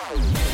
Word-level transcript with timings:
Hoy 0.00 0.47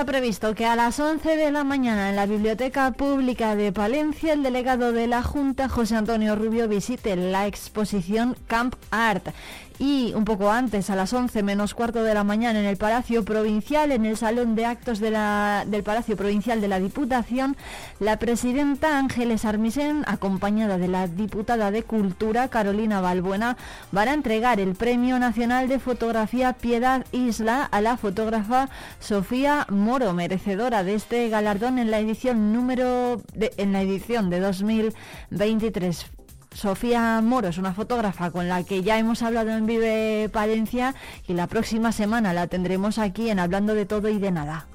está 0.00 0.12
previsto 0.12 0.54
que 0.54 0.64
a 0.64 0.76
las 0.76 0.98
11 0.98 1.36
de 1.36 1.50
la 1.50 1.62
mañana 1.62 2.08
en 2.08 2.16
la 2.16 2.24
Biblioteca 2.24 2.90
Pública 2.92 3.54
de 3.54 3.70
Palencia 3.70 4.32
el 4.32 4.42
delegado 4.42 4.92
de 4.92 5.06
la 5.06 5.22
Junta, 5.22 5.68
José 5.68 5.94
Antonio 5.94 6.36
Rubio, 6.36 6.68
visite 6.68 7.16
la 7.16 7.46
exposición 7.46 8.34
Camp 8.46 8.76
Art 8.90 9.28
y 9.90 10.12
un 10.14 10.24
poco 10.24 10.50
antes, 10.52 10.88
a 10.88 10.94
las 10.94 11.12
11 11.12 11.42
menos 11.42 11.74
cuarto 11.74 12.04
de 12.04 12.14
la 12.14 12.22
mañana, 12.22 12.60
en 12.60 12.64
el 12.64 12.76
Palacio 12.76 13.24
Provincial, 13.24 13.90
en 13.90 14.04
el 14.04 14.16
Salón 14.16 14.54
de 14.54 14.64
Actos 14.66 15.00
del 15.00 15.82
Palacio 15.82 16.16
Provincial 16.16 16.60
de 16.60 16.68
la 16.68 16.78
Diputación, 16.78 17.56
la 17.98 18.18
presidenta 18.18 18.98
Ángeles 18.98 19.44
Armisen, 19.44 20.04
acompañada 20.06 20.78
de 20.78 20.86
la 20.86 21.08
diputada 21.08 21.70
de 21.72 21.82
Cultura, 21.82 22.48
Carolina 22.48 23.00
Balbuena, 23.00 23.56
van 23.90 24.08
a 24.08 24.14
entregar 24.14 24.60
el 24.60 24.76
Premio 24.76 25.18
Nacional 25.18 25.68
de 25.68 25.80
Fotografía 25.80 26.52
Piedad 26.52 27.04
Isla 27.10 27.64
a 27.64 27.80
la 27.80 27.96
fotógrafa 27.96 28.68
Sofía 29.00 29.66
Moro, 29.70 30.12
merecedora 30.12 30.84
de 30.84 30.94
este 30.94 31.28
galardón 31.30 31.78
en 31.78 31.90
la 31.90 31.98
edición 31.98 32.52
número 32.52 33.22
en 33.34 33.72
la 33.72 33.82
edición 33.82 34.30
de 34.30 34.38
2023. 34.40 36.19
Sofía 36.54 37.20
Moro 37.22 37.48
es 37.48 37.58
una 37.58 37.72
fotógrafa 37.72 38.30
con 38.30 38.48
la 38.48 38.64
que 38.64 38.82
ya 38.82 38.98
hemos 38.98 39.22
hablado 39.22 39.50
en 39.50 39.66
Vive 39.66 40.28
Palencia 40.32 40.94
y 41.26 41.34
la 41.34 41.46
próxima 41.46 41.92
semana 41.92 42.32
la 42.32 42.48
tendremos 42.48 42.98
aquí 42.98 43.30
en 43.30 43.38
Hablando 43.38 43.74
de 43.74 43.86
todo 43.86 44.08
y 44.08 44.18
de 44.18 44.30
nada. 44.30 44.66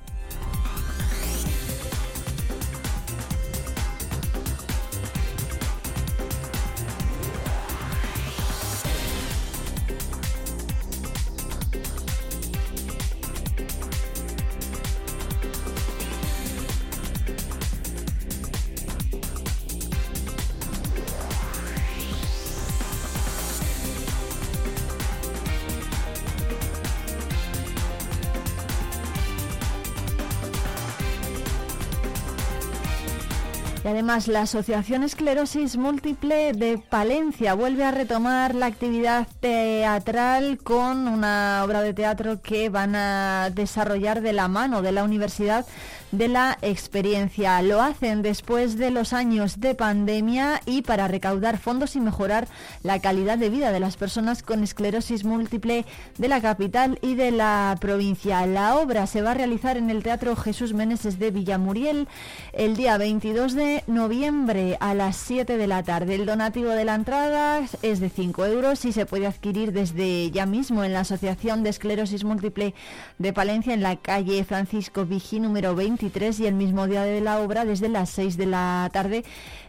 Además 34.05 34.27
la 34.27 34.41
Asociación 34.41 35.01
Esclerosis 35.01 35.77
Múltiple 35.77 36.53
de 36.53 36.77
Palencia 36.77 37.55
vuelve 37.55 37.83
a 37.83 37.89
retomar 37.89 38.53
la 38.53 38.67
actividad 38.67 39.27
teatral 39.39 40.59
con 40.59 41.07
una 41.07 41.63
obra 41.65 41.81
de 41.81 41.95
teatro 41.95 42.39
que 42.39 42.69
van 42.69 42.95
a 42.95 43.49
desarrollar 43.51 44.21
de 44.21 44.31
la 44.31 44.47
mano 44.47 44.83
de 44.83 44.91
la 44.91 45.03
Universidad 45.03 45.65
de 46.11 46.27
la 46.27 46.57
experiencia. 46.61 47.61
Lo 47.61 47.81
hacen 47.81 48.21
después 48.21 48.77
de 48.77 48.91
los 48.91 49.13
años 49.13 49.59
de 49.59 49.75
pandemia 49.75 50.61
y 50.65 50.81
para 50.81 51.07
recaudar 51.07 51.57
fondos 51.57 51.95
y 51.95 51.99
mejorar 51.99 52.47
la 52.83 52.99
calidad 52.99 53.37
de 53.37 53.49
vida 53.49 53.71
de 53.71 53.79
las 53.79 53.97
personas 53.97 54.43
con 54.43 54.63
esclerosis 54.63 55.23
múltiple 55.23 55.85
de 56.17 56.27
la 56.27 56.41
capital 56.41 56.99
y 57.01 57.15
de 57.15 57.31
la 57.31 57.77
provincia. 57.79 58.45
La 58.45 58.77
obra 58.77 59.07
se 59.07 59.21
va 59.21 59.31
a 59.31 59.33
realizar 59.35 59.77
en 59.77 59.89
el 59.89 60.03
Teatro 60.03 60.35
Jesús 60.35 60.73
Meneses 60.73 61.19
de 61.19 61.31
Villamuriel 61.31 62.07
el 62.53 62.75
día 62.75 62.97
22 62.97 63.53
de 63.53 63.83
noviembre 63.87 64.77
a 64.79 64.93
las 64.93 65.17
7 65.17 65.57
de 65.57 65.67
la 65.67 65.83
tarde. 65.83 66.15
El 66.15 66.25
donativo 66.25 66.69
de 66.69 66.85
la 66.85 66.95
entrada 66.95 67.61
es 67.81 67.99
de 67.99 68.09
5 68.09 68.45
euros 68.45 68.85
y 68.85 68.91
se 68.91 69.05
puede 69.05 69.27
adquirir 69.27 69.71
desde 69.71 70.31
ya 70.31 70.45
mismo 70.45 70.83
en 70.83 70.93
la 70.93 71.01
Asociación 71.01 71.63
de 71.63 71.71
Esclerosis 71.71 72.23
Múltiple 72.23 72.73
de 73.17 73.33
Palencia 73.33 73.73
en 73.73 73.81
la 73.81 73.95
calle 73.95 74.43
Francisco 74.43 75.05
Vigí 75.05 75.39
número 75.39 75.75
20 75.75 75.94
y 76.39 76.45
el 76.45 76.55
mismo 76.55 76.87
día 76.87 77.03
de 77.03 77.21
la 77.21 77.39
obra 77.39 77.65
desde 77.65 77.89
las 77.89 78.09
6 78.09 78.37
de 78.37 78.45
la 78.45 78.89
tarde 78.91 79.23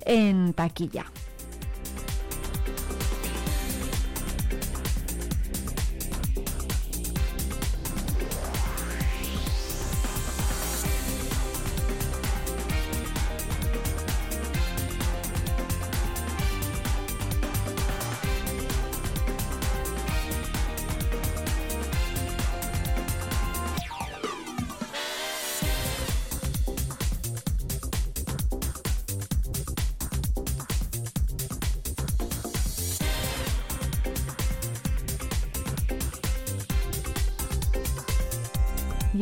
en 0.05 0.53
taquilla. 0.53 1.07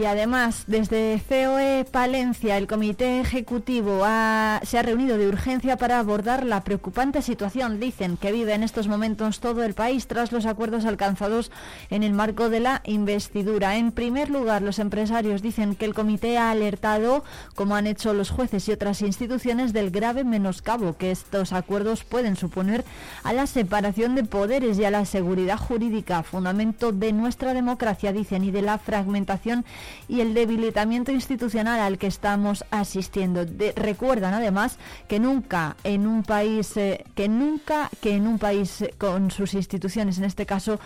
Y 0.05 0.07
además, 0.07 0.65
desde 0.67 1.19
COE 1.31 1.87
Palencia, 1.91 2.59
el 2.59 2.67
Comité 2.67 3.21
Ejecutivo 3.21 4.01
se 4.01 4.79
ha 4.79 4.83
reunido 4.83 5.17
de 5.17 5.29
urgencia 5.29 5.79
para 5.79 5.99
abordar 5.99 6.45
la 6.45 6.63
preocupante 6.63 7.23
situación, 7.23 7.81
dicen, 7.81 8.19
que 8.19 8.31
vive 8.31 8.53
en 8.53 8.63
estos 8.63 8.87
momentos 8.87 9.41
todo 9.41 9.63
el 9.65 9.73
país 9.73 10.07
tras 10.07 10.31
los 10.31 10.45
acuerdos 10.45 10.85
alcanzados 10.85 11.51
en 11.89 12.03
el 12.03 12.13
marco 12.13 12.51
de 12.51 12.61
la 12.61 12.83
investidura. 12.85 13.79
En 13.79 13.93
primer 13.93 14.29
lugar, 14.29 14.61
los 14.61 14.79
empresarios 14.79 15.41
dicen 15.41 15.75
que 15.75 15.87
el 15.87 15.95
comité 15.95 16.37
ha 16.37 16.51
alertado, 16.51 17.25
como 17.55 17.75
han 17.75 17.87
hecho 17.87 18.13
los 18.13 18.29
jueces 18.29 18.69
y 18.69 18.73
otras 18.73 19.01
instituciones, 19.01 19.73
del 19.73 19.91
grave 19.91 20.23
menoscabo 20.23 20.99
que 20.99 21.13
estos 21.13 21.55
acuerdos 21.55 22.05
pueden 22.05 22.37
suponer 22.37 22.85
a 23.23 23.33
la 23.33 23.47
separación 23.47 24.17
de 24.17 24.25
poderes 24.25 24.79
y 24.79 24.85
a 24.85 24.91
la 24.91 25.07
seguridad 25.07 25.57
jurídica, 25.57 26.23
fundamento 26.25 26.93
de 26.93 27.15
nuestra 27.15 27.55
democracia, 27.55 28.13
dicen, 28.13 28.45
y 28.45 28.51
de 28.51 28.61
la 28.61 28.77
fragmentación 28.77 29.65
y 30.09 30.21
el 30.21 30.35
debilitamiento 30.35 31.13
institucional 31.13 31.81
al 31.81 31.99
que 31.99 32.07
estamos 32.07 32.65
asistiendo. 32.71 33.47
recuerdan 33.77 34.35
además 34.35 34.79
que 35.09 35.19
nunca 35.19 35.77
en 35.85 36.07
un 36.07 36.23
país 36.23 36.77
eh, 36.77 37.05
que 37.15 37.29
nunca 37.29 37.91
que 38.01 38.15
en 38.15 38.27
un 38.27 38.39
país 38.39 38.83
eh, 38.83 38.95
con 38.99 39.31
sus 39.31 39.55
instituciones, 39.55 40.19
en 40.19 40.25
este 40.25 40.47
caso 40.47 40.79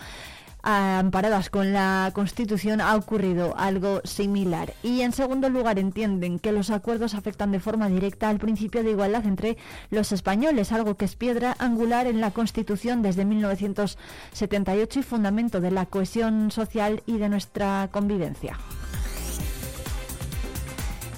amparadas 0.61 1.49
con 1.49 1.73
la 1.73 2.11
Constitución 2.13 2.81
ha 2.81 2.95
ocurrido 2.95 3.55
algo 3.57 4.01
similar. 4.03 4.73
Y 4.83 5.01
en 5.01 5.13
segundo 5.13 5.49
lugar 5.49 5.79
entienden 5.79 6.39
que 6.39 6.51
los 6.51 6.69
acuerdos 6.69 7.13
afectan 7.13 7.51
de 7.51 7.59
forma 7.59 7.89
directa 7.89 8.29
al 8.29 8.39
principio 8.39 8.83
de 8.83 8.91
igualdad 8.91 9.25
entre 9.25 9.57
los 9.89 10.11
españoles, 10.11 10.71
algo 10.71 10.95
que 10.95 11.05
es 11.05 11.15
piedra 11.15 11.55
angular 11.59 12.07
en 12.07 12.21
la 12.21 12.31
Constitución 12.31 13.01
desde 13.01 13.25
1978 13.25 14.99
y 14.99 15.03
fundamento 15.03 15.61
de 15.61 15.71
la 15.71 15.85
cohesión 15.85 16.51
social 16.51 17.03
y 17.05 17.17
de 17.17 17.29
nuestra 17.29 17.89
convivencia. 17.91 18.57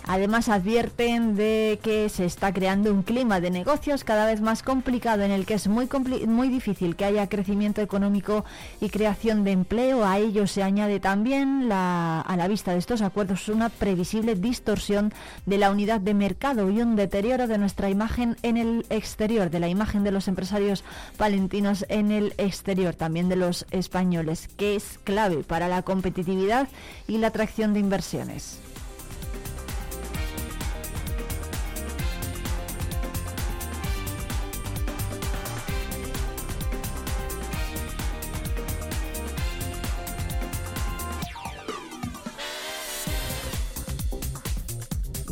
Además 0.07 0.49
advierten 0.49 1.35
de 1.35 1.79
que 1.81 2.09
se 2.09 2.25
está 2.25 2.53
creando 2.53 2.93
un 2.93 3.03
clima 3.03 3.39
de 3.39 3.51
negocios 3.51 4.03
cada 4.03 4.25
vez 4.25 4.41
más 4.41 4.63
complicado 4.63 5.23
en 5.23 5.31
el 5.31 5.45
que 5.45 5.53
es 5.53 5.67
muy, 5.67 5.87
muy 6.27 6.49
difícil 6.49 6.95
que 6.95 7.05
haya 7.05 7.27
crecimiento 7.27 7.81
económico 7.81 8.45
y 8.79 8.89
creación 8.89 9.43
de 9.43 9.51
empleo. 9.51 10.05
A 10.05 10.17
ello 10.17 10.47
se 10.47 10.63
añade 10.63 10.99
también 10.99 11.69
a 11.71 12.35
la 12.37 12.47
vista 12.47 12.71
de 12.73 12.79
estos 12.79 13.01
acuerdos 13.01 13.47
una 13.49 13.69
previsible 13.69 14.35
distorsión 14.35 15.13
de 15.45 15.57
la 15.57 15.71
unidad 15.71 16.01
de 16.01 16.13
mercado 16.13 16.69
y 16.69 16.81
un 16.81 16.95
deterioro 16.95 17.47
de 17.47 17.57
nuestra 17.57 17.89
imagen 17.89 18.35
en 18.43 18.57
el 18.57 18.85
exterior, 18.89 19.49
de 19.49 19.59
la 19.59 19.69
imagen 19.69 20.03
de 20.03 20.11
los 20.11 20.27
empresarios 20.27 20.83
palentinos 21.17 21.85
en 21.89 22.11
el 22.11 22.33
exterior, 22.37 22.95
también 22.95 23.29
de 23.29 23.35
los 23.35 23.65
españoles, 23.71 24.47
que 24.57 24.75
es 24.75 24.99
clave 25.03 25.43
para 25.43 25.67
la 25.67 25.81
competitividad 25.83 26.67
y 27.07 27.17
la 27.17 27.27
atracción 27.27 27.73
de 27.73 27.79
inversiones. 27.79 28.59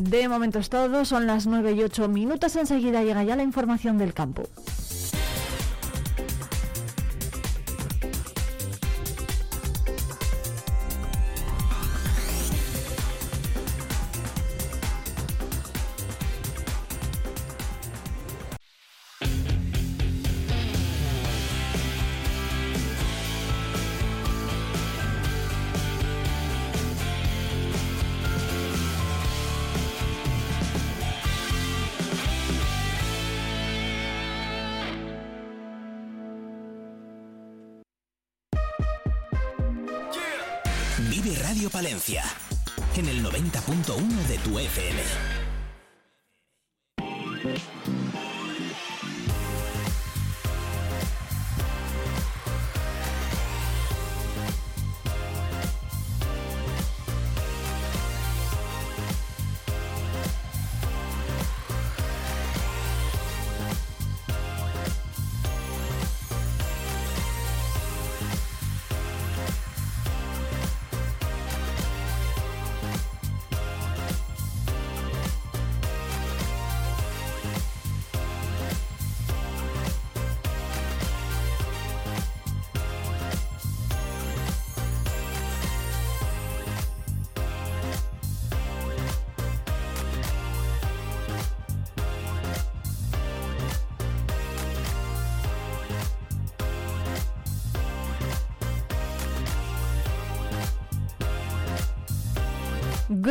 De 0.10 0.28
momento 0.28 0.58
es 0.58 0.70
todo, 0.70 1.06
son 1.06 1.28
las 1.28 1.46
9 1.46 1.74
y 1.74 1.84
8 1.84 2.08
minutos, 2.08 2.56
enseguida 2.56 3.04
llega 3.04 3.24
ya 3.24 3.36
la 3.36 3.44
información 3.44 4.00
del 4.00 4.16
campo. 4.16 4.50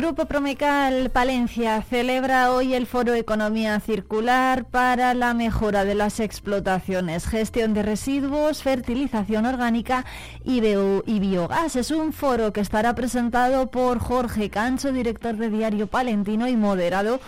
Grupo 0.08 0.24
Promecal 0.24 1.10
Palencia 1.10 1.82
celebra 1.82 2.50
hoy 2.52 2.72
el 2.72 2.86
Foro 2.86 3.12
Economía 3.12 3.78
Circular 3.78 4.64
para 4.64 5.12
la 5.12 5.34
mejora 5.34 5.84
de 5.84 5.94
las 5.94 6.18
explotaciones, 6.18 7.26
gestión 7.26 7.74
de 7.74 7.82
residuos, 7.82 8.62
fertilización 8.62 9.44
orgánica 9.44 10.06
y, 10.44 10.62
y 10.64 11.20
biogás. 11.20 11.76
Es 11.76 11.90
un 11.90 12.14
foro 12.14 12.54
que 12.54 12.62
estará 12.62 12.94
presentado 12.94 13.70
por 13.70 13.98
Jorge 13.98 14.48
Cancho, 14.48 14.92
director 14.92 15.36
de 15.36 15.50
Diario 15.50 15.88
Palentino 15.88 16.48
y 16.48 16.56
moderado 16.56 17.20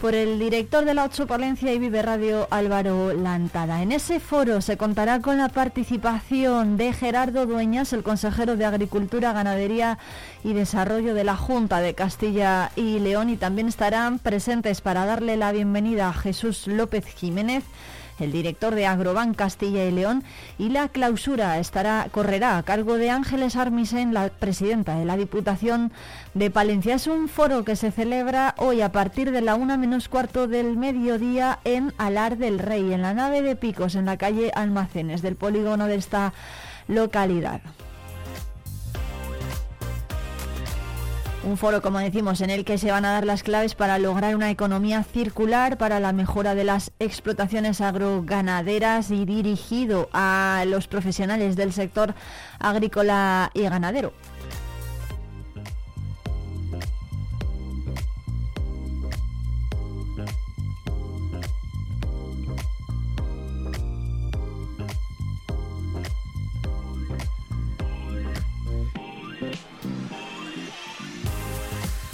por 0.00 0.14
el 0.14 0.38
director 0.38 0.84
de 0.84 0.94
la 0.94 1.04
8 1.04 1.26
Palencia 1.26 1.72
y 1.72 1.78
Vive 1.78 2.02
Radio 2.02 2.46
Álvaro 2.50 3.12
Lantada. 3.12 3.82
En 3.82 3.92
ese 3.92 4.20
foro 4.20 4.60
se 4.60 4.76
contará 4.76 5.20
con 5.20 5.38
la 5.38 5.48
participación 5.48 6.76
de 6.76 6.92
Gerardo 6.92 7.46
Dueñas, 7.46 7.92
el 7.92 8.02
consejero 8.02 8.56
de 8.56 8.64
Agricultura, 8.64 9.32
Ganadería 9.32 9.98
y 10.44 10.52
Desarrollo 10.52 11.14
de 11.14 11.24
la 11.24 11.36
Junta 11.36 11.80
de 11.80 11.94
Castilla 11.94 12.70
y 12.76 13.00
León 13.00 13.30
y 13.30 13.36
también 13.36 13.68
estarán 13.68 14.18
presentes 14.18 14.80
para 14.80 15.04
darle 15.04 15.36
la 15.36 15.52
bienvenida 15.52 16.08
a 16.08 16.14
Jesús 16.14 16.66
López 16.66 17.04
Jiménez, 17.06 17.64
el 18.20 18.32
director 18.32 18.74
de 18.74 18.86
Agrobank 18.86 19.36
Castilla 19.36 19.84
y 19.84 19.90
León, 19.90 20.24
y 20.58 20.70
la 20.70 20.88
clausura 20.88 21.58
estará, 21.58 22.08
correrá 22.10 22.58
a 22.58 22.62
cargo 22.62 22.96
de 22.96 23.10
Ángeles 23.10 23.56
Armisen, 23.56 24.14
la 24.14 24.28
presidenta 24.28 24.96
de 24.98 25.04
la 25.04 25.16
Diputación 25.16 25.92
de 26.34 26.50
Palencia. 26.50 26.94
Es 26.94 27.06
un 27.06 27.28
foro 27.28 27.64
que 27.64 27.76
se 27.76 27.90
celebra 27.90 28.54
hoy 28.58 28.80
a 28.80 28.92
partir 28.92 29.30
de 29.30 29.40
la 29.40 29.54
una 29.54 29.76
menos 29.76 30.08
cuarto 30.08 30.46
del 30.46 30.76
mediodía 30.76 31.58
en 31.64 31.92
Alar 31.98 32.38
del 32.38 32.58
Rey, 32.58 32.92
en 32.92 33.02
la 33.02 33.14
nave 33.14 33.42
de 33.42 33.56
Picos, 33.56 33.94
en 33.94 34.06
la 34.06 34.16
calle 34.16 34.52
Almacenes 34.54 35.22
del 35.22 35.36
polígono 35.36 35.86
de 35.86 35.96
esta 35.96 36.32
localidad. 36.86 37.60
Un 41.44 41.56
foro, 41.56 41.80
como 41.80 42.00
decimos, 42.00 42.40
en 42.40 42.50
el 42.50 42.64
que 42.64 42.78
se 42.78 42.90
van 42.90 43.04
a 43.04 43.12
dar 43.12 43.24
las 43.24 43.44
claves 43.44 43.74
para 43.74 43.98
lograr 43.98 44.34
una 44.34 44.50
economía 44.50 45.04
circular, 45.04 45.78
para 45.78 46.00
la 46.00 46.12
mejora 46.12 46.54
de 46.54 46.64
las 46.64 46.90
explotaciones 46.98 47.80
agroganaderas 47.80 49.10
y 49.12 49.24
dirigido 49.24 50.08
a 50.12 50.64
los 50.66 50.88
profesionales 50.88 51.54
del 51.54 51.72
sector 51.72 52.14
agrícola 52.58 53.50
y 53.54 53.62
ganadero. 53.62 54.12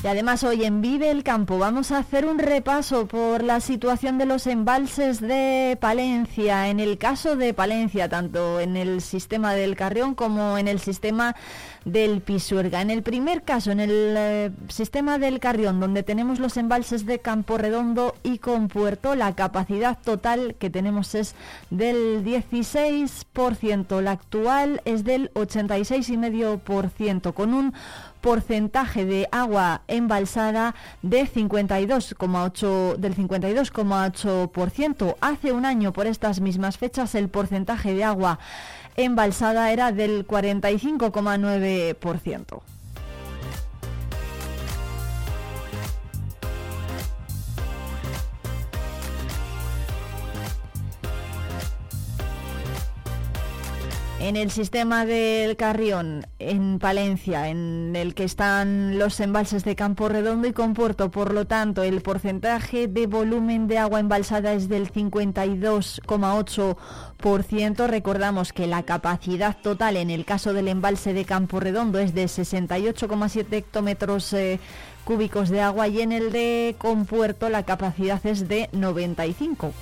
Y 0.04 0.06
además 0.06 0.44
hoy 0.44 0.66
en 0.66 0.82
Vive 0.82 1.11
el 1.11 1.25
Campo 1.25 1.56
vamos 1.56 1.90
a 1.90 1.96
hacer 1.96 2.26
un 2.26 2.38
repaso 2.38 3.06
por 3.06 3.42
la 3.42 3.61
situación 3.61 4.18
de 4.18 4.26
los 4.26 4.46
embalses 4.46 5.18
de 5.18 5.78
Palencia. 5.80 6.68
En 6.68 6.78
el 6.78 6.99
caso 6.99 7.37
de 7.37 7.54
Palencia, 7.54 8.06
tanto 8.11 8.61
en 8.61 8.76
el 8.76 9.00
sistema 9.00 9.54
del 9.54 9.76
Carrión 9.76 10.14
como 10.14 10.58
en 10.58 10.68
el 10.68 10.78
sistema 10.78 11.34
del 11.85 12.21
Pisuerga. 12.21 12.81
En 12.81 12.91
el 12.91 13.03
primer 13.03 13.43
caso, 13.43 13.71
en 13.71 13.81
el 13.81 14.14
eh, 14.17 14.50
sistema 14.69 15.19
del 15.19 15.41
Carrión, 15.41 15.81
donde 15.81 16.03
tenemos 16.03 16.38
los 16.38 16.57
embalses 16.57 17.07
de 17.07 17.19
Campo 17.19 17.59
Redondo 17.59 18.14
y 18.23 18.38
Compuerto, 18.38 19.14
la 19.14 19.35
capacidad 19.35 19.99
total 20.03 20.55
que 20.59 20.71
tenemos 20.71 21.14
es 21.14 21.35
del 21.71 22.25
16%. 22.25 24.00
La 24.00 24.12
actual 24.12 24.81
es 24.85 25.05
del 25.05 25.33
86,5%, 25.35 27.35
con 27.35 27.53
un 27.53 27.75
porcentaje 28.25 29.05
de 29.05 29.29
agua 29.33 29.83
embalsada 29.87 30.75
de 31.03 31.26
52,8 31.26 32.97
del 32.97 33.14
52,8%. 33.14 35.17
Hace 35.21 35.53
un 35.53 35.67
año 35.67 35.93
por 35.93 36.07
estas 36.07 36.41
mismas 36.41 36.79
fechas 36.79 37.14
el 37.14 37.29
porcentaje 37.29 37.93
de 37.93 38.03
agua 38.03 38.38
embalsada 38.97 39.73
era 39.73 39.93
del 39.93 40.27
45,9%. 40.27 42.63
En 54.25 54.37
el 54.37 54.50
sistema 54.50 55.04
del 55.04 55.54
Carrión, 55.54 56.26
en 56.38 56.78
Palencia, 56.78 57.50
en 57.50 57.95
el 57.95 58.14
que 58.14 58.25
están 58.25 58.99
los 58.99 59.21
embalses 59.21 59.64
de 59.64 59.76
Campo 59.76 60.09
Redondo 60.09 60.49
y 60.49 60.54
Compuerto, 60.54 61.11
por 61.11 61.35
lo 61.35 61.47
tanto, 61.47 61.83
el 61.83 62.00
porcentaje 62.00 62.88
de 62.88 63.07
volumen 63.07 63.69
de 63.69 63.76
agua 63.76 64.00
embalsada 64.00 64.54
es 64.54 64.71
del 64.71 64.90
52,8%. 64.90 67.87
Recordamos 67.87 68.54
que 68.54 68.66
la 68.66 68.85
capacidad 68.85 69.59
total 69.61 69.99
en 69.99 70.09
el 70.09 70.25
caso 70.25 70.54
del 70.54 70.69
embalse 70.69 71.12
de 71.12 71.26
Campo 71.26 71.61
Redondo 71.61 71.99
es 71.99 72.14
de 72.14 72.25
68,7 72.25 73.52
hectómetros 73.52 74.33
eh, 74.33 74.59
cúbicos 75.04 75.50
de 75.50 75.61
agua 75.61 75.88
y 75.88 76.00
en 76.00 76.12
el 76.12 76.33
de 76.33 76.76
Compuerto 76.78 77.50
la 77.50 77.64
capacidad 77.64 78.25
es 78.25 78.49
de 78.49 78.71
95. 78.73 79.75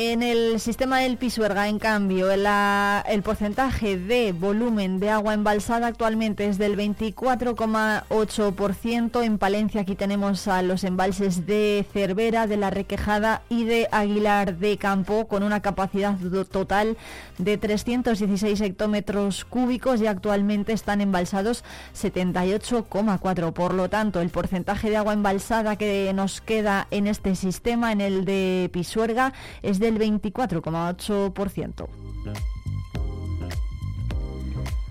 En 0.00 0.22
el 0.22 0.60
sistema 0.60 1.00
del 1.00 1.16
Pisuerga, 1.16 1.66
en 1.66 1.80
cambio, 1.80 2.30
el 2.30 3.22
porcentaje 3.24 3.98
de 3.98 4.30
volumen 4.30 5.00
de 5.00 5.10
agua 5.10 5.34
embalsada 5.34 5.88
actualmente 5.88 6.46
es 6.46 6.56
del 6.56 6.76
24,8%. 6.76 9.24
En 9.24 9.38
Palencia 9.38 9.80
aquí 9.80 9.96
tenemos 9.96 10.46
a 10.46 10.62
los 10.62 10.84
embalses 10.84 11.46
de 11.46 11.84
Cervera, 11.92 12.46
de 12.46 12.56
La 12.56 12.70
Requejada 12.70 13.42
y 13.48 13.64
de 13.64 13.88
Aguilar 13.90 14.58
de 14.58 14.78
Campo, 14.78 15.26
con 15.26 15.42
una 15.42 15.62
capacidad 15.62 16.16
total 16.48 16.96
de 17.38 17.58
316 17.58 18.60
hectómetros 18.60 19.44
cúbicos 19.44 20.00
y 20.00 20.06
actualmente 20.06 20.74
están 20.74 21.00
embalsados 21.00 21.64
78,4. 22.00 23.52
Por 23.52 23.74
lo 23.74 23.90
tanto, 23.90 24.20
el 24.20 24.30
porcentaje 24.30 24.90
de 24.90 24.96
agua 24.96 25.14
embalsada 25.14 25.74
que 25.74 26.12
nos 26.14 26.40
queda 26.40 26.86
en 26.92 27.08
este 27.08 27.34
sistema, 27.34 27.90
en 27.90 28.00
el 28.00 28.24
de 28.24 28.70
Pisuerga, 28.72 29.32
es 29.62 29.80
de 29.80 29.87
del 29.90 29.98
24,8%. 29.98 31.86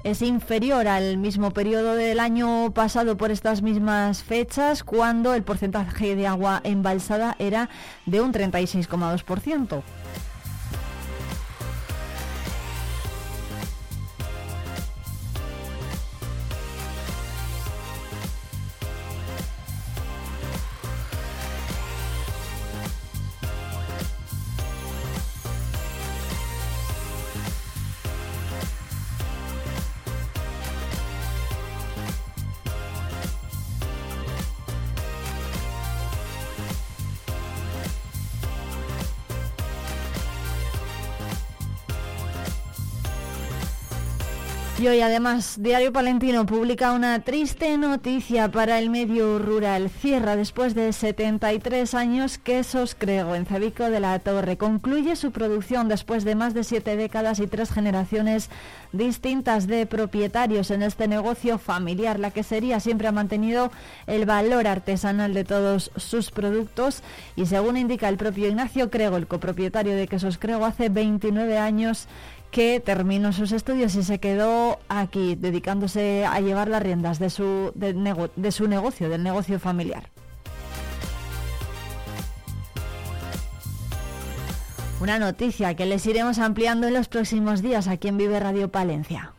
Es 0.04 0.22
inferior 0.22 0.88
al 0.88 1.18
mismo 1.18 1.52
periodo 1.52 1.94
del 1.96 2.22
año 2.22 2.72
pasado 2.74 3.18
por 3.18 3.30
estas 3.30 3.62
mismas 3.62 4.24
fechas, 4.24 4.84
cuando 4.84 5.34
el 5.34 5.44
porcentaje 5.44 6.16
de 6.16 6.28
agua 6.28 6.62
embalsada 6.64 7.36
era 7.40 7.70
de 8.06 8.22
un 8.22 8.32
36,2%. 8.32 9.84
Y 44.80 44.88
hoy 44.88 45.02
además 45.02 45.56
Diario 45.60 45.92
Palentino 45.92 46.46
publica 46.46 46.92
una 46.92 47.20
triste 47.24 47.80
noticia 47.80 48.52
para 48.52 48.78
el 48.78 48.92
medio 48.92 49.40
rural. 49.40 49.90
Cierra 49.90 50.36
después 50.36 50.76
de 50.76 50.94
73 50.94 51.96
años 51.96 52.38
Quesos 52.38 52.94
Crego 52.94 53.34
en 53.34 53.48
Zabico 53.48 53.90
de 53.90 54.00
la 54.00 54.20
Torre. 54.20 54.58
Concluye 54.58 55.16
su 55.16 55.32
producción 55.32 55.88
después 55.88 56.24
de 56.26 56.36
más 56.36 56.54
de 56.54 56.64
siete 56.64 56.96
décadas 56.96 57.40
y 57.40 57.48
tres 57.48 57.72
generaciones 57.72 58.52
distintas 58.92 59.66
de 59.66 59.88
propietarios 59.88 60.70
en 60.70 60.84
este 60.84 61.08
negocio 61.08 61.58
familiar. 61.58 62.20
La 62.20 62.30
quesería 62.30 62.80
siempre 62.80 63.08
ha 63.08 63.12
mantenido 63.12 63.72
el 64.06 64.28
valor 64.28 64.68
artesanal 64.68 65.34
de 65.34 65.44
todos 65.44 65.90
sus 65.96 66.30
productos 66.30 67.02
y 67.36 67.48
según 67.48 67.78
indica 67.78 68.10
el 68.10 68.18
propio 68.18 68.48
Ignacio 68.48 68.92
Crego, 68.92 69.18
el 69.18 69.26
copropietario 69.26 69.96
de 69.96 70.08
Quesos 70.08 70.38
Crego, 70.38 70.66
hace 70.66 70.90
29 70.90 71.58
años 71.58 72.08
que 72.52 72.80
terminó 72.80 73.34
sus 73.34 73.52
estudios 73.52 73.96
y 73.96 74.04
se 74.04 74.20
quedó 74.20 74.80
aquí 74.90 75.36
dedicándose 75.36 76.26
a 76.26 76.40
llevar 76.40 76.68
las 76.68 76.82
riendas 76.82 77.20
de 77.20 77.30
su, 77.30 77.72
de, 77.76 78.52
su 78.52 78.68
negocio, 78.68 79.10
del 79.10 79.24
negocio 79.24 79.60
familiar. 79.60 80.10
Una 85.00 85.20
noticia 85.20 85.76
que 85.76 85.86
les 85.86 86.06
iremos 86.08 86.40
ampliando 86.40 86.88
en 86.88 86.94
los 86.96 87.08
próximos 87.08 87.62
días 87.62 87.88
aquí 87.88 88.08
en 88.08 88.18
Vive 88.18 88.40
Radio 88.40 88.70
Palencia. 88.70 89.34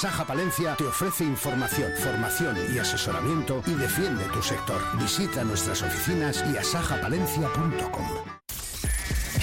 Asaja 0.00 0.24
Palencia 0.24 0.74
te 0.76 0.86
ofrece 0.86 1.24
información, 1.24 1.92
formación 1.98 2.56
y 2.74 2.78
asesoramiento 2.78 3.62
y 3.66 3.74
defiende 3.74 4.24
tu 4.32 4.42
sector. 4.42 4.80
Visita 4.98 5.44
nuestras 5.44 5.82
oficinas 5.82 6.42
y 6.50 6.56
asajapalencia.com. 6.56 8.08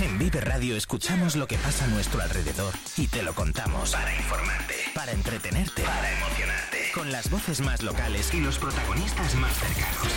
En 0.02 0.18
Vive 0.18 0.42
Radio 0.42 0.76
escuchamos 0.76 1.36
lo 1.36 1.46
que 1.46 1.60
pasa 1.60 1.86
a 1.86 1.90
nuestro 1.90 2.24
alrededor 2.24 2.74
y 2.98 3.06
te 3.06 3.22
lo 3.22 3.36
contamos. 3.36 3.92
Para 3.92 4.16
informarte. 4.16 4.74
Para 4.96 5.12
entretenerte. 5.12 5.84
Para 5.84 6.12
emocionarte 6.12 6.92
Con 6.92 7.12
las 7.12 7.30
voces 7.30 7.62
más 7.62 7.84
locales 7.84 8.34
y 8.34 8.42
los 8.42 8.58
protagonistas 8.58 9.36
más 9.36 9.54
cercanos. 9.60 10.08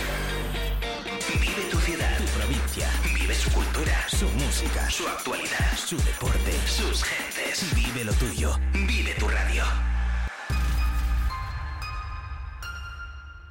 Vive 1.39 1.69
tu 1.69 1.77
ciudad, 1.81 2.17
tu 2.17 2.25
provincia. 2.39 2.89
Vive 3.13 3.35
su 3.35 3.51
cultura, 3.51 4.09
su 4.09 4.27
música, 4.29 4.89
su 4.89 5.07
actualidad, 5.07 5.77
su 5.77 5.97
deporte, 5.97 6.57
sus 6.65 7.03
gentes. 7.03 7.75
Vive 7.75 8.05
lo 8.05 8.13
tuyo. 8.13 8.57
Vive 8.73 9.13
tu 9.19 9.27
radio. 9.27 9.90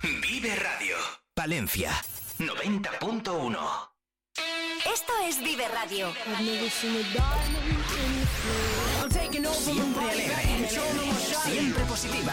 Vive 0.03 0.57
Radio. 0.57 0.97
Palencia 1.35 1.93
90.1. 2.39 3.59
Esto 4.91 5.13
es 5.29 5.39
Vive 5.43 5.69
Radio. 5.69 6.13
Siempre 9.53 10.11
alegre. 10.11 10.69
Siempre 11.45 11.85
positiva. 11.85 12.33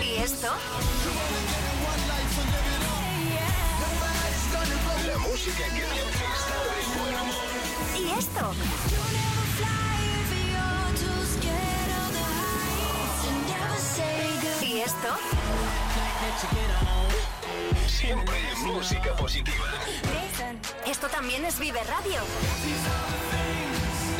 ¿Y 0.00 0.16
esto? 0.22 0.52
La 5.06 5.18
música 5.18 5.64
que 5.64 5.80
te 5.80 5.86
hace 5.86 6.24
estar 6.32 6.64
de 6.70 6.82
buen 7.00 7.14
humor. 7.14 7.44
¿Y 7.98 8.18
esto? 8.18 8.54
Esto? 14.84 15.08
Siempre 17.86 18.36
música 18.64 19.16
positiva. 19.16 19.64
Esto 20.86 21.08
también 21.08 21.44
es 21.44 21.58
Vive 21.58 21.82
Radio. 21.84 22.20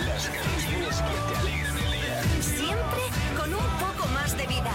Las 0.06 0.28
canciones 0.28 0.96
que 0.96 1.32
te 1.32 1.38
alegran 1.38 1.76
el 1.76 1.92
día. 1.92 2.22
Siempre 2.40 3.02
con 3.36 3.54
un 3.54 3.66
poco 3.78 4.08
más 4.08 4.36
de 4.36 4.46
vida. 4.46 4.72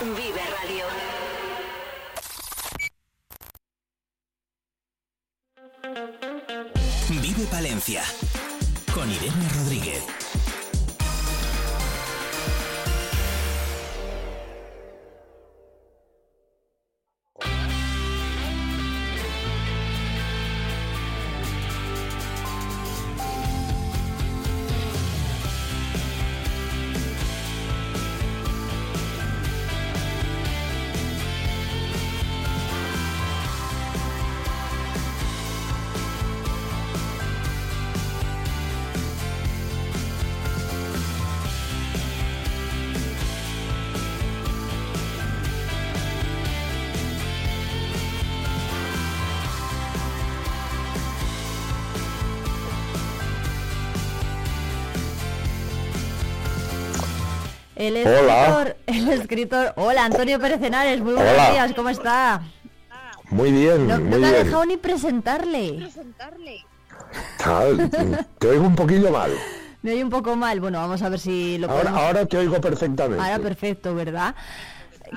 Vive 0.00 0.42
Radio. 0.60 0.84
Vive 7.20 7.46
Palencia. 7.50 8.04
Con 8.94 9.10
Irene 9.10 9.48
Rodríguez. 9.56 10.21
El 57.82 57.96
Hola. 58.06 58.44
escritor, 58.44 58.76
el 58.86 59.08
escritor. 59.08 59.72
Hola, 59.74 60.04
Antonio 60.04 60.38
Pérez 60.38 60.62
Henares, 60.62 61.00
muy 61.00 61.14
buenos 61.14 61.32
Hola. 61.32 61.50
días, 61.50 61.72
¿cómo 61.74 61.88
está? 61.88 62.40
Muy 63.30 63.50
bien, 63.50 63.88
No, 63.88 63.98
no 63.98 64.04
muy 64.04 64.20
te 64.20 64.26
ha 64.26 64.30
bien. 64.30 64.44
dejado 64.44 64.64
ni 64.66 64.76
presentarle. 64.76 65.88
Tal, 67.38 67.90
te 68.38 68.46
oigo 68.46 68.62
un 68.68 68.76
poquillo 68.76 69.10
mal. 69.10 69.32
Me 69.82 69.90
oye 69.94 70.04
un 70.04 70.10
poco 70.10 70.36
mal. 70.36 70.60
Bueno, 70.60 70.78
vamos 70.78 71.02
a 71.02 71.08
ver 71.08 71.18
si 71.18 71.58
lo 71.58 71.68
Ahora, 71.68 71.82
podemos. 71.82 72.00
ahora 72.02 72.26
te 72.26 72.38
oigo 72.38 72.60
perfectamente. 72.60 73.20
Ahora 73.20 73.40
perfecto, 73.40 73.96
¿verdad? 73.96 74.36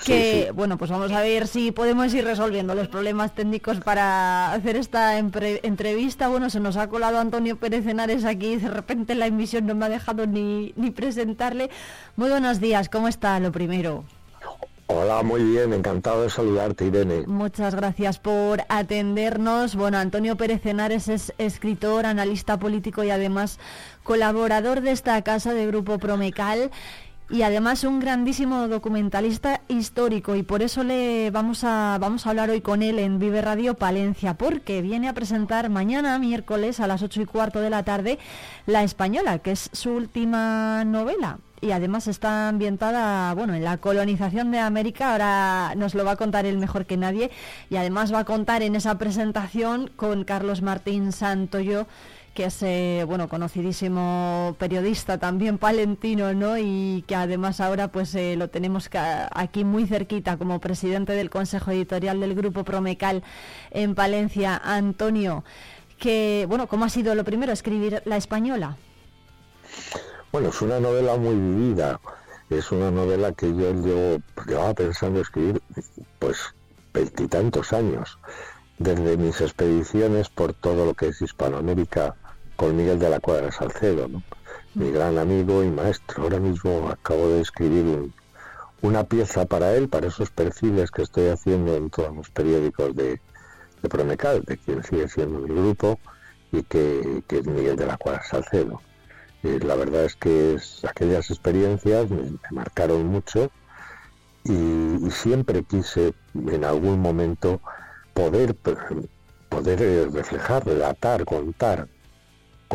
Que 0.03 0.45
sí. 0.47 0.51
bueno, 0.53 0.77
pues 0.77 0.91
vamos 0.91 1.11
a 1.11 1.21
ver 1.21 1.47
si 1.47 1.71
podemos 1.71 2.13
ir 2.13 2.25
resolviendo 2.25 2.75
los 2.75 2.87
problemas 2.87 3.33
técnicos 3.33 3.79
para 3.79 4.51
hacer 4.51 4.75
esta 4.75 5.17
entrevista. 5.17 6.27
Bueno, 6.27 6.49
se 6.49 6.59
nos 6.59 6.77
ha 6.77 6.87
colado 6.87 7.19
Antonio 7.19 7.57
Pérez 7.57 7.85
Henares 7.87 8.25
aquí, 8.25 8.57
de 8.57 8.69
repente 8.69 9.15
la 9.15 9.27
emisión 9.27 9.65
no 9.65 9.75
me 9.75 9.85
ha 9.85 9.89
dejado 9.89 10.27
ni, 10.27 10.73
ni 10.75 10.91
presentarle. 10.91 11.69
Muy 12.15 12.29
buenos 12.29 12.59
días, 12.59 12.89
¿cómo 12.89 13.07
está? 13.07 13.39
Lo 13.39 13.51
primero. 13.51 14.03
Hola, 14.87 15.23
muy 15.23 15.43
bien, 15.43 15.73
encantado 15.73 16.21
de 16.21 16.29
saludarte, 16.29 16.85
Irene. 16.85 17.25
Muchas 17.25 17.73
gracias 17.73 18.19
por 18.19 18.61
atendernos. 18.69 19.75
Bueno, 19.75 19.97
Antonio 19.97 20.37
Pérez 20.37 20.63
Henares 20.63 21.07
es 21.07 21.33
escritor, 21.39 22.05
analista 22.05 22.59
político 22.59 23.03
y 23.03 23.09
además 23.09 23.57
colaborador 24.03 24.81
de 24.81 24.91
esta 24.91 25.19
casa 25.23 25.55
de 25.55 25.65
Grupo 25.65 25.97
Promecal 25.97 26.69
y 27.29 27.41
además 27.41 27.83
un 27.83 27.99
grandísimo 27.99 28.67
documentalista 28.67 29.61
histórico 29.67 30.35
y 30.35 30.43
por 30.43 30.61
eso 30.61 30.83
le 30.83 31.31
vamos 31.31 31.63
a 31.63 31.97
vamos 31.99 32.25
a 32.25 32.29
hablar 32.29 32.51
hoy 32.51 32.61
con 32.61 32.83
él 32.83 32.99
en 32.99 33.17
Vive 33.17 33.41
Radio 33.41 33.73
Palencia 33.73 34.35
porque 34.35 34.81
viene 34.81 35.09
a 35.09 35.13
presentar 35.13 35.69
mañana 35.69 36.19
miércoles 36.19 36.79
a 36.79 36.87
las 36.87 37.01
ocho 37.01 37.21
y 37.21 37.25
cuarto 37.25 37.61
de 37.61 37.71
la 37.71 37.83
tarde 37.83 38.19
La 38.67 38.83
Española, 38.83 39.39
que 39.39 39.51
es 39.51 39.69
su 39.73 39.91
última 39.91 40.83
novela. 40.85 41.39
Y 41.61 41.71
además 41.71 42.07
está 42.07 42.49
ambientada 42.49 43.33
bueno 43.33 43.55
en 43.55 43.63
la 43.63 43.77
colonización 43.77 44.51
de 44.51 44.59
América. 44.59 45.13
Ahora 45.13 45.73
nos 45.75 45.95
lo 45.95 46.05
va 46.05 46.11
a 46.11 46.15
contar 46.15 46.45
él 46.45 46.59
mejor 46.59 46.85
que 46.85 46.97
nadie. 46.97 47.31
Y 47.71 47.77
además 47.77 48.13
va 48.13 48.19
a 48.19 48.25
contar 48.25 48.61
en 48.61 48.75
esa 48.75 48.99
presentación 48.99 49.89
con 49.95 50.25
Carlos 50.25 50.61
Martín 50.61 51.11
Santoyo 51.11 51.87
que 52.35 52.45
es 52.45 53.07
bueno 53.07 53.27
conocidísimo 53.29 54.55
periodista 54.59 55.17
también 55.17 55.57
palentino 55.57 56.33
no 56.33 56.57
y 56.57 57.03
que 57.07 57.15
además 57.15 57.61
ahora 57.61 57.87
pues 57.87 58.13
eh, 58.13 58.35
lo 58.35 58.49
tenemos 58.49 58.89
aquí 58.93 59.63
muy 59.63 59.87
cerquita 59.87 60.37
como 60.37 60.59
presidente 60.59 61.13
del 61.13 61.31
consejo 61.31 61.71
editorial 61.71 62.19
del 62.19 62.35
grupo 62.35 62.63
Promecal 62.63 63.23
en 63.71 63.95
Palencia 63.95 64.61
Antonio 64.63 65.43
que 65.97 66.45
bueno 66.47 66.67
cómo 66.67 66.85
ha 66.85 66.89
sido 66.89 67.15
lo 67.15 67.23
primero 67.23 67.53
escribir 67.53 68.01
la 68.05 68.17
española 68.17 68.77
Bueno, 70.31 70.49
es 70.49 70.61
una 70.61 70.79
novela 70.79 71.15
muy 71.15 71.35
vivida. 71.35 71.99
Es 72.49 72.71
una 72.71 72.91
novela 72.91 73.31
que 73.31 73.47
yo 73.47 73.73
llevo, 73.73 74.21
llevaba 74.45 74.73
pensando 74.73 75.21
escribir 75.21 75.61
pues 76.19 76.37
veintitantos 76.93 77.73
años. 77.73 78.19
Desde 78.77 79.17
mis 79.17 79.39
expediciones 79.41 80.29
por 80.29 80.53
todo 80.53 80.85
lo 80.85 80.93
que 80.93 81.07
es 81.07 81.21
Hispanoamérica 81.21 82.15
con 82.55 82.75
Miguel 82.75 82.99
de 82.99 83.09
la 83.09 83.19
Cuadra 83.19 83.51
Salcedo, 83.51 84.07
¿no? 84.07 84.23
mi 84.73 84.91
gran 84.91 85.17
amigo 85.17 85.63
y 85.63 85.69
maestro. 85.69 86.23
Ahora 86.23 86.39
mismo 86.39 86.89
acabo 86.89 87.29
de 87.29 87.41
escribir 87.41 87.83
un- 87.85 88.13
una 88.81 89.03
pieza 89.05 89.45
para 89.45 89.73
él, 89.73 89.87
para 89.89 90.07
esos 90.07 90.29
perfiles 90.31 90.91
que 90.91 91.01
estoy 91.03 91.29
haciendo 91.29 91.75
en 91.75 91.89
todos 91.89 92.13
los 92.15 92.29
periódicos 92.29 92.95
de, 92.95 93.19
de 93.81 93.89
Promecal, 93.89 94.43
de 94.43 94.57
quien 94.57 94.83
sigue 94.83 95.07
siendo 95.07 95.39
mi 95.39 95.53
grupo, 95.53 95.99
y 96.51 96.61
que, 96.63 97.23
que 97.27 97.39
es 97.39 97.47
Miguel 97.47 97.75
de 97.77 97.85
la 97.87 97.97
Cuadra 97.97 98.23
Salcedo. 98.23 98.81
Eh, 99.43 99.59
la 99.63 99.75
verdad 99.75 100.05
es 100.05 100.15
que 100.15 100.55
es- 100.55 100.83
aquellas 100.85 101.29
experiencias 101.31 102.09
me, 102.09 102.23
me 102.23 102.39
marcaron 102.51 103.05
mucho 103.07 103.49
y, 104.43 104.53
y 104.53 105.11
siempre 105.11 105.63
quise 105.63 106.13
en 106.35 106.63
algún 106.65 106.99
momento 106.99 107.61
poder, 108.13 108.55
poder 109.49 109.81
eh, 109.81 110.07
reflejar, 110.11 110.65
relatar, 110.65 111.25
contar 111.25 111.87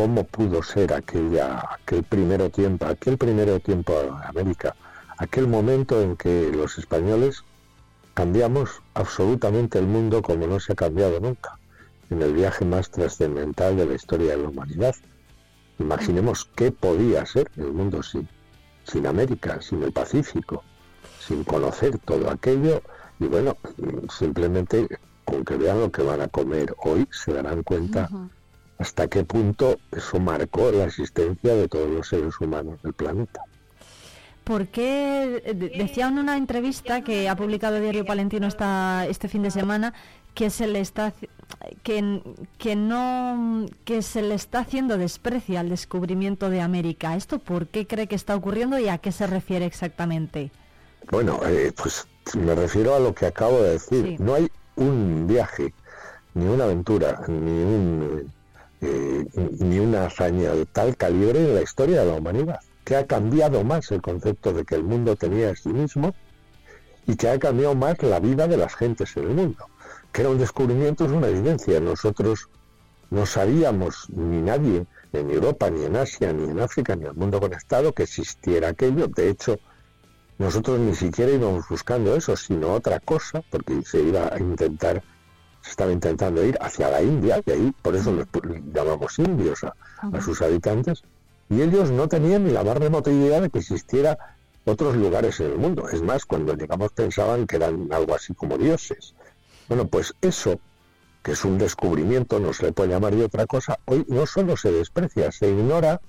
cómo 0.01 0.25
pudo 0.25 0.63
ser 0.63 0.95
aquella, 0.95 1.63
aquel 1.75 2.03
primero 2.05 2.49
tiempo, 2.49 2.87
aquel 2.87 3.19
primero 3.19 3.61
tiempo 3.61 3.93
de 3.93 4.09
América, 4.25 4.75
aquel 5.19 5.47
momento 5.47 6.01
en 6.01 6.17
que 6.17 6.51
los 6.51 6.79
españoles 6.79 7.45
cambiamos 8.15 8.81
absolutamente 8.95 9.79
el 9.79 9.87
mundo 9.87 10.23
como 10.23 10.47
no 10.47 10.59
se 10.59 10.73
ha 10.73 10.75
cambiado 10.75 11.21
nunca, 11.21 11.59
en 12.09 12.23
el 12.23 12.33
viaje 12.33 12.65
más 12.65 12.91
trascendental 12.91 13.77
de 13.77 13.85
la 13.85 13.95
historia 13.95 14.31
de 14.31 14.43
la 14.43 14.49
humanidad. 14.49 14.95
Imaginemos 15.79 16.49
qué 16.57 16.73
podía 16.73 17.27
ser 17.27 17.51
el 17.59 17.71
mundo 17.71 18.03
sin, 18.03 18.27
sin 18.85 19.07
América, 19.07 19.61
sin 19.61 19.83
el 19.83 19.93
Pacífico, 19.93 20.65
sin 21.19 21.45
conocer 21.45 21.99
todo 21.99 22.31
aquello 22.31 22.81
y 23.19 23.27
bueno, 23.27 23.55
simplemente 24.09 24.89
con 25.27 25.45
que 25.45 25.59
vean 25.59 25.79
lo 25.79 25.93
que 25.93 26.01
van 26.01 26.23
a 26.23 26.29
comer 26.29 26.75
hoy 26.79 27.07
se 27.11 27.35
darán 27.35 27.63
cuenta 27.63 28.09
hasta 28.81 29.09
qué 29.09 29.25
punto 29.25 29.79
eso 29.93 30.19
marcó 30.19 30.71
la 30.73 30.85
existencia 30.85 31.55
de 31.55 31.69
todos 31.69 31.89
los 31.91 32.09
seres 32.09 32.35
humanos 32.41 32.83
del 32.83 32.95
planeta. 32.95 33.43
¿Por 34.45 34.69
qué 34.69 35.43
de- 35.55 35.69
decía 35.79 36.09
en 36.09 36.19
una 36.19 36.37
entrevista 36.37 37.03
que 37.03 37.29
ha 37.29 37.37
publicado 37.37 37.79
Diario 37.79 38.05
Palentino 38.07 38.47
esta, 38.47 39.07
este 39.07 39.29
fin 39.29 39.43
de 39.43 39.51
semana 39.51 39.93
que 40.35 40.49
se 40.49 40.67
le 40.67 40.81
está 40.81 41.13
que, 41.83 42.23
que, 42.59 42.75
no 42.77 43.67
que 43.85 44.01
se 44.03 44.23
le 44.23 44.35
está 44.35 44.61
haciendo 44.61 44.97
desprecio 44.97 45.61
al 45.61 45.69
descubrimiento 45.69 46.49
de 46.49 46.61
América. 46.63 47.17
¿Esto 47.17 47.39
por 47.39 47.67
qué 47.67 47.87
cree 47.87 48.07
que 48.07 48.15
está 48.15 48.35
ocurriendo 48.35 48.79
y 48.79 48.89
a 48.89 48.99
qué 48.99 49.13
se 49.13 49.27
refiere 49.27 49.67
exactamente? 49.67 50.51
Bueno, 51.11 51.41
eh, 51.47 51.73
pues 51.77 52.07
me 52.39 52.55
refiero 52.55 52.95
a 52.95 53.01
lo 53.01 53.15
que 53.15 53.27
acabo 53.27 53.61
de 53.63 53.73
decir. 53.73 54.17
No 54.21 54.35
hay 54.35 54.49
un 54.77 55.27
viaje, 55.27 55.75
ni 56.35 56.47
una 56.47 56.65
aventura, 56.65 57.21
ni 57.29 57.51
un 57.51 58.33
eh, 58.83 59.27
ni 59.35 59.79
una 59.79 60.07
hazaña 60.07 60.53
de 60.53 60.67
tal 60.67 60.97
calibre 60.97 61.41
en 61.41 61.55
la 61.55 61.63
historia 61.63 62.01
de 62.01 62.07
la 62.07 62.15
humanidad, 62.15 62.61
que 62.85 62.97
ha 62.97 63.07
cambiado 63.07 63.63
más 63.65 63.91
el 63.93 64.01
concepto 64.01 64.53
de 64.53 64.65
que 64.65 64.75
el 64.75 64.85
mundo 64.85 65.17
tenía 65.17 65.51
a 65.51 65.57
sí 65.57 65.69
mismo 65.69 66.15
y 67.07 67.17
que 67.17 67.29
ha 67.29 67.39
cambiado 67.39 67.75
más 67.75 68.03
la 68.03 68.21
vida 68.21 68.47
de 68.49 68.57
las 68.57 68.75
gentes 68.75 69.17
en 69.17 69.25
el 69.25 69.35
mundo. 69.35 69.67
Que 70.13 70.23
era 70.23 70.31
un 70.31 70.39
descubrimiento, 70.39 71.05
es 71.05 71.11
una 71.11 71.29
evidencia. 71.29 71.79
Nosotros 71.81 72.49
no 73.11 73.27
sabíamos, 73.27 74.09
ni 74.11 74.41
nadie, 74.43 74.87
en 75.13 75.31
Europa, 75.31 75.71
ni 75.71 75.85
en 75.85 75.97
Asia, 75.97 76.33
ni 76.33 76.51
en 76.51 76.61
África, 76.61 76.95
ni 76.97 77.03
en 77.03 77.09
el 77.09 77.15
mundo 77.15 77.41
conectado, 77.41 77.93
que 77.93 78.05
existiera 78.05 78.69
aquello. 78.69 79.09
De 79.09 79.29
hecho, 79.29 79.59
nosotros 80.39 80.79
ni 80.79 80.95
siquiera 80.95 81.33
íbamos 81.33 81.69
buscando 81.69 82.17
eso, 82.17 82.37
sino 82.37 82.73
otra 82.73 83.01
cosa, 83.01 83.43
porque 83.51 83.83
se 83.83 84.01
iba 84.01 84.33
a 84.33 84.39
intentar 84.39 85.03
se 85.63 85.71
estaba 85.71 85.93
intentando 85.93 86.45
ir 86.45 86.57
hacia 86.61 86.91
la 86.91 87.03
India, 87.03 87.43
y 87.45 87.51
ahí 87.51 87.75
por 87.83 87.95
eso 87.97 88.13
los 88.13 88.27
llamamos 88.73 89.19
indios 89.19 89.65
a, 89.65 89.75
sus 90.21 90.41
habitantes, 90.43 91.03
y 91.49 91.63
ellos 91.63 91.91
no 91.91 92.09
tenían 92.09 92.45
ni 92.45 92.51
la 92.51 92.65
más 92.65 92.77
remota 92.77 93.11
idea 93.11 93.41
de 93.41 93.51
que 93.51 93.59
existiera 93.59 94.19
otros 94.65 94.97
lugares 94.97 95.41
en 95.41 95.53
el 95.53 95.59
mundo. 95.59 95.89
Es 95.89 96.03
más, 96.03 96.25
cuando 96.25 96.55
llegamos 96.55 96.93
pensaban 96.93 97.47
que 97.47 97.57
eran 97.57 97.89
algo 97.93 98.15
así 98.15 98.35
como 98.35 98.57
dioses. 98.57 99.15
Bueno, 99.69 99.87
pues 99.87 100.15
eso, 100.21 100.61
que 101.23 101.33
es 101.33 101.45
un 101.45 101.59
descubrimiento, 101.59 102.39
no 102.39 102.53
se 102.53 102.67
le 102.67 102.73
puede 102.73 102.91
llamar 102.91 103.15
de 103.15 103.25
otra 103.25 103.47
cosa, 103.47 103.79
hoy 103.87 104.05
no 104.09 104.27
solo 104.27 104.57
se 104.57 104.71
desprecia, 104.73 105.33
se 105.33 105.49
ignora 105.49 106.01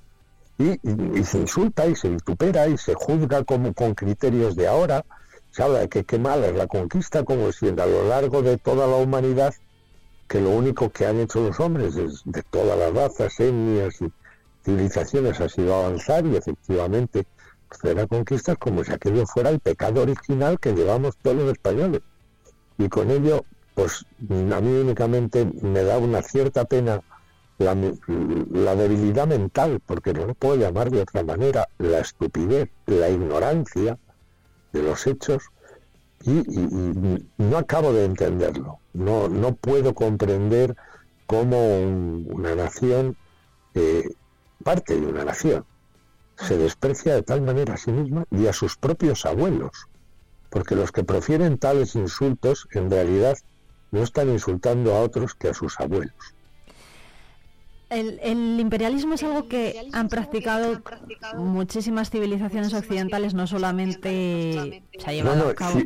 y, 0.58 1.24
se 1.24 1.38
insulta 1.38 1.88
y 1.88 1.96
se 1.96 2.10
vitupera 2.10 2.68
y 2.68 2.78
se 2.78 2.94
juzga 2.94 3.44
como 3.44 3.74
con 3.74 3.94
criterios 3.94 4.56
de 4.56 4.68
ahora, 4.68 5.06
se 5.52 5.64
habla 5.64 5.80
de 5.80 5.90
que 5.90 6.04
qué 6.04 6.18
mala 6.18 6.48
es 6.48 6.56
la 6.56 6.68
conquista, 6.68 7.24
como 7.24 7.52
si 7.52 7.68
a 7.68 7.86
lo 7.86 8.08
largo 8.08 8.42
de 8.42 8.58
toda 8.58 8.88
la 8.88 8.96
humanidad, 8.96 9.54
que 10.28 10.40
lo 10.40 10.52
único 10.52 10.90
que 10.90 11.06
han 11.06 11.20
hecho 11.20 11.42
los 11.42 11.60
hombres 11.60 11.96
de 11.96 12.44
todas 12.44 12.78
las 12.78 12.94
razas, 12.94 13.40
etnias 13.40 14.02
y 14.02 14.12
civilizaciones 14.64 15.42
ha 15.42 15.50
sido 15.50 15.76
avanzar 15.76 16.26
y 16.26 16.36
efectivamente 16.36 17.26
hacer 17.70 17.96
la 17.96 18.08
conquista 18.08 18.56
como 18.56 18.84
si 18.84 18.94
aquello 18.94 19.26
fuera 19.26 19.50
el 19.50 19.60
pecado 19.60 20.02
original 20.02 20.60
que 20.60 20.74
llevamos 20.74 21.18
todos 21.18 21.38
los 21.38 21.52
españoles. 21.52 22.02
Y 22.78 22.88
con 22.88 23.12
ello, 23.12 23.44
pues 23.74 24.06
a 24.30 24.62
mí 24.62 24.80
únicamente 24.80 25.46
me 25.62 25.84
da 25.84 25.98
una 25.98 26.22
cierta 26.22 26.66
pena 26.66 27.02
la, 27.58 27.76
la, 28.52 28.76
debilidad 28.76 29.28
mental, 29.28 29.82
porque 29.86 30.14
no 30.14 30.26
lo 30.26 30.34
puedo 30.34 30.56
llamar 30.56 30.90
de 30.90 31.02
otra 31.02 31.24
manera, 31.24 31.68
la 31.78 32.00
estupidez, 32.00 32.70
la 32.88 33.10
ignorancia, 33.10 33.98
de 34.74 34.84
los 34.84 35.08
hechos 35.08 35.44
y, 36.24 36.44
no 37.38 37.58
acabo 37.58 37.94
de 37.94 38.06
entenderlo. 38.06 38.80
No, 38.94 39.28
no 39.28 39.56
puedo 39.56 39.94
comprender 39.96 40.76
cómo 41.26 41.80
una 41.80 42.56
nación, 42.56 43.18
eh, 43.74 44.10
parte 44.64 45.00
de 45.00 45.08
una 45.08 45.26
nación, 45.26 45.66
se 46.38 46.58
desprecia 46.58 47.16
de 47.16 47.24
tal 47.24 47.42
manera 47.42 47.76
a 47.76 47.78
sí 47.78 47.92
misma 47.92 48.26
y 48.32 48.48
a 48.48 48.54
sus 48.54 48.78
propios 48.78 49.26
abuelos. 49.26 49.88
Porque 50.50 50.76
los 50.76 50.92
que 50.92 51.04
profieren 51.04 51.58
tales 51.58 51.96
insultos 51.96 52.68
en 52.72 52.92
realidad 52.92 53.38
no 53.92 54.04
están 54.04 54.30
insultando 54.30 54.96
a 54.96 55.02
otros 55.02 55.34
que 55.36 55.50
a 55.50 55.54
sus 55.54 55.80
abuelos. 55.80 56.31
El, 57.92 58.58
imperialismo 58.58 59.16
es 59.16 59.24
algo 59.24 59.50
que 59.50 59.90
han 59.92 60.08
practicado 60.08 60.82
muchísimas 61.36 62.10
civilizaciones 62.10 62.74
occidentales, 62.74 63.34
no 63.34 63.48
solamente 63.48 64.84
se 64.98 65.10
ha 65.10 65.12
llevado 65.12 65.50
a 65.50 65.54
cabo. 65.54 65.82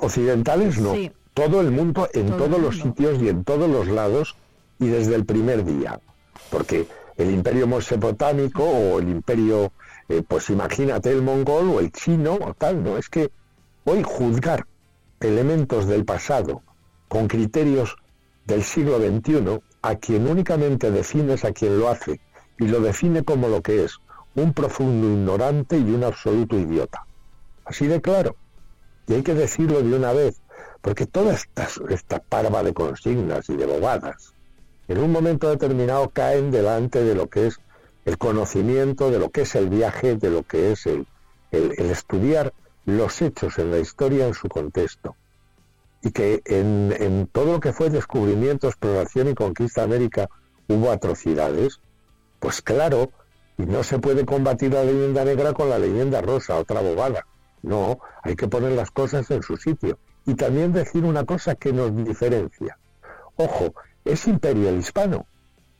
occidentales 0.00 0.80
no, 0.80 0.94
todo 1.32 1.60
el 1.60 1.70
mundo, 1.70 2.08
en 2.12 2.26
todos 2.26 2.60
los 2.60 2.80
sitios 2.80 3.22
y 3.22 3.28
en 3.28 3.44
todos 3.44 3.70
los 3.70 3.86
lados 3.86 4.34
y 4.80 4.88
desde 4.88 5.14
el 5.14 5.24
primer 5.24 5.64
día. 5.64 6.00
Porque 6.50 6.88
el 7.16 7.30
imperio 7.30 7.68
mesopotámico 7.68 8.64
o 8.64 8.98
el 8.98 9.08
imperio, 9.08 9.72
eh, 10.08 10.24
pues 10.26 10.50
imagínate 10.50 11.12
el 11.12 11.22
mongol 11.22 11.70
o 11.70 11.78
el 11.78 11.92
chino 11.92 12.34
o 12.34 12.52
tal, 12.54 12.82
¿no? 12.82 12.98
Es 12.98 13.08
que 13.08 13.30
hoy 13.84 14.02
juzgar 14.02 14.66
elementos 15.20 15.86
del 15.86 16.04
pasado 16.04 16.62
con 17.06 17.28
criterios 17.28 17.94
del 18.44 18.64
siglo 18.64 18.98
XXI 18.98 19.60
a 19.84 19.96
quien 19.96 20.26
únicamente 20.26 20.90
defines 20.90 21.44
a 21.44 21.52
quien 21.52 21.78
lo 21.78 21.90
hace 21.90 22.18
y 22.58 22.68
lo 22.68 22.80
define 22.80 23.22
como 23.22 23.48
lo 23.48 23.60
que 23.60 23.84
es, 23.84 23.98
un 24.34 24.54
profundo 24.54 25.08
ignorante 25.08 25.76
y 25.76 25.82
un 25.82 26.04
absoluto 26.04 26.58
idiota. 26.58 27.04
Así 27.66 27.86
de 27.86 28.00
claro. 28.00 28.34
Y 29.06 29.12
hay 29.12 29.22
que 29.22 29.34
decirlo 29.34 29.82
de 29.82 29.94
una 29.94 30.14
vez, 30.14 30.40
porque 30.80 31.04
toda 31.04 31.34
esta, 31.34 31.68
esta 31.90 32.18
parva 32.18 32.62
de 32.62 32.72
consignas 32.72 33.50
y 33.50 33.56
de 33.58 33.66
bobadas, 33.66 34.32
en 34.88 35.00
un 35.00 35.12
momento 35.12 35.50
determinado 35.50 36.08
caen 36.08 36.50
delante 36.50 37.04
de 37.04 37.14
lo 37.14 37.28
que 37.28 37.48
es 37.48 37.60
el 38.06 38.16
conocimiento, 38.16 39.10
de 39.10 39.18
lo 39.18 39.28
que 39.28 39.42
es 39.42 39.54
el 39.54 39.68
viaje, 39.68 40.16
de 40.16 40.30
lo 40.30 40.44
que 40.44 40.72
es 40.72 40.86
el, 40.86 41.06
el 41.50 41.90
estudiar 41.90 42.54
los 42.86 43.20
hechos 43.20 43.58
en 43.58 43.70
la 43.70 43.80
historia 43.80 44.26
en 44.26 44.32
su 44.32 44.48
contexto 44.48 45.14
y 46.04 46.10
que 46.10 46.42
en, 46.44 47.28
todo 47.32 47.54
lo 47.54 47.60
que 47.60 47.72
fue 47.72 47.88
descubrimiento, 47.88 48.68
exploración 48.68 49.30
y 49.30 49.34
conquista 49.34 49.80
de 49.80 49.86
América 49.86 50.28
hubo 50.68 50.90
atrocidades, 50.90 51.80
pues 52.40 52.60
claro, 52.60 53.10
y 53.56 53.62
no 53.62 53.82
se 53.82 53.98
puede 53.98 54.26
combatir 54.26 54.74
la 54.74 54.84
leyenda 54.84 55.24
negra 55.24 55.54
con 55.54 55.70
la 55.70 55.78
leyenda 55.78 56.20
rosa, 56.20 56.56
otra 56.56 56.82
bobada. 56.82 57.26
No, 57.62 58.00
hay 58.22 58.36
que 58.36 58.48
poner 58.48 58.72
las 58.72 58.90
cosas 58.90 59.30
en 59.30 59.42
su 59.42 59.56
sitio. 59.56 59.98
Y 60.26 60.34
también 60.34 60.72
decir 60.72 61.04
una 61.04 61.24
cosa 61.24 61.54
que 61.54 61.72
nos 61.72 61.96
diferencia. 61.96 62.78
Ojo, 63.36 63.72
es 64.04 64.26
imperio 64.26 64.68
el 64.68 64.78
hispano. 64.78 65.26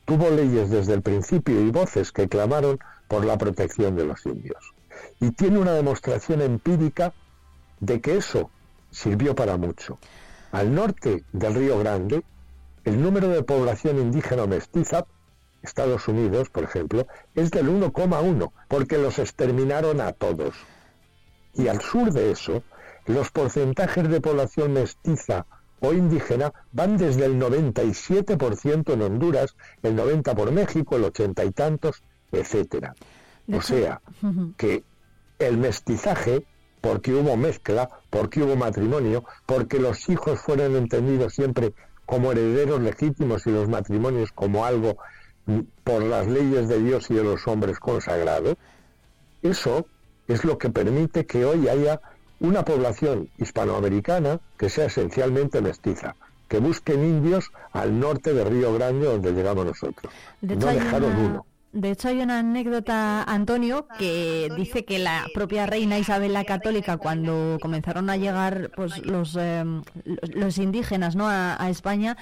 Tuvo 0.06 0.30
leyes 0.30 0.70
desde 0.70 0.94
el 0.94 1.02
principio 1.02 1.60
y 1.60 1.70
voces 1.70 2.12
que 2.12 2.28
clamaron 2.28 2.78
por 3.08 3.26
la 3.26 3.36
protección 3.36 3.94
de 3.94 4.06
los 4.06 4.24
indios. 4.24 4.72
Y 5.20 5.32
tiene 5.32 5.58
una 5.58 5.72
demostración 5.72 6.40
empírica 6.40 7.12
de 7.80 8.00
que 8.00 8.16
eso 8.16 8.50
sirvió 8.94 9.34
para 9.34 9.56
mucho. 9.56 9.98
Al 10.52 10.74
norte 10.74 11.24
del 11.32 11.54
Río 11.54 11.78
Grande, 11.80 12.22
el 12.84 13.02
número 13.02 13.28
de 13.28 13.42
población 13.42 13.98
indígena 13.98 14.46
mestiza, 14.46 15.06
Estados 15.62 16.06
Unidos, 16.06 16.48
por 16.50 16.64
ejemplo, 16.64 17.06
es 17.34 17.50
del 17.50 17.68
1,1, 17.68 18.52
porque 18.68 18.98
los 18.98 19.18
exterminaron 19.18 20.00
a 20.00 20.12
todos. 20.12 20.54
Y 21.54 21.68
al 21.68 21.80
sur 21.80 22.12
de 22.12 22.30
eso, 22.30 22.62
los 23.06 23.30
porcentajes 23.30 24.08
de 24.08 24.20
población 24.20 24.74
mestiza 24.74 25.46
o 25.80 25.92
indígena 25.92 26.52
van 26.72 26.96
desde 26.96 27.24
el 27.24 27.38
97% 27.38 28.92
en 28.92 29.02
Honduras, 29.02 29.56
el 29.82 29.96
90% 29.96 30.34
por 30.34 30.52
México, 30.52 30.96
el 30.96 31.04
80 31.04 31.44
y 31.44 31.50
tantos, 31.50 32.02
etcétera. 32.30 32.94
O 33.52 33.60
sea, 33.60 34.00
que 34.56 34.84
el 35.38 35.58
mestizaje 35.58 36.46
porque 36.84 37.14
hubo 37.14 37.34
mezcla, 37.34 37.88
porque 38.10 38.42
hubo 38.42 38.56
matrimonio, 38.56 39.24
porque 39.46 39.78
los 39.78 40.06
hijos 40.10 40.38
fueron 40.38 40.76
entendidos 40.76 41.32
siempre 41.32 41.72
como 42.04 42.30
herederos 42.30 42.82
legítimos 42.82 43.46
y 43.46 43.52
los 43.52 43.70
matrimonios 43.70 44.32
como 44.32 44.66
algo 44.66 44.98
por 45.82 46.02
las 46.02 46.26
leyes 46.26 46.68
de 46.68 46.82
Dios 46.82 47.10
y 47.10 47.14
de 47.14 47.24
los 47.24 47.48
hombres 47.48 47.78
consagrados, 47.78 48.56
eso 49.40 49.86
es 50.28 50.44
lo 50.44 50.58
que 50.58 50.68
permite 50.68 51.24
que 51.24 51.46
hoy 51.46 51.68
haya 51.68 52.02
una 52.40 52.66
población 52.66 53.30
hispanoamericana 53.38 54.40
que 54.58 54.68
sea 54.68 54.84
esencialmente 54.84 55.62
mestiza, 55.62 56.16
que 56.48 56.58
busquen 56.58 57.02
indios 57.02 57.50
al 57.72 57.98
norte 57.98 58.34
de 58.34 58.44
Río 58.44 58.74
Grande 58.74 59.06
donde 59.06 59.32
llegamos 59.32 59.64
nosotros. 59.64 60.12
no 60.42 60.66
dejaron 60.66 61.16
uno. 61.16 61.46
De 61.74 61.90
hecho, 61.90 62.06
hay 62.06 62.20
una 62.20 62.38
anécdota, 62.38 63.24
Antonio, 63.24 63.88
que 63.98 64.48
dice 64.56 64.84
que 64.84 65.00
la 65.00 65.26
propia 65.34 65.66
reina 65.66 65.98
Isabel 65.98 66.32
la 66.32 66.44
Católica, 66.44 66.98
cuando 66.98 67.58
comenzaron 67.60 68.08
a 68.10 68.16
llegar 68.16 68.70
pues, 68.76 69.04
los, 69.04 69.34
em, 69.34 69.82
los 70.34 70.58
indígenas 70.58 71.16
¿no? 71.16 71.26
a, 71.28 71.68
España, 71.68 72.16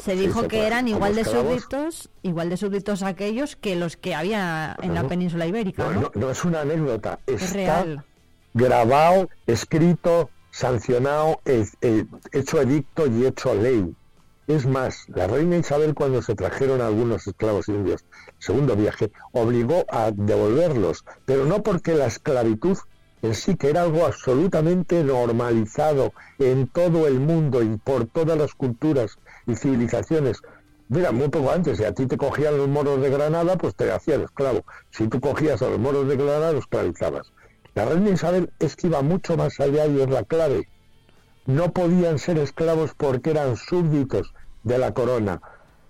se 0.00 0.14
dijo 0.14 0.46
que 0.46 0.68
eran 0.68 0.86
igual 0.86 1.16
de 1.16 1.24
súbditos, 1.24 2.10
igual 2.22 2.48
de 2.48 2.56
súbditos 2.56 3.02
aquellos 3.02 3.56
que 3.56 3.74
los 3.74 3.96
que 3.96 4.14
había 4.14 4.76
en 4.80 4.94
la 4.94 5.08
península 5.08 5.48
ibérica. 5.48 5.90
No, 5.90 6.12
no, 6.14 6.30
es 6.30 6.44
una 6.44 6.60
anécdota, 6.60 7.18
es 7.26 7.52
real. 7.52 8.04
grabado, 8.54 9.28
escrito, 9.48 10.30
sancionado, 10.52 11.40
hecho 11.44 12.60
edicto 12.60 13.08
y 13.08 13.26
hecho 13.26 13.52
ley. 13.52 13.92
Es 14.52 14.66
más, 14.66 15.06
la 15.08 15.26
reina 15.26 15.56
Isabel 15.56 15.94
cuando 15.94 16.20
se 16.20 16.34
trajeron 16.34 16.82
algunos 16.82 17.26
esclavos 17.26 17.68
indios, 17.68 18.04
segundo 18.38 18.76
viaje, 18.76 19.10
obligó 19.32 19.86
a 19.88 20.10
devolverlos, 20.10 21.06
pero 21.24 21.46
no 21.46 21.62
porque 21.62 21.94
la 21.94 22.04
esclavitud 22.04 22.76
en 23.22 23.34
sí, 23.34 23.56
que 23.56 23.70
era 23.70 23.80
algo 23.80 24.04
absolutamente 24.04 25.02
normalizado 25.04 26.12
en 26.38 26.66
todo 26.66 27.06
el 27.06 27.18
mundo 27.18 27.62
y 27.62 27.78
por 27.78 28.04
todas 28.04 28.36
las 28.36 28.52
culturas 28.52 29.16
y 29.46 29.54
civilizaciones. 29.54 30.42
Mira, 30.90 31.12
muy 31.12 31.28
poco 31.28 31.50
antes, 31.50 31.78
si 31.78 31.84
a 31.84 31.94
ti 31.94 32.04
te 32.06 32.18
cogían 32.18 32.58
los 32.58 32.68
moros 32.68 33.00
de 33.00 33.08
Granada, 33.08 33.56
pues 33.56 33.74
te 33.74 33.90
hacían 33.90 34.20
esclavo. 34.20 34.66
Si 34.90 35.08
tú 35.08 35.18
cogías 35.18 35.62
a 35.62 35.70
los 35.70 35.78
moros 35.78 36.06
de 36.08 36.16
Granada, 36.16 36.52
los 36.52 36.64
esclavizabas. 36.64 37.32
La 37.74 37.86
reina 37.86 38.10
Isabel 38.10 38.52
es 38.58 38.76
que 38.76 38.88
iba 38.88 39.00
mucho 39.00 39.34
más 39.34 39.58
allá 39.60 39.86
y 39.86 39.98
es 39.98 40.10
la 40.10 40.24
clave. 40.24 40.68
No 41.46 41.72
podían 41.72 42.18
ser 42.18 42.36
esclavos 42.36 42.92
porque 42.94 43.30
eran 43.30 43.56
súbditos 43.56 44.34
de 44.64 44.78
la 44.78 44.92
corona, 44.92 45.40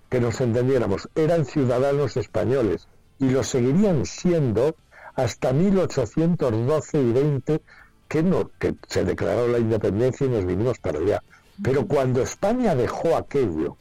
que 0.09 0.19
nos 0.19 0.41
entendiéramos, 0.41 1.09
eran 1.15 1.45
ciudadanos 1.45 2.17
españoles 2.17 2.87
y 3.19 3.29
lo 3.29 3.43
seguirían 3.43 4.05
siendo 4.05 4.75
hasta 5.15 5.53
1812 5.53 7.01
y 7.01 7.11
20 7.11 7.61
que, 8.07 8.23
no, 8.23 8.51
que 8.59 8.75
se 8.87 9.03
declaró 9.03 9.47
la 9.47 9.59
independencia 9.59 10.27
y 10.27 10.29
nos 10.29 10.45
vinimos 10.45 10.79
para 10.79 10.99
allá. 10.99 11.23
Pero 11.63 11.87
cuando 11.87 12.21
España 12.21 12.75
dejó 12.75 13.15
aquello, 13.15 13.77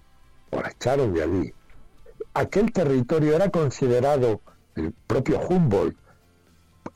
o 0.51 0.61
la 0.61 0.71
echaron 0.71 1.13
de 1.13 1.23
allí, 1.23 1.55
aquel 2.35 2.73
territorio 2.73 3.35
era 3.35 3.51
considerado, 3.51 4.41
el 4.75 4.93
propio 5.07 5.41
Humboldt, 5.41 5.97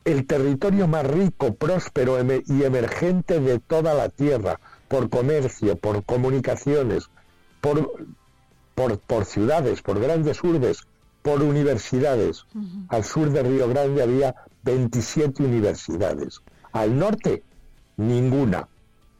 el 0.05 0.27
territorio 0.27 0.87
más 0.87 1.07
rico, 1.07 1.55
próspero 1.55 2.19
y 2.47 2.63
emergente 2.63 3.41
de 3.41 3.59
toda 3.59 3.95
la 3.95 4.09
tierra, 4.09 4.61
por 4.89 5.11
comercio, 5.11 5.77
por 5.77 6.05
comunicaciones, 6.05 7.11
por, 7.67 8.07
por, 8.75 8.99
por 9.01 9.25
ciudades, 9.25 9.83
por 9.83 9.99
grandes 9.99 10.43
urbes, 10.45 10.85
por 11.23 11.43
universidades. 11.43 12.47
Al 12.89 13.03
sur 13.03 13.31
de 13.31 13.43
Río 13.43 13.69
Grande 13.69 14.03
había 14.03 14.35
27 14.63 15.43
universidades. 15.43 16.43
Al 16.73 16.97
norte, 16.97 17.43
ninguna. 17.97 18.69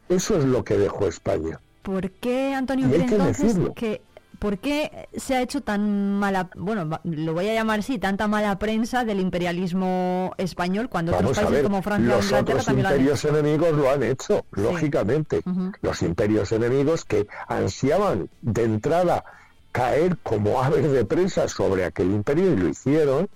Eso 0.07 0.37
es 0.37 0.45
lo 0.45 0.63
que 0.63 0.77
dejó 0.77 1.07
España. 1.07 1.59
¿Por 1.81 2.09
qué, 2.11 2.53
Antonio, 2.53 2.87
entonces 2.93 3.57
que 3.75 4.01
¿Por 4.39 4.59
qué 4.59 5.09
se 5.15 5.35
ha 5.35 5.41
hecho 5.41 5.61
tan 5.61 6.19
mala, 6.19 6.49
bueno, 6.55 6.99
lo 7.03 7.33
voy 7.33 7.49
a 7.49 7.53
llamar 7.53 7.79
así, 7.79 7.97
tanta 7.97 8.27
mala 8.27 8.59
prensa 8.59 9.03
del 9.03 9.19
imperialismo 9.19 10.33
español 10.37 10.89
cuando 10.89 11.15
otros 11.15 11.37
países 11.37 11.63
como 11.63 11.81
Francia 11.81 12.17
o 12.17 12.21
Inglaterra 12.21 12.63
también 12.63 12.83
lo 12.83 12.89
han 12.89 12.95
imperios 12.95 13.25
enemigos 13.25 13.73
lo 13.73 13.91
han 13.91 14.03
hecho, 14.03 14.45
lógicamente. 14.51 15.41
Los 15.81 16.01
imperios 16.03 16.51
enemigos 16.51 17.03
que 17.03 17.27
ansiaban 17.47 18.29
de 18.41 18.63
entrada 18.63 19.23
caer 19.71 20.17
como 20.23 20.61
aves 20.61 20.91
de 20.91 21.05
presa 21.05 21.47
sobre 21.47 21.85
aquel 21.85 22.11
imperio 22.11 22.53
y 22.53 22.57
lo 22.57 22.67
hicieron, 22.67 23.29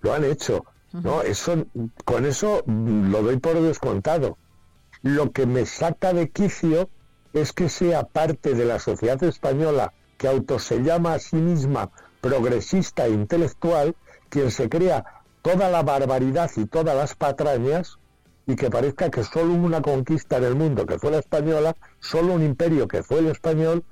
lo 0.00 0.14
han 0.14 0.24
hecho. 0.24 0.64
¿no? 0.92 1.22
Eso, 1.22 1.66
con 2.04 2.24
eso 2.24 2.62
lo 2.66 3.22
doy 3.22 3.38
por 3.38 3.60
descontado. 3.60 4.38
Lo 5.02 5.32
que 5.32 5.46
me 5.46 5.66
saca 5.66 6.12
de 6.12 6.30
quicio 6.30 6.88
es 7.32 7.52
que 7.52 7.68
sea 7.68 8.04
parte 8.04 8.54
de 8.54 8.64
la 8.64 8.78
sociedad 8.78 9.22
española 9.24 9.92
que 10.20 10.28
auto 10.28 10.58
se 10.58 10.82
llama 10.82 11.14
a 11.14 11.18
sí 11.18 11.36
misma 11.36 11.88
progresista 12.20 13.06
e 13.06 13.10
intelectual, 13.10 13.96
quien 14.28 14.50
se 14.50 14.68
crea 14.68 15.02
toda 15.40 15.70
la 15.70 15.82
barbaridad 15.82 16.50
y 16.56 16.66
todas 16.66 16.94
las 16.94 17.14
patrañas 17.14 17.98
y 18.46 18.54
que 18.54 18.68
parezca 18.68 19.08
que 19.08 19.24
solo 19.24 19.54
una 19.54 19.80
conquista 19.80 20.36
en 20.36 20.44
el 20.44 20.56
mundo 20.56 20.84
que 20.84 20.98
fue 20.98 21.10
la 21.10 21.20
española, 21.20 21.74
solo 22.00 22.34
un 22.34 22.42
imperio 22.42 22.86
que 22.86 23.02
fue 23.02 23.20
el 23.20 23.28
español, 23.28 23.82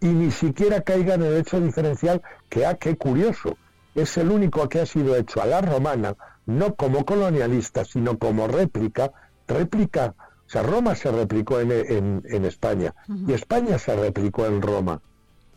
y 0.00 0.06
ni 0.06 0.30
siquiera 0.30 0.82
caiga 0.82 1.14
en 1.14 1.22
el 1.22 1.38
hecho 1.38 1.58
diferencial 1.58 2.20
que, 2.50 2.66
ah, 2.66 2.74
qué 2.74 2.96
curioso, 2.96 3.56
es 3.94 4.18
el 4.18 4.30
único 4.30 4.68
que 4.68 4.80
ha 4.80 4.86
sido 4.86 5.16
hecho 5.16 5.40
a 5.40 5.46
la 5.46 5.62
romana, 5.62 6.14
no 6.44 6.74
como 6.74 7.06
colonialista, 7.06 7.86
sino 7.86 8.18
como 8.18 8.48
réplica, 8.48 9.12
réplica, 9.48 10.14
o 10.46 10.50
sea, 10.50 10.62
Roma 10.62 10.94
se 10.94 11.10
replicó 11.10 11.58
en, 11.58 12.22
en, 12.24 12.44
España 12.44 12.94
y 13.26 13.32
España 13.32 13.78
se 13.78 13.96
replicó 13.96 14.46
en 14.46 14.62
Roma. 14.62 15.00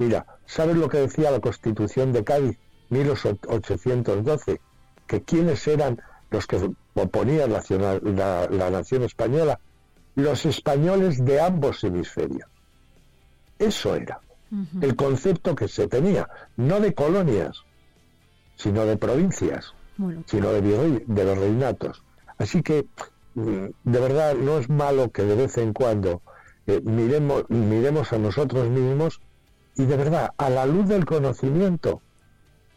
Mira, 0.01 0.25
¿sabes 0.47 0.77
lo 0.77 0.89
que 0.89 0.97
decía 0.97 1.29
la 1.29 1.39
Constitución 1.39 2.11
de 2.11 2.23
Cádiz, 2.23 2.57
1812? 2.89 4.59
Que 5.05 5.21
quiénes 5.21 5.67
eran 5.67 6.01
los 6.31 6.47
que 6.47 6.71
oponían 6.95 7.53
la, 7.53 8.47
la 8.49 8.69
nación 8.71 9.03
española, 9.03 9.59
los 10.15 10.43
españoles 10.47 11.23
de 11.23 11.39
ambos 11.39 11.83
hemisferios. 11.83 12.49
Eso 13.59 13.93
era 13.93 14.21
el 14.81 14.95
concepto 14.95 15.53
que 15.55 15.67
se 15.67 15.87
tenía, 15.87 16.27
no 16.57 16.79
de 16.79 16.95
colonias, 16.95 17.61
sino 18.55 18.87
de 18.87 18.97
provincias, 18.97 19.75
sino 20.25 20.51
de, 20.51 21.03
de 21.05 21.23
los 21.25 21.37
reinatos. 21.37 22.03
Así 22.39 22.63
que, 22.63 22.87
mm, 23.35 23.65
de 23.83 23.99
verdad, 23.99 24.33
no 24.33 24.57
es 24.57 24.67
malo 24.67 25.11
que 25.11 25.21
de 25.21 25.35
vez 25.35 25.59
en 25.59 25.73
cuando 25.73 26.23
eh, 26.65 26.81
miremos, 26.83 27.47
miremos 27.49 28.11
a 28.13 28.17
nosotros 28.17 28.67
mismos 28.67 29.21
y 29.75 29.85
de 29.85 29.97
verdad, 29.97 30.31
a 30.37 30.49
la 30.49 30.65
luz 30.65 30.87
del 30.87 31.05
conocimiento, 31.05 32.01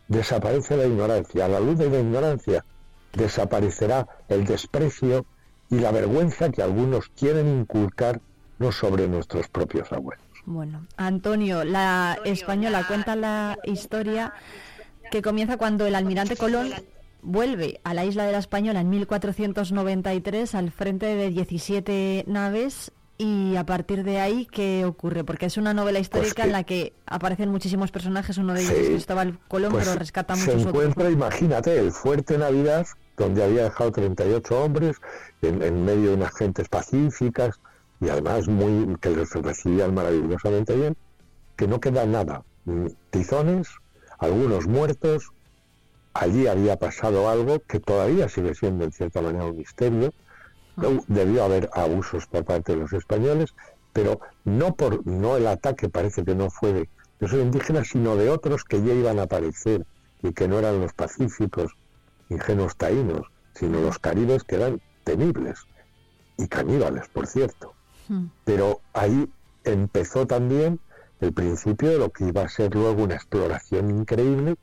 desaparece 0.08 0.76
la 0.76 0.86
ignorancia, 0.86 1.46
a 1.46 1.48
la 1.48 1.60
luz 1.60 1.78
de 1.78 1.90
la 1.90 2.00
ignorancia 2.00 2.64
desaparecerá 3.12 4.06
el 4.28 4.44
desprecio 4.44 5.24
y 5.70 5.76
la 5.76 5.92
vergüenza 5.92 6.50
que 6.50 6.62
algunos 6.62 7.08
quieren 7.10 7.60
inculcar 7.60 8.20
no 8.58 8.72
sobre 8.72 9.08
nuestros 9.08 9.48
propios 9.48 9.90
abuelos. 9.92 10.24
Bueno, 10.46 10.86
Antonio, 10.96 11.64
la 11.64 12.18
española 12.24 12.86
cuenta 12.86 13.16
la 13.16 13.58
historia 13.64 14.34
que 15.10 15.22
comienza 15.22 15.56
cuando 15.56 15.86
el 15.86 15.94
almirante 15.94 16.36
Colón 16.36 16.70
vuelve 17.22 17.80
a 17.84 17.94
la 17.94 18.04
isla 18.04 18.26
de 18.26 18.32
la 18.32 18.38
Española 18.38 18.80
en 18.80 18.90
1493 18.90 20.54
al 20.54 20.70
frente 20.70 21.06
de 21.06 21.30
17 21.30 22.24
naves 22.26 22.92
y 23.16 23.56
a 23.56 23.64
partir 23.64 24.02
de 24.02 24.20
ahí, 24.20 24.46
¿qué 24.46 24.84
ocurre? 24.84 25.24
Porque 25.24 25.46
es 25.46 25.56
una 25.56 25.72
novela 25.72 25.98
histórica 25.98 26.34
pues 26.34 26.46
en 26.46 26.52
la 26.52 26.64
que 26.64 26.92
aparecen 27.06 27.48
muchísimos 27.48 27.90
personajes, 27.90 28.38
uno 28.38 28.54
de 28.54 28.62
ellos 28.62 28.72
es 28.72 28.88
Cristóbal 28.88 29.38
Colón, 29.48 29.72
pues 29.72 29.86
pero 29.86 29.98
rescata 29.98 30.34
muchos 30.34 30.62
se 30.62 30.68
encuentra, 30.68 31.10
imagínate, 31.10 31.78
el 31.78 31.92
fuerte 31.92 32.38
Navidad, 32.38 32.86
donde 33.16 33.44
había 33.44 33.64
dejado 33.64 33.92
38 33.92 34.64
hombres, 34.64 34.96
en, 35.42 35.62
en 35.62 35.84
medio 35.84 36.10
de 36.10 36.16
unas 36.16 36.34
gentes 36.34 36.68
pacíficas, 36.68 37.60
y 38.00 38.08
además 38.08 38.48
muy 38.48 38.96
que 39.00 39.10
les 39.10 39.32
recibían 39.32 39.94
maravillosamente 39.94 40.74
bien, 40.74 40.96
que 41.56 41.68
no 41.68 41.80
queda 41.80 42.04
nada. 42.06 42.42
Tizones, 43.10 43.68
algunos 44.18 44.66
muertos, 44.66 45.30
allí 46.14 46.46
había 46.46 46.76
pasado 46.76 47.28
algo 47.28 47.60
que 47.60 47.80
todavía 47.80 48.28
sigue 48.28 48.54
siendo 48.54 48.84
en 48.84 48.92
cierta 48.92 49.20
manera 49.20 49.46
un 49.46 49.56
misterio. 49.56 50.12
Debió 51.06 51.44
haber 51.44 51.70
abusos 51.72 52.26
por 52.26 52.44
parte 52.44 52.74
de 52.74 52.80
los 52.80 52.92
españoles, 52.92 53.54
pero 53.92 54.20
no 54.44 54.74
por 54.74 55.06
no 55.06 55.36
el 55.36 55.46
ataque 55.46 55.88
parece 55.88 56.24
que 56.24 56.34
no 56.34 56.50
fue 56.50 56.72
de 56.72 56.88
los 57.20 57.32
indígenas, 57.32 57.88
sino 57.88 58.16
de 58.16 58.28
otros 58.28 58.64
que 58.64 58.82
ya 58.82 58.92
iban 58.92 59.18
a 59.18 59.22
aparecer 59.22 59.86
y 60.22 60.32
que 60.32 60.48
no 60.48 60.58
eran 60.58 60.80
los 60.80 60.92
pacíficos, 60.92 61.72
ingenuos 62.28 62.76
taínos, 62.76 63.28
sino 63.54 63.80
los 63.80 63.98
caribes 63.98 64.42
que 64.42 64.56
eran 64.56 64.80
temibles 65.04 65.66
y 66.36 66.48
caníbales, 66.48 67.08
por 67.08 67.26
cierto. 67.26 67.74
Pero 68.44 68.80
ahí 68.92 69.30
empezó 69.64 70.26
también 70.26 70.80
el 71.20 71.32
principio 71.32 71.90
de 71.90 71.98
lo 71.98 72.10
que 72.10 72.26
iba 72.26 72.42
a 72.42 72.48
ser 72.48 72.74
luego 72.74 73.04
una 73.04 73.14
exploración 73.14 73.90
increíble 73.90 74.56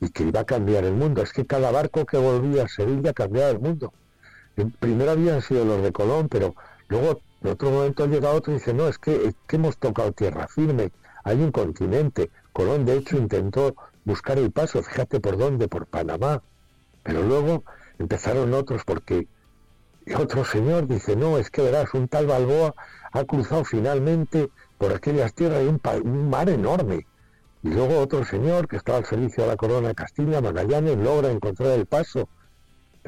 y 0.00 0.10
que 0.10 0.24
iba 0.24 0.40
a 0.40 0.44
cambiar 0.44 0.84
el 0.84 0.94
mundo. 0.94 1.22
Es 1.22 1.32
que 1.32 1.46
cada 1.46 1.70
barco 1.72 2.06
que 2.06 2.18
volvía 2.18 2.64
a 2.64 2.68
Sevilla 2.68 3.12
cambiaba 3.12 3.50
el 3.50 3.58
mundo. 3.58 3.92
Primero 4.80 5.10
habían 5.10 5.42
sido 5.42 5.64
los 5.64 5.82
de 5.82 5.92
Colón, 5.92 6.28
pero 6.28 6.54
luego 6.88 7.20
en 7.42 7.50
otro 7.50 7.70
momento 7.70 8.06
llega 8.06 8.30
otro 8.30 8.52
y 8.52 8.56
dice, 8.56 8.74
no, 8.74 8.88
es 8.88 8.98
que, 8.98 9.34
hemos 9.50 9.76
tocado 9.78 10.12
tierra 10.12 10.48
firme, 10.48 10.90
hay 11.24 11.40
un 11.40 11.52
continente. 11.52 12.30
Colón 12.52 12.84
de 12.84 12.96
hecho 12.96 13.16
intentó 13.16 13.76
buscar 14.04 14.38
el 14.38 14.50
paso, 14.50 14.82
fíjate 14.82 15.20
por 15.20 15.36
dónde, 15.36 15.68
por 15.68 15.86
Panamá. 15.86 16.42
Pero 17.02 17.22
luego 17.22 17.64
empezaron 17.98 18.52
otros 18.54 18.82
porque 18.84 19.28
y 20.08 20.14
otro 20.14 20.42
señor 20.42 20.86
dice, 20.86 21.16
no, 21.16 21.36
es 21.36 21.50
que 21.50 21.60
verás, 21.60 21.92
un 21.92 22.08
tal 22.08 22.26
Balboa 22.26 22.74
ha 23.12 23.24
cruzado 23.24 23.64
finalmente 23.64 24.48
por 24.78 24.92
aquellas 24.92 25.34
tierras 25.34 25.62
un, 25.64 25.80
un 26.02 26.30
mar 26.30 26.48
enorme. 26.48 27.06
Y 27.62 27.68
luego 27.68 27.98
otro 27.98 28.24
señor 28.24 28.68
que 28.68 28.76
estaba 28.76 28.98
al 28.98 29.04
servicio 29.04 29.44
de 29.44 29.50
la 29.50 29.56
corona 29.56 29.88
de 29.88 29.94
Castilla, 29.94 30.40
Magallanes, 30.40 30.96
logra 30.96 31.30
encontrar 31.30 31.72
el 31.72 31.84
paso. 31.84 32.28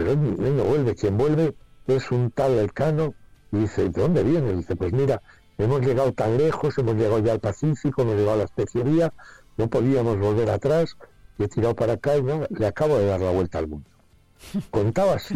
Pero 0.00 0.12
él, 0.12 0.56
no 0.56 0.64
vuelve, 0.64 0.94
quien 0.94 1.18
vuelve 1.18 1.54
es 1.86 2.10
un 2.10 2.30
tal 2.30 2.52
Elcano 2.52 3.12
y 3.52 3.58
dice, 3.58 3.90
¿de 3.90 4.00
dónde 4.00 4.22
viene? 4.22 4.54
dice, 4.54 4.74
pues 4.74 4.94
mira, 4.94 5.20
hemos 5.58 5.82
llegado 5.82 6.14
tan 6.14 6.38
lejos, 6.38 6.78
hemos 6.78 6.94
llegado 6.94 7.18
ya 7.18 7.32
al 7.32 7.40
Pacífico, 7.40 8.00
hemos 8.00 8.14
llegado 8.14 8.32
a 8.32 8.38
la 8.38 8.44
especiería, 8.44 9.12
no 9.58 9.68
podíamos 9.68 10.18
volver 10.18 10.48
atrás, 10.48 10.96
y 11.36 11.42
he 11.42 11.48
tirado 11.48 11.74
para 11.74 11.92
acá 11.92 12.16
y 12.16 12.22
le 12.22 12.66
acabo 12.66 12.96
de 12.96 13.04
dar 13.08 13.20
la 13.20 13.30
vuelta 13.30 13.58
al 13.58 13.68
mundo. 13.68 13.90
Contaba 14.70 15.16
así, 15.16 15.34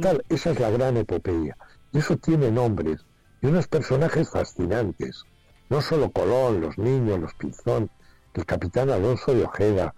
tal, 0.00 0.24
esa 0.28 0.52
es 0.52 0.60
la 0.60 0.70
gran 0.70 0.96
epopeya. 0.96 1.56
Y 1.90 1.98
eso 1.98 2.16
tiene 2.16 2.52
nombres 2.52 3.04
y 3.42 3.48
unos 3.48 3.66
personajes 3.66 4.30
fascinantes. 4.30 5.24
No 5.70 5.82
solo 5.82 6.12
Colón, 6.12 6.60
los 6.60 6.78
niños, 6.78 7.18
los 7.18 7.34
Pinzón, 7.34 7.90
el 8.34 8.46
capitán 8.46 8.90
Alonso 8.90 9.34
de 9.34 9.42
Ojeda, 9.42 9.92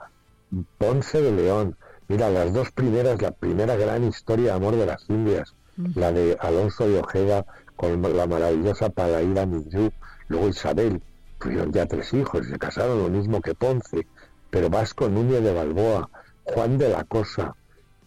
Ponce 0.79 1.21
de 1.21 1.33
León. 1.33 1.77
Mira, 2.09 2.31
las 2.31 2.53
dos 2.53 2.71
primeras, 2.71 3.21
la 3.21 3.33
primera 3.33 3.77
gran 3.77 4.05
historia 4.05 4.47
de 4.47 4.53
amor 4.53 4.77
de 4.77 4.87
las 4.87 5.09
Indias, 5.11 5.55
la 5.95 6.13
de 6.13 6.37
Alonso 6.41 6.89
de 6.89 7.01
Ojeda 7.01 7.45
con 7.75 8.01
la 8.17 8.27
maravillosa 8.27 8.91
Palaída 8.91 9.45
Minjú, 9.45 9.91
luego 10.29 10.49
Isabel, 10.49 11.03
tuvieron 11.41 11.73
ya 11.73 11.87
tres 11.87 12.15
hijos, 12.15 12.47
se 12.47 12.59
casaron 12.59 13.03
lo 13.03 13.09
mismo 13.11 13.41
que 13.41 13.55
Ponce, 13.55 14.07
pero 14.51 14.71
Vasco 14.71 15.09
Núñez 15.09 15.43
de 15.43 15.53
Balboa, 15.53 16.09
Juan 16.45 16.79
de 16.79 16.89
la 16.89 17.05
Cosa, 17.05 17.55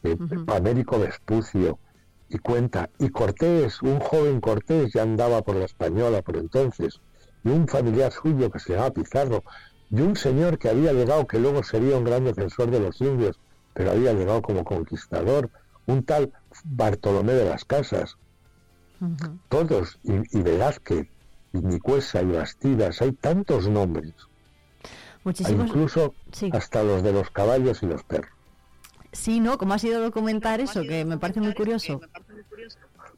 eh, 0.04 0.18
Américo 0.48 0.98
Vespucio, 0.98 1.78
y 2.30 2.38
cuenta, 2.38 2.90
y 3.00 3.10
Cortés, 3.10 3.82
un 3.82 4.00
joven 4.00 4.40
Cortés 4.40 4.94
ya 4.94 5.02
andaba 5.02 5.42
por 5.42 5.56
la 5.56 5.66
española 5.66 6.22
por 6.22 6.38
entonces, 6.38 7.02
y 7.44 7.50
un 7.50 7.68
familiar 7.68 8.12
suyo 8.12 8.50
que 8.50 8.60
se 8.60 8.74
llamaba 8.74 8.94
Pizarro, 8.94 9.44
y 9.92 10.02
un 10.02 10.16
señor 10.16 10.58
que 10.58 10.70
había 10.70 10.94
llegado, 10.94 11.28
que 11.28 11.40
luego 11.40 11.64
sería 11.64 11.98
un 11.98 12.04
gran 12.04 12.24
defensor 12.24 12.72
de 12.72 12.80
los 12.80 13.02
indios, 13.02 13.40
pero 13.80 13.92
había 13.92 14.12
llegado 14.12 14.42
como 14.42 14.66
conquistador, 14.66 15.50
un 15.86 16.04
tal 16.04 16.34
Bartolomé 16.66 17.32
de 17.32 17.46
las 17.46 17.64
Casas. 17.64 18.18
Todos, 19.48 19.98
y, 20.04 20.42
Velázquez, 20.42 21.08
y 21.54 21.60
Nicuesa, 21.60 22.22
y 22.22 22.26
Bastidas, 22.26 23.02
hay 23.02 23.14
tantos 23.14 23.70
nombres. 23.70 24.14
incluso 25.24 26.14
hasta 26.52 26.84
los 26.84 27.04
de 27.04 27.14
los 27.14 27.30
caballos 27.30 27.82
y 27.82 27.86
los 27.86 28.04
perros. 28.04 28.34
Sí, 29.14 29.40
¿no? 29.40 29.58
¿Cómo 29.58 29.76
ha 29.76 29.80
sido 29.80 30.02
documentar 30.02 30.60
eso? 30.60 30.82
Que 30.82 31.06
me 31.06 31.18
parece 31.18 31.40
muy 31.40 31.54
curioso. 31.54 32.02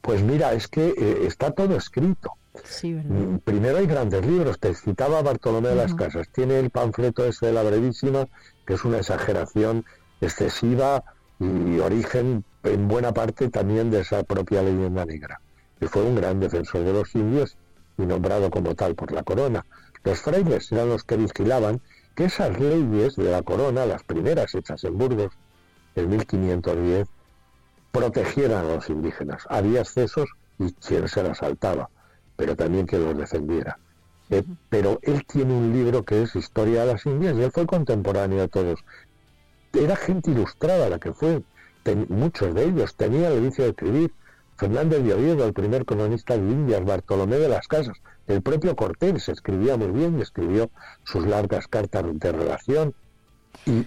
Pues 0.02 0.22
mira, 0.22 0.54
es 0.54 0.68
que 0.68 0.90
eh, 0.90 1.26
está 1.26 1.50
todo 1.50 1.76
escrito. 1.76 2.34
Sí, 2.66 2.94
mm, 2.94 3.40
Primero 3.40 3.78
hay 3.80 3.88
grandes 3.88 4.24
libros, 4.24 4.60
te 4.60 4.76
citaba 4.76 5.24
Bartolomé 5.24 5.70
de 5.70 5.76
las 5.76 5.96
Casas, 5.96 6.30
tiene 6.30 6.60
el 6.60 6.70
panfleto 6.70 7.26
ese 7.26 7.48
de 7.48 7.54
la 7.54 7.64
brevísima, 7.64 8.28
que 8.68 8.76
es 8.76 8.86
una 8.86 8.98
exageración 8.98 9.86
excesiva 10.22 11.04
y 11.40 11.80
origen 11.80 12.44
en 12.64 12.88
buena 12.88 13.14
parte 13.14 13.50
también 13.50 13.90
de 13.90 14.02
esa 14.02 14.24
propia 14.24 14.62
leyenda 14.62 15.06
negra, 15.06 15.42
que 15.80 15.88
fue 15.88 16.04
un 16.04 16.16
gran 16.16 16.40
defensor 16.40 16.84
de 16.84 16.94
los 16.94 17.14
indios 17.16 17.58
y 17.98 18.04
nombrado 18.04 18.50
como 18.52 18.76
tal 18.76 18.96
por 18.96 19.12
la 19.12 19.24
corona. 19.24 19.66
Los 20.04 20.20
frailes 20.20 20.72
eran 20.72 20.90
los 20.90 21.04
que 21.04 21.18
vigilaban 21.18 21.82
que 22.16 22.26
esas 22.26 22.60
leyes 22.60 23.16
de 23.16 23.32
la 23.32 23.42
corona, 23.42 23.86
las 23.86 24.04
primeras 24.04 24.54
hechas 24.54 24.84
en 24.84 24.98
Burgos 24.98 25.34
en 25.96 26.10
1510, 26.10 27.08
protegieran 27.92 28.66
a 28.66 28.76
los 28.76 28.90
indígenas. 28.90 29.44
Había 29.50 29.82
excesos 29.82 30.30
y 30.60 30.72
quien 30.74 31.08
se 31.08 31.24
las 31.24 31.40
saltaba, 31.40 31.90
pero 32.36 32.56
también 32.56 32.86
que 32.86 32.98
los 32.98 33.18
defendiera. 33.18 33.78
Eh, 34.30 34.44
pero 34.70 35.00
él 35.02 35.26
tiene 35.26 35.54
un 35.54 35.74
libro 35.74 36.04
que 36.04 36.24
es 36.24 36.36
Historia 36.38 36.86
de 36.86 36.94
las 36.94 37.06
Indias 37.06 37.36
y 37.36 37.44
él 37.44 37.52
fue 37.52 37.66
contemporáneo 37.66 38.44
a 38.44 38.48
todos. 38.48 38.80
Era 39.74 39.96
gente 39.96 40.32
ilustrada 40.32 40.90
la 40.90 41.00
que 41.00 41.14
fue, 41.14 41.44
muchos 42.10 42.54
de 42.54 42.66
ellos 42.66 42.96
tenían 42.96 43.32
el 43.34 43.42
vicio 43.42 43.64
de 43.64 43.70
escribir. 43.72 44.14
Fernández 44.58 45.04
de 45.04 45.14
Oviedo, 45.16 45.46
el 45.46 45.54
primer 45.54 45.86
cronista 45.86 46.38
de 46.38 46.42
Indias, 46.42 46.86
Bartolomé 46.86 47.38
de 47.38 47.50
las 47.50 47.68
Casas, 47.68 47.98
el 48.28 48.44
propio 48.44 48.76
Cortés 48.76 49.28
escribía 49.28 49.76
muy 49.76 49.88
bien 49.88 50.20
y 50.20 50.22
escribió 50.22 50.70
sus 51.04 51.26
largas 51.26 51.68
cartas 51.68 52.06
de 52.06 52.32
relación. 52.32 52.94
Y, 53.66 53.84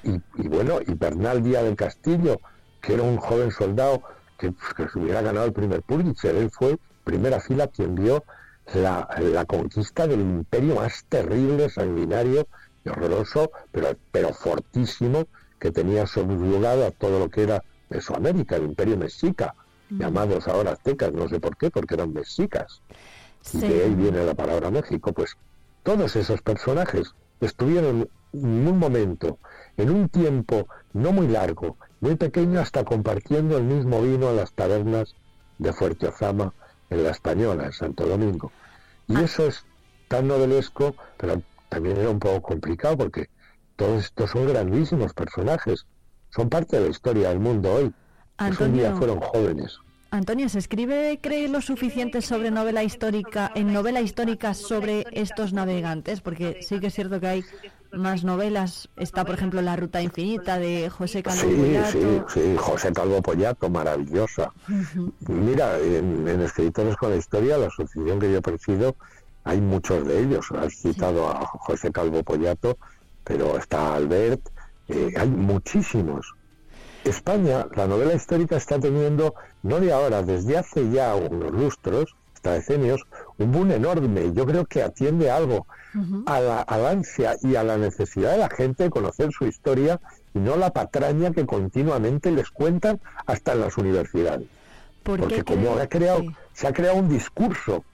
bueno, 0.49 0.81
y 0.85 0.95
Bernal 0.95 1.45
Díaz 1.45 1.63
del 1.63 1.77
Castillo, 1.77 2.41
que 2.81 2.95
era 2.95 3.05
un 3.05 3.19
joven 3.19 3.53
soldado 3.53 4.03
que, 4.37 4.51
pues, 4.51 4.93
se 4.93 4.99
hubiera 4.99 5.23
ganado 5.23 5.47
el 5.47 5.53
primer 5.53 5.83
Pulitzer, 5.83 6.35
él 6.35 6.51
fue 6.51 6.77
primera 7.05 7.39
fila 7.41 7.69
quien 7.69 7.95
vio 7.95 8.25
la, 8.75 9.45
conquista 9.47 10.07
del 10.07 10.21
imperio 10.21 10.75
más 10.75 11.05
terrible, 11.09 11.71
sanguinario 11.71 12.49
y 12.85 12.89
horroroso, 12.89 13.51
pero, 13.71 13.97
pero 14.11 14.35
fortísimo, 14.35 15.27
que 15.59 15.71
tenía 15.71 16.07
subyugado 16.07 16.87
a 16.87 16.91
todo 16.91 17.19
lo 17.19 17.31
que 17.31 17.43
era 17.43 17.63
Mesoamérica, 17.91 18.57
el 18.57 18.65
imperio 18.65 18.97
mexica, 18.97 19.55
mm. 19.91 20.01
llamados 20.01 20.49
ahora 20.49 20.73
aztecas, 20.73 21.13
no 21.13 21.29
sé 21.29 21.41
por 21.41 21.57
qué, 21.57 21.71
porque 21.71 21.95
eran 21.95 22.13
mexicas. 22.13 22.83
Y 23.53 23.59
de 23.59 23.85
ahí 23.85 23.95
viene 23.95 24.25
la 24.25 24.35
palabra 24.35 24.71
México. 24.71 25.13
Pues 25.13 25.37
todos 25.83 26.17
esos 26.17 26.41
personajes 26.41 27.15
estuvieron 27.41 28.09
en 28.33 28.67
un 28.69 28.79
momento, 28.79 29.39
en 29.77 29.91
un 29.91 30.09
tiempo 30.09 30.67
no 30.93 31.13
muy 31.13 31.29
largo, 31.29 31.77
muy 32.01 32.17
pequeño, 32.17 32.61
hasta 32.61 32.85
compartiendo 32.85 33.59
el 33.59 33.65
mismo 33.65 34.01
vino 34.03 34.31
en 34.31 34.37
las 34.37 34.53
tabernas 34.53 35.15
de 35.59 35.73
Fuerte 35.73 36.09
Ozama, 36.09 36.53
en 36.91 37.05
la 37.05 37.11
Española, 37.11 37.67
en 37.67 37.73
Santo 37.73 38.07
Domingo. 38.07 38.51
Y 39.09 39.17
ah. 39.17 39.23
eso 39.23 39.47
es 39.47 39.65
tan 40.09 40.27
novelesco, 40.27 40.95
pero 41.17 41.43
también 41.69 41.99
era 41.99 42.11
un 42.11 42.19
poco 42.19 42.43
complicado 42.43 42.97
porque 42.97 43.29
todos 43.77 44.05
estos 44.05 44.31
son 44.31 44.47
grandísimos 44.47 45.13
personajes, 45.15 45.87
son 46.31 46.49
parte 46.49 46.77
de 46.77 46.85
la 46.85 46.91
historia 46.91 47.29
del 47.31 47.41
mundo 47.41 47.73
hoy. 47.73 47.95
un 48.39 48.73
día 48.73 48.95
fueron 48.95 49.21
jóvenes. 49.21 49.79
Antonio, 50.11 50.49
¿se 50.49 50.61
escribe, 50.61 51.19
cree, 51.21 51.49
lo 51.49 51.61
suficiente 51.61 52.23
sobre 52.23 52.53
novela 52.53 52.85
histórica, 52.85 53.51
en 53.57 53.73
novela 53.73 54.01
histórica 54.01 54.55
sobre 54.55 55.05
estos 55.11 55.53
navegantes? 55.53 56.21
Porque 56.21 56.59
sí 56.63 56.79
que 56.79 56.87
es 56.87 56.95
cierto 56.95 57.19
que 57.19 57.27
hay 57.27 57.45
más 57.97 58.23
novelas. 58.23 58.89
Está, 58.97 59.25
por 59.25 59.35
ejemplo, 59.35 59.61
La 59.61 59.75
Ruta 59.75 60.03
Infinita 60.03 60.59
de 60.59 60.89
José 60.89 61.23
Calvo 61.23 61.41
sí, 61.41 61.77
Sí, 61.91 62.21
sí, 62.29 62.57
José 62.57 62.93
Calvo 62.93 63.21
Pollato, 63.23 63.69
maravillosa. 63.69 64.53
Mira, 65.27 65.79
en, 65.81 66.29
Escritores 66.43 66.97
con 66.97 67.11
la 67.11 67.17
Historia, 67.17 67.59
la 67.59 67.67
asociación 67.67 68.21
que 68.21 68.33
yo 68.33 68.41
presido, 68.41 68.95
hay 69.43 69.61
muchos 69.61 70.07
de 70.07 70.21
ellos. 70.21 70.47
Has 70.53 70.75
citado 70.75 71.29
a 71.29 71.45
José 71.45 71.91
Calvo 71.91 72.23
Pollato, 72.23 72.79
pero 73.25 73.59
está 73.59 73.95
Albert, 73.95 74.41
eh, 74.89 75.13
hay 75.17 75.29
muchísimos. 75.29 76.35
España, 77.05 77.67
la 77.75 77.87
novela 77.87 78.15
histórica 78.15 78.57
está 78.57 78.79
teniendo, 78.79 79.35
no 79.63 79.81
de 79.81 79.93
ahora, 79.93 80.23
desde 80.23 80.57
hace 80.57 80.91
ya 80.91 81.15
unos 81.15 81.51
lustros, 81.53 82.15
hasta 82.35 82.53
decenios, 82.53 83.03
un 83.39 83.53
boom 83.53 83.73
enorme. 83.73 84.33
Yo 84.33 84.47
creo 84.47 84.65
que 84.65 84.83
atiende 84.83 85.31
algo 85.31 85.67
a 86.27 86.41
la, 86.41 86.61
al 86.63 86.87
ansia 86.87 87.37
y 87.43 87.57
a 87.57 87.63
la 87.63 87.79
necesidad 87.79 88.33
de 88.33 88.39
la 88.39 88.51
gente 88.51 88.85
de 88.85 88.91
conocer 88.91 89.31
su 89.33 89.47
historia 89.47 90.01
y 90.35 90.39
no 90.39 90.57
la 90.57 90.71
patraña 90.71 91.31
que 91.31 91.47
continuamente 91.47 92.33
les 92.33 92.51
cuentan 92.51 93.01
hasta 93.27 93.53
en 93.53 93.61
las 93.61 93.77
universidades. 93.79 94.49
Porque 95.03 95.45
como 95.45 95.79
ha 95.79 95.87
creado, 95.87 96.25
se 96.55 96.67
ha 96.67 96.73
creado 96.73 96.97
un 96.97 97.09
discurso 97.09 97.85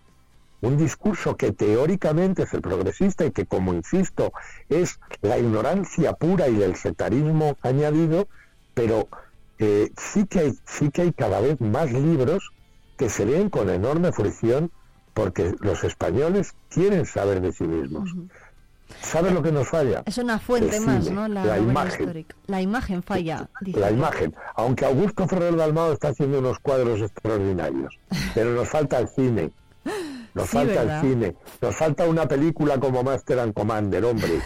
un 0.62 0.76
discurso 0.76 1.36
que 1.36 1.52
teóricamente 1.52 2.42
es 2.42 2.54
el 2.54 2.60
progresista 2.60 3.24
y 3.24 3.30
que, 3.30 3.46
como 3.46 3.72
insisto, 3.72 4.32
es 4.68 5.00
la 5.22 5.38
ignorancia 5.38 6.12
pura 6.14 6.48
y 6.48 6.62
el 6.62 6.76
setarismo 6.76 7.56
añadido, 7.62 8.28
pero 8.74 9.08
eh, 9.58 9.90
sí, 9.96 10.26
que 10.26 10.40
hay, 10.40 10.54
sí 10.64 10.90
que 10.90 11.02
hay 11.02 11.12
cada 11.12 11.40
vez 11.40 11.60
más 11.60 11.92
libros 11.92 12.52
que 12.96 13.08
se 13.08 13.26
leen 13.26 13.50
con 13.50 13.70
enorme 13.70 14.12
fruición 14.12 14.70
porque 15.14 15.54
los 15.60 15.84
españoles 15.84 16.54
quieren 16.68 17.06
saber 17.06 17.40
de 17.40 17.52
sí 17.52 17.64
mismos. 17.64 18.10
¿Sabes 19.02 19.32
lo 19.32 19.42
que 19.42 19.52
nos 19.52 19.68
falla? 19.68 20.02
Es 20.06 20.18
una 20.18 20.38
fuente 20.38 20.80
más, 20.80 21.10
¿no? 21.10 21.28
La, 21.28 21.58
imagen. 21.58 22.26
La 22.46 22.60
imagen 22.60 23.02
falla. 23.02 23.48
La 23.60 23.90
imagen. 23.90 24.34
Aunque 24.56 24.84
Augusto 24.84 25.26
Ferrer 25.28 25.56
Dalmado 25.56 25.92
está 25.92 26.08
haciendo 26.08 26.38
unos 26.38 26.58
cuadros 26.58 27.00
extraordinarios, 27.00 27.98
pero 28.34 28.52
nos 28.52 28.68
falta 28.68 28.98
el 28.98 29.08
cine. 29.08 29.52
Nos 30.34 30.48
falta 30.48 30.82
el 30.82 31.00
cine. 31.00 31.36
Nos 31.60 31.76
falta 31.76 32.06
una 32.06 32.26
película 32.26 32.78
como 32.78 33.02
Master 33.02 33.40
and 33.40 33.54
Commander, 33.54 34.04
hombre. 34.04 34.40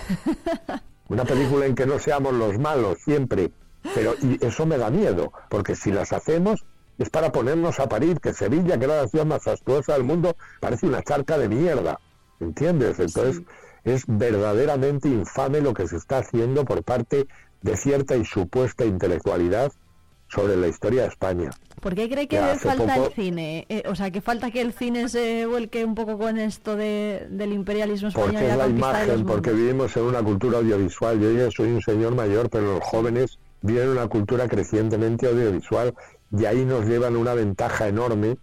una 1.08 1.24
película 1.24 1.66
en 1.66 1.74
que 1.74 1.86
no 1.86 1.98
seamos 1.98 2.32
los 2.34 2.58
malos 2.58 2.98
siempre. 3.04 3.50
Pero 3.94 4.14
y 4.22 4.44
eso 4.44 4.64
me 4.64 4.78
da 4.78 4.90
miedo, 4.90 5.32
porque 5.50 5.76
si 5.76 5.92
las 5.92 6.12
hacemos 6.12 6.64
es 6.98 7.10
para 7.10 7.32
ponernos 7.32 7.80
a 7.80 7.88
parir, 7.88 8.20
que 8.20 8.32
Sevilla, 8.32 8.78
que 8.78 8.84
era 8.84 9.02
la 9.02 9.08
ciudad 9.08 9.26
más 9.26 9.42
fastuosa 9.42 9.94
del 9.94 10.04
mundo, 10.04 10.36
parece 10.60 10.86
una 10.86 11.02
charca 11.02 11.36
de 11.36 11.48
mierda. 11.48 11.98
¿Entiendes? 12.40 12.98
Entonces 12.98 13.42
es 13.84 14.04
verdaderamente 14.06 15.08
infame 15.08 15.60
lo 15.60 15.74
que 15.74 15.86
se 15.86 15.96
está 15.96 16.18
haciendo 16.18 16.64
por 16.64 16.82
parte 16.82 17.26
de 17.62 17.76
cierta 17.76 18.16
y 18.16 18.24
supuesta 18.24 18.84
intelectualidad 18.84 19.72
sobre 20.34 20.56
la 20.56 20.68
historia 20.68 21.02
de 21.02 21.08
España. 21.08 21.50
¿Por 21.80 21.94
qué 21.94 22.08
cree 22.08 22.26
que 22.26 22.38
falta 22.56 22.96
el 22.96 23.12
cine? 23.12 23.66
Eh, 23.68 23.82
o 23.86 23.94
sea, 23.94 24.10
que 24.10 24.20
falta 24.20 24.50
que 24.50 24.60
el 24.60 24.72
cine 24.72 25.08
se 25.08 25.46
vuelque 25.46 25.84
un 25.84 25.94
poco 25.94 26.18
con 26.18 26.38
esto 26.38 26.76
de, 26.76 27.26
del 27.30 27.52
imperialismo 27.52 28.08
español. 28.08 28.32
Porque 28.32 28.50
es 28.50 28.56
la 28.56 28.68
imagen, 28.68 29.26
porque 29.26 29.52
vivimos 29.52 29.96
en 29.96 30.04
una 30.04 30.22
cultura 30.22 30.58
audiovisual. 30.58 31.20
Yo 31.20 31.32
ya 31.32 31.50
soy 31.50 31.68
un 31.70 31.82
señor 31.82 32.14
mayor, 32.14 32.48
pero 32.50 32.74
los 32.74 32.84
jóvenes 32.84 33.38
viven 33.62 33.88
una 33.88 34.08
cultura 34.08 34.48
crecientemente 34.48 35.26
audiovisual 35.28 35.94
y 36.36 36.44
ahí 36.46 36.64
nos 36.64 36.84
llevan 36.86 37.16
una 37.16 37.34
ventaja 37.34 37.88
enorme 37.88 38.36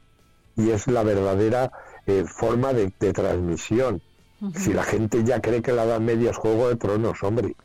y 0.56 0.69
es 0.69 0.88
la 0.88 1.04
verdadera 1.04 1.71
eh, 2.08 2.25
forma 2.27 2.73
de, 2.73 2.89
transmisión. 3.13 4.01
Si 4.56 4.73
la 4.73 4.84
gente 4.84 5.23
ya 5.23 5.39
cree 5.39 5.62
que 5.62 5.71
la 5.71 5.84
Edad 5.84 5.99
Media 5.99 6.32
es 6.32 6.38
Juego 6.38 6.69
de 6.69 6.75
Tronos, 6.75 7.21
hombre, 7.21 7.56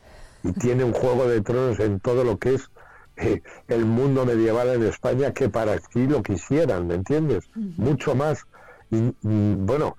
y 0.43 0.51
tiene 0.53 0.83
un 0.83 0.93
Juego 0.93 1.27
de 1.27 1.41
Tronos 1.41 1.79
en 1.79 1.99
todo 1.99 2.23
lo 2.23 2.37
que 2.37 2.53
es 2.53 2.69
el 3.67 3.85
mundo 3.85 4.25
medieval 4.25 4.69
en 4.69 4.83
España 4.83 5.33
que 5.33 5.49
para 5.49 5.73
aquí 5.73 6.07
lo 6.07 6.21
quisieran, 6.23 6.87
¿me 6.87 6.95
entiendes? 6.95 7.49
Mucho 7.55 8.15
más. 8.15 8.45
Y, 8.89 9.13
bueno, 9.21 9.97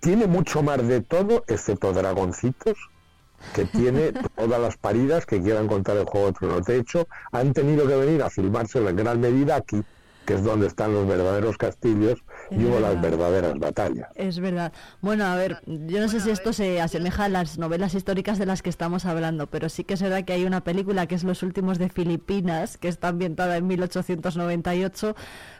tiene 0.00 0.26
mucho 0.26 0.62
más 0.62 0.86
de 0.86 1.00
todo, 1.00 1.44
excepto 1.46 1.92
dragoncitos, 1.92 2.76
que 3.54 3.64
tiene 3.64 4.12
todas 4.36 4.60
las 4.60 4.76
paridas 4.76 5.26
que 5.26 5.40
quieran 5.40 5.68
contar 5.68 5.96
el 5.96 6.04
Juego 6.04 6.28
de 6.28 6.32
Tronos. 6.32 6.66
De 6.66 6.78
hecho, 6.78 7.06
han 7.30 7.52
tenido 7.52 7.86
que 7.86 7.96
venir 7.96 8.22
a 8.22 8.30
filmarse 8.30 8.78
en 8.78 8.96
gran 8.96 9.20
medida 9.20 9.56
aquí, 9.56 9.82
que 10.26 10.34
es 10.34 10.44
donde 10.44 10.66
están 10.66 10.92
los 10.92 11.06
verdaderos 11.06 11.56
castillos 11.56 12.22
y 12.58 12.64
hubo 12.64 12.80
las 12.80 13.00
verdaderas 13.00 13.58
batallas. 13.58 14.08
Es 14.14 14.38
verdad. 14.40 14.72
Bueno, 15.00 15.24
a 15.26 15.34
ver, 15.36 15.60
yo 15.66 16.00
no 16.00 16.08
sé 16.08 16.20
si 16.20 16.30
esto 16.30 16.52
se 16.52 16.80
asemeja 16.80 17.24
a 17.24 17.28
las 17.28 17.58
novelas 17.58 17.94
históricas 17.94 18.38
de 18.38 18.46
las 18.46 18.62
que 18.62 18.70
estamos 18.70 19.04
hablando, 19.04 19.46
pero 19.46 19.68
sí 19.68 19.84
que 19.84 19.94
es 19.94 20.02
verdad 20.02 20.24
que 20.24 20.32
hay 20.32 20.44
una 20.44 20.62
película 20.62 21.06
que 21.06 21.14
es 21.14 21.24
Los 21.24 21.42
últimos 21.42 21.78
de 21.78 21.88
Filipinas, 21.88 22.76
que 22.78 22.88
está 22.88 23.08
ambientada 23.08 23.56
en 23.56 23.66
1898 23.66 25.14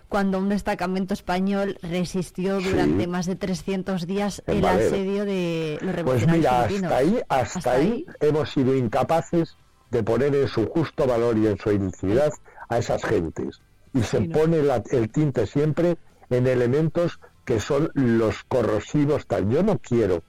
cuando 0.09 0.39
un 0.39 0.51
destacamento 0.51 1.15
español 1.15 1.79
resistió 1.81 2.61
durante 2.61 3.07
más 3.07 3.25
de 3.25 3.35
300 3.35 4.07
días 4.07 4.43
el 4.47 4.63
asedio 4.63 5.25
de 5.25 5.79
los 5.81 5.95
revolucionarios 5.95 6.69
Pues 6.69 6.83
mira, 6.83 6.91
hasta 6.91 6.97
ahí, 6.99 7.21
hasta, 7.31 7.73
ahí, 7.73 8.07
hemos 8.21 8.51
sido 8.51 8.77
incapaces 8.77 9.57
de 9.91 10.03
poner 10.03 10.35
en 10.35 10.49
su 10.49 10.67
justo 10.67 11.07
valor 11.07 11.39
y 11.39 11.47
en 11.47 11.57
su 11.57 11.73
identidad 11.73 12.31
a 12.69 12.77
esas 12.77 13.03
gentes. 13.03 13.63
Y 13.95 14.03
se 14.03 14.21
pone 14.23 14.59
el 14.91 15.11
tinte 15.11 15.47
siempre 15.47 15.97
en 16.35 16.47
elementos 16.47 17.21
que 17.45 17.61
son 17.61 17.91
los 17.95 18.45
corrosivos 18.45 19.27
tal. 19.27 19.49
Yo 19.49 19.63
no 19.63 19.79
quiero 19.79 20.23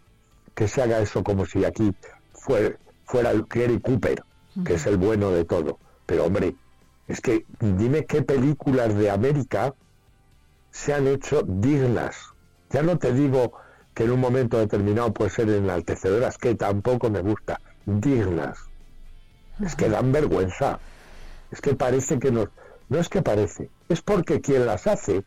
que 0.55 0.67
se 0.67 0.81
haga 0.81 0.99
eso 0.99 1.23
como 1.23 1.45
si 1.45 1.65
aquí 1.65 1.93
fuera, 2.33 2.77
fuera 3.05 3.31
el 3.31 3.43
Gary 3.43 3.79
Cooper, 3.79 4.23
que 4.65 4.75
es 4.75 4.85
el 4.85 4.97
bueno 4.97 5.31
de 5.31 5.45
todo. 5.45 5.79
Pero 6.05 6.25
hombre, 6.25 6.55
es 7.07 7.21
que 7.21 7.45
dime 7.59 8.05
qué 8.05 8.21
películas 8.21 8.95
de 8.95 9.09
América 9.09 9.73
se 10.71 10.93
han 10.93 11.07
hecho 11.07 11.43
dignas. 11.43 12.33
Ya 12.69 12.81
no 12.81 12.97
te 12.97 13.13
digo 13.13 13.53
que 13.93 14.05
en 14.05 14.11
un 14.11 14.19
momento 14.19 14.57
determinado 14.57 15.13
puede 15.13 15.29
ser 15.29 15.49
enaltecedoras, 15.49 16.37
que 16.37 16.55
tampoco 16.55 17.09
me 17.09 17.21
gusta, 17.21 17.61
dignas. 17.85 18.57
Es 19.63 19.75
que 19.75 19.89
dan 19.89 20.11
vergüenza. 20.11 20.79
Es 21.51 21.61
que 21.61 21.75
parece 21.75 22.17
que 22.17 22.31
nos... 22.31 22.49
No 22.89 22.99
es 22.99 23.09
que 23.09 23.21
parece, 23.21 23.69
es 23.89 24.01
porque 24.01 24.41
quien 24.41 24.65
las 24.65 24.87
hace 24.87 25.23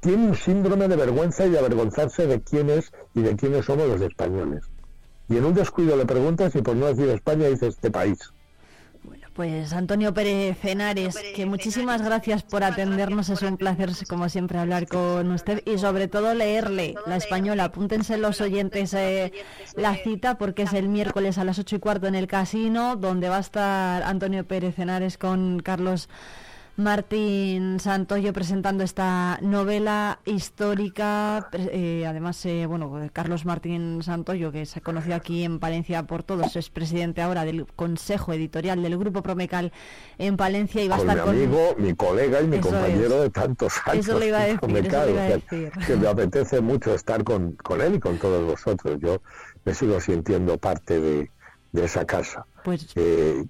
tiene 0.00 0.28
un 0.28 0.34
síndrome 0.34 0.88
de 0.88 0.96
vergüenza 0.96 1.46
y 1.46 1.50
de 1.50 1.58
avergonzarse 1.58 2.26
de 2.26 2.40
quién 2.40 2.70
es 2.70 2.92
y 3.14 3.20
de 3.20 3.36
quiénes 3.36 3.66
somos 3.66 3.86
los 3.86 4.00
españoles. 4.00 4.64
Y 5.28 5.36
en 5.36 5.44
un 5.44 5.54
descuido 5.54 5.96
le 5.96 6.06
preguntas 6.06 6.54
y 6.56 6.62
por 6.62 6.74
no 6.74 6.86
decir 6.86 7.08
España 7.08 7.48
dice 7.48 7.68
este 7.68 7.90
país. 7.90 8.18
Bueno, 9.02 9.28
pues 9.32 9.72
Antonio 9.72 10.12
Pérez 10.12 10.58
Cenares, 10.60 11.16
que 11.34 11.46
muchísimas 11.46 12.02
gracias 12.02 12.42
por 12.42 12.64
atendernos. 12.64 13.30
Es 13.30 13.40
un 13.42 13.56
placer, 13.56 13.90
como 14.08 14.28
siempre, 14.28 14.58
hablar 14.58 14.86
con 14.88 15.30
usted 15.30 15.62
y 15.64 15.78
sobre 15.78 16.08
todo 16.08 16.34
leerle 16.34 16.94
la 17.06 17.16
española. 17.16 17.64
Apúntense 17.64 18.18
los 18.18 18.40
oyentes 18.40 18.92
eh, 18.92 19.32
la 19.76 19.94
cita 19.94 20.36
porque 20.36 20.62
es 20.62 20.74
el 20.74 20.88
miércoles 20.88 21.38
a 21.38 21.44
las 21.44 21.58
ocho 21.58 21.76
y 21.76 21.78
cuarto 21.78 22.08
en 22.08 22.14
el 22.14 22.26
casino, 22.26 22.96
donde 22.96 23.28
va 23.28 23.38
a 23.38 23.40
estar 23.40 24.02
Antonio 24.02 24.44
Pérez 24.46 24.74
Cenares 24.74 25.16
con 25.16 25.60
Carlos. 25.60 26.08
Martín 26.80 27.78
Santoyo 27.78 28.32
presentando 28.32 28.82
esta 28.82 29.38
novela 29.42 30.18
histórica. 30.24 31.48
Eh, 31.52 32.04
además, 32.06 32.44
eh, 32.46 32.64
bueno, 32.66 32.98
Carlos 33.12 33.44
Martín 33.44 34.02
Santoyo, 34.02 34.50
que 34.50 34.64
se 34.64 34.78
ha 34.78 34.82
conocido 34.82 35.14
aquí 35.14 35.44
en 35.44 35.58
Palencia 35.58 36.02
por 36.04 36.22
todos, 36.22 36.56
es 36.56 36.70
presidente 36.70 37.20
ahora 37.20 37.44
del 37.44 37.66
Consejo 37.66 38.32
Editorial 38.32 38.82
del 38.82 38.98
Grupo 38.98 39.22
Promecal 39.22 39.72
en 40.16 40.38
Palencia 40.38 40.82
y 40.82 40.88
va 40.88 40.96
a 40.96 40.98
estar 41.00 41.16
mi 41.26 41.42
amigo, 41.44 41.74
mi 41.76 41.94
colega 41.94 42.40
y 42.40 42.46
mi 42.46 42.58
compañero 42.60 43.20
de 43.20 43.30
tantos 43.30 43.74
años. 43.84 44.08
Eso 44.08 44.18
le 44.18 44.28
iba 44.28 44.40
a 44.40 44.46
decir. 44.46 45.72
Que, 45.86 45.96
me 45.96 46.08
apetece 46.08 46.62
mucho 46.62 46.94
estar 46.94 47.22
con, 47.24 47.52
con, 47.56 47.82
él 47.82 47.96
y 47.96 48.00
con 48.00 48.16
todos 48.18 48.44
vosotros. 48.44 48.98
Yo 49.00 49.20
me 49.64 49.74
sigo 49.74 50.00
sintiendo 50.00 50.56
parte 50.56 50.98
de, 50.98 51.30
de 51.72 51.84
esa 51.84 52.06
casa. 52.06 52.46
Pues, 52.64 52.86
eh, 52.96 53.44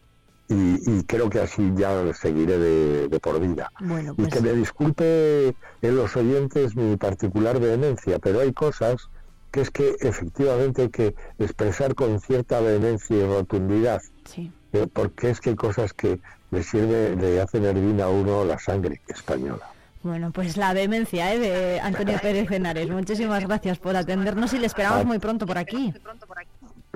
y, 0.51 1.05
creo 1.05 1.31
que 1.31 1.41
así 1.41 1.73
ya 1.77 2.13
seguiré 2.13 2.59
de, 2.59 3.21
por 3.21 3.41
vida. 3.41 3.71
Bueno, 3.81 4.15
Y 4.19 4.25
que 4.25 4.41
pues 4.41 4.43
me 4.43 4.53
disculpe 4.53 5.55
en 5.81 5.97
los 5.97 6.17
oyentes 6.17 6.75
mi 6.75 6.97
particular 6.97 7.61
vehemencia, 7.61 8.19
pero 8.19 8.41
hay 8.41 8.53
cosas 8.53 9.09
que 9.53 9.61
es 9.61 9.71
que 9.71 9.97
efectivamente 10.01 10.83
hay 10.83 10.89
que 10.91 11.15
expresar 11.39 11.95
con 11.95 12.21
cierta 12.21 12.61
vehemencia 12.61 13.17
y 13.17 13.23
rotundidad. 13.25 14.03
Sí. 14.25 14.53
Eh, 14.73 14.87
porque 14.93 15.31
es 15.31 15.41
que 15.41 15.51
hay 15.51 15.57
cosas 15.57 15.93
que 15.93 16.21
le 16.51 16.63
sirve, 16.63 17.17
le 17.17 17.41
hacen 17.41 17.65
hervir 17.65 18.01
a 18.03 18.09
uno 18.09 18.45
la 18.45 18.59
sangre 18.59 19.01
española. 19.09 19.71
Bueno, 20.03 20.31
pues 20.31 20.57
la 20.57 20.73
vehemencia 20.73 21.35
¿eh? 21.35 21.39
de 21.39 21.81
Antonio 21.81 22.19
Pérez 22.23 22.51
Henares. 22.51 22.89
Muchísimas 22.89 23.47
gracias 23.47 23.79
por 23.79 23.97
atendernos 23.97 24.53
y 24.53 24.59
le 24.59 24.67
esperamos 24.67 25.05
muy 25.05 25.19
pronto 25.19 25.47
por 25.47 25.59
aquí. 25.59 25.93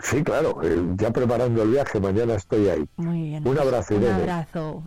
Sí, 0.02 0.24
claro, 0.24 0.60
eh, 0.62 0.76
ya 0.96 1.10
preparando 1.10 1.62
el 1.62 1.70
viaje, 1.70 2.00
mañana 2.00 2.34
estoy 2.34 2.68
ahí. 2.68 2.84
Muy 2.96 3.22
bien. 3.22 3.46
Un 3.46 3.58
abrazo, 3.58 3.94
Un 3.94 4.06
abrazo. 4.06 4.82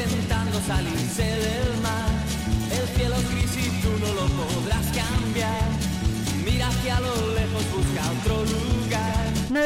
Intentando 0.00 0.60
salirse 0.66 1.22
del 1.22 1.63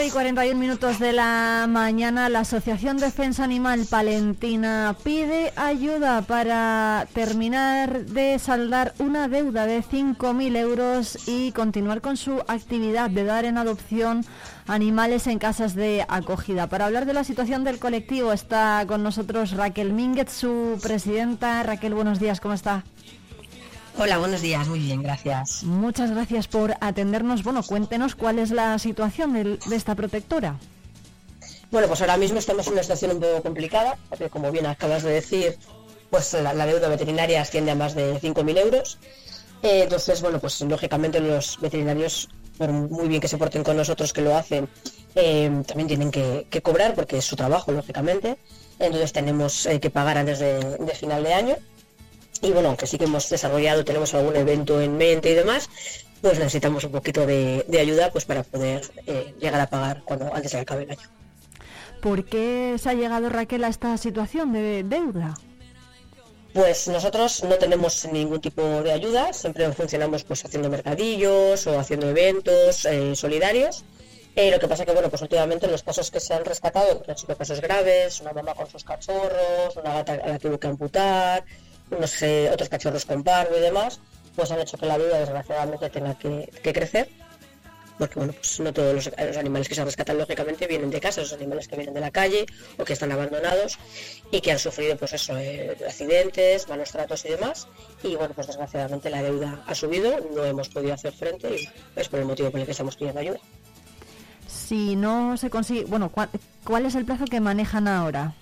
y 0.08 0.10
41 0.10 0.58
minutos 0.58 0.98
de 0.98 1.12
la 1.12 1.66
mañana, 1.68 2.28
la 2.28 2.40
Asociación 2.40 2.96
Defensa 2.96 3.44
Animal 3.44 3.86
Palentina 3.90 4.96
pide 5.02 5.52
ayuda 5.56 6.22
para 6.22 7.06
terminar 7.12 8.06
de 8.06 8.38
saldar 8.38 8.94
una 8.98 9.28
deuda 9.28 9.66
de 9.66 9.82
5.000 9.82 10.56
euros 10.56 11.28
y 11.28 11.52
continuar 11.52 12.00
con 12.00 12.16
su 12.16 12.40
actividad 12.48 13.10
de 13.10 13.24
dar 13.24 13.44
en 13.44 13.58
adopción 13.58 14.24
animales 14.66 15.26
en 15.26 15.38
casas 15.38 15.74
de 15.74 16.06
acogida. 16.08 16.68
Para 16.68 16.86
hablar 16.86 17.04
de 17.04 17.12
la 17.12 17.24
situación 17.24 17.64
del 17.64 17.78
colectivo 17.78 18.32
está 18.32 18.84
con 18.86 19.02
nosotros 19.02 19.52
Raquel 19.52 19.92
Mínguez, 19.92 20.30
su 20.32 20.78
presidenta. 20.82 21.62
Raquel, 21.62 21.94
buenos 21.94 22.18
días, 22.18 22.40
¿cómo 22.40 22.54
está? 22.54 22.84
Hola, 24.00 24.18
buenos 24.18 24.42
días, 24.42 24.68
muy 24.68 24.78
bien, 24.78 25.02
gracias. 25.02 25.64
Muchas 25.64 26.12
gracias 26.12 26.46
por 26.46 26.76
atendernos. 26.80 27.42
Bueno, 27.42 27.64
cuéntenos 27.64 28.14
cuál 28.14 28.38
es 28.38 28.52
la 28.52 28.78
situación 28.78 29.32
de, 29.32 29.58
esta 29.74 29.96
protectora. 29.96 30.56
Bueno, 31.72 31.88
pues 31.88 32.00
ahora 32.00 32.16
mismo 32.16 32.38
estamos 32.38 32.68
en 32.68 32.74
una 32.74 32.82
situación 32.82 33.10
un 33.10 33.20
poco 33.20 33.42
complicada, 33.42 33.98
porque 34.08 34.30
como 34.30 34.52
bien 34.52 34.66
acabas 34.66 35.02
de 35.02 35.10
decir, 35.10 35.58
pues 36.10 36.32
la, 36.32 36.54
deuda 36.64 36.88
veterinaria 36.88 37.42
asciende 37.42 37.72
a 37.72 37.74
más 37.74 37.96
de 37.96 38.20
5.000 38.20 38.58
euros. 38.58 38.98
Eh, 39.64 39.80
entonces, 39.82 40.22
bueno, 40.22 40.38
pues 40.38 40.60
lógicamente 40.60 41.18
los 41.18 41.58
veterinarios, 41.60 42.28
por 42.56 42.70
muy 42.70 43.08
bien 43.08 43.20
que 43.20 43.26
se 43.26 43.36
porten 43.36 43.64
con 43.64 43.76
nosotros 43.76 44.12
que 44.12 44.20
lo 44.20 44.36
hacen, 44.36 44.68
eh, 45.16 45.50
también 45.66 45.88
tienen 45.88 46.12
que, 46.12 46.46
cobrar 46.62 46.94
porque 46.94 47.18
es 47.18 47.24
su 47.24 47.34
trabajo, 47.34 47.72
lógicamente. 47.72 48.38
Entonces 48.78 49.12
tenemos 49.12 49.66
eh, 49.66 49.80
que 49.80 49.90
pagar 49.90 50.18
antes 50.18 50.38
de, 50.38 50.94
final 50.94 51.24
de 51.24 51.34
año. 51.34 51.56
Y 52.40 52.50
bueno, 52.50 52.68
aunque 52.68 52.86
sí 52.86 52.98
que 52.98 53.04
hemos 53.04 53.28
desarrollado, 53.28 53.84
tenemos 53.84 54.14
algún 54.14 54.36
evento 54.36 54.80
en 54.80 54.96
mente 54.96 55.30
y 55.30 55.34
demás, 55.34 55.68
pues 56.20 56.38
necesitamos 56.38 56.84
un 56.84 56.92
poquito 56.92 57.26
de, 57.26 57.64
ayuda 57.80 58.10
pues 58.10 58.24
para 58.24 58.42
poder 58.42 58.82
llegar 59.40 59.60
a 59.60 59.66
pagar 59.68 60.02
cuando 60.04 60.32
antes 60.34 60.52
de 60.52 60.58
acabe 60.58 60.84
el 60.84 60.92
año. 60.92 61.08
¿Por 62.00 62.24
qué 62.24 62.76
se 62.78 62.90
ha 62.90 62.94
llegado 62.94 63.28
Raquel 63.28 63.64
a 63.64 63.68
esta 63.68 63.96
situación 63.96 64.52
de 64.52 64.84
deuda? 64.84 65.34
Pues 66.54 66.88
nosotros 66.88 67.44
no 67.44 67.56
tenemos 67.56 68.06
ningún 68.10 68.40
tipo 68.40 68.62
de 68.82 68.92
ayuda, 68.92 69.32
siempre 69.32 69.70
funcionamos 69.72 70.24
pues 70.24 70.44
haciendo 70.44 70.70
mercadillos 70.70 71.66
o 71.66 71.78
haciendo 71.78 72.08
eventos 72.08 72.84
eh, 72.84 73.14
solidarios. 73.14 73.84
Eh, 74.34 74.50
lo 74.50 74.58
que 74.58 74.68
pasa 74.68 74.86
que 74.86 74.92
bueno, 74.92 75.10
pues 75.10 75.20
últimamente 75.22 75.66
los 75.66 75.82
casos 75.82 76.10
que 76.10 76.20
se 76.20 76.32
han 76.32 76.44
rescatado 76.44 77.02
han 77.06 77.18
sido 77.18 77.36
casos 77.36 77.60
graves, 77.60 78.20
una 78.20 78.32
mamá 78.32 78.54
con 78.54 78.68
sus 78.68 78.84
cachorros, 78.84 79.76
una 79.76 79.94
gata 79.94 80.12
a 80.12 80.16
la 80.28 80.38
que 80.38 80.48
tuvo 80.48 80.58
que 80.58 80.68
amputar, 80.68 81.44
unos 81.90 82.22
eh, 82.22 82.50
otros 82.52 82.68
cachorros 82.68 83.04
con 83.04 83.22
parvo 83.22 83.56
y 83.56 83.60
demás, 83.60 84.00
pues 84.36 84.50
han 84.50 84.60
hecho 84.60 84.76
que 84.76 84.86
la 84.86 84.98
vida 84.98 85.18
desgraciadamente 85.18 85.90
tenga 85.90 86.16
que 86.18 86.72
crecer 86.72 87.08
porque 87.98 88.18
bueno, 88.18 88.32
pues 88.32 88.60
no 88.60 88.72
todos 88.72 88.94
los, 88.94 89.36
animales 89.36 89.68
que 89.68 89.74
se 89.74 89.84
rescatan 89.84 90.16
lógicamente 90.16 90.66
vienen 90.66 90.90
de 90.90 91.00
casa, 91.00 91.20
los 91.20 91.32
animales 91.32 91.66
que 91.66 91.76
vienen 91.76 91.94
de 91.94 92.00
la 92.00 92.10
calle 92.10 92.46
o 92.78 92.84
que 92.84 92.92
están 92.92 93.10
abandonados 93.10 93.78
y 94.30 94.40
que 94.40 94.52
han 94.52 94.58
sufrido 94.58 94.96
pues 94.96 95.12
eso, 95.12 95.36
eh, 95.36 95.76
accidentes, 95.86 96.68
malos 96.68 96.92
tratos 96.92 97.24
y 97.24 97.30
demás. 97.30 97.66
Y 98.02 98.14
bueno, 98.14 98.34
pues 98.34 98.46
desgraciadamente 98.46 99.10
la 99.10 99.22
deuda 99.22 99.64
ha 99.66 99.74
subido, 99.74 100.14
no 100.34 100.44
hemos 100.44 100.68
podido 100.68 100.94
hacer 100.94 101.12
frente 101.12 101.62
y 101.62 101.68
es 101.96 102.08
por 102.08 102.20
el 102.20 102.26
motivo 102.26 102.50
por 102.50 102.60
el 102.60 102.66
que 102.66 102.72
estamos 102.72 102.96
pidiendo 102.96 103.20
ayuda. 103.20 103.40
Si 104.46 104.96
no 104.96 105.36
se 105.36 105.50
consigue, 105.50 105.84
bueno, 105.84 106.10
¿cuál 106.64 106.86
es 106.86 106.94
el 106.94 107.04
plazo 107.04 107.24
que 107.24 107.40
manejan 107.40 107.88
ahora? 107.88 108.34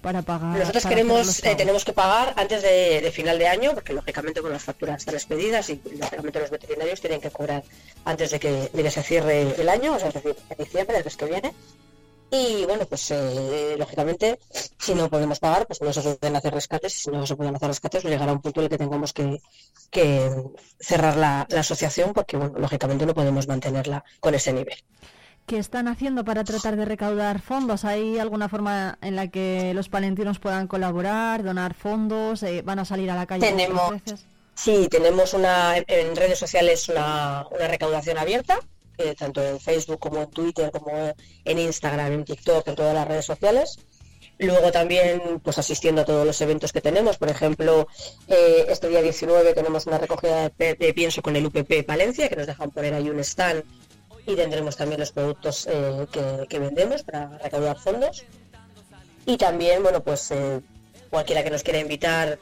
Para 0.00 0.22
pagar. 0.22 0.58
Nosotros 0.58 0.86
queremos, 0.86 1.44
eh, 1.44 1.54
tenemos 1.56 1.84
que 1.84 1.92
pagar 1.92 2.34
antes 2.36 2.62
de, 2.62 3.10
final 3.12 3.38
de 3.38 3.46
año, 3.46 3.74
porque 3.74 3.92
lógicamente 3.92 4.40
con 4.40 4.52
las 4.52 4.62
facturas 4.62 4.98
están 4.98 5.14
expedidas 5.14 5.68
y 5.70 5.80
lógicamente 5.98 6.40
los 6.40 6.50
veterinarios 6.50 7.00
tienen 7.00 7.20
que 7.20 7.30
cobrar 7.30 7.62
antes 8.04 8.30
de 8.30 8.40
que, 8.40 8.90
se 8.90 9.02
cierre 9.02 9.54
el 9.60 9.68
año, 9.68 9.94
o 9.94 9.98
sea, 9.98 10.08
es 10.08 10.14
decir, 10.14 10.36
en 10.48 10.56
diciembre, 10.64 10.96
el 10.98 11.04
mes 11.04 11.16
que 11.16 11.24
viene. 11.26 11.54
Y 12.30 12.66
bueno, 12.66 12.84
pues 12.84 13.10
eh, 13.10 13.74
lógicamente, 13.78 14.38
si 14.78 14.94
no 14.94 15.08
podemos 15.08 15.38
pagar, 15.38 15.66
pues 15.66 15.80
no 15.80 15.92
se 15.92 16.02
pueden 16.02 16.36
hacer 16.36 16.52
rescates, 16.52 16.94
y 16.94 17.00
si 17.00 17.10
no 17.10 17.26
se 17.26 17.36
pueden 17.36 17.56
hacer 17.56 17.68
rescates, 17.68 18.02
pues 18.02 18.12
llegará 18.12 18.32
un 18.32 18.42
punto 18.42 18.60
en 18.60 18.64
el 18.64 18.70
que 18.70 18.78
tengamos 18.78 19.12
que, 19.12 19.40
cerrar 20.78 21.16
la, 21.16 21.46
la 21.48 21.60
asociación, 21.60 22.12
porque 22.12 22.36
bueno, 22.36 22.58
lógicamente 22.58 23.06
no 23.06 23.14
podemos 23.14 23.48
mantenerla 23.48 24.04
con 24.20 24.34
ese 24.34 24.52
nivel. 24.52 24.76
¿Qué 25.48 25.56
están 25.56 25.88
haciendo 25.88 26.26
para 26.26 26.44
tratar 26.44 26.76
de 26.76 26.84
recaudar 26.84 27.40
fondos? 27.40 27.86
¿Hay 27.86 28.18
alguna 28.18 28.50
forma 28.50 28.98
en 29.00 29.16
la 29.16 29.28
que 29.28 29.72
los 29.72 29.88
palentinos 29.88 30.38
puedan 30.38 30.68
colaborar, 30.68 31.42
donar 31.42 31.72
fondos? 31.72 32.42
Eh, 32.42 32.60
¿Van 32.62 32.78
a 32.78 32.84
salir 32.84 33.10
a 33.10 33.16
la 33.16 33.24
calle? 33.24 33.46
Tenemos, 33.46 33.94
sí, 34.54 34.88
tenemos 34.90 35.32
una, 35.32 35.78
en 35.78 36.14
redes 36.14 36.38
sociales 36.38 36.86
una, 36.90 37.46
recaudación 37.66 38.18
abierta, 38.18 38.60
tanto 39.18 39.42
en 39.42 39.58
Facebook 39.58 39.98
como 39.98 40.20
en 40.20 40.30
Twitter, 40.30 40.70
como 40.70 41.14
en 41.46 41.58
Instagram, 41.58 42.12
en 42.12 42.24
TikTok, 42.26 42.68
en 42.68 42.74
todas 42.74 42.92
las 42.92 43.08
redes 43.08 43.24
sociales. 43.24 43.78
Luego 44.36 44.70
también 44.70 45.40
pues 45.42 45.56
asistiendo 45.56 46.02
a 46.02 46.04
todos 46.04 46.26
los 46.26 46.38
eventos 46.42 46.74
que 46.74 46.82
tenemos. 46.82 47.16
Por 47.16 47.30
ejemplo, 47.30 47.88
eh, 48.28 48.66
este 48.68 48.90
día 48.90 49.00
19 49.00 49.54
tenemos 49.54 49.86
una 49.86 49.96
recogida 49.96 50.50
de, 50.50 50.74
de, 50.74 50.92
pienso 50.92 51.22
con 51.22 51.36
el 51.36 51.46
UPP 51.46 51.86
Palencia, 51.86 52.28
que 52.28 52.36
nos 52.36 52.46
dejan 52.46 52.70
poner 52.70 52.92
ahí 52.92 53.08
un 53.08 53.18
stand 53.20 53.64
y 54.28 54.36
tendremos 54.36 54.76
también 54.76 55.00
los 55.00 55.10
productos 55.10 55.66
eh, 55.70 56.06
que, 56.48 56.58
vendemos 56.58 57.02
para 57.02 57.38
recaudar 57.38 57.78
fondos. 57.78 58.24
Y 59.24 59.38
también, 59.38 59.82
bueno, 59.82 60.02
pues 60.02 60.30
eh, 60.30 60.60
cualquiera 61.08 61.42
que 61.42 61.50
nos 61.50 61.62
quiera 61.62 61.78
invitar, 61.78 62.38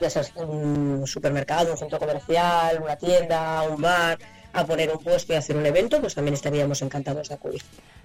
ya 0.00 0.10
sea 0.10 0.24
un 0.36 1.04
supermercado, 1.06 1.72
un 1.72 1.76
centro 1.76 1.98
comercial, 1.98 2.80
una 2.80 2.96
tienda, 2.96 3.62
un 3.62 3.82
bar, 3.82 4.18
a 4.52 4.64
poner 4.64 4.90
un 4.90 5.02
puesto 5.02 5.32
y 5.32 5.36
hacer 5.36 5.56
un 5.56 5.66
evento, 5.66 6.00
pues 6.00 6.14
también 6.14 6.34
estaríamos 6.34 6.80
encantados 6.82 7.28
de 7.28 7.34
acudir. 7.34 7.62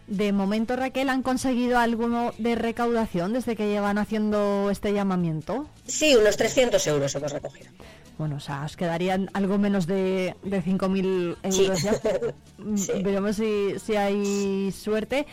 De 0.08 0.32
momento, 0.32 0.76
Raquel, 0.76 1.10
¿han 1.10 1.22
conseguido 1.22 1.78
algo 1.78 2.34
de 2.40 2.56
recaudación 2.56 3.34
desde 3.34 3.56
que 3.56 3.68
llevan 3.68 4.00
haciendo 4.00 4.72
este 4.72 4.92
llamamiento? 4.92 5.68
Sí, 5.86 6.16
unos 6.16 6.36
300 6.36 6.86
euros 6.88 7.14
hemos 7.14 7.32
recogido. 7.32 7.70
Bueno, 8.20 8.36
o 8.36 8.40
sea, 8.42 8.66
os 8.66 8.76
quedarían 8.76 9.30
algo 9.34 9.58
menos 9.58 9.88
de, 9.88 10.36
de 10.44 10.62
5.000 10.62 11.38
euros 11.42 11.82
ya. 11.82 11.94
Mm, 12.60 13.04
veremos 13.04 13.38
si, 13.38 13.80
si 13.80 13.96
hay 13.96 14.74
suerte. 14.74 15.26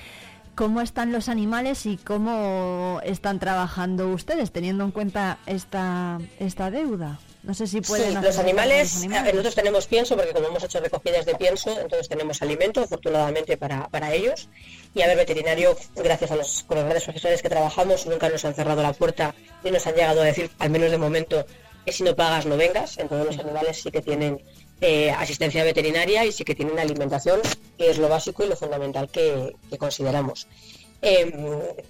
¿Cómo 0.55 0.81
están 0.81 1.11
los 1.11 1.29
animales 1.29 1.85
y 1.85 1.97
cómo 1.97 3.01
están 3.03 3.41
trabajando 3.41 4.09
ustedes 4.11 4.53
teniendo 4.53 4.85
en 4.85 4.93
cuenta 4.93 5.39
esta, 5.47 6.21
esta 6.39 6.71
deuda? 6.71 7.19
No 7.43 7.55
sé 7.55 7.67
si 7.67 7.81
pueden. 7.81 8.13
Sí, 8.13 8.19
los 8.23 8.39
animales, 8.39 9.03
eh, 9.03 9.09
nosotros 9.09 9.57
tenemos 9.57 9.87
pienso, 9.89 10.15
porque 10.17 10.33
como 10.33 10.47
hemos 10.47 10.63
hecho 10.63 10.79
recogidas 10.79 11.27
de 11.27 11.35
pienso, 11.35 11.79
entonces 11.81 12.09
tenemos 12.09 12.41
alimento, 12.41 12.83
afortunadamente, 12.83 13.57
para, 13.57 13.89
para 13.89 14.15
ellos. 14.15 14.49
Y 14.95 15.03
a 15.03 15.09
ver, 15.09 15.17
veterinario, 15.17 15.77
gracias 15.97 16.31
a 16.31 16.37
los, 16.37 16.63
con 16.63 16.77
los 16.77 16.85
grandes 16.85 17.05
profesores 17.05 17.43
que 17.43 17.49
trabajamos, 17.49 18.07
nunca 18.07 18.29
nos 18.29 18.45
han 18.45 18.55
cerrado 18.55 18.83
la 18.83 18.93
puerta 18.93 19.35
y 19.65 19.73
nos 19.73 19.85
han 19.87 19.95
llegado 19.95 20.23
a 20.23 20.25
decir, 20.25 20.51
al 20.61 20.71
menos 20.71 20.93
de 20.93 20.99
momento, 20.99 21.45
que 21.87 21.93
si 21.93 22.03
no 22.03 22.15
pagas 22.17 22.45
no 22.45 22.57
vengas. 22.57 22.99
En 22.99 23.09
todos 23.09 23.25
los 23.25 23.39
animales 23.39 23.81
sí 23.81 23.91
que 23.93 24.03
tienen 24.03 24.43
eh, 24.81 25.11
asistencia 25.13 25.63
veterinaria 25.63 26.25
y 26.25 26.33
sí 26.33 26.45
que 26.45 26.55
tienen 26.55 26.79
alimentación, 26.79 27.41
que 27.79 27.91
es 27.91 27.99
lo 27.99 28.09
básico 28.09 28.45
y 28.45 28.49
lo 28.49 28.57
fundamental 28.57 29.09
que, 29.09 29.55
consideramos. 29.79 30.49
Eh, 31.01 31.31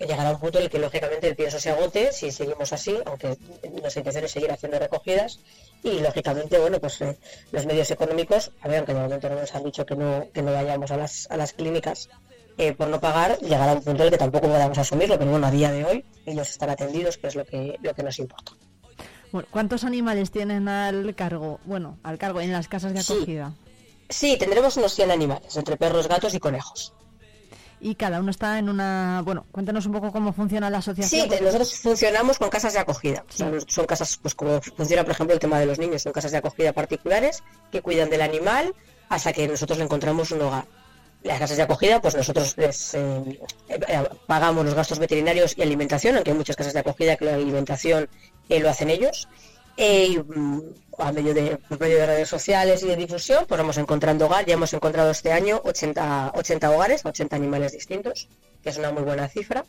llegará 0.01 0.33
un 0.33 0.41
punto 0.41 0.59
en 0.59 0.65
el 0.65 0.71
que 0.71 0.79
lógicamente 0.79 1.29
el 1.29 1.37
pienso 1.37 1.59
se 1.59 1.71
agote 1.71 2.13
si 2.13 2.31
seguimos 2.31 2.73
así, 2.73 2.95
aunque 3.07 3.39
nuestra 3.81 4.01
intención 4.01 4.25
es 4.25 4.33
seguir 4.33 4.51
haciendo 4.51 4.79
recogidas 4.79 5.39
y 5.83 6.01
lógicamente 6.01 6.59
bueno 6.59 6.81
pues 6.81 7.01
eh, 7.01 7.17
los 7.53 7.65
medios 7.67 7.91
económicos, 7.93 8.51
a 8.61 8.69
ver, 8.69 8.79
aunque 8.79 8.95
de 8.95 9.01
momento 9.01 9.29
no 9.31 9.37
nos 9.37 9.55
han 9.55 9.63
dicho 9.63 9.87
que 9.87 9.95
no, 9.95 10.27
que 10.35 10.43
no 10.43 10.53
vayamos 10.53 10.91
a 10.91 10.97
las, 10.97 11.31
a 11.31 11.37
las 11.37 11.53
clínicas 11.53 12.09
eh, 12.59 12.73
por 12.73 12.89
no 12.89 13.01
pagar, 13.01 13.39
llegará 13.39 13.75
un 13.75 13.83
punto 13.83 14.03
en 14.03 14.07
el 14.07 14.11
que 14.11 14.19
tampoco 14.19 14.49
podamos 14.49 14.77
asumirlo, 14.77 15.19
pero 15.19 15.31
bueno, 15.31 15.47
a 15.47 15.53
día 15.53 15.71
de 15.71 15.85
hoy 15.85 16.05
ellos 16.27 16.51
están 16.51 16.71
atendidos, 16.71 17.17
que 17.17 17.29
es 17.29 17.37
lo 17.37 17.45
que, 17.45 17.79
lo 17.81 17.95
que 17.95 18.03
nos 18.03 18.19
importa. 18.19 18.53
¿Cuántos 19.51 19.85
animales 19.85 20.31
tienen 20.31 20.69
al 20.69 21.15
cargo? 21.15 21.61
Bueno, 21.65 21.99
al 22.03 22.19
cargo 22.19 22.41
en 22.41 22.53
las 22.53 22.69
casas 22.69 22.93
de 22.93 23.01
acogida. 23.01 23.53
Sí, 24.09 24.37
tendremos 24.39 24.77
unos 24.77 24.95
100 24.95 25.11
animales, 25.11 25.57
entre 25.57 25.77
perros, 25.77 26.09
gatos 26.09 26.35
y 26.35 26.39
conejos. 26.39 26.93
Y 27.81 27.95
cada 27.95 28.21
uno 28.21 28.31
está 28.31 28.59
en 28.59 28.69
una... 28.69 29.23
Bueno, 29.25 29.47
cuéntanos 29.53 29.85
un 29.87 29.93
poco 29.93 30.11
cómo 30.11 30.33
funciona 30.33 30.71
la 30.71 30.79
asociación. 30.79 31.29
Sí, 31.29 31.43
nosotros 31.43 31.79
funcionamos 31.79 32.39
con 32.39 32.49
casas 32.49 32.73
de 32.73 32.79
acogida. 32.79 33.25
son 33.67 33.87
casas, 33.87 34.19
pues 34.21 34.35
como 34.35 34.61
funciona, 34.63 35.03
por 35.03 35.13
ejemplo, 35.13 35.35
el 35.35 35.41
tema 35.41 35.59
de 35.59 35.67
los 35.67 35.79
niños, 35.79 36.03
son 36.03 36.13
casas 36.13 36.33
de 36.33 36.39
acogida 36.39 36.73
particulares 36.73 37.43
que 37.71 37.83
cuidan 37.83 38.09
del 38.09 38.23
animal 38.23 38.75
hasta 39.09 39.33
que 39.33 39.47
nosotros 39.47 39.79
le 39.79 39.85
encontramos 39.85 40.31
un 40.31 40.43
hogar. 40.43 40.67
Las 41.23 41.39
casas 41.39 41.57
de 41.57 41.65
acogida, 41.65 42.01
pues 42.01 42.15
nosotros 42.15 42.57
les 42.57 42.95
eh, 42.95 43.41
eh, 43.69 44.09
pagamos 44.27 44.65
los 44.65 44.75
gastos 44.75 44.99
veterinarios 44.99 45.57
y 45.59 45.63
alimentación, 45.63 46.15
aunque 46.15 46.31
hay 46.31 46.37
muchas 46.37 46.57
casas 46.57 46.73
de 46.73 46.81
acogida 46.81 47.17
que 47.17 47.25
la 47.25 47.35
alimentación 47.35 48.09
eh, 48.49 48.61
lo 48.61 48.71
hacen 48.71 48.91
ellos. 48.91 49.29
y 49.77 50.19
mm, 50.19 50.63
a 50.99 51.13
medio 51.13 51.35
de, 51.35 51.57
por 51.69 51.79
medio 51.79 51.99
de 51.99 52.07
redes 52.07 52.29
sociales 52.29 52.83
y 52.83 52.87
de 52.87 52.97
difusión, 52.97 53.45
pues 53.47 53.59
vamos 53.59 53.77
encontrando 53.79 54.27
hogar. 54.27 54.47
Ya 54.47 54.55
hemos 54.55 54.73
encontrado 54.73 55.11
este 55.11 55.33
año 55.33 55.61
80, 55.65 56.33
80 56.35 56.71
hogares, 56.71 57.05
80 57.05 57.37
animales 57.37 57.73
distintos, 57.73 58.29
que 58.63 58.71
es 58.71 58.79
una 58.79 58.91
muy 58.91 59.03
buena 59.03 59.29
cifra. 59.29 59.65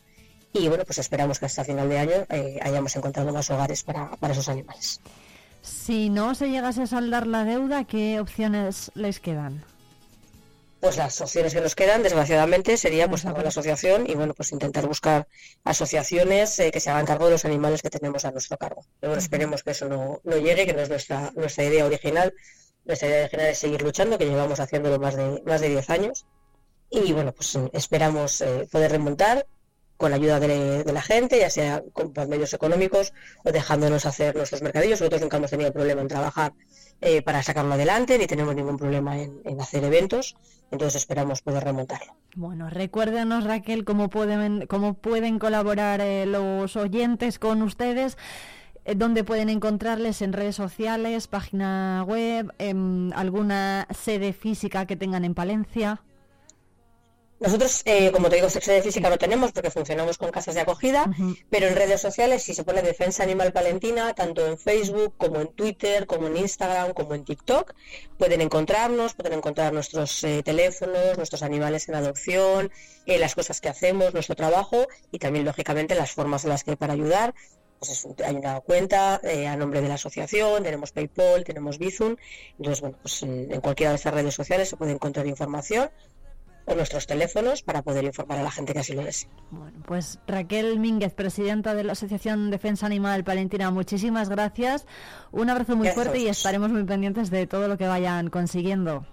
Y 0.53 0.69
bueno, 0.69 0.85
pues 0.85 0.97
esperamos 0.99 1.39
que 1.39 1.45
hasta 1.45 1.63
final 1.63 1.89
de 1.89 1.97
año 1.97 2.25
eh, 2.29 2.59
hayamos 2.61 2.95
encontrado 2.95 3.31
más 3.33 3.49
hogares 3.49 3.83
para, 3.83 4.11
para 4.11 4.33
esos 4.33 4.47
animales. 4.49 5.01
Si 5.61 6.09
no 6.09 6.33
se 6.33 6.49
llegase 6.49 6.83
a 6.83 6.87
saldar 6.87 7.27
la 7.27 7.43
deuda, 7.43 7.83
¿qué 7.83 8.19
opciones 8.19 8.91
les 8.95 9.19
quedan? 9.19 9.63
Pues 10.79 10.97
las 10.97 11.19
opciones 11.21 11.53
que 11.53 11.61
nos 11.61 11.75
quedan, 11.75 12.03
desgraciadamente, 12.03 12.77
sería 12.77 13.09
pues 13.09 13.23
la 13.23 13.31
asociación 13.31 14.09
y 14.09 14.15
bueno, 14.15 14.33
pues 14.33 14.51
intentar 14.51 14.87
buscar 14.87 15.27
asociaciones 15.63 16.59
eh, 16.59 16.71
que 16.71 16.79
se 16.79 16.89
hagan 16.89 17.05
cargo 17.05 17.25
de 17.25 17.31
los 17.31 17.45
animales 17.45 17.81
que 17.81 17.89
tenemos 17.89 18.25
a 18.25 18.31
nuestro 18.31 18.57
cargo. 18.57 18.85
Pero 18.99 19.11
bueno, 19.11 19.21
esperemos 19.21 19.63
que 19.63 19.71
eso 19.71 19.87
no, 19.87 20.21
llegue, 20.23 20.65
que 20.65 20.73
no 20.73 20.81
es 20.81 20.89
nuestra, 20.89 21.31
nuestra 21.35 21.63
idea 21.63 21.85
original. 21.85 22.33
Nuestra 22.85 23.07
idea 23.07 23.21
original 23.21 23.47
es 23.47 23.57
seguir 23.57 23.81
luchando, 23.81 24.17
que 24.17 24.25
llevamos 24.25 24.59
haciéndolo 24.59 24.99
más 24.99 25.15
de, 25.15 25.41
más 25.45 25.61
de 25.61 25.69
10 25.69 25.89
años. 25.89 26.25
Y 26.89 27.11
bueno, 27.11 27.33
pues 27.33 27.57
esperamos 27.73 28.41
eh, 28.41 28.67
poder 28.71 28.91
remontar 28.91 29.45
con 29.97 30.11
la 30.11 30.17
ayuda 30.17 30.39
de, 30.39 30.83
la 30.93 31.01
gente, 31.01 31.39
ya 31.39 31.49
sea 31.49 31.83
con, 31.91 32.13
medios 32.29 32.53
económicos 32.53 33.13
o 33.43 33.51
dejándonos 33.51 34.05
hacer 34.05 34.35
nuestros 34.35 34.61
mercadillos. 34.61 35.01
Nosotros 35.01 35.21
nunca 35.21 35.37
hemos 35.37 35.49
tenido 35.49 35.73
problema 35.73 36.01
en 36.01 36.07
trabajar 36.07 36.53
eh, 37.01 37.21
para 37.23 37.43
sacarlo 37.43 37.73
adelante, 37.73 38.17
ni 38.17 38.27
tenemos 38.27 38.55
ningún 38.55 38.77
problema 38.77 39.19
en, 39.19 39.59
hacer 39.59 39.83
eventos, 39.83 40.35
entonces 40.71 41.01
esperamos 41.01 41.41
poder 41.41 41.63
remontarlo. 41.63 42.15
Bueno, 42.35 42.69
recuérdenos 42.69 43.43
Raquel 43.43 43.83
cómo 43.85 44.09
pueden, 44.09 44.67
cómo 44.67 44.93
pueden 44.93 45.39
colaborar 45.39 46.01
eh, 46.01 46.25
los 46.25 46.75
oyentes 46.75 47.39
con 47.39 47.61
ustedes. 47.63 48.17
eh, 48.85 48.93
¿dónde 48.95 49.23
pueden 49.23 49.49
encontrarles 49.49 50.21
en 50.21 50.31
redes 50.31 50.55
sociales, 50.55 51.27
página 51.27 52.03
web, 52.07 52.53
alguna 53.15 53.87
sede 53.91 54.33
física 54.33 54.85
que 54.85 54.95
tengan 54.95 55.25
en 55.25 55.33
Palencia? 55.33 56.01
Nosotros, 57.39 57.83
eh, 57.85 58.11
como 58.11 58.29
te 58.29 58.37
digo, 58.37 58.49
sede 58.49 58.81
física 58.81 59.09
no 59.09 59.17
tenemos 59.17 59.51
porque 59.51 59.69
funcionamos 59.69 60.17
con 60.17 60.31
casas 60.31 60.55
de 60.55 60.61
acogida, 60.61 61.09
pero 61.51 61.67
en 61.67 61.75
redes 61.75 62.01
sociales, 62.01 62.41
si 62.41 62.55
se 62.55 62.63
pone 62.63 62.81
Defensa 62.81 63.21
Animal 63.21 63.53
Palentina, 63.53 64.13
tanto 64.13 64.45
en 64.47 64.57
Facebook 64.57 65.13
como 65.17 65.39
en 65.41 65.49
Twitter, 65.49 66.07
como 66.07 66.27
en 66.27 66.37
Instagram, 66.37 66.93
como 66.93 67.13
en 67.13 67.25
TikTok, 67.25 67.75
pueden 68.17 68.41
encontrarnos, 68.41 69.13
pueden 69.13 69.33
encontrar 69.33 69.71
nuestros 69.71 70.23
eh, 70.23 70.41
teléfonos, 70.43 71.17
nuestros 71.17 71.43
animales 71.43 71.87
en 71.89 71.95
adopción, 71.95 72.71
eh, 73.05 73.19
las 73.19 73.35
cosas 73.35 73.61
que 73.61 73.69
hacemos, 73.69 74.13
nuestro 74.15 74.35
trabajo 74.35 74.87
y 75.11 75.19
también, 75.19 75.45
lógicamente, 75.45 75.93
las 75.93 76.11
formas 76.11 76.43
en 76.43 76.49
las 76.49 76.63
que 76.63 76.71
hay 76.71 76.77
para 76.77 76.93
ayudar. 76.93 77.35
Pues 77.79 78.07
hay 78.25 78.35
una 78.35 78.59
cuenta 78.61 79.21
a 79.23 79.55
nombre 79.55 79.81
de 79.81 79.87
la 79.87 79.93
asociación, 79.93 80.63
tenemos 80.63 80.91
PayPal, 80.91 81.43
tenemos 81.43 81.77
Bizum, 81.77 82.15
entonces, 82.57 82.81
bueno, 82.81 82.97
pues 82.99 83.21
en, 83.21 83.51
en 83.51 83.61
cualquiera 83.61 83.91
de 83.91 83.97
esas 83.97 84.15
redes 84.15 84.33
sociales 84.33 84.69
se 84.69 84.77
puede 84.77 84.93
encontrar 84.93 85.27
información 85.27 85.91
o 86.67 86.75
nuestros 86.75 87.07
teléfonos 87.07 87.63
para 87.63 87.81
poder 87.81 88.03
informar 88.03 88.39
a 88.39 88.43
la 88.43 88.51
gente 88.51 88.73
que 88.73 88.79
así 88.79 88.93
lo 88.93 89.03
desee. 89.03 89.29
Bueno, 89.49 89.79
pues 89.85 90.19
Raquel 90.27 90.79
Mínguez, 90.79 91.13
presidenta 91.13 91.73
de 91.73 91.83
la 91.83 91.93
Asociación 91.93 92.51
Defensa 92.51 92.85
Animal 92.85 93.23
Palentina, 93.23 93.71
muchísimas 93.71 94.29
gracias. 94.29 94.85
Un 95.31 95.49
abrazo 95.49 95.75
muy 95.75 95.89
fuerte 95.89 96.19
y 96.19 96.27
estaremos 96.27 96.69
muy 96.69 96.83
pendientes 96.83 97.29
de 97.31 97.47
todo 97.47 97.67
lo 97.67 97.77
que 97.77 97.87
vayan 97.87 98.29
consiguiendo. 98.29 99.05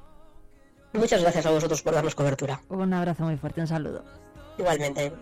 Muchas 0.93 1.23
gracias 1.23 1.47
a 1.47 1.51
vosotros 1.51 1.83
por 1.83 1.95
darnos 1.95 2.15
cobertura. 2.15 2.61
Un 2.69 2.93
abrazo 2.93 3.25
muy 3.25 3.37
fuerte, 3.37 3.61
un 3.61 3.67
saludo. 3.69 4.05
Igualmente. 4.59 5.13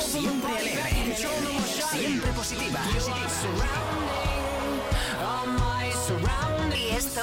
Siempre 0.00 0.52
alegre, 0.52 1.16
siempre 1.92 2.32
positiva. 2.32 2.80
¿Y 6.74 6.96
esto? 6.96 7.22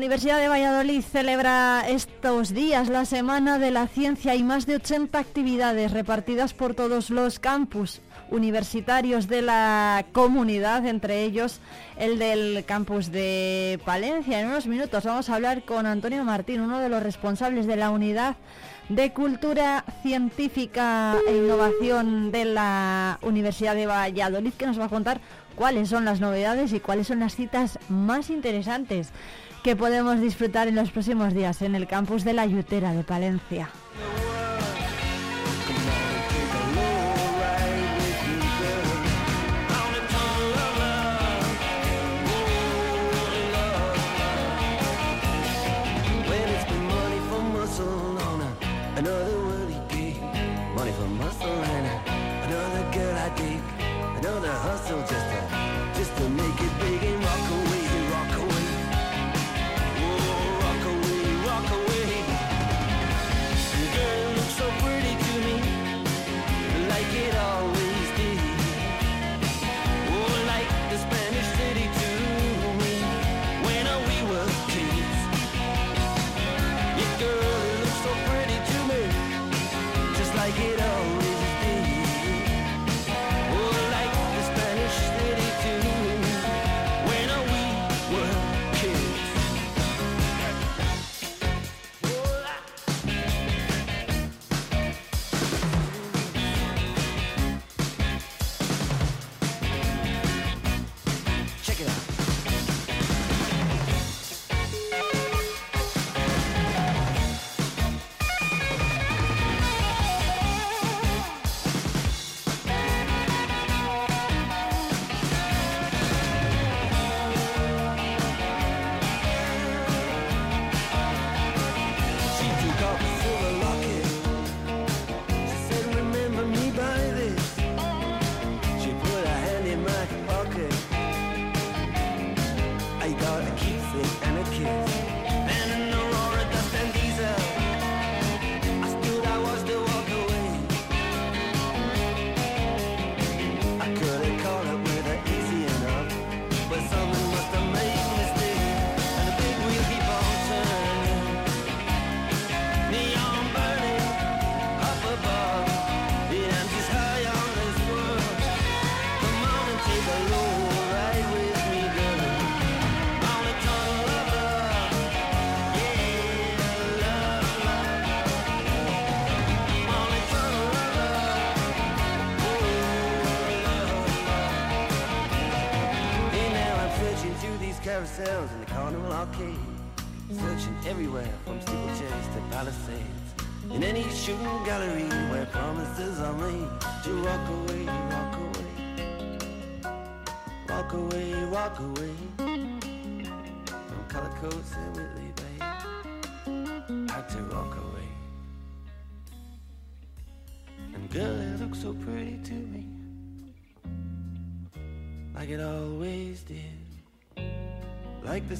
Universidad 0.03 0.41
de 0.41 0.49
Valladolid 0.49 1.01
celebra 1.01 1.85
estos 1.87 2.53
días 2.53 2.89
la 2.89 3.05
Semana 3.05 3.57
de 3.57 3.71
la 3.71 3.87
Ciencia 3.87 4.35
y 4.35 4.43
más 4.43 4.65
de 4.65 4.75
80 4.75 5.17
actividades 5.17 5.91
repartidas 5.91 6.53
por 6.53 6.75
todos 6.75 7.09
los 7.09 7.39
campus 7.39 8.01
universitarios 8.29 9.29
de 9.29 9.41
la 9.41 10.05
comunidad, 10.11 10.85
entre 10.87 11.23
ellos 11.23 11.61
el 11.95 12.19
del 12.19 12.65
campus 12.65 13.13
de 13.13 13.79
Palencia. 13.85 14.41
En 14.41 14.49
unos 14.49 14.67
minutos 14.67 15.05
vamos 15.05 15.29
a 15.29 15.35
hablar 15.35 15.63
con 15.63 15.85
Antonio 15.85 16.25
Martín, 16.25 16.59
uno 16.59 16.79
de 16.81 16.89
los 16.89 17.01
responsables 17.01 17.65
de 17.65 17.77
la 17.77 17.89
unidad 17.89 18.35
de 18.89 19.13
Cultura 19.13 19.85
Científica 20.01 21.15
e 21.25 21.37
Innovación 21.37 22.33
de 22.33 22.43
la 22.43 23.19
Universidad 23.21 23.73
de 23.73 23.87
Valladolid, 23.87 24.51
que 24.51 24.67
nos 24.67 24.77
va 24.77 24.85
a 24.85 24.89
contar 24.89 25.21
cuáles 25.55 25.87
son 25.87 26.03
las 26.03 26.19
novedades 26.19 26.73
y 26.73 26.81
cuáles 26.81 27.07
son 27.07 27.21
las 27.21 27.35
citas 27.35 27.79
más 27.87 28.29
interesantes 28.29 29.13
que 29.63 29.75
podemos 29.77 30.19
disfrutar 30.19 30.67
en 30.67 30.75
los 30.75 30.91
próximos 30.91 31.33
días 31.33 31.61
en 31.61 31.73
el 31.73 31.87
campus 31.87 32.25
de 32.25 32.33
la 32.33 32.45
Yutera 32.45 32.93
de 32.93 33.03
Palencia. 33.03 33.69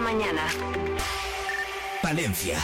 mañana. 0.00 0.42
Palencia 2.02 2.58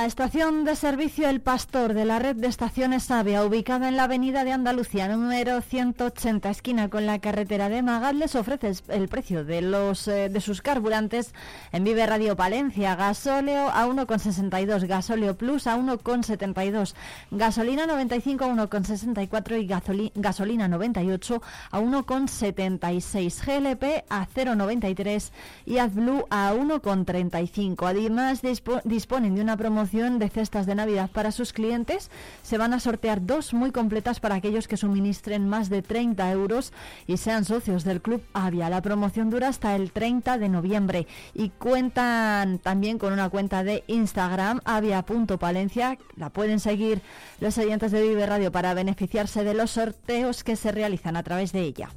La 0.00 0.06
estación 0.06 0.64
de 0.64 0.76
servicio 0.76 1.28
El 1.28 1.42
Pastor 1.42 1.92
de 1.92 2.06
la 2.06 2.18
red 2.18 2.34
de 2.34 2.46
estaciones 2.46 3.10
Avia, 3.10 3.44
ubicada 3.44 3.86
en 3.86 3.96
la 3.98 4.04
avenida 4.04 4.44
de 4.44 4.52
Andalucía, 4.52 5.08
número 5.14 5.60
180, 5.60 6.48
esquina 6.48 6.88
con 6.88 7.04
la 7.04 7.18
carretera 7.18 7.68
de 7.68 7.82
Magat, 7.82 8.14
les 8.14 8.34
ofrece 8.34 8.72
el 8.88 9.08
precio 9.08 9.44
de, 9.44 9.60
los, 9.60 10.08
eh, 10.08 10.30
de 10.30 10.40
sus 10.40 10.62
carburantes 10.62 11.34
en 11.70 11.84
Vive 11.84 12.06
Radio 12.06 12.34
Palencia. 12.34 12.96
Gasóleo 12.96 13.68
a 13.68 13.86
1,62, 13.86 14.86
gasóleo 14.86 15.36
plus 15.36 15.66
a 15.66 15.76
1,72, 15.76 16.94
gasolina 17.30 17.84
95 17.84 18.44
a 18.46 18.48
1,64 18.54 19.60
y 19.62 19.68
gasoli- 19.68 20.12
gasolina 20.14 20.66
98 20.66 21.42
a 21.72 21.78
1,76, 21.78 23.42
GLP 23.44 24.04
a 24.08 24.26
0,93 24.26 25.30
y 25.66 25.76
AdBlue 25.76 26.24
a 26.30 26.54
1,35. 26.54 27.86
Además, 27.86 28.42
dispo- 28.42 28.80
disponen 28.84 29.34
de 29.34 29.42
una 29.42 29.58
promoción 29.58 29.89
de 29.90 30.28
cestas 30.28 30.66
de 30.66 30.76
Navidad 30.76 31.10
para 31.10 31.32
sus 31.32 31.52
clientes. 31.52 32.10
Se 32.42 32.58
van 32.58 32.72
a 32.72 32.80
sortear 32.80 33.26
dos 33.26 33.52
muy 33.52 33.72
completas 33.72 34.20
para 34.20 34.36
aquellos 34.36 34.68
que 34.68 34.76
suministren 34.76 35.48
más 35.48 35.68
de 35.68 35.82
30 35.82 36.30
euros 36.30 36.72
y 37.08 37.16
sean 37.16 37.44
socios 37.44 37.82
del 37.82 38.00
Club 38.00 38.22
Avia. 38.32 38.70
La 38.70 38.82
promoción 38.82 39.30
dura 39.30 39.48
hasta 39.48 39.74
el 39.74 39.90
30 39.90 40.38
de 40.38 40.48
noviembre 40.48 41.06
y 41.34 41.48
cuentan 41.50 42.58
también 42.58 42.98
con 42.98 43.12
una 43.12 43.30
cuenta 43.30 43.64
de 43.64 43.82
Instagram, 43.88 44.60
avia.palencia. 44.64 45.98
La 46.16 46.30
pueden 46.30 46.60
seguir 46.60 47.02
los 47.40 47.58
oyentes 47.58 47.90
de 47.90 48.02
Vive 48.02 48.26
Radio 48.26 48.52
para 48.52 48.74
beneficiarse 48.74 49.42
de 49.42 49.54
los 49.54 49.72
sorteos 49.72 50.44
que 50.44 50.54
se 50.54 50.70
realizan 50.70 51.16
a 51.16 51.24
través 51.24 51.50
de 51.52 51.62
ella. 51.62 51.90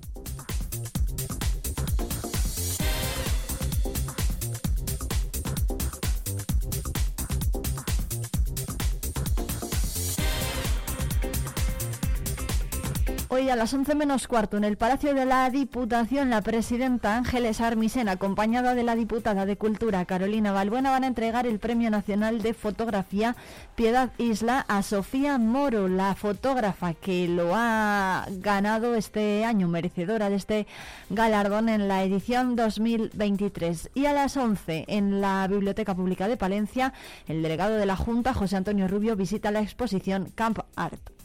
Hoy 13.35 13.49
a 13.49 13.55
las 13.55 13.73
11 13.73 13.95
menos 13.95 14.27
cuarto 14.27 14.57
en 14.57 14.63
el 14.63 14.77
Palacio 14.77 15.15
de 15.15 15.25
la 15.25 15.49
Diputación, 15.49 16.29
la 16.29 16.43
presidenta 16.43 17.17
Ángeles 17.17 17.61
Armisen, 17.61 18.07
acompañada 18.07 18.75
de 18.75 18.83
la 18.83 18.93
diputada 18.93 19.47
de 19.47 19.57
Cultura 19.57 20.05
Carolina 20.05 20.51
Balbuena, 20.51 20.91
van 20.91 21.03
a 21.03 21.07
entregar 21.07 21.47
el 21.47 21.57
Premio 21.57 21.89
Nacional 21.89 22.43
de 22.43 22.53
Fotografía 22.53 23.35
Piedad 23.73 24.11
Isla 24.19 24.63
a 24.67 24.83
Sofía 24.83 25.39
Moro, 25.39 25.87
la 25.87 26.13
fotógrafa 26.13 26.93
que 26.93 27.27
lo 27.27 27.53
ha 27.55 28.27
ganado 28.33 28.93
este 28.93 29.43
año, 29.45 29.67
merecedora 29.67 30.29
de 30.29 30.35
este 30.35 30.67
galardón 31.09 31.69
en 31.69 31.87
la 31.87 32.03
edición 32.03 32.55
2023. 32.55 33.89
Y 33.95 34.05
a 34.05 34.13
las 34.13 34.37
11 34.37 34.85
en 34.87 35.21
la 35.21 35.47
Biblioteca 35.47 35.95
Pública 35.95 36.27
de 36.27 36.37
Palencia, 36.37 36.93
el 37.27 37.41
delegado 37.41 37.77
de 37.77 37.87
la 37.87 37.95
Junta, 37.95 38.35
José 38.35 38.57
Antonio 38.57 38.87
Rubio, 38.87 39.15
visita 39.15 39.49
la 39.49 39.61
exposición 39.61 40.31
Camp 40.35 40.59
Art. 40.75 41.22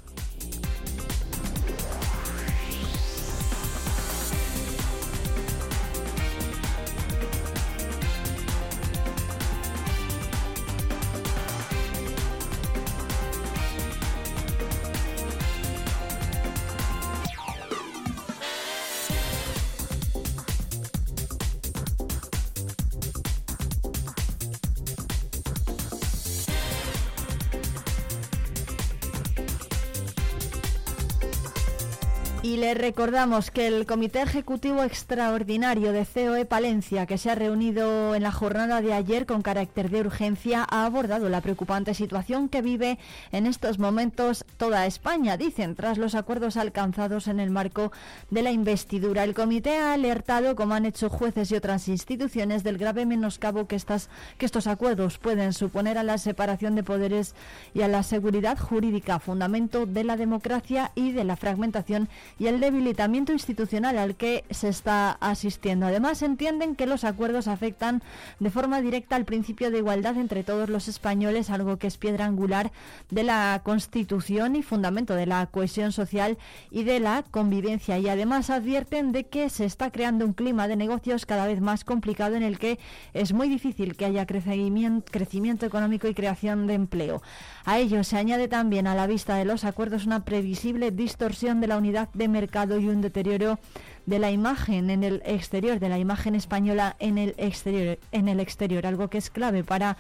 Le 32.59 32.75
recordamos 32.75 33.53
que 33.53 33.69
el 33.69 33.87
Comité 33.87 34.21
Ejecutivo 34.21 34.83
Extraordinario 34.83 35.93
de 35.93 36.05
COE 36.05 36.45
Palencia, 36.45 37.07
que 37.07 37.17
se 37.17 37.31
ha 37.31 37.37
reunido 37.37 38.17
en 38.17 38.25
la 38.25 38.33
jornada 38.33 38.81
de 38.81 38.93
ayer 38.93 39.27
con 39.27 39.43
carácter 39.43 39.91
de 39.91 40.01
urgencia, 40.01 40.67
ha 40.69 40.85
abordado 40.85 41.29
la 41.29 41.41
preocupante 41.41 41.95
situación 41.95 42.49
que 42.49 42.61
vive 42.61 42.99
en 43.31 43.47
estos 43.47 43.79
momentos 43.79 44.45
toda 44.57 44.87
España, 44.87 45.37
dicen, 45.37 45.77
tras 45.77 45.99
los 45.99 46.17
acuerdos 46.17 46.57
alcanzados 46.57 47.29
en 47.29 47.39
el 47.39 47.51
marco 47.51 47.93
de 48.31 48.43
la 48.43 48.51
investidura. 48.51 49.23
El 49.23 49.35
comité 49.35 49.79
ha 49.79 49.93
alertado, 49.93 50.57
como 50.57 50.75
han 50.75 50.85
hecho 50.85 51.11
jueces 51.11 51.53
y 51.53 51.55
otras 51.55 51.87
instituciones, 51.87 52.65
del 52.65 52.77
grave 52.77 53.07
menoscabo 53.07 53.69
que, 53.69 53.77
estas, 53.77 54.09
que 54.37 54.47
estos 54.47 54.67
acuerdos 54.67 55.19
pueden 55.19 55.53
suponer 55.53 55.97
a 55.97 56.03
la 56.03 56.19
separación 56.19 56.75
de 56.75 56.83
poderes 56.83 57.37
y 57.73 57.83
a 57.83 57.89
la 57.89 58.03
seguridad 58.03 58.59
jurídica, 58.59 59.21
fundamento 59.21 59.87
de 59.87 60.03
la 60.03 60.17
democracia 60.17 60.91
y 60.97 61.13
de 61.13 61.23
la 61.23 61.37
fragmentación 61.37 62.09
y 62.37 62.48
el 62.49 62.61
debilitamiento 62.61 63.33
institucional 63.33 63.99
al 63.99 64.17
que 64.17 64.45
se 64.51 64.69
está 64.69 65.13
asistiendo. 65.21 65.87
Además, 65.87 66.23
entienden 66.23 66.77
que 66.77 66.87
los 66.87 67.05
acuerdos 67.05 67.49
afectan 67.49 68.03
de 68.41 68.51
forma 68.51 68.81
directa 68.81 69.17
al 69.17 69.25
principio 69.25 69.71
de 69.71 69.79
igualdad 69.79 70.17
entre 70.17 70.45
todos 70.45 70.69
los 70.69 70.89
españoles, 70.89 71.51
algo 71.51 71.79
que 71.79 71.87
es 71.87 71.99
piedra 71.99 72.25
angular 72.25 72.73
de 73.11 73.23
la 73.23 73.61
Constitución 73.65 74.57
y 74.57 74.63
fundamento 74.63 75.15
de 75.15 75.27
la 75.27 75.47
cohesión 75.47 75.93
social 75.93 76.39
y 76.71 76.85
de 76.85 77.01
la 77.01 77.23
convivencia. 77.31 77.99
Y 77.99 78.09
además 78.09 78.51
advierten 78.51 79.13
de 79.13 79.25
que 79.25 79.51
se 79.51 79.65
está 79.65 79.91
creando 79.91 80.25
un 80.25 80.33
clima 80.33 80.69
de 80.69 80.77
negocios 80.77 81.27
cada 81.27 81.47
vez 81.47 81.61
más 81.61 81.85
complicado 81.85 82.35
en 82.35 82.43
el 82.43 82.59
que 82.59 82.79
es 83.15 83.33
muy 83.33 83.49
difícil 83.49 83.97
que 83.97 84.05
haya 84.05 84.27
crecimiento, 84.27 85.67
económico 85.67 86.09
y 86.09 86.15
creación 86.15 86.67
de 86.67 86.75
empleo. 86.75 87.23
A 87.65 87.79
ello 87.79 88.05
se 88.05 88.17
añade 88.17 88.49
también 88.49 88.87
a 88.87 88.95
la 88.95 89.07
vista 89.07 89.37
de 89.37 89.45
los 89.45 89.65
acuerdos 89.65 90.07
una 90.07 90.25
previsible 90.25 90.91
distorsión 90.91 91.61
de 91.61 91.67
la 91.67 91.77
unidad 91.77 92.09
de 92.15 92.29
mercado 92.41 92.79
y 92.79 92.89
un 92.89 93.01
deterioro 93.01 93.59
de 94.07 94.19
la 94.21 94.31
imagen 94.31 94.91
en 94.91 95.03
el 95.03 95.23
exterior, 95.25 95.81
de 95.81 95.89
la 95.89 95.99
imagen 95.99 96.35
española 96.37 96.95
en 97.01 97.19
el 97.19 97.35
exterior, 97.37 97.99
en 98.13 98.29
el 98.29 98.39
exterior, 98.39 98.87
algo 98.87 99.09
que 99.09 99.19
es 99.19 99.29
clave 99.29 99.65
para 99.65 99.97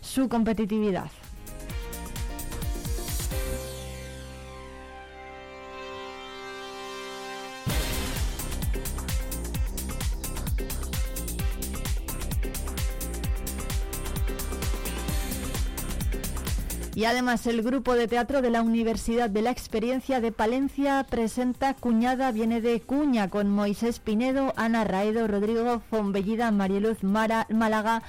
su 0.00 0.28
competitividad. 0.28 1.10
Y 17.00 17.06
además 17.06 17.46
el 17.46 17.62
grupo 17.62 17.94
de 17.94 18.08
teatro 18.08 18.42
de 18.42 18.50
la 18.50 18.60
Universidad 18.60 19.30
de 19.30 19.40
la 19.40 19.50
Experiencia 19.50 20.20
de 20.20 20.32
Palencia 20.32 21.06
presenta 21.08 21.72
Cuñada 21.72 22.30
viene 22.30 22.60
de 22.60 22.78
Cuña 22.82 23.30
con 23.30 23.48
Moisés 23.48 24.00
Pinedo, 24.00 24.52
Ana 24.54 24.84
Raedo, 24.84 25.26
Rodrigo 25.26 25.80
Fonbellida, 25.88 26.50
Marieluz 26.50 27.02
Mara, 27.02 27.46
Málaga, 27.48 28.02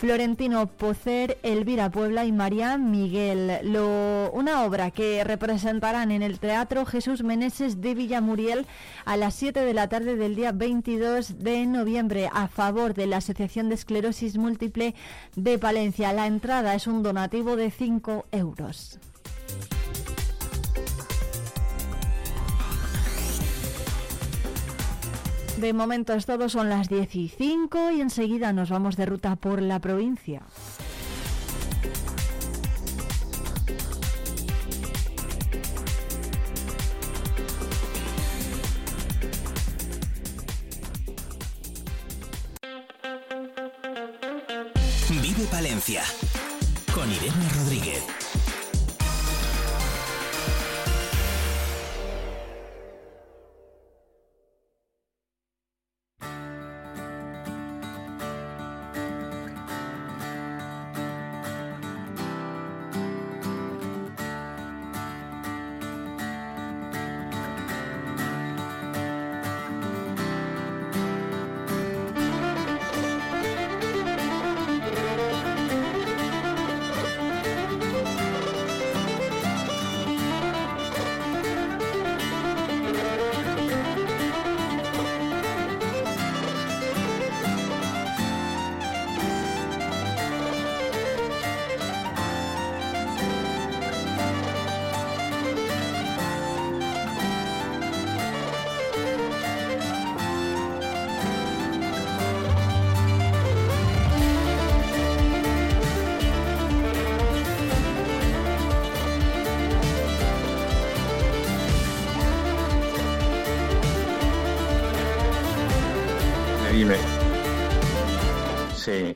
Florentino 0.00 0.66
Pocer, 0.66 1.36
Elvira 1.42 1.90
Puebla 1.90 2.24
y 2.24 2.32
María 2.32 2.78
Miguel. 2.78 3.58
Lo, 3.64 4.30
una 4.32 4.64
obra 4.64 4.90
que 4.90 5.22
representarán 5.24 6.10
en 6.10 6.22
el 6.22 6.40
Teatro 6.40 6.86
Jesús 6.86 7.22
Meneses 7.22 7.82
de 7.82 7.94
Villamuriel 7.94 8.66
a 9.04 9.18
las 9.18 9.34
7 9.34 9.60
de 9.60 9.74
la 9.74 9.90
tarde 9.90 10.16
del 10.16 10.36
día 10.36 10.52
22 10.52 11.40
de 11.40 11.66
noviembre 11.66 12.30
a 12.32 12.48
favor 12.48 12.94
de 12.94 13.08
la 13.08 13.18
Asociación 13.18 13.68
de 13.68 13.74
Esclerosis 13.74 14.38
Múltiple 14.38 14.94
de 15.36 15.58
Palencia. 15.58 16.14
La 16.14 16.26
entrada 16.26 16.74
es 16.74 16.86
un 16.86 17.02
donativo 17.02 17.56
de 17.56 17.70
5 17.70 18.24
euros. 18.32 18.98
De 25.60 25.74
momento 25.74 26.14
es 26.14 26.24
todo, 26.24 26.48
son 26.48 26.70
las 26.70 26.88
15 26.88 27.44
y 27.92 28.00
enseguida 28.00 28.50
nos 28.54 28.70
vamos 28.70 28.96
de 28.96 29.04
ruta 29.04 29.36
por 29.36 29.60
la 29.60 29.78
provincia. 29.78 30.40
Vive 45.10 45.44
Palencia 45.50 46.02
con 46.94 47.10
Irene 47.12 47.48
Rodríguez. 47.54 48.19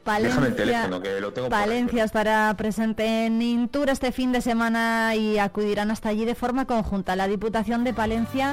Déjame 0.07 0.47
el 0.49 0.57
teléfono 0.57 1.01
que 1.01 1.21
lo 1.21 1.33
tengo 1.33 1.49
por 1.49 1.57
aquí. 1.59 1.65
Palencia 1.69 2.05
estará 2.05 2.55
presente 2.57 3.27
en 3.27 3.41
Intura 3.41 3.93
este 3.93 4.13
fin 4.13 4.33
de 4.33 4.41
semana 4.41 5.15
y 5.15 5.39
acudirán 5.39 5.91
hasta 5.91 6.11
allí 6.11 6.25
de 6.25 6.35
forma 6.35 6.67
conjunta 6.67 7.17
la 7.17 7.27
Diputación 7.29 7.85
de 7.85 7.95
Palencia 7.95 8.53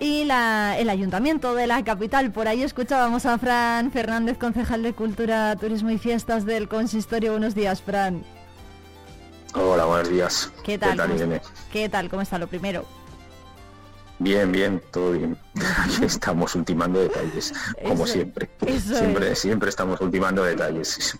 y 0.00 0.24
la- 0.24 0.76
el 0.78 0.90
Ayuntamiento 0.90 1.54
de 1.54 1.66
la 1.66 1.82
capital. 1.84 2.30
Por 2.32 2.48
ahí 2.48 2.62
escuchábamos 2.62 3.26
a 3.26 3.38
Fran 3.38 3.90
Fernández, 3.92 4.38
concejal 4.38 4.82
de 4.82 4.92
Cultura, 4.92 5.54
Turismo 5.56 5.90
y 5.90 5.98
Fiestas 5.98 6.44
del 6.44 6.68
Consistorio. 6.68 7.32
Buenos 7.32 7.54
días, 7.54 7.80
Fran. 7.82 8.24
Hola, 9.54 9.84
buenos 9.86 10.08
días. 10.10 10.52
¿Qué 10.64 10.76
tal? 10.78 10.98
¿Qué 11.72 11.88
tal? 11.88 12.08
¿Cómo 12.10 12.22
está 12.22 12.38
lo 12.38 12.46
primero? 12.48 12.84
Bien, 14.20 14.50
bien, 14.50 14.82
todo 14.90 15.12
bien. 15.12 15.36
Aquí 15.84 16.04
estamos 16.04 16.54
ultimando 16.56 17.00
detalles, 17.00 17.52
como 17.82 18.04
Eso- 18.04 18.12
siempre. 18.14 18.50
eso 18.66 18.96
Siempre, 18.96 19.32
es. 19.32 19.38
siempre 19.38 19.68
estamos 19.70 20.00
ultimando 20.00 20.42
detalles. 20.44 21.16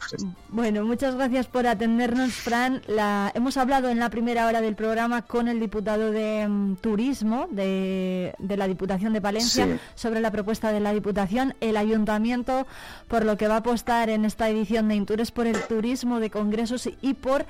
Bueno, 0.48 0.84
muchas 0.84 1.14
gracias 1.14 1.46
por 1.46 1.66
atendernos, 1.66 2.32
Fran. 2.32 2.82
La, 2.88 3.30
hemos 3.34 3.56
hablado 3.56 3.88
en 3.88 3.98
la 4.00 4.10
primera 4.10 4.46
hora 4.46 4.60
del 4.60 4.74
programa 4.74 5.22
con 5.22 5.46
el 5.48 5.60
diputado 5.60 6.10
de 6.10 6.46
mm, 6.48 6.76
Turismo 6.76 7.46
de, 7.50 8.34
de 8.38 8.56
la 8.56 8.66
Diputación 8.66 9.12
de 9.12 9.20
Palencia 9.20 9.64
Sí. 9.66 9.78
sobre 9.94 10.20
la 10.20 10.30
propuesta 10.30 10.72
de 10.72 10.80
la 10.80 10.92
Diputación. 10.92 11.54
El 11.60 11.76
Ayuntamiento, 11.76 12.66
por 13.06 13.24
lo 13.24 13.36
que 13.36 13.46
va 13.48 13.54
a 13.54 13.58
apostar 13.58 14.10
en 14.10 14.24
esta 14.24 14.48
edición 14.48 14.88
de 14.88 14.96
Intures 14.96 15.30
por 15.30 15.46
el 15.46 15.60
turismo 15.62 16.18
de 16.20 16.30
congresos 16.30 16.88
y 17.00 17.14
por 17.14 17.46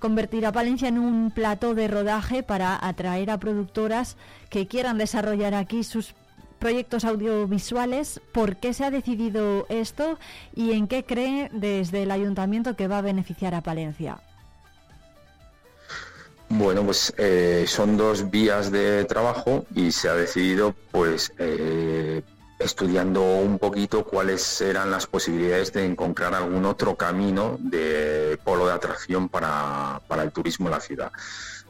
convertir 0.00 0.46
a 0.46 0.52
Palencia 0.52 0.88
en 0.88 0.98
un 0.98 1.30
plató 1.30 1.74
de 1.74 1.86
rodaje 1.86 2.42
para 2.42 2.76
atraer 2.84 3.30
a 3.30 3.38
productoras 3.38 4.16
que 4.48 4.66
quieran 4.66 4.98
desarrollar 4.98 5.54
aquí 5.54 5.84
sus 5.84 6.14
proyectos 6.58 7.04
audiovisuales. 7.04 8.20
¿Por 8.32 8.56
qué 8.56 8.74
se 8.74 8.84
ha 8.84 8.90
decidido 8.90 9.66
esto 9.68 10.18
y 10.54 10.72
en 10.72 10.88
qué 10.88 11.04
cree 11.04 11.50
desde 11.52 12.02
el 12.02 12.10
ayuntamiento 12.10 12.74
que 12.74 12.88
va 12.88 12.98
a 12.98 13.02
beneficiar 13.02 13.54
a 13.54 13.62
Palencia? 13.62 14.20
Bueno, 16.48 16.84
pues 16.84 17.14
eh, 17.16 17.64
son 17.68 17.96
dos 17.96 18.28
vías 18.28 18.72
de 18.72 19.04
trabajo 19.04 19.64
y 19.74 19.92
se 19.92 20.08
ha 20.08 20.14
decidido, 20.14 20.74
pues, 20.90 21.32
eh, 21.38 22.22
estudiando 22.60 23.22
un 23.22 23.58
poquito 23.58 24.04
cuáles 24.04 24.60
eran 24.60 24.90
las 24.90 25.06
posibilidades 25.06 25.72
de 25.72 25.86
encontrar 25.86 26.34
algún 26.34 26.66
otro 26.66 26.94
camino 26.94 27.56
de 27.58 28.38
polo 28.44 28.66
de 28.66 28.74
atracción 28.74 29.28
para, 29.28 30.02
para 30.06 30.22
el 30.22 30.30
turismo 30.30 30.68
en 30.68 30.72
la 30.72 30.80
ciudad. 30.80 31.10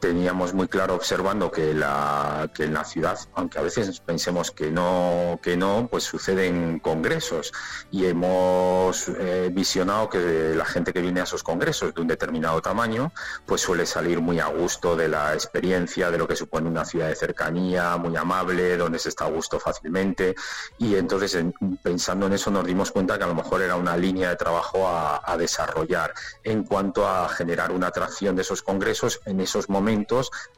Teníamos 0.01 0.55
muy 0.55 0.67
claro 0.67 0.95
observando 0.95 1.51
que, 1.51 1.75
la, 1.75 2.51
que 2.55 2.65
en 2.65 2.73
la 2.73 2.85
ciudad, 2.85 3.19
aunque 3.35 3.59
a 3.59 3.63
veces 3.63 4.01
pensemos 4.01 4.51
que 4.51 4.71
no, 4.71 5.39
que 5.43 5.59
no, 5.59 5.89
pues 5.91 6.05
suceden 6.05 6.79
congresos 6.79 7.53
y 7.91 8.07
hemos 8.07 9.09
eh, 9.09 9.51
visionado 9.53 10.09
que 10.09 10.55
la 10.57 10.65
gente 10.65 10.95
que 10.95 11.03
viene 11.03 11.21
a 11.21 11.25
esos 11.25 11.43
congresos 11.43 11.93
de 11.95 12.01
un 12.01 12.09
determinado 12.09 12.63
tamaño, 12.63 13.13
pues 13.45 13.61
suele 13.61 13.85
salir 13.85 14.21
muy 14.23 14.41
a 14.41 14.47
gusto 14.47 14.97
de 14.97 15.09
la 15.09 15.35
experiencia, 15.35 16.11
de 16.11 16.17
lo 16.17 16.27
que 16.27 16.35
supone 16.35 16.67
una 16.71 16.87
ciudad 16.87 17.09
de 17.09 17.15
cercanía, 17.17 17.99
muy 17.99 18.17
amable, 18.17 18.79
donde 18.79 18.99
se 18.99 19.11
está 19.11 19.27
a 19.27 19.31
gusto 19.31 19.61
fácilmente. 19.61 20.35
Y 20.79 20.95
entonces, 20.97 21.35
en- 21.35 21.53
pensando 21.83 22.27
en 22.27 22.33
eso, 22.33 22.51
nos 22.51 22.65
dimos 22.65 22.91
cuenta 22.91 23.19
que 23.19 23.25
a 23.25 23.27
lo 23.27 23.35
mejor 23.35 23.61
era 23.61 23.77
una 23.77 23.99
línea 23.99 24.31
de 24.31 24.37
trabajo 24.37 24.89
a, 24.89 25.21
a 25.31 25.37
desarrollar 25.37 26.15
en 26.43 26.65
cuanto 26.65 27.07
a 27.07 27.29
generar 27.29 27.71
una 27.71 27.89
atracción 27.89 28.35
de 28.35 28.43
esos 28.43 28.63
congresos 28.63 29.21
en 29.27 29.41
esos 29.41 29.69
momentos 29.69 29.90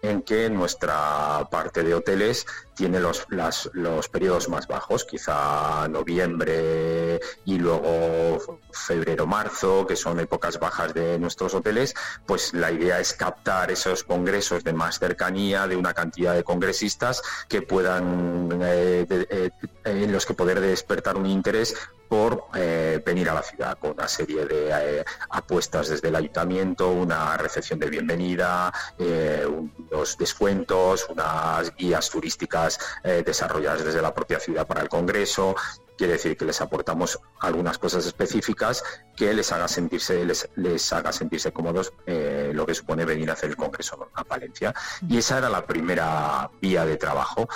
en 0.02 0.22
que 0.22 0.50
nuestra 0.50 1.48
parte 1.50 1.82
de 1.82 1.94
hoteles 1.94 2.46
tiene 2.74 3.00
los, 3.00 3.26
los 3.72 4.08
periodos 4.08 4.48
más 4.48 4.66
bajos, 4.66 5.04
quizá 5.04 5.86
noviembre 5.88 7.20
y 7.44 7.58
luego 7.58 8.58
febrero-marzo, 8.72 9.86
que 9.86 9.96
son 9.96 10.20
épocas 10.20 10.58
bajas 10.58 10.94
de 10.94 11.18
nuestros 11.18 11.54
hoteles, 11.54 11.94
pues 12.26 12.54
la 12.54 12.70
idea 12.70 12.98
es 13.00 13.12
captar 13.12 13.70
esos 13.70 14.04
congresos 14.04 14.64
de 14.64 14.72
más 14.72 14.98
cercanía, 14.98 15.66
de 15.66 15.76
una 15.76 15.94
cantidad 15.94 16.34
de 16.34 16.44
congresistas 16.44 17.22
que 17.48 17.62
puedan, 17.62 18.48
eh, 18.62 19.06
eh, 19.08 19.50
en 19.84 20.12
los 20.12 20.26
que 20.26 20.34
poder 20.34 20.60
despertar 20.60 21.16
un 21.16 21.26
interés 21.26 21.74
por 22.12 22.48
eh, 22.54 23.02
venir 23.06 23.30
a 23.30 23.32
la 23.32 23.42
ciudad 23.42 23.78
con 23.78 23.92
una 23.92 24.06
serie 24.06 24.44
de 24.44 24.68
eh, 24.70 25.04
apuestas 25.30 25.88
desde 25.88 26.08
el 26.08 26.16
ayuntamiento, 26.16 26.90
una 26.90 27.38
recepción 27.38 27.78
de 27.78 27.88
bienvenida, 27.88 28.70
eh, 28.98 29.46
unos 29.46 30.18
descuentos, 30.18 31.06
unas 31.08 31.74
guías 31.74 32.10
turísticas 32.10 32.78
eh, 33.02 33.22
desarrolladas 33.24 33.86
desde 33.86 34.02
la 34.02 34.12
propia 34.12 34.38
ciudad 34.38 34.66
para 34.66 34.82
el 34.82 34.90
Congreso. 34.90 35.56
Quiere 35.96 36.14
decir 36.14 36.36
que 36.36 36.44
les 36.44 36.60
aportamos 36.60 37.18
algunas 37.40 37.78
cosas 37.78 38.06
específicas 38.06 38.82
que 39.16 39.32
les 39.34 39.52
haga 39.52 39.68
sentirse, 39.68 40.24
les, 40.24 40.48
les 40.56 40.92
haga 40.92 41.12
sentirse 41.12 41.52
cómodos 41.52 41.92
eh, 42.06 42.50
lo 42.54 42.64
que 42.66 42.74
supone 42.74 43.04
venir 43.04 43.30
a 43.30 43.34
hacer 43.34 43.50
el 43.50 43.56
Congreso 43.56 44.08
a 44.14 44.24
Palencia. 44.24 44.74
Y 45.08 45.18
esa 45.18 45.38
era 45.38 45.48
la 45.48 45.66
primera 45.66 46.50
vía 46.60 46.84
de 46.84 46.96
trabajo. 46.96 47.48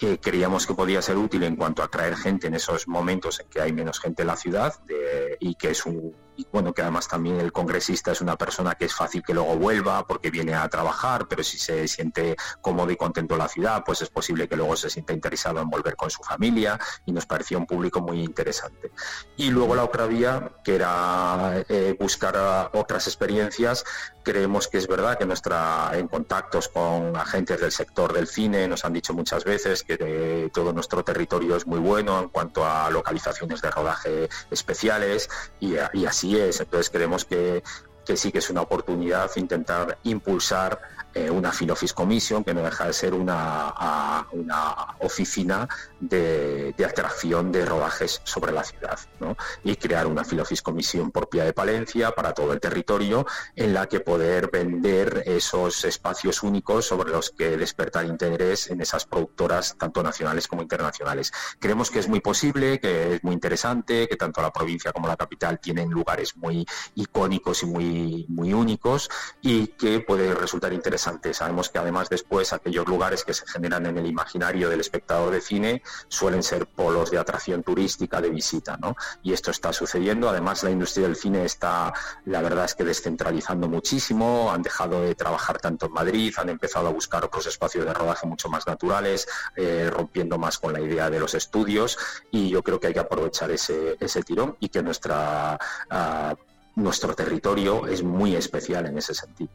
Eh, 0.00 0.18
creíamos 0.20 0.66
que 0.66 0.74
podía 0.74 1.00
ser 1.02 1.16
útil 1.16 1.44
en 1.44 1.56
cuanto 1.56 1.82
a 1.82 1.86
atraer 1.86 2.16
gente 2.16 2.48
en 2.48 2.54
esos 2.54 2.88
momentos 2.88 3.40
en 3.40 3.48
que 3.48 3.60
hay 3.60 3.72
menos 3.72 4.00
gente 4.00 4.22
en 4.22 4.28
la 4.28 4.36
ciudad 4.36 4.74
de- 4.84 5.36
y 5.40 5.54
que 5.54 5.70
es 5.70 5.86
un 5.86 6.14
y 6.36 6.46
bueno, 6.52 6.72
que 6.72 6.82
además 6.82 7.08
también 7.08 7.40
el 7.40 7.52
congresista 7.52 8.12
es 8.12 8.20
una 8.20 8.36
persona 8.36 8.74
que 8.74 8.86
es 8.86 8.94
fácil 8.94 9.22
que 9.22 9.34
luego 9.34 9.56
vuelva 9.56 10.06
porque 10.06 10.30
viene 10.30 10.54
a 10.54 10.68
trabajar, 10.68 11.26
pero 11.28 11.42
si 11.42 11.58
se 11.58 11.86
siente 11.86 12.36
cómodo 12.60 12.90
y 12.90 12.96
contento 12.96 13.34
en 13.34 13.38
la 13.38 13.48
ciudad, 13.48 13.82
pues 13.84 14.02
es 14.02 14.10
posible 14.10 14.48
que 14.48 14.56
luego 14.56 14.76
se 14.76 14.90
sienta 14.90 15.12
interesado 15.12 15.60
en 15.60 15.70
volver 15.70 15.96
con 15.96 16.10
su 16.10 16.22
familia 16.22 16.78
y 17.06 17.12
nos 17.12 17.26
parecía 17.26 17.58
un 17.58 17.66
público 17.66 18.00
muy 18.00 18.22
interesante. 18.22 18.90
Y 19.36 19.50
luego 19.50 19.74
la 19.74 19.84
otra 19.84 20.06
vía, 20.06 20.52
que 20.64 20.74
era 20.74 21.64
eh, 21.68 21.96
buscar 21.98 22.70
otras 22.72 23.06
experiencias, 23.06 23.84
creemos 24.22 24.68
que 24.68 24.78
es 24.78 24.88
verdad 24.88 25.18
que 25.18 25.26
nuestra 25.26 25.90
en 25.94 26.08
contactos 26.08 26.68
con 26.68 27.16
agentes 27.16 27.60
del 27.60 27.70
sector 27.70 28.12
del 28.12 28.26
cine 28.26 28.66
nos 28.66 28.84
han 28.84 28.92
dicho 28.92 29.12
muchas 29.12 29.44
veces 29.44 29.82
que 29.82 29.98
eh, 30.00 30.50
todo 30.52 30.72
nuestro 30.72 31.04
territorio 31.04 31.56
es 31.56 31.66
muy 31.66 31.78
bueno 31.78 32.18
en 32.20 32.28
cuanto 32.30 32.64
a 32.64 32.90
localizaciones 32.90 33.60
de 33.60 33.70
rodaje 33.70 34.28
especiales 34.50 35.28
y 35.60 35.76
así 36.06 36.23
es. 36.36 36.60
Entonces 36.60 36.90
creemos 36.90 37.24
que 37.24 37.62
que 38.04 38.16
sí 38.16 38.30
que 38.30 38.38
es 38.38 38.50
una 38.50 38.62
oportunidad 38.62 39.30
intentar 39.36 39.98
impulsar 40.04 40.80
eh, 41.14 41.30
una 41.30 41.52
Film 41.52 41.70
Office 41.70 41.94
Commission, 41.94 42.42
que 42.42 42.52
no 42.52 42.62
deja 42.62 42.86
de 42.86 42.92
ser 42.92 43.14
una, 43.14 43.68
a, 43.68 44.26
una 44.32 44.96
oficina 44.98 45.68
de, 46.00 46.74
atracción 46.84 47.52
de 47.52 47.64
rodajes 47.64 48.20
sobre 48.24 48.50
la 48.50 48.64
ciudad, 48.64 48.98
¿no? 49.20 49.36
y 49.62 49.76
crear 49.76 50.08
una 50.08 50.24
Film 50.24 50.42
Office 50.42 50.62
Commission 50.62 51.12
propia 51.12 51.44
de 51.44 51.52
Palencia 51.52 52.10
para 52.10 52.34
todo 52.34 52.52
el 52.52 52.60
territorio, 52.60 53.26
en 53.54 53.74
la 53.74 53.86
que 53.86 54.00
poder 54.00 54.50
vender 54.50 55.22
esos 55.26 55.84
espacios 55.84 56.42
únicos 56.42 56.86
sobre 56.86 57.10
los 57.10 57.30
que 57.30 57.56
despertar 57.56 58.06
interés 58.06 58.70
en 58.70 58.80
esas 58.80 59.06
productoras, 59.06 59.76
tanto 59.78 60.02
nacionales 60.02 60.48
como 60.48 60.62
internacionales. 60.62 61.32
Creemos 61.60 61.90
que 61.92 62.00
es 62.00 62.08
muy 62.08 62.20
posible, 62.20 62.80
que 62.80 63.14
es 63.14 63.24
muy 63.24 63.34
interesante, 63.34 64.08
que 64.08 64.16
tanto 64.16 64.42
la 64.42 64.52
provincia 64.52 64.92
como 64.92 65.06
la 65.06 65.16
capital 65.16 65.60
tienen 65.60 65.90
lugares 65.90 66.36
muy 66.36 66.66
icónicos 66.96 67.62
y 67.62 67.66
muy, 67.66 68.26
muy 68.28 68.52
únicos, 68.52 69.08
y 69.40 69.68
que 69.68 70.00
puede 70.00 70.34
resultar 70.34 70.72
interesante 70.72 71.03
Sabemos 71.32 71.68
que 71.68 71.78
además 71.78 72.08
después 72.08 72.52
aquellos 72.52 72.86
lugares 72.86 73.24
que 73.24 73.34
se 73.34 73.46
generan 73.46 73.86
en 73.86 73.98
el 73.98 74.06
imaginario 74.06 74.68
del 74.68 74.80
espectador 74.80 75.30
de 75.32 75.40
cine 75.40 75.82
suelen 76.08 76.42
ser 76.42 76.66
polos 76.66 77.10
de 77.10 77.18
atracción 77.18 77.62
turística, 77.62 78.20
de 78.20 78.30
visita, 78.30 78.76
¿no? 78.76 78.96
Y 79.22 79.32
esto 79.32 79.50
está 79.50 79.72
sucediendo. 79.72 80.28
Además 80.28 80.62
la 80.62 80.70
industria 80.70 81.06
del 81.06 81.16
cine 81.16 81.44
está, 81.44 81.92
la 82.26 82.42
verdad 82.42 82.64
es 82.64 82.74
que 82.74 82.84
descentralizando 82.84 83.68
muchísimo. 83.68 84.50
Han 84.52 84.62
dejado 84.62 85.02
de 85.02 85.14
trabajar 85.14 85.58
tanto 85.58 85.86
en 85.86 85.92
Madrid, 85.92 86.34
han 86.36 86.48
empezado 86.48 86.88
a 86.88 86.92
buscar 86.92 87.24
otros 87.24 87.46
espacios 87.46 87.84
de 87.84 87.92
rodaje 87.92 88.26
mucho 88.26 88.48
más 88.48 88.66
naturales, 88.66 89.26
eh, 89.56 89.90
rompiendo 89.90 90.38
más 90.38 90.58
con 90.58 90.72
la 90.72 90.80
idea 90.80 91.10
de 91.10 91.20
los 91.20 91.34
estudios. 91.34 91.98
Y 92.30 92.50
yo 92.50 92.62
creo 92.62 92.80
que 92.80 92.88
hay 92.88 92.94
que 92.94 93.00
aprovechar 93.00 93.50
ese, 93.50 93.96
ese 94.00 94.22
tirón 94.22 94.56
y 94.60 94.68
que 94.68 94.82
nuestra 94.82 95.58
uh, 95.90 96.34
nuestro 96.76 97.14
territorio 97.14 97.86
es 97.86 98.02
muy 98.02 98.34
especial 98.34 98.86
en 98.86 98.98
ese 98.98 99.14
sentido. 99.14 99.50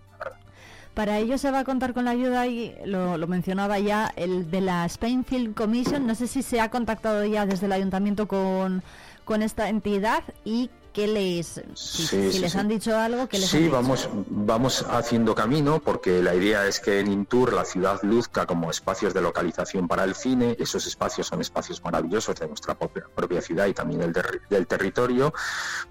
Para 0.94 1.18
ello 1.20 1.38
se 1.38 1.50
va 1.52 1.60
a 1.60 1.64
contar 1.64 1.94
con 1.94 2.06
la 2.06 2.12
ayuda, 2.12 2.48
y 2.48 2.76
lo, 2.86 3.18
lo, 3.18 3.28
mencionaba 3.28 3.80
ya, 3.80 4.12
el 4.16 4.52
de 4.52 4.62
la 4.62 4.86
Spain 4.86 5.24
Film 5.24 5.54
Commission. 5.54 6.06
No 6.06 6.16
sé 6.16 6.28
si 6.28 6.42
se 6.44 6.60
ha 6.60 6.70
contactado 6.70 7.24
ya 7.26 7.46
desde 7.46 7.68
el 7.68 7.72
ayuntamiento 7.72 8.28
con, 8.28 8.84
con 9.24 9.42
esta 9.42 9.70
entidad 9.70 10.24
y 10.44 10.70
qué 10.92 11.08
les, 11.08 11.62
si, 11.76 12.02
sí, 12.02 12.08
si 12.08 12.32
sí, 12.34 12.40
les 12.40 12.52
sí. 12.52 12.58
han 12.58 12.68
dicho 12.68 12.98
algo, 12.98 13.30
que 13.30 13.38
les 13.38 13.48
Sí, 13.48 13.58
han 13.58 13.64
dicho? 13.66 13.74
vamos, 13.76 14.10
vamos 14.28 14.86
haciendo 14.90 15.36
camino 15.36 15.80
porque 15.80 16.22
la 16.24 16.34
idea 16.34 16.66
es 16.66 16.80
que 16.80 17.00
en 17.00 17.12
Intur 17.12 17.54
la 17.54 17.64
ciudad 17.64 18.00
luzca 18.02 18.48
como 18.48 18.72
espacios 18.72 19.14
de 19.14 19.22
localización 19.22 19.88
para 19.88 20.04
el 20.04 20.16
cine. 20.16 20.58
Esos 20.60 20.86
espacios 20.88 21.28
son 21.28 21.40
espacios 21.42 21.82
maravillosos 21.84 22.36
de 22.40 22.48
nuestra 22.48 22.74
propia, 22.78 23.04
propia 23.16 23.40
ciudad 23.40 23.68
y 23.68 23.74
también 23.74 24.02
del, 24.02 24.12
ter- 24.12 24.42
del 24.50 24.66
territorio, 24.66 25.32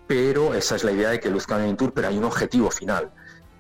pero 0.09 0.53
esa 0.53 0.75
es 0.77 0.83
la 0.85 0.91
idea 0.93 1.11
de 1.11 1.21
que 1.21 1.31
luzcan 1.31 1.63
en 1.63 1.69
Intur, 1.71 1.93
pero 1.95 2.09
hay 2.09 2.19
un 2.19 2.25
objetivo 2.25 2.71
final, 2.71 3.11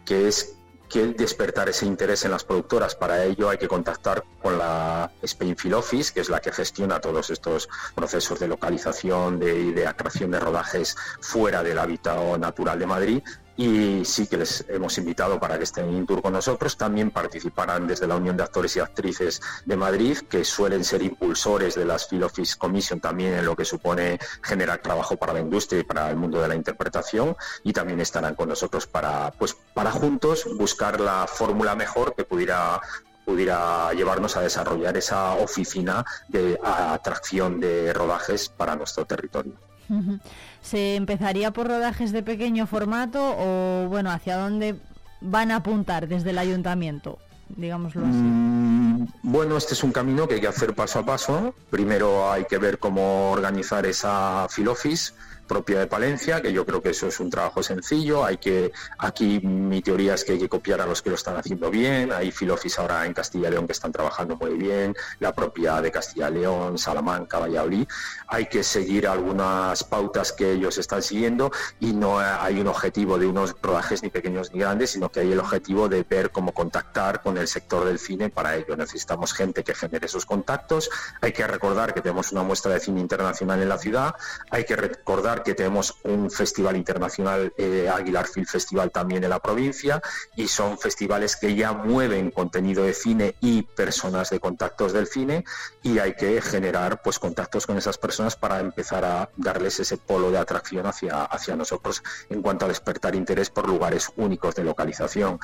que 0.05 0.27
es 0.29 0.57
que 0.89 1.07
despertar 1.09 1.69
ese 1.69 1.87
interés 1.87 2.25
en 2.25 2.31
las 2.31 2.45
productoras. 2.45 2.95
Para 2.95 3.25
ello 3.25 3.49
hay 3.49 3.59
que 3.59 3.69
contactar 3.69 4.25
con 4.43 4.59
la 4.59 5.11
Spainfield 5.27 5.77
Office, 5.77 6.13
que 6.13 6.21
es 6.21 6.29
la 6.29 6.41
que 6.41 6.53
gestiona 6.53 7.01
todos 7.01 7.31
estos 7.31 7.69
procesos 7.95 8.41
de 8.41 8.49
localización 8.49 9.39
de, 9.39 9.59
y 9.59 9.73
de 9.73 9.87
atracción 9.87 10.31
de 10.31 10.41
rodajes 10.41 10.97
fuera 11.21 11.63
del 11.63 11.79
hábitat 11.79 12.39
natural 12.39 12.79
de 12.79 12.87
Madrid. 12.87 13.23
Y 13.59 14.05
sí 14.05 14.29
que 14.29 14.37
les 14.37 14.65
hemos 14.69 14.97
invitado 14.99 15.41
para 15.41 15.59
que 15.59 15.65
estén 15.65 15.89
en 15.89 16.07
tour 16.07 16.23
con 16.23 16.33
nosotros. 16.33 16.77
También 16.77 17.11
participarán 17.11 17.89
desde 17.89 18.07
la 18.07 18.15
Unión 18.15 18.37
de 18.37 18.45
Actores 18.45 18.77
y 18.77 18.81
Actrices 18.81 19.41
de 19.67 19.77
Madrid, 19.77 20.17
que 20.31 20.45
suelen 20.45 20.85
ser 20.85 21.03
impulsores 21.03 21.75
de 21.75 21.85
las 21.85 22.07
Field 22.07 22.23
Office 22.23 22.57
Commission 22.57 23.01
también 23.01 23.35
en 23.35 23.45
lo 23.45 23.57
que 23.57 23.65
supone 23.65 24.21
generar 24.43 24.79
trabajo 24.79 25.17
para 25.17 25.33
la 25.33 25.41
industria 25.41 25.81
y 25.81 25.83
para 25.83 26.09
el 26.09 26.15
mundo 26.15 26.41
de 26.41 26.47
la 26.47 26.55
interpretación. 26.55 27.37
Y 27.65 27.73
también 27.73 28.01
estarán 28.01 28.37
con 28.37 28.49
nosotros 28.49 28.87
para, 28.87 29.33
pues, 29.33 29.57
para 29.75 29.91
juntos 29.91 30.47
buscar 30.57 31.01
la 31.01 31.27
fórmula 31.27 31.75
mejor 31.75 32.15
que 32.15 32.23
pudiera 32.23 32.81
pudiera 33.25 33.93
llevarnos 33.93 34.39
a 34.39 34.41
desarrollar 34.41 34.97
esa 34.97 35.35
oficina 35.35 36.03
de 36.29 36.59
atracción 36.65 37.61
de 37.61 37.93
rodajes 37.93 38.49
para 38.49 38.75
nuestro 38.77 39.05
territorio. 39.05 39.53
¿Se 40.69 40.97
empezaría 40.97 41.51
por 41.51 41.67
rodajes 41.67 42.13
de 42.13 42.23
pequeño 42.23 42.67
formato 42.67 43.19
o, 43.39 43.87
bueno, 43.89 44.11
hacia 44.11 44.37
dónde 44.37 44.77
van 45.23 45.51
a 45.51 45.57
apuntar 45.57 46.09
desde 46.09 46.31
el 46.31 46.39
ayuntamiento? 46.39 47.19
Digámoslo 47.49 48.03
así. 48.03 48.19
Mm, 48.19 49.07
Bueno, 49.23 49.57
este 49.57 49.73
es 49.73 49.83
un 49.83 49.93
camino 49.93 50.29
que 50.29 50.35
hay 50.35 50.41
que 50.43 50.49
hacer 50.49 50.75
paso 50.75 50.99
a 50.99 51.07
paso. 51.07 51.55
Primero 51.71 52.31
hay 52.31 52.45
que 52.45 52.59
ver 52.59 52.79
cómo 52.79 53.31
organizar 53.31 53.87
esa 53.87 54.47
Filoffice 54.51 55.15
propia 55.49 55.81
de 55.81 55.89
Palencia, 55.89 56.41
que 56.41 56.53
yo 56.53 56.65
creo 56.65 56.81
que 56.81 56.91
eso 56.91 57.09
es 57.09 57.19
un 57.19 57.31
trabajo 57.31 57.63
sencillo. 57.63 58.25
Hay 58.25 58.37
que, 58.37 58.71
aquí 58.99 59.41
mi 59.41 59.83
teoría 59.83 60.15
es 60.15 60.25
que 60.25 60.33
hay 60.33 60.39
que 60.39 60.49
copiar 60.49 60.81
a 60.81 60.87
los 60.87 61.03
que 61.03 61.11
lo 61.11 61.17
están 61.17 61.37
haciendo 61.37 61.71
bien. 61.71 62.13
Hay 62.13 62.31
Filoffice 62.31 62.81
ahora 62.81 63.07
en 63.07 63.15
Castilla 63.15 63.49
y 63.49 63.51
León 63.53 63.67
que 63.67 63.73
están 63.73 63.91
trabajando 63.91 64.37
muy 64.37 64.55
bien, 64.55 64.95
la 65.19 65.35
propia 65.35 65.81
de 65.81 65.91
Castilla 65.91 66.29
y 66.29 66.35
León, 66.35 66.79
Salamanca, 66.79 67.39
Valladolid. 67.39 67.89
Hay 68.29 68.47
que 68.47 68.63
seguir 68.63 69.09
algunas 69.09 69.83
pautas 69.83 70.33
que 70.33 70.53
ellos 70.53 70.79
están 70.79 71.03
siguiendo 71.03 71.51
y 71.81 71.93
no 71.93 72.21
hay 72.21 72.61
un 72.61 72.69
objetivo 72.69 73.19
de 73.19 73.27
unos 73.27 73.57
rodajes 73.61 74.03
ni 74.03 74.11
pequeños 74.11 74.53
ni 74.53 74.61
grandes, 74.61 74.91
sino 74.91 75.09
que 75.11 75.21
hay 75.21 75.33
el 75.33 75.41
objetivo 75.41 75.89
de 75.89 76.03
ver 76.03 76.31
cómo 76.31 76.53
contactar 76.53 77.23
con 77.23 77.39
el 77.39 77.49
sector 77.49 77.85
del 77.87 77.99
cine. 77.99 78.29
Para 78.29 78.57
ello 78.57 78.77
necesitamos 78.77 79.33
gente 79.33 79.65
que 79.65 79.75
genere 79.75 80.07
esos 80.07 80.27
contactos. 80.27 80.91
Hay 81.23 81.33
que 81.33 81.47
recordar 81.47 81.95
que 81.95 82.03
tenemos 82.03 82.33
una 82.33 82.43
muestra 82.43 82.73
de 82.75 82.81
cine 82.81 83.01
internacional 83.01 83.63
en 83.63 83.69
la 83.69 83.79
ciudad. 83.79 84.15
Hay 84.51 84.65
que 84.65 84.77
recordar 84.77 85.38
que 85.43 85.55
tenemos 85.55 85.97
un 86.05 86.31
festival 86.31 86.77
internacional, 86.77 87.53
eh, 87.57 87.91
Aguilar 87.93 88.27
Film 88.27 88.47
Festival 88.47 88.91
también 88.91 89.25
en 89.25 89.31
la 89.31 89.41
provincia, 89.41 90.03
y 90.37 90.49
son 90.49 90.79
festivales 90.79 91.37
que 91.37 91.55
ya 91.55 91.73
mueven 91.73 92.31
contenido 92.31 92.85
de 92.85 92.95
cine 92.95 93.35
y 93.41 93.63
personas 93.63 94.31
de 94.31 94.41
contactos 94.41 94.93
del 94.93 95.07
cine, 95.07 95.45
y 95.83 95.99
hay 95.99 96.15
que 96.15 96.41
generar 96.41 97.03
pues 97.03 97.19
contactos 97.19 97.67
con 97.67 97.77
esas 97.79 97.99
personas 97.99 98.37
para 98.37 98.61
empezar 98.61 99.05
a 99.05 99.31
darles 99.37 99.81
ese 99.81 99.97
polo 99.97 100.31
de 100.31 100.39
atracción 100.39 100.87
hacia, 100.87 101.25
hacia 101.25 101.57
nosotros 101.57 102.03
en 102.29 102.43
cuanto 102.43 102.65
a 102.65 102.69
despertar 102.69 103.15
interés 103.15 103.51
por 103.51 103.69
lugares 103.69 104.11
únicos 104.17 104.55
de 104.55 104.65
localización. 104.65 105.39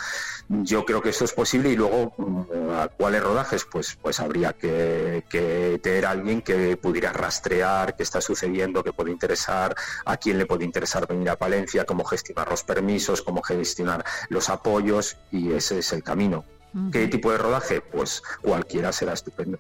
Yo 0.49 0.85
creo 0.85 1.03
que 1.03 1.11
esto 1.11 1.25
es 1.25 1.33
posible 1.33 1.71
y 1.71 1.77
luego 1.77 2.15
mm, 2.17 2.71
¿a 2.71 2.89
cuáles 2.89 3.23
rodajes? 3.23 3.65
Pues, 3.65 3.97
pues 4.01 4.21
habría 4.21 4.53
que, 4.53 5.25
tener 5.83 6.07
alguien 6.07 6.43
que 6.43 6.77
pudiera 6.77 7.13
rastrear 7.13 7.97
qué 7.97 8.03
está 8.03 8.21
sucediendo, 8.21 8.83
que 8.83 8.93
puede 8.93 9.11
interesar, 9.11 9.75
a 10.05 10.17
quién 10.17 10.39
le 10.39 10.47
puede 10.47 10.65
interesar 10.65 11.07
venir 11.07 11.31
a 11.31 11.37
Palencia, 11.37 11.85
cómo 11.85 12.05
gestionar 12.05 12.49
los 12.49 12.63
permisos, 12.65 13.23
cómo 13.23 13.43
gestionar 13.43 14.05
los 14.29 14.49
apoyos 14.49 15.17
y 15.31 15.53
ese 15.53 15.79
es 15.81 15.93
el 15.93 16.03
camino. 16.03 16.45
¿Qué 16.91 17.07
tipo 17.07 17.31
de 17.31 17.39
rodaje? 17.39 17.81
Pues 17.81 18.21
cualquiera 18.43 18.91
será 18.93 19.13
estupendo. 19.13 19.59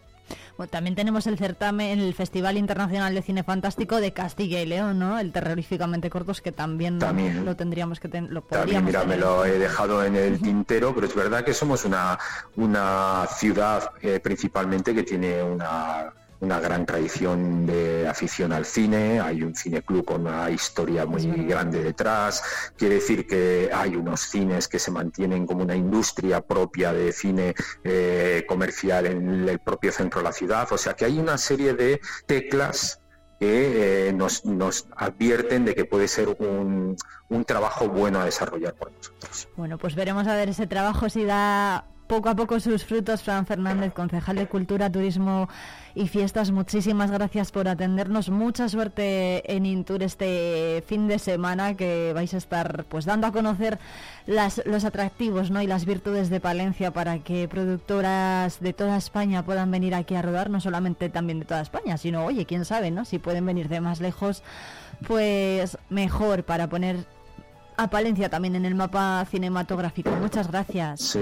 Bueno, 0.56 0.70
también 0.70 0.94
tenemos 0.96 1.26
el 1.26 1.36
certamen, 1.38 2.00
el 2.00 2.14
Festival 2.14 2.56
Internacional 2.56 3.14
de 3.14 3.22
Cine 3.22 3.42
Fantástico 3.44 4.00
de 4.00 4.12
Castilla 4.12 4.60
y 4.62 4.66
León, 4.66 4.98
¿no? 4.98 5.18
El 5.18 5.30
Terroríficamente 5.32 6.10
Cortos, 6.10 6.40
que 6.40 6.50
también, 6.50 6.98
También. 6.98 7.44
lo 7.44 7.54
tendríamos 7.56 8.00
que 8.00 8.08
ten- 8.08 8.32
lo 8.32 8.42
También, 8.42 8.84
mira, 8.84 9.00
me 9.00 9.14
tener. 9.14 9.20
lo 9.20 9.44
he 9.44 9.58
dejado 9.58 10.04
en 10.04 10.16
el 10.16 10.40
tintero, 10.40 10.94
pero 10.94 11.06
es 11.06 11.14
verdad 11.14 11.44
que 11.44 11.52
somos 11.54 11.84
una, 11.84 12.18
una 12.56 13.26
ciudad 13.36 13.90
eh, 14.00 14.18
principalmente 14.20 14.94
que 14.94 15.02
tiene 15.02 15.42
una, 15.42 16.12
una 16.44 16.60
gran 16.60 16.86
tradición 16.86 17.66
de 17.66 18.06
afición 18.06 18.52
al 18.52 18.64
cine, 18.64 19.20
hay 19.20 19.42
un 19.42 19.54
cineclub 19.54 20.04
con 20.04 20.22
una 20.22 20.50
historia 20.50 21.06
muy 21.06 21.24
grande 21.46 21.82
detrás, 21.82 22.42
quiere 22.76 22.96
decir 22.96 23.26
que 23.26 23.70
hay 23.72 23.96
unos 23.96 24.20
cines 24.20 24.68
que 24.68 24.78
se 24.78 24.90
mantienen 24.90 25.46
como 25.46 25.62
una 25.62 25.74
industria 25.74 26.40
propia 26.40 26.92
de 26.92 27.12
cine 27.12 27.54
eh, 27.82 28.44
comercial 28.46 29.06
en 29.06 29.48
el 29.48 29.58
propio 29.58 29.90
centro 29.90 30.20
de 30.20 30.24
la 30.24 30.32
ciudad, 30.32 30.68
o 30.70 30.78
sea 30.78 30.94
que 30.94 31.04
hay 31.06 31.18
una 31.18 31.38
serie 31.38 31.74
de 31.74 32.00
teclas 32.26 33.00
que 33.40 34.08
eh, 34.08 34.12
nos, 34.12 34.44
nos 34.44 34.86
advierten 34.96 35.64
de 35.64 35.74
que 35.74 35.84
puede 35.84 36.08
ser 36.08 36.28
un, 36.38 36.96
un 37.28 37.44
trabajo 37.44 37.88
bueno 37.88 38.20
a 38.20 38.24
desarrollar 38.24 38.74
por 38.74 38.92
nosotros. 38.92 39.48
Bueno, 39.56 39.78
pues 39.78 39.94
veremos 39.94 40.26
a 40.26 40.36
ver 40.36 40.50
ese 40.50 40.66
trabajo 40.66 41.08
si 41.08 41.24
da 41.24 41.86
poco 42.06 42.28
a 42.28 42.36
poco 42.36 42.60
sus 42.60 42.84
frutos. 42.84 43.22
Fran 43.22 43.46
Fernández, 43.46 43.92
concejal 43.92 44.36
de 44.36 44.46
Cultura, 44.46 44.90
Turismo 44.90 45.48
y 45.94 46.08
Fiestas, 46.08 46.50
muchísimas 46.50 47.10
gracias 47.10 47.52
por 47.52 47.68
atendernos. 47.68 48.28
Mucha 48.28 48.68
suerte 48.68 49.54
en 49.54 49.64
Intur 49.64 50.02
este 50.02 50.82
fin 50.86 51.06
de 51.06 51.18
semana 51.18 51.76
que 51.76 52.12
vais 52.12 52.34
a 52.34 52.38
estar 52.38 52.84
pues 52.88 53.04
dando 53.04 53.28
a 53.28 53.32
conocer 53.32 53.78
las, 54.26 54.60
los 54.66 54.84
atractivos 54.84 55.50
¿no? 55.50 55.62
y 55.62 55.66
las 55.66 55.84
virtudes 55.84 56.30
de 56.30 56.40
Palencia 56.40 56.92
para 56.92 57.20
que 57.20 57.46
productoras 57.48 58.60
de 58.60 58.72
toda 58.72 58.96
España 58.96 59.44
puedan 59.44 59.70
venir 59.70 59.94
aquí 59.94 60.14
a 60.14 60.22
rodar, 60.22 60.50
no 60.50 60.60
solamente 60.60 61.08
también 61.10 61.40
de 61.40 61.46
toda 61.46 61.60
España, 61.60 61.96
sino, 61.96 62.24
oye, 62.24 62.44
quién 62.44 62.64
sabe, 62.64 62.90
¿no? 62.90 63.04
Si 63.04 63.18
pueden 63.18 63.46
venir 63.46 63.68
de 63.68 63.80
más 63.80 64.00
lejos, 64.00 64.42
pues 65.06 65.78
mejor 65.90 66.44
para 66.44 66.68
poner 66.68 67.06
a 67.76 67.88
Palencia 67.88 68.28
también 68.28 68.56
en 68.56 68.64
el 68.64 68.74
mapa 68.74 69.24
cinematográfico. 69.30 70.10
Muchas 70.10 70.48
gracias. 70.48 71.00
Sí, 71.00 71.20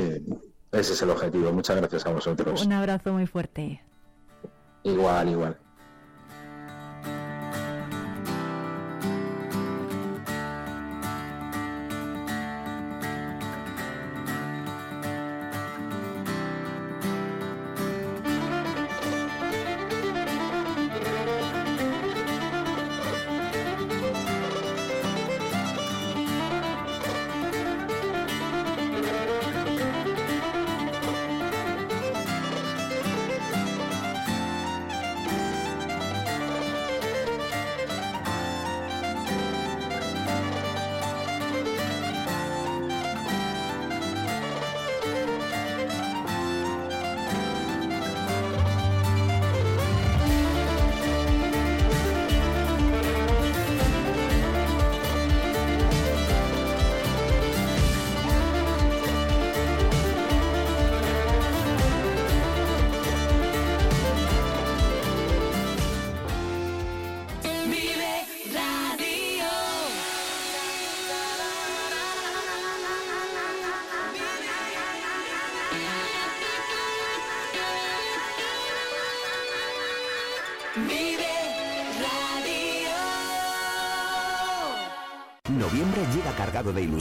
ese 0.72 0.94
es 0.94 1.02
el 1.02 1.10
objetivo. 1.10 1.52
Muchas 1.52 1.76
gracias 1.76 2.06
a 2.06 2.10
vosotros. 2.10 2.64
Un 2.64 2.72
abrazo 2.72 3.12
muy 3.12 3.26
fuerte. 3.26 3.82
Igual, 4.82 5.28
igual. 5.28 5.56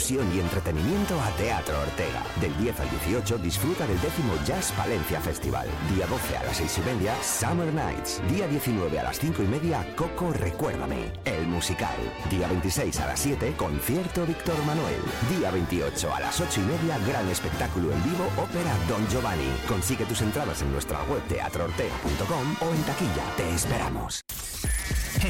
Y 0.10 0.40
entretenimiento 0.40 1.20
a 1.22 1.30
Teatro 1.38 1.80
Ortega. 1.80 2.24
Del 2.42 2.58
10 2.58 2.80
al 2.80 2.90
18 2.90 3.38
disfruta 3.38 3.86
del 3.86 4.02
décimo 4.02 4.34
Jazz 4.48 4.72
Palencia 4.72 5.22
Festival. 5.22 5.68
Día 5.94 6.08
12 6.08 6.38
a 6.38 6.44
las 6.44 6.58
6 6.58 6.80
y 6.80 6.82
media, 6.82 7.16
Summer 7.22 7.72
Nights. 7.72 8.20
Día 8.28 8.48
19 8.48 9.00
a 9.00 9.04
las 9.04 9.20
5 9.20 9.44
y 9.44 9.48
media, 9.48 9.86
Coco 9.96 10.34
Recuérdame, 10.34 11.14
el 11.24 11.46
musical. 11.46 11.96
Día 12.32 12.48
26 12.48 13.00
a 13.00 13.08
las 13.08 13.20
7, 13.20 13.54
concierto 13.56 14.26
Víctor 14.26 14.58
Manuel. 14.66 15.02
Día 15.38 15.52
28 15.52 16.16
a 16.16 16.20
las 16.20 16.42
8 16.42 16.62
y 16.62 16.64
media, 16.64 16.98
gran 17.08 17.28
espectáculo 17.30 17.92
en 17.92 18.04
vivo, 18.04 18.26
ópera 18.38 18.74
Don 18.90 19.08
Giovanni. 19.08 19.54
Consigue 19.68 20.06
tus 20.06 20.22
entradas 20.22 20.64
en 20.64 20.72
nuestra 20.72 21.04
web 21.04 21.22
teatroortega.com 21.28 22.56
o 22.60 22.74
en 22.74 22.84
taquilla. 22.84 23.36
Te 23.38 23.48
esperamos. 23.54 24.22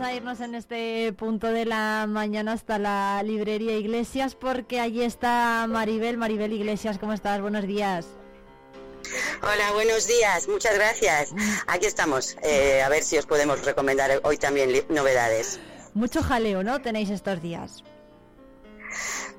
vamos 0.00 0.14
a 0.14 0.16
irnos 0.16 0.40
en 0.40 0.54
este 0.54 1.12
punto 1.12 1.48
de 1.48 1.66
la 1.66 2.06
mañana 2.08 2.52
hasta 2.52 2.78
la 2.78 3.22
librería 3.22 3.76
Iglesias 3.76 4.34
porque 4.34 4.80
allí 4.80 5.02
está 5.02 5.66
Maribel. 5.68 6.16
Maribel 6.16 6.54
Iglesias, 6.54 6.96
¿cómo 6.98 7.12
estás? 7.12 7.42
Buenos 7.42 7.66
días. 7.66 8.06
Hola, 9.42 9.72
buenos 9.74 10.06
días, 10.06 10.48
muchas 10.48 10.74
gracias. 10.74 11.34
Aquí 11.66 11.84
estamos, 11.84 12.38
eh, 12.42 12.80
a 12.82 12.88
ver 12.88 13.02
si 13.02 13.18
os 13.18 13.26
podemos 13.26 13.62
recomendar 13.66 14.20
hoy 14.22 14.38
también 14.38 14.70
novedades. 14.88 15.60
Mucho 15.92 16.22
jaleo, 16.22 16.62
¿no? 16.62 16.80
Tenéis 16.80 17.10
estos 17.10 17.42
días. 17.42 17.84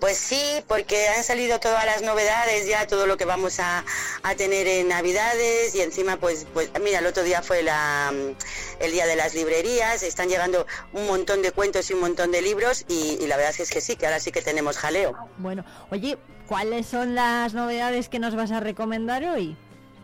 Pues 0.02 0.18
sí, 0.18 0.41
porque 0.68 1.10
han 1.10 1.23
salido 1.23 1.60
todas 1.60 1.86
las 1.86 2.02
novedades, 2.02 2.68
ya 2.68 2.88
todo 2.88 3.06
lo 3.06 3.18
que 3.18 3.26
vamos 3.26 3.60
a, 3.60 3.86
a 4.23 4.34
tener 4.34 4.65
en 4.65 4.88
Navidades 4.88 5.76
y 5.76 5.82
encima 5.82 6.18
pues, 6.18 6.48
pues 6.56 6.72
mira, 6.82 6.98
el 6.98 7.06
otro 7.06 7.22
día 7.22 7.44
fue 7.44 7.61
la, 7.61 8.11
mm, 8.11 8.84
el 8.84 8.91
día 8.91 9.06
de 9.06 9.15
las 9.15 9.36
librerías, 9.36 10.02
están 10.02 10.28
llegando 10.28 10.65
un 10.94 11.06
montón 11.06 11.44
de 11.44 11.52
cuentos 11.52 11.88
y 11.91 11.94
un 11.94 11.99
montón 11.99 12.32
de 12.32 12.41
libros 12.41 12.84
y, 12.88 13.19
y 13.22 13.28
la 13.28 13.38
verdad 13.38 13.53
es 13.56 13.69
que 13.69 13.80
sí, 13.80 13.95
que 13.95 14.07
ahora 14.07 14.19
sí 14.19 14.32
que 14.32 14.41
tenemos 14.41 14.80
jaleo. 14.80 15.15
Bueno, 15.38 15.64
oye, 15.91 16.18
¿cuáles 16.48 16.88
son 16.88 17.14
las 17.14 17.53
novedades 17.53 18.10
que 18.10 18.18
nos 18.18 18.34
vas 18.34 18.49
a 18.49 18.60
recomendar 18.60 19.23
hoy? 19.23 19.56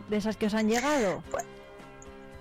De 0.08 0.18
esas 0.18 0.36
que 0.36 0.46
os 0.46 0.54
han 0.54 0.68
llegado. 0.68 1.24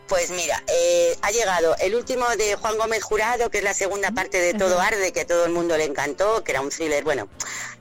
Pues 0.07 0.31
mira, 0.31 0.63
eh, 0.67 1.17
ha 1.21 1.31
llegado 1.31 1.75
el 1.81 1.93
último 1.93 2.25
de 2.37 2.55
Juan 2.55 2.77
Gómez 2.77 3.03
Jurado, 3.03 3.49
que 3.49 3.57
es 3.57 3.63
la 3.63 3.73
segunda 3.73 4.11
parte 4.11 4.39
de 4.39 4.53
Todo 4.53 4.79
Arde, 4.79 5.11
que 5.11 5.21
a 5.21 5.27
todo 5.27 5.45
el 5.45 5.51
mundo 5.51 5.75
le 5.75 5.83
encantó, 5.83 6.45
que 6.45 6.53
era 6.53 6.61
un 6.61 6.69
thriller, 6.69 7.03
bueno, 7.03 7.27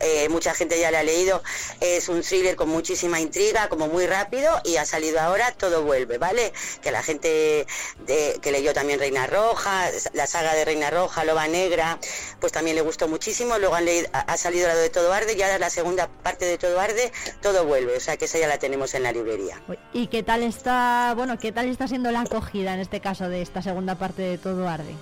eh, 0.00 0.28
mucha 0.28 0.52
gente 0.52 0.78
ya 0.80 0.90
le 0.90 0.96
ha 0.96 1.02
leído, 1.04 1.40
es 1.80 2.08
un 2.08 2.22
thriller 2.22 2.56
con 2.56 2.68
muchísima 2.68 3.20
intriga, 3.20 3.68
como 3.68 3.86
muy 3.86 4.06
rápido, 4.08 4.60
y 4.64 4.76
ha 4.76 4.84
salido 4.84 5.20
ahora 5.20 5.52
Todo 5.52 5.84
Vuelve, 5.84 6.18
¿vale? 6.18 6.52
Que 6.82 6.90
la 6.90 7.02
gente 7.04 7.64
de- 8.00 8.38
que 8.42 8.50
leyó 8.50 8.74
también 8.74 8.98
Reina 8.98 9.28
Roja, 9.28 9.88
la 10.12 10.26
saga 10.26 10.52
de 10.54 10.64
Reina 10.64 10.90
Roja, 10.90 11.24
Loba 11.24 11.46
Negra, 11.46 11.98
pues 12.40 12.52
también 12.52 12.74
le 12.74 12.82
gustó 12.82 13.06
muchísimo, 13.06 13.56
luego 13.58 13.76
han 13.76 13.84
leído, 13.84 14.08
ha 14.12 14.20
ha 14.32 14.36
salido 14.36 14.66
la 14.66 14.74
de 14.74 14.90
Todo 14.90 15.12
Arde, 15.12 15.34
y 15.34 15.42
ahora 15.42 15.60
la 15.60 15.70
segunda 15.70 16.08
parte 16.08 16.44
de 16.44 16.58
Todo 16.58 16.80
Arde, 16.80 17.12
Todo 17.40 17.64
Vuelve, 17.64 17.96
o 17.96 18.00
sea 18.00 18.16
que 18.16 18.24
esa 18.24 18.38
ya 18.38 18.48
la 18.48 18.58
tenemos 18.58 18.94
en 18.94 19.04
la 19.04 19.12
librería. 19.12 19.62
¿Y 19.92 20.08
qué 20.08 20.24
tal 20.24 20.42
está, 20.42 21.14
bueno, 21.16 21.38
qué 21.38 21.52
tal 21.52 21.68
está 21.68 21.86
siendo 21.86 22.10
la 22.16 22.22
acogida 22.22 22.72
en 22.72 22.80
este 22.80 23.00
caso 23.00 23.28
de 23.28 23.42
esta 23.42 23.60
segunda 23.60 23.94
parte 23.96 24.22
de 24.22 24.38
Todo 24.38 24.66
Arde? 24.66 24.94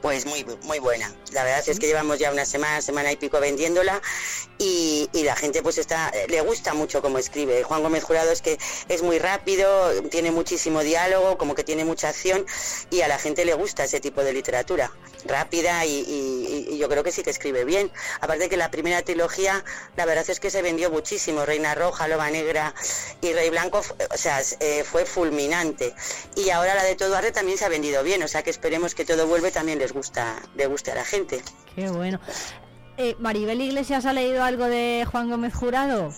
Pues 0.00 0.24
muy, 0.24 0.46
muy 0.62 0.78
buena. 0.78 1.12
La 1.32 1.44
verdad 1.44 1.62
es 1.66 1.78
que 1.78 1.86
llevamos 1.86 2.18
ya 2.18 2.32
una 2.32 2.46
semana, 2.46 2.80
semana 2.80 3.12
y 3.12 3.16
pico 3.16 3.38
vendiéndola 3.38 4.00
y, 4.58 5.08
la 5.12 5.36
gente 5.36 5.62
pues 5.62 5.76
está, 5.78 6.12
le 6.28 6.40
gusta 6.40 6.72
mucho 6.72 7.02
cómo 7.02 7.18
escribe. 7.18 7.62
Juan 7.64 7.82
Gómez 7.82 8.04
Jurado 8.04 8.30
es 8.30 8.40
que 8.40 8.56
es 8.88 9.02
muy 9.02 9.18
rápido, 9.18 9.90
tiene 10.10 10.30
muchísimo 10.30 10.82
diálogo, 10.82 11.36
como 11.36 11.54
que 11.54 11.64
tiene 11.64 11.84
mucha 11.84 12.08
acción 12.08 12.46
y 12.90 13.02
a 13.02 13.08
la 13.08 13.18
gente 13.18 13.44
le 13.44 13.54
gusta 13.54 13.84
ese 13.84 14.00
tipo 14.00 14.22
de 14.22 14.32
literatura 14.32 14.90
rápida 15.28 15.84
y, 15.86 15.90
y- 16.00 16.74
y 16.74 16.78
yo 16.78 16.88
creo 16.88 17.02
que 17.04 17.12
sí 17.12 17.22
que 17.22 17.30
escribe 17.30 17.64
bien. 17.64 17.90
Aparte 18.20 18.48
que 18.48 18.56
la 18.56 18.70
primera 18.70 19.02
trilogía, 19.02 19.64
la 19.96 20.04
verdad 20.04 20.24
es 20.28 20.40
que 20.40 20.50
se 20.50 20.62
vendió 20.62 20.90
muchísimo. 20.90 21.44
Reina 21.46 21.74
Roja, 21.74 22.08
Loba 22.08 22.30
Negra 22.30 22.74
y 23.20 23.32
Rey 23.32 23.50
Blanco, 23.50 23.82
o 24.12 24.16
sea, 24.16 24.40
eh, 24.60 24.84
fue 24.84 25.04
fulminante. 25.06 25.94
Y 26.34 26.50
ahora 26.50 26.74
la 26.74 26.84
de 26.84 26.94
Todo 26.96 27.16
Arde 27.16 27.32
también 27.32 27.58
se 27.58 27.64
ha 27.64 27.68
vendido 27.68 28.02
bien, 28.02 28.22
o 28.22 28.28
sea 28.28 28.42
que 28.42 28.50
esperemos 28.50 28.94
que 28.94 29.04
Todo 29.04 29.26
Vuelve 29.26 29.50
también 29.50 29.78
les 29.78 29.92
gusta, 29.92 30.36
le 30.54 30.66
guste 30.66 30.90
a 30.92 30.94
la 30.94 31.04
gente. 31.04 31.42
Qué 31.74 31.88
bueno. 31.90 32.20
Eh, 32.98 33.14
Maribel 33.18 33.60
Iglesias 33.60 34.06
ha 34.06 34.12
leído 34.12 34.42
algo 34.42 34.64
de 34.66 35.06
Juan 35.10 35.28
Gómez 35.28 35.54
Jurado. 35.54 36.14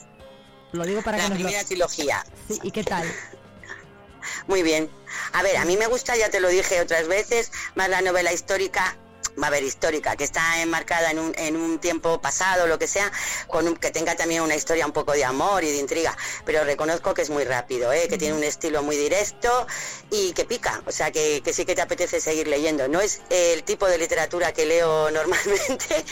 Lo 0.73 0.85
digo 0.85 1.03
para 1.03 1.17
La 1.17 1.25
que 1.25 1.31
nos 1.31 1.39
lo- 1.41 1.45
primera 1.47 1.65
trilogía. 1.65 2.25
Sí, 2.49 2.59
¿Y 2.63 2.71
qué 2.71 2.85
tal? 2.85 3.07
Muy 4.47 4.63
bien. 4.63 4.91
A 5.33 5.43
ver, 5.43 5.57
a 5.57 5.65
mí 5.65 5.77
me 5.77 5.87
gusta, 5.87 6.17
ya 6.17 6.31
te 6.31 6.41
lo 6.41 6.49
dije 6.49 6.81
otras 6.81 7.09
veces, 7.09 7.53
más 7.75 7.89
la 7.89 8.03
novela 8.03 8.33
histórica, 8.33 8.97
a 9.47 9.51
ver 9.51 9.63
histórica, 9.63 10.17
que 10.17 10.25
está 10.25 10.61
enmarcada 10.61 11.11
en 11.11 11.19
un, 11.19 11.33
en 11.39 11.57
un 11.57 11.79
tiempo 11.79 12.21
pasado, 12.21 12.67
lo 12.67 12.79
que 12.79 12.87
sea, 12.87 13.11
con 13.47 13.67
un- 13.69 13.77
que 13.77 13.91
tenga 13.91 14.17
también 14.17 14.43
una 14.43 14.55
historia 14.57 14.85
un 14.87 14.93
poco 14.93 15.13
de 15.13 15.25
amor 15.25 15.65
y 15.65 15.71
de 15.71 15.79
intriga, 15.79 16.17
pero 16.45 16.65
reconozco 16.65 17.15
que 17.15 17.23
es 17.23 17.31
muy 17.31 17.45
rápido, 17.45 17.93
¿eh? 17.93 18.09
que 18.09 18.19
tiene 18.19 18.35
un 18.35 18.45
estilo 18.45 18.83
muy 18.83 18.97
directo 18.97 19.67
y 20.11 20.33
que 20.33 20.45
pica, 20.45 20.83
o 20.87 20.93
sea, 20.93 21.11
que, 21.13 21.41
que 21.43 21.53
sí 21.53 21.65
que 21.65 21.75
te 21.75 21.83
apetece 21.83 22.21
seguir 22.21 22.49
leyendo. 22.49 22.89
No 22.89 23.01
es 23.01 23.21
el 23.31 23.63
tipo 23.65 23.87
de 23.87 23.99
literatura 23.99 24.53
que 24.53 24.67
leo 24.67 25.11
normalmente, 25.13 26.05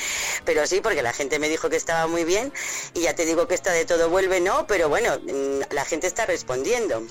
pero 0.44 0.66
sí, 0.66 0.80
porque 0.80 1.02
la 1.02 1.12
gente 1.12 1.38
me 1.38 1.48
dijo 1.48 1.68
que 1.70 1.76
estaba 1.76 2.06
muy 2.06 2.24
bien 2.24 2.52
y 2.94 3.02
ya 3.02 3.14
te 3.14 3.24
digo 3.24 3.48
que 3.48 3.54
esta 3.54 3.72
de 3.72 3.84
todo 3.84 4.08
vuelve, 4.10 4.40
no, 4.40 4.66
pero 4.66 4.88
bueno, 4.88 5.18
mm, 5.18 5.72
la 5.74 5.84
gente 5.84 6.06
está 6.06 6.26
respondiendo. 6.26 7.02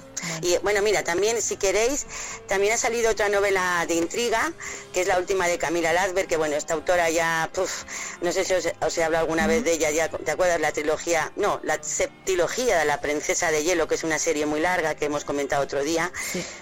Y 0.42 0.58
bueno, 0.60 0.82
mira, 0.82 1.04
también 1.04 1.42
si 1.42 1.56
queréis, 1.58 2.06
también 2.48 2.74
ha 2.74 2.78
salido 2.78 3.12
otra 3.12 3.30
novela 3.30 3.86
de 3.88 3.96
intriga, 3.96 4.54
que 4.94 5.02
es 5.02 5.08
la 5.08 5.18
última 5.20 5.48
de 5.48 5.58
Camila 5.58 5.92
Que 6.14 6.38
bueno, 6.38 6.56
esta 6.56 6.74
autora 6.74 7.10
ya, 7.10 7.50
puf, 7.54 7.84
no 8.22 8.32
sé 8.32 8.46
si 8.46 8.54
os, 8.54 8.68
os 8.80 8.98
he 8.98 9.04
hablado 9.04 9.24
alguna 9.24 9.48
vez 9.48 9.64
de 9.64 9.74
ella, 9.74 9.92
ya, 9.92 10.08
¿te 10.10 10.32
acuerdas 10.32 10.60
la 10.60 10.72
trilogía? 10.72 11.32
No, 11.36 11.60
la 11.64 11.82
septilogía 11.82 12.78
de 12.78 12.86
la 12.86 13.02
princesa 13.02 13.52
de 13.52 13.64
hielo, 13.64 13.88
que 13.88 13.96
es 13.96 14.04
una 14.04 14.20
serie 14.20 14.46
muy 14.46 14.60
larga 14.60 14.96
que 14.96 15.06
hemos 15.06 15.26
comentado 15.26 15.64
otro 15.64 15.84
día, 15.84 16.12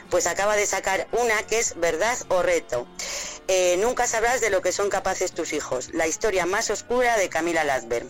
pues 0.10 0.28
acaba 0.28 0.56
de 0.56 0.66
sacar 0.66 1.08
una 1.12 1.44
que 1.44 1.60
es 1.60 1.76
Verdad 1.80 2.18
o 2.30 2.42
Reto. 2.42 2.88
Eh, 3.48 3.78
nunca 3.78 4.08
sabrás 4.08 4.40
de 4.40 4.50
lo 4.50 4.62
que 4.62 4.72
son 4.72 4.90
capaces 4.90 5.34
tus 5.34 5.52
hijos, 5.52 5.90
la 5.94 6.08
historia 6.08 6.46
más 6.46 6.70
oscura 6.70 7.18
de 7.18 7.28
Camila 7.30 7.64
Lasberg. 7.64 8.08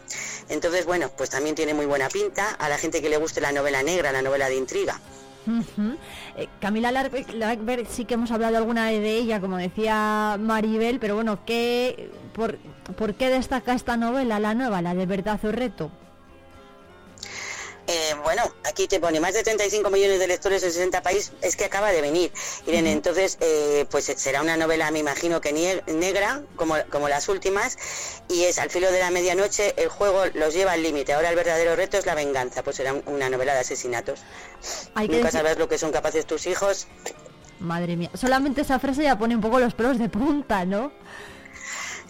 Entonces, 0.50 0.86
bueno, 0.86 1.10
pues 1.16 1.30
también 1.32 1.56
tiene 1.56 1.74
muy 1.74 1.88
buena 1.88 2.10
pinta 2.10 2.50
a 2.52 2.70
la 2.70 2.78
gente 2.78 3.02
que 3.02 3.10
le 3.10 3.18
guste 3.18 3.42
la 3.42 3.52
novela 3.52 3.82
negra, 3.82 4.12
la 4.12 4.22
novela 4.22 4.50
de 4.50 4.56
intriga. 4.56 5.00
Eh, 6.38 6.48
Camila 6.60 6.92
Lackberg 6.92 7.86
sí 7.88 8.06
que 8.06 8.16
hemos 8.16 8.32
hablado 8.32 8.58
alguna 8.58 8.86
vez 8.90 9.02
de 9.02 9.18
ella, 9.18 9.40
como 9.40 9.58
decía 9.58 10.38
Maribel, 10.40 11.00
pero 11.00 11.16
bueno, 11.16 11.40
¿qué, 11.46 12.10
por, 12.34 12.58
¿por 12.98 13.14
qué 13.16 13.30
destaca 13.30 13.74
esta 13.74 13.98
novela, 13.98 14.40
la 14.40 14.54
nueva, 14.54 14.82
la 14.82 14.96
de 14.96 15.06
Verdad 15.06 15.40
o 15.44 15.52
Reto? 15.52 15.92
Eh, 17.86 18.14
bueno, 18.24 18.44
aquí 18.64 18.88
te 18.88 19.00
pone 19.02 19.20
más 19.20 19.34
de 19.34 19.44
35 19.44 19.90
millones 19.90 20.18
de 20.20 20.28
lectores 20.28 20.64
en 20.64 20.72
60 20.72 21.02
países, 21.04 21.34
es 21.42 21.58
que 21.58 21.66
acaba 21.66 21.92
de 21.92 22.00
venir. 22.02 22.32
Irene, 22.66 22.94
entonces, 22.94 23.38
eh, 23.42 23.86
pues 23.92 24.06
será 24.06 24.42
una 24.42 24.56
novela, 24.56 24.90
me 24.92 25.00
imagino 25.00 25.42
que 25.42 25.52
negra, 25.88 26.42
como, 26.56 26.76
como 26.90 27.10
las 27.10 27.28
últimas, 27.28 27.78
y 28.30 28.44
es 28.46 28.58
al 28.58 28.70
filo 28.70 28.90
de 28.90 29.00
la 29.00 29.12
medianoche, 29.12 29.74
el 29.76 29.90
juego 29.90 30.24
los 30.34 30.54
lleva 30.54 30.72
al 30.72 30.82
límite. 30.82 31.12
Ahora 31.14 31.30
el 31.30 31.36
verdadero 31.36 31.76
reto 31.76 31.98
es 31.98 32.06
la 32.06 32.16
venganza, 32.16 32.64
pues 32.64 32.78
será 32.78 32.94
un- 32.94 33.04
una 33.06 33.30
novela 33.30 33.54
de 33.54 33.60
asesinatos. 33.60 34.22
Hay 34.96 35.08
que 35.10 35.16
Nunca 35.16 35.28
decir- 35.28 35.40
sabrás 35.40 35.58
lo 35.58 35.68
que 35.68 35.78
son 35.78 35.92
capaces 35.92 36.26
tus 36.26 36.48
hijos. 36.48 36.88
Madre 37.60 37.98
mía, 37.98 38.10
solamente 38.14 38.62
esa 38.62 38.80
frase 38.80 39.04
ya 39.04 39.18
pone 39.18 39.36
un 39.36 39.42
poco 39.42 39.60
los 39.60 39.74
pelos 39.74 40.00
de 40.00 40.08
punta, 40.08 40.64
¿no? 40.66 40.92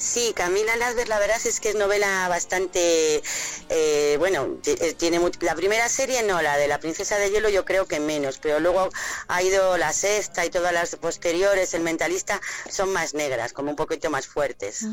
Sí, 0.04 0.34
Camila 0.36 0.76
Lasberg, 0.76 1.08
la 1.08 1.18
verdad 1.18 1.38
es 1.46 1.62
que 1.62 1.70
es 1.70 1.76
novela 1.76 2.28
bastante, 2.28 3.24
eh, 3.70 4.16
bueno, 4.20 4.58
eh, 4.66 4.94
tiene 4.98 5.18
much- 5.18 5.42
la 5.42 5.56
primera 5.56 5.88
serie 5.88 6.24
no, 6.24 6.42
la 6.42 6.58
de 6.58 6.68
la 6.68 6.78
princesa 6.80 7.18
de 7.18 7.30
hielo 7.32 7.48
yo 7.48 7.64
creo 7.64 7.86
que 7.88 8.02
menos, 8.02 8.38
pero 8.38 8.60
luego 8.60 8.90
ha 9.30 9.42
ido 9.42 9.78
la 9.78 9.94
sexta 9.94 10.46
y 10.46 10.50
todas 10.50 10.74
las 10.74 10.98
posteriores, 10.98 11.74
el 11.74 11.84
mentalista, 11.84 12.42
son 12.70 12.92
más 12.92 13.14
negras, 13.14 13.54
como 13.54 13.70
un 13.70 13.78
poquito 13.78 14.10
más 14.10 14.28
fuertes. 14.28 14.86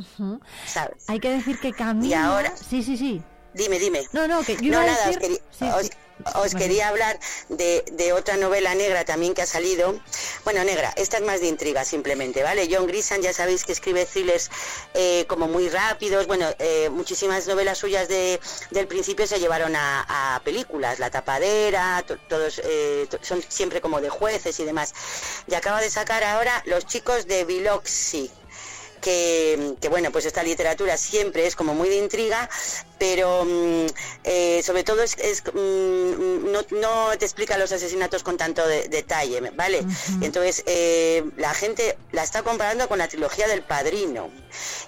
Hay 1.09 1.19
que 1.19 1.31
decir 1.31 1.59
que 1.59 1.73
Camila... 1.73 2.07
Y 2.09 2.15
ahora- 2.15 2.55
Sí, 2.57 2.85
sí, 2.85 2.97
sí. 2.97 3.21
Dime, 3.53 3.81
dime. 3.81 4.07
No, 4.13 4.29
no, 4.29 4.45
que 4.45 4.55
yo 4.57 4.63
iba 4.63 4.77
No, 4.77 4.83
a 4.83 4.87
nada, 4.87 5.11
os, 5.11 5.17
quería, 5.19 5.39
sí, 5.51 5.65
os- 5.65 5.87
sí. 5.87 5.89
os 5.89 5.91
Vale. 6.25 6.51
quería 6.57 6.89
hablar 6.89 7.19
de, 7.49 7.85
de 7.93 8.13
otra 8.13 8.37
novela 8.37 8.75
negra 8.75 9.05
también 9.05 9.35
que 9.35 9.43
ha 9.43 9.47
salido. 9.47 9.99
Bueno, 10.45 10.65
negra, 10.65 10.93
esta 10.97 11.17
es 11.19 11.23
más 11.23 11.41
de 11.41 11.49
intriga 11.49 11.85
simplemente, 11.85 12.43
¿vale? 12.43 12.69
John 12.71 12.87
Grisham 12.87 13.21
ya 13.21 13.33
sabéis 13.33 13.65
que 13.65 13.73
escribe 13.73 14.07
thrillers 14.07 14.51
eh, 14.95 15.25
como 15.29 15.49
muy 15.49 15.69
rápidos. 15.69 16.27
Bueno, 16.27 16.47
eh, 16.59 16.89
muchísimas 16.91 17.47
novelas 17.47 17.79
suyas 17.79 18.09
de, 18.09 18.41
del 18.71 18.87
principio 18.87 19.27
se 19.27 19.39
llevaron 19.39 19.77
a, 19.77 20.35
a 20.37 20.41
películas. 20.41 20.99
La 20.99 21.11
tapadera, 21.11 22.03
to- 22.07 22.19
todos 22.29 22.61
eh, 22.65 23.07
son 23.23 23.43
siempre 23.49 23.81
como 23.81 24.01
de 24.01 24.09
jueces 24.09 24.59
y 24.61 24.65
demás. 24.65 24.95
Y 25.47 25.55
acaba 25.55 25.81
de 25.81 25.91
sacar 25.91 26.25
ahora 26.25 26.63
Los 26.67 26.87
chicos 26.87 27.27
de 27.27 27.45
Biloxi 27.45 28.31
que, 29.01 29.75
que, 29.81 29.89
bueno, 29.89 30.11
pues 30.13 30.25
esta 30.27 30.43
literatura 30.43 30.97
siempre 30.97 31.47
es 31.47 31.57
como 31.57 31.75
muy 31.75 31.89
de 31.89 31.97
intriga, 31.97 32.49
pero 32.99 33.45
mm, 33.45 33.87
eh, 34.25 34.63
sobre 34.63 34.85
todo 34.85 35.03
es, 35.03 35.17
es, 35.19 35.43
mm, 35.53 36.51
no, 36.53 36.61
no 36.71 37.19
te 37.19 37.25
explica 37.25 37.57
los 37.59 37.73
asesinatos 37.73 38.23
con 38.23 38.37
tanto 38.37 38.67
de- 38.67 38.89
detalle, 38.89 39.41
¿vale? 39.55 39.85
Entonces 40.21 40.63
eh, 40.67 41.25
la 41.37 41.55
gente 41.55 41.97
la 42.13 42.23
está 42.23 42.43
comparando 42.43 42.89
con 42.89 42.99
la 42.99 43.09
trilogía 43.09 43.49
del 43.49 43.63
Padrino 43.63 44.31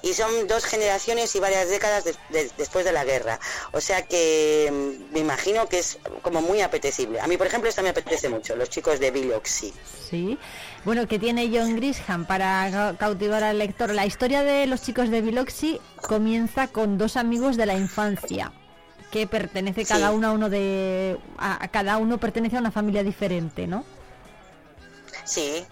y 0.02 0.12
son 0.14 0.46
dos 0.46 0.64
generaciones 0.64 1.34
y 1.34 1.40
varias 1.40 1.68
décadas 1.68 2.04
de- 2.04 2.14
de- 2.30 2.50
después 2.58 2.84
de 2.84 2.92
la 2.92 3.04
guerra, 3.04 3.40
o 3.72 3.80
sea 3.80 4.02
que 4.02 4.68
mm, 4.70 5.12
me 5.14 5.20
imagino 5.20 5.68
que 5.68 5.78
es 5.78 5.98
como 6.22 6.42
muy 6.42 6.60
apetecible. 6.60 7.20
A 7.20 7.26
mí, 7.26 7.36
por 7.38 7.46
ejemplo, 7.46 7.68
esta 7.70 7.82
me 7.82 7.88
apetece 7.90 8.28
mucho, 8.28 8.56
Los 8.56 8.68
chicos 8.70 9.00
de 9.00 9.10
Biloxi. 9.10 9.72
Sí. 10.10 10.38
Bueno, 10.84 11.06
que 11.06 11.18
tiene 11.18 11.48
John 11.52 11.76
Grisham 11.76 12.24
para 12.26 12.68
ca- 12.70 12.96
cautivar 12.98 13.44
al 13.44 13.58
lector. 13.58 13.94
La 13.94 14.04
historia 14.04 14.42
de 14.42 14.66
los 14.66 14.82
chicos 14.82 15.10
de 15.10 15.20
Biloxi 15.20 15.80
comienza 16.08 16.66
con 16.66 16.98
dos 16.98 17.16
amigos 17.16 17.56
de 17.56 17.66
la 17.66 17.74
infancia 17.74 18.52
que 19.12 19.26
pertenece 19.26 19.84
cada 19.84 20.08
Sí. 20.08 20.14
uno 20.16 20.28
a 20.28 20.32
uno 20.32 20.48
de 20.48 21.18
a, 21.38 21.62
a 21.62 21.68
cada 21.68 21.98
uno 21.98 22.18
pertenece 22.18 22.56
a 22.56 22.60
una 22.60 22.70
familia 22.72 23.04
diferente, 23.04 23.66
¿no? 23.66 23.84
Sí, 25.24 25.64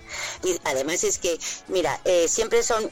y 0.45 0.57
además 0.65 1.03
es 1.03 1.19
que, 1.19 1.37
mira, 1.67 1.99
eh, 2.05 2.29
siempre 2.29 2.63
son, 2.63 2.89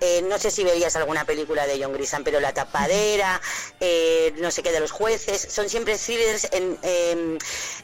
eh, 0.00 0.22
no 0.22 0.38
sé 0.38 0.50
si 0.50 0.64
veías 0.64 0.94
alguna 0.96 1.24
película 1.24 1.66
de 1.66 1.82
John 1.82 1.92
Grisham, 1.92 2.24
pero 2.24 2.40
La 2.40 2.52
Tapadera, 2.52 3.40
eh, 3.80 4.34
no 4.38 4.50
sé 4.50 4.62
qué, 4.62 4.72
de 4.72 4.80
los 4.80 4.90
jueces, 4.90 5.48
son 5.50 5.68
siempre 5.68 5.96
thrillers 5.98 6.48
en, 6.52 6.78
em, 6.82 7.38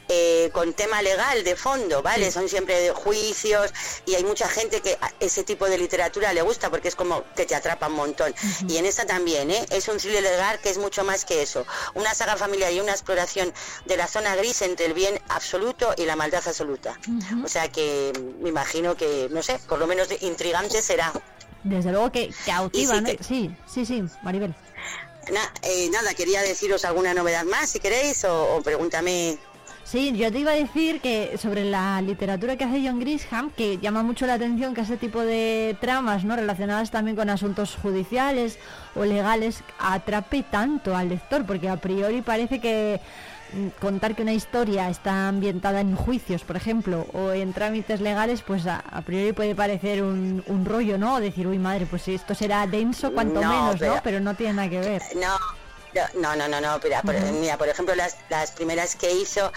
eh, 0.07 0.49
con 0.53 0.73
tema 0.73 1.01
legal 1.01 1.43
de 1.43 1.55
fondo, 1.55 2.01
¿vale? 2.01 2.31
Son 2.31 2.47
siempre 2.47 2.79
de 2.79 2.91
juicios 2.91 3.73
y 4.05 4.15
hay 4.15 4.23
mucha 4.23 4.47
gente 4.47 4.81
que 4.81 4.97
a 5.01 5.11
ese 5.19 5.43
tipo 5.43 5.67
de 5.67 5.77
literatura 5.77 6.33
le 6.33 6.41
gusta 6.41 6.69
porque 6.69 6.87
es 6.87 6.95
como 6.95 7.23
que 7.35 7.45
te 7.45 7.55
atrapa 7.55 7.87
un 7.87 7.93
montón. 7.93 8.33
Y 8.67 8.77
en 8.77 8.85
esta 8.85 9.05
también, 9.05 9.51
¿eh? 9.51 9.65
Es 9.69 9.87
un 9.87 9.97
thriller 9.97 10.23
legal 10.23 10.59
que 10.59 10.69
es 10.69 10.77
mucho 10.77 11.03
más 11.03 11.25
que 11.25 11.41
eso. 11.41 11.65
Una 11.93 12.13
saga 12.13 12.37
familiar 12.37 12.71
y 12.71 12.79
una 12.79 12.91
exploración 12.91 13.53
de 13.85 13.97
la 13.97 14.07
zona 14.07 14.35
gris 14.35 14.61
entre 14.61 14.85
el 14.85 14.93
bien 14.93 15.19
absoluto 15.29 15.93
y 15.97 16.05
la 16.05 16.15
maldad 16.15 16.43
absoluta. 16.45 16.97
O 17.43 17.47
sea 17.47 17.71
que 17.71 18.13
me 18.39 18.49
imagino 18.49 18.95
que, 18.95 19.27
no 19.31 19.43
sé, 19.43 19.59
por 19.67 19.79
lo 19.79 19.87
menos 19.87 20.07
intrigante 20.21 20.81
será. 20.81 21.11
Desde 21.65 21.91
luego 21.91 22.11
que 22.11 22.29
cautiva, 22.45 22.97
Y 22.97 23.17
sí 23.17 23.17
Sí, 23.21 23.51
sí, 23.65 23.85
sí, 23.85 24.03
Maribel. 24.23 24.53
Na- 25.33 25.51
eh, 25.63 25.89
nada, 25.91 26.13
quería 26.13 26.41
deciros 26.43 26.85
alguna 26.85 27.13
novedad 27.15 27.43
más, 27.45 27.71
si 27.71 27.79
queréis, 27.79 28.23
o, 28.25 28.55
o 28.55 28.61
pregúntame. 28.61 29.37
Sí, 29.83 30.13
yo 30.15 30.31
te 30.31 30.39
iba 30.39 30.51
a 30.51 30.55
decir 30.55 31.01
que 31.01 31.37
sobre 31.39 31.63
la 31.65 32.01
literatura 32.01 32.55
que 32.55 32.63
hace 32.63 32.81
John 32.87 32.99
Grisham, 32.99 33.49
que 33.51 33.77
llama 33.79 34.03
mucho 34.03 34.25
la 34.27 34.35
atención 34.35 34.73
que 34.75 34.81
ese 34.81 34.97
tipo 34.97 35.21
de 35.21 35.75
tramas, 35.81 36.23
¿no? 36.23 36.35
relacionadas 36.35 36.89
también 36.91 37.15
con 37.15 37.29
asuntos 37.29 37.75
judiciales 37.81 38.57
o 38.95 39.03
legales, 39.05 39.61
atrape 39.79 40.43
tanto 40.43 40.95
al 40.95 41.09
lector, 41.09 41.45
porque 41.45 41.69
a 41.69 41.77
priori 41.77 42.21
parece 42.21 42.59
que 42.59 42.99
contar 43.79 44.15
que 44.15 44.21
una 44.23 44.33
historia 44.33 44.89
está 44.89 45.27
ambientada 45.27 45.79
en 45.81 45.95
juicios, 45.95 46.43
por 46.43 46.55
ejemplo, 46.57 47.07
o 47.13 47.31
en 47.31 47.53
trámites 47.53 48.01
legales, 48.01 48.41
pues 48.41 48.65
a, 48.67 48.77
a 48.79 49.01
priori 49.01 49.31
puede 49.33 49.55
parecer 49.55 50.03
un, 50.03 50.43
un 50.47 50.65
rollo, 50.65 50.97
¿no? 50.97 51.15
O 51.15 51.19
decir, 51.19 51.47
uy 51.47 51.59
madre, 51.59 51.85
pues 51.85 52.07
esto 52.07 52.35
será 52.35 52.65
denso 52.67 53.11
cuanto 53.13 53.41
No, 53.41 53.49
menos, 53.49 53.73
¿no? 53.73 53.79
pero- 53.79 53.99
Pero 54.03 54.19
no 54.19 54.33
tiene 54.35 54.53
nada 54.53 54.69
que 54.69 54.79
ver. 54.79 55.01
No, 55.15 55.37
no, 56.19 56.35
no, 56.35 56.47
no, 56.49 56.59
no, 56.59 56.79
mira, 56.83 57.01
por, 57.01 57.15
mira, 57.31 57.57
por 57.57 57.69
ejemplo, 57.69 57.95
las, 57.95 58.17
las 58.29 58.51
primeras 58.51 58.95
que 58.97 59.13
hizo, 59.13 59.51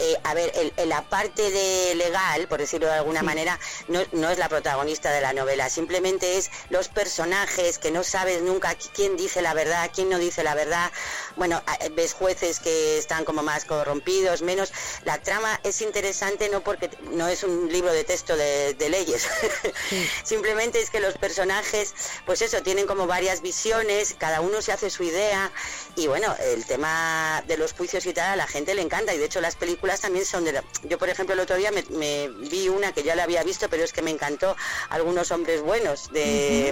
eh, 0.00 0.16
a 0.24 0.34
ver, 0.34 0.50
el- 0.54 0.72
el- 0.76 0.88
la 0.88 1.02
parte 1.08 1.50
de 1.50 1.94
legal, 1.94 2.48
por 2.48 2.58
decirlo 2.58 2.86
de 2.88 2.94
alguna 2.94 3.22
manera, 3.22 3.58
no, 3.88 4.00
no 4.12 4.30
es 4.30 4.38
la 4.38 4.48
protagonista 4.48 5.10
de 5.12 5.20
la 5.20 5.32
novela, 5.32 5.68
simplemente 5.70 6.38
es 6.38 6.50
los 6.70 6.88
personajes 6.88 7.78
que 7.78 7.90
no 7.90 8.02
sabes 8.02 8.42
nunca 8.42 8.76
qui- 8.78 8.90
quién 8.94 9.16
dice 9.16 9.42
la 9.42 9.54
verdad, 9.54 9.90
quién 9.94 10.08
no 10.08 10.18
dice 10.18 10.42
la 10.42 10.54
verdad. 10.54 10.90
Bueno, 11.36 11.62
a- 11.66 11.78
ves 11.92 12.14
jueces 12.14 12.60
que 12.60 12.98
están 12.98 13.24
como 13.24 13.42
más 13.42 13.64
corrompidos, 13.64 14.42
menos. 14.42 14.72
La 15.04 15.18
trama 15.22 15.60
es 15.64 15.80
interesante 15.82 16.48
no 16.48 16.62
porque 16.64 16.90
no 17.12 17.28
es 17.28 17.42
un 17.44 17.70
libro 17.72 17.92
de 17.92 18.04
texto 18.04 18.36
de, 18.36 18.74
de 18.74 18.88
leyes, 18.88 19.26
simplemente 20.24 20.80
es 20.80 20.90
que 20.90 21.00
los 21.00 21.14
personajes, 21.18 21.94
pues 22.26 22.42
eso, 22.42 22.62
tienen 22.62 22.86
como 22.86 23.06
varias 23.06 23.42
visiones, 23.42 24.14
cada 24.18 24.40
uno 24.40 24.62
se 24.62 24.72
hace 24.72 24.90
su 24.90 25.02
idea. 25.02 25.52
Y 25.96 26.06
bueno, 26.06 26.34
el 26.40 26.64
tema 26.64 27.42
de 27.46 27.56
los 27.56 27.72
juicios 27.72 28.06
y 28.06 28.12
tal 28.12 28.30
a 28.32 28.36
la 28.36 28.46
gente 28.46 28.74
le 28.74 28.82
encanta. 28.82 29.12
Y 29.14 29.18
de 29.18 29.24
hecho 29.26 29.40
las 29.40 29.56
películas 29.56 29.89
también 29.98 30.24
son 30.26 30.44
de... 30.44 30.52
la- 30.52 30.64
Yo 30.84 30.98
por 30.98 31.08
ejemplo 31.08 31.32
el 31.34 31.40
otro 31.40 31.56
día 31.56 31.72
me, 31.72 31.82
me 31.90 32.28
vi 32.28 32.68
una 32.68 32.92
que 32.92 33.02
ya 33.02 33.16
la 33.16 33.24
había 33.24 33.42
visto, 33.42 33.68
pero 33.70 33.82
es 33.82 33.92
que 33.92 34.02
me 34.02 34.10
encantó 34.10 34.54
Algunos 34.90 35.30
hombres 35.32 35.62
buenos, 35.62 36.12
de 36.12 36.68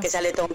que 0.00 0.08
sale 0.10 0.32
Tom 0.32 0.48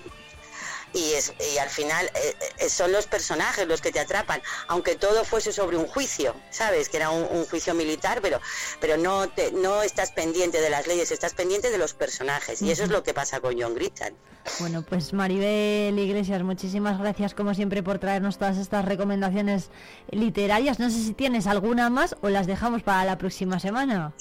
y, 0.93 1.13
es, 1.13 1.33
y 1.53 1.57
al 1.57 1.69
final 1.69 2.05
eh, 2.15 2.35
eh, 2.59 2.69
son 2.69 2.91
los 2.91 3.07
personajes 3.07 3.67
los 3.67 3.81
que 3.81 3.91
te 3.91 3.99
atrapan, 3.99 4.41
aunque 4.67 4.95
todo 4.95 5.23
fuese 5.23 5.51
sobre 5.51 5.77
un 5.77 5.87
juicio, 5.87 6.35
¿sabes? 6.49 6.89
Que 6.89 6.97
era 6.97 7.09
un, 7.09 7.27
un 7.31 7.45
juicio 7.45 7.73
militar, 7.73 8.19
pero, 8.21 8.39
pero 8.79 8.97
no, 8.97 9.29
te, 9.29 9.51
no 9.51 9.81
estás 9.81 10.11
pendiente 10.11 10.61
de 10.61 10.69
las 10.69 10.87
leyes, 10.87 11.11
estás 11.11 11.33
pendiente 11.33 11.69
de 11.69 11.77
los 11.77 11.93
personajes. 11.93 12.61
Y 12.61 12.71
eso 12.71 12.83
es 12.83 12.89
lo 12.89 13.03
que 13.03 13.13
pasa 13.13 13.39
con 13.39 13.59
John 13.59 13.75
Grisham. 13.75 14.13
Bueno, 14.59 14.81
pues 14.81 15.13
Maribel 15.13 15.97
Iglesias, 15.99 16.41
muchísimas 16.43 16.99
gracias 16.99 17.33
como 17.33 17.53
siempre 17.53 17.83
por 17.83 17.99
traernos 17.99 18.37
todas 18.37 18.57
estas 18.57 18.85
recomendaciones 18.85 19.69
literarias. 20.09 20.79
No 20.79 20.89
sé 20.89 20.97
si 20.97 21.13
tienes 21.13 21.47
alguna 21.47 21.89
más 21.89 22.15
o 22.21 22.29
las 22.29 22.47
dejamos 22.47 22.81
para 22.81 23.05
la 23.05 23.17
próxima 23.17 23.59
semana. 23.59 24.13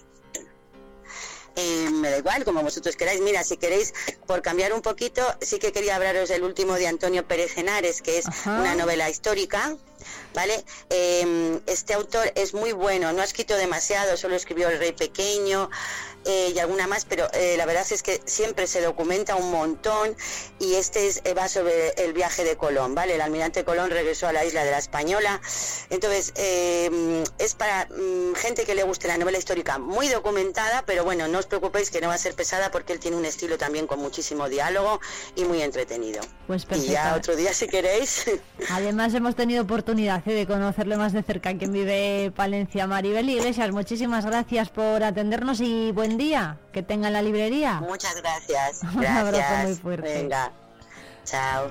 Eh, 1.57 1.91
me 1.91 2.11
da 2.11 2.19
igual, 2.19 2.45
como 2.45 2.63
vosotros 2.63 2.97
queráis. 2.97 3.21
Mira, 3.21 3.45
si 3.45 3.57
queréis, 3.57 3.93
por 4.27 4.43
cambiar 4.43 4.73
un 4.73 4.83
poquito, 4.83 5.23
sí 5.41 5.59
que 5.59 5.73
quería 5.73 5.97
hablaros 5.97 6.29
del 6.29 6.43
último 6.43 6.75
de 6.75 6.87
Antonio 6.87 7.27
Pérez 7.27 7.57
Henares, 7.57 8.03
que 8.03 8.19
es 8.19 8.27
una 8.47 8.75
novela 8.75 9.11
histórica. 9.11 9.77
¿Vale? 10.33 10.65
Eh, 10.89 11.61
este 11.67 11.93
autor 11.93 12.33
es 12.35 12.55
muy 12.55 12.73
bueno, 12.73 13.13
no 13.13 13.21
ha 13.21 13.25
escrito 13.25 13.57
demasiado, 13.57 14.17
solo 14.17 14.37
escribió 14.37 14.69
El 14.69 14.79
Rey 14.79 14.93
Pequeño 14.93 15.69
eh, 16.25 16.53
y 16.55 16.59
alguna 16.59 16.87
más, 16.87 17.05
pero 17.05 17.29
eh, 17.33 17.57
la 17.57 17.67
verdad 17.67 17.87
es 17.91 18.03
que 18.03 18.21
siempre 18.25 18.67
se 18.67 18.81
documenta 18.81 19.37
un 19.37 19.51
montón 19.51 20.15
y 20.59 20.75
este 20.75 21.07
es, 21.07 21.23
eh, 21.25 21.35
va 21.35 21.49
sobre 21.49 21.91
el 21.97 22.13
viaje 22.13 22.45
de 22.45 22.57
Colón, 22.57 22.95
¿vale? 22.95 23.15
El 23.15 23.21
almirante 23.21 23.65
Colón 23.65 23.91
regresó 23.91 24.29
a 24.29 24.33
la 24.33 24.45
isla 24.45 24.65
de 24.65 24.71
la 24.71 24.79
Española, 24.79 25.41
entonces 25.91 26.33
eh, 26.37 27.25
es 27.39 27.55
para 27.55 27.87
mm, 27.87 28.35
gente 28.35 28.65
que 28.65 28.75
le 28.75 28.83
guste 28.83 29.09
la 29.09 29.17
novela 29.19 29.39
histórica 29.39 29.79
muy 29.79 30.09
documentada, 30.09 30.85
pero 30.87 31.05
bueno, 31.05 31.29
no 31.29 31.39
os 31.39 31.47
preocupéis 31.47 31.91
que 31.91 32.01
no 32.01 32.09
va 32.09 32.15
a 32.15 32.19
ser 32.19 32.35
pesada 32.35 32.71
porque 32.71 32.93
él 32.93 33.01
tiene 33.01 33.17
un 33.17 33.25
estilo 33.25 33.57
también 33.59 33.87
con 33.87 33.99
muchísimo 34.01 34.49
diálogo 34.49 35.01
y 35.37 35.45
muy 35.45 35.63
entretenido. 35.63 36.21
Pues 36.47 36.65
Y 36.65 36.89
ya 36.89 37.03
perfecto. 37.03 37.19
otro 37.19 37.37
día 37.37 37.55
si 37.55 37.67
queréis. 37.69 38.25
Además 38.71 39.15
hemos 39.15 39.35
tenido 39.37 39.63
oportunidad 39.63 40.27
eh, 40.29 40.33
de 40.35 40.47
conocerle 40.47 40.97
más 40.97 41.13
de 41.13 41.23
cerca 41.23 41.57
quien 41.57 41.73
vive 41.73 42.33
Palencia. 42.35 42.87
Maribel 42.87 43.29
Iglesias, 43.29 43.71
muchísimas 43.73 44.27
gracias 44.27 44.69
por 44.71 45.03
atendernos 45.03 45.61
y 45.61 45.93
buen 45.93 46.10
día. 46.19 46.59
Que 46.73 46.82
tenga 46.82 47.09
en 47.09 47.15
la 47.15 47.23
librería. 47.23 47.81
Muchas 47.81 48.15
gracias. 48.16 48.82
Un 48.95 49.07
abrazo 49.07 49.37
Gracias. 49.39 49.65
muy 49.66 49.74
fuerte. 49.77 50.15
Venga. 50.15 50.53
Chao. 51.24 51.70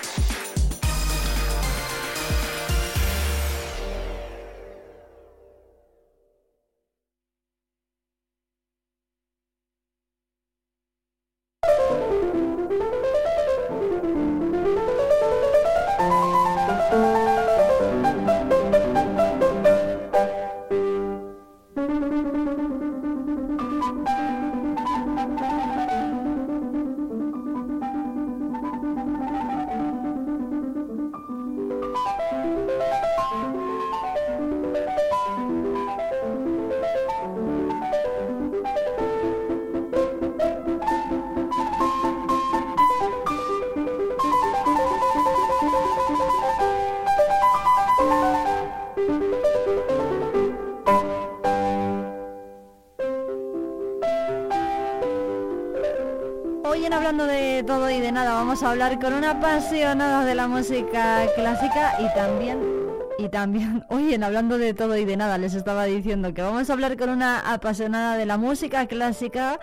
Nada 58.11 58.33
vamos 58.33 58.61
a 58.61 58.71
hablar 58.71 58.99
con 58.99 59.13
una 59.13 59.31
apasionada 59.31 60.25
de 60.25 60.35
la 60.35 60.49
música 60.49 61.25
clásica 61.33 61.95
y 61.99 62.13
también 62.13 62.81
y 63.17 63.29
también, 63.29 63.85
hoy 63.89 64.13
en 64.13 64.23
Hablando 64.23 64.57
de 64.57 64.73
Todo 64.73 64.97
y 64.97 65.05
de 65.05 65.15
Nada 65.15 65.37
les 65.37 65.53
estaba 65.53 65.85
diciendo 65.85 66.33
que 66.33 66.41
vamos 66.41 66.69
a 66.69 66.73
hablar 66.73 66.97
con 66.97 67.09
una 67.09 67.39
apasionada 67.39 68.17
de 68.17 68.25
la 68.25 68.37
música 68.37 68.87
clásica. 68.87 69.59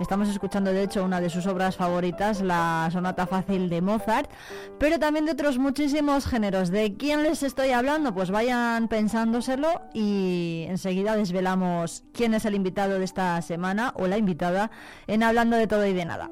Estamos 0.00 0.28
escuchando 0.28 0.72
de 0.72 0.84
hecho 0.84 1.04
una 1.04 1.20
de 1.20 1.28
sus 1.28 1.46
obras 1.46 1.76
favoritas, 1.76 2.40
la 2.40 2.88
Sonata 2.92 3.26
Fácil 3.26 3.68
de 3.68 3.82
Mozart, 3.82 4.30
pero 4.78 4.98
también 4.98 5.26
de 5.26 5.32
otros 5.32 5.58
muchísimos 5.58 6.26
géneros. 6.26 6.70
¿De 6.70 6.94
quién 6.96 7.22
les 7.22 7.42
estoy 7.42 7.70
hablando? 7.70 8.14
Pues 8.14 8.30
vayan 8.30 8.88
pensándoselo 8.88 9.82
y 9.92 10.66
enseguida 10.68 11.16
desvelamos 11.16 12.04
quién 12.14 12.32
es 12.34 12.44
el 12.44 12.54
invitado 12.54 12.98
de 12.98 13.04
esta 13.04 13.42
semana 13.42 13.92
o 13.96 14.06
la 14.06 14.18
invitada 14.18 14.70
en 15.06 15.22
Hablando 15.22 15.56
de 15.56 15.66
Todo 15.66 15.84
y 15.84 15.92
de 15.92 16.04
Nada. 16.04 16.30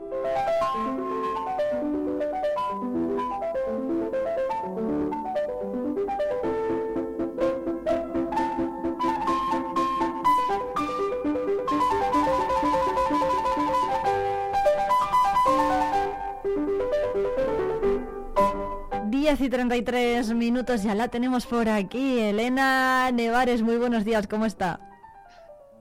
10 19.29 19.41
y 19.43 19.51
33 19.51 20.33
minutos, 20.33 20.83
ya 20.83 20.95
la 20.95 21.09
tenemos 21.09 21.45
por 21.45 21.69
aquí. 21.69 22.19
Elena 22.19 23.11
Nevares, 23.13 23.61
muy 23.61 23.77
buenos 23.77 24.07
días, 24.07 24.27
¿cómo 24.27 24.47
está? 24.47 24.81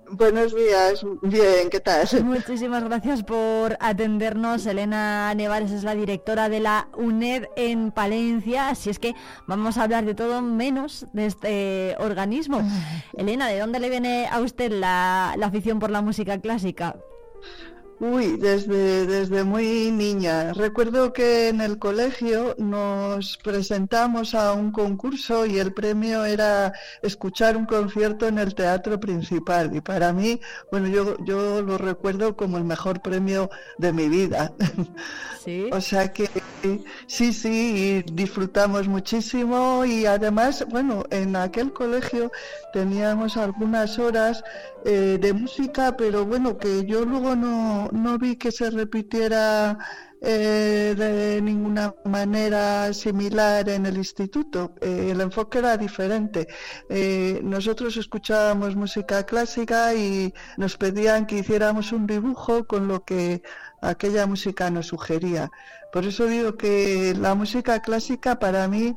Buenos 0.09 0.53
días, 0.53 1.05
bien, 1.21 1.69
¿qué 1.69 1.79
tal? 1.79 2.09
Muchísimas 2.25 2.83
gracias 2.83 3.23
por 3.23 3.77
atendernos. 3.79 4.65
Elena 4.65 5.33
Nevares 5.33 5.71
es 5.71 5.85
la 5.85 5.95
directora 5.95 6.49
de 6.49 6.59
la 6.59 6.89
UNED 6.97 7.45
en 7.55 7.91
Palencia, 7.93 8.67
así 8.67 8.89
es 8.89 8.99
que 8.99 9.15
vamos 9.47 9.77
a 9.77 9.83
hablar 9.83 10.03
de 10.03 10.13
todo 10.13 10.41
menos 10.41 11.05
de 11.13 11.25
este 11.27 11.95
organismo. 11.99 12.61
Elena, 13.17 13.47
¿de 13.47 13.59
dónde 13.59 13.79
le 13.79 13.89
viene 13.89 14.27
a 14.29 14.41
usted 14.41 14.73
la, 14.73 15.35
la 15.37 15.47
afición 15.47 15.79
por 15.79 15.89
la 15.89 16.01
música 16.01 16.37
clásica? 16.41 16.97
Uy, 17.99 18.37
desde, 18.37 19.07
desde 19.07 19.43
muy 19.43 19.89
niña. 19.91 20.53
Recuerdo 20.53 21.13
que 21.13 21.47
en 21.47 21.61
el 21.61 21.79
colegio 21.79 22.53
nos 22.59 23.37
presentamos 23.37 24.35
a 24.35 24.53
un 24.53 24.71
concurso 24.71 25.47
y 25.47 25.57
el 25.57 25.73
premio 25.73 26.23
era 26.23 26.73
escuchar 27.01 27.57
un 27.57 27.65
concierto 27.65 28.27
en 28.27 28.37
el 28.37 28.53
teatro 28.53 28.99
principal. 28.99 29.75
Y 29.75 29.81
para 29.81 30.13
mí, 30.13 30.39
bueno, 30.71 30.87
yo, 30.89 31.17
yo 31.25 31.63
lo 31.63 31.79
recuerdo 31.79 32.35
como 32.35 32.59
el 32.59 32.65
mejor 32.65 33.01
premio 33.01 33.49
de 33.79 33.91
mi 33.93 34.09
vida. 34.09 34.53
Sí. 35.43 35.67
o 35.73 35.81
sea 35.81 36.13
que 36.13 36.29
sí, 37.07 37.33
sí, 37.33 38.03
y 38.07 38.13
disfrutamos 38.13 38.87
muchísimo 38.87 39.85
y 39.85 40.05
además, 40.05 40.65
bueno, 40.69 41.03
en 41.09 41.35
aquel 41.35 41.71
colegio 41.73 42.31
teníamos 42.73 43.37
algunas 43.37 43.97
horas 43.99 44.43
eh, 44.85 45.17
de 45.19 45.33
música, 45.33 45.95
pero 45.97 46.25
bueno, 46.25 46.57
que 46.57 46.85
yo 46.85 47.05
luego 47.05 47.35
no, 47.35 47.89
no 47.91 48.17
vi 48.17 48.35
que 48.35 48.51
se 48.51 48.69
repitiera 48.69 49.77
eh, 50.19 50.95
de 50.97 51.41
ninguna 51.43 51.93
manera 52.05 52.91
similar 52.93 53.69
en 53.69 53.85
el 53.85 53.97
instituto. 53.97 54.73
Eh, 54.81 55.09
el 55.11 55.21
enfoque 55.21 55.59
era 55.59 55.77
diferente. 55.77 56.47
Eh, 56.89 57.39
nosotros 57.43 57.97
escuchábamos 57.97 58.75
música 58.75 59.25
clásica 59.25 59.93
y 59.93 60.33
nos 60.57 60.75
pedían 60.77 61.27
que 61.27 61.37
hiciéramos 61.37 61.91
un 61.91 62.07
dibujo 62.07 62.65
con 62.65 62.87
lo 62.87 63.03
que 63.05 63.43
aquella 63.81 64.25
música 64.25 64.71
nos 64.71 64.87
sugería. 64.87 65.51
Por 65.97 66.05
eso 66.05 66.27
digo 66.27 66.55
que 66.55 67.15
la 67.19 67.33
música 67.33 67.81
clásica 67.81 68.37
para 68.37 68.67
mí 68.67 68.93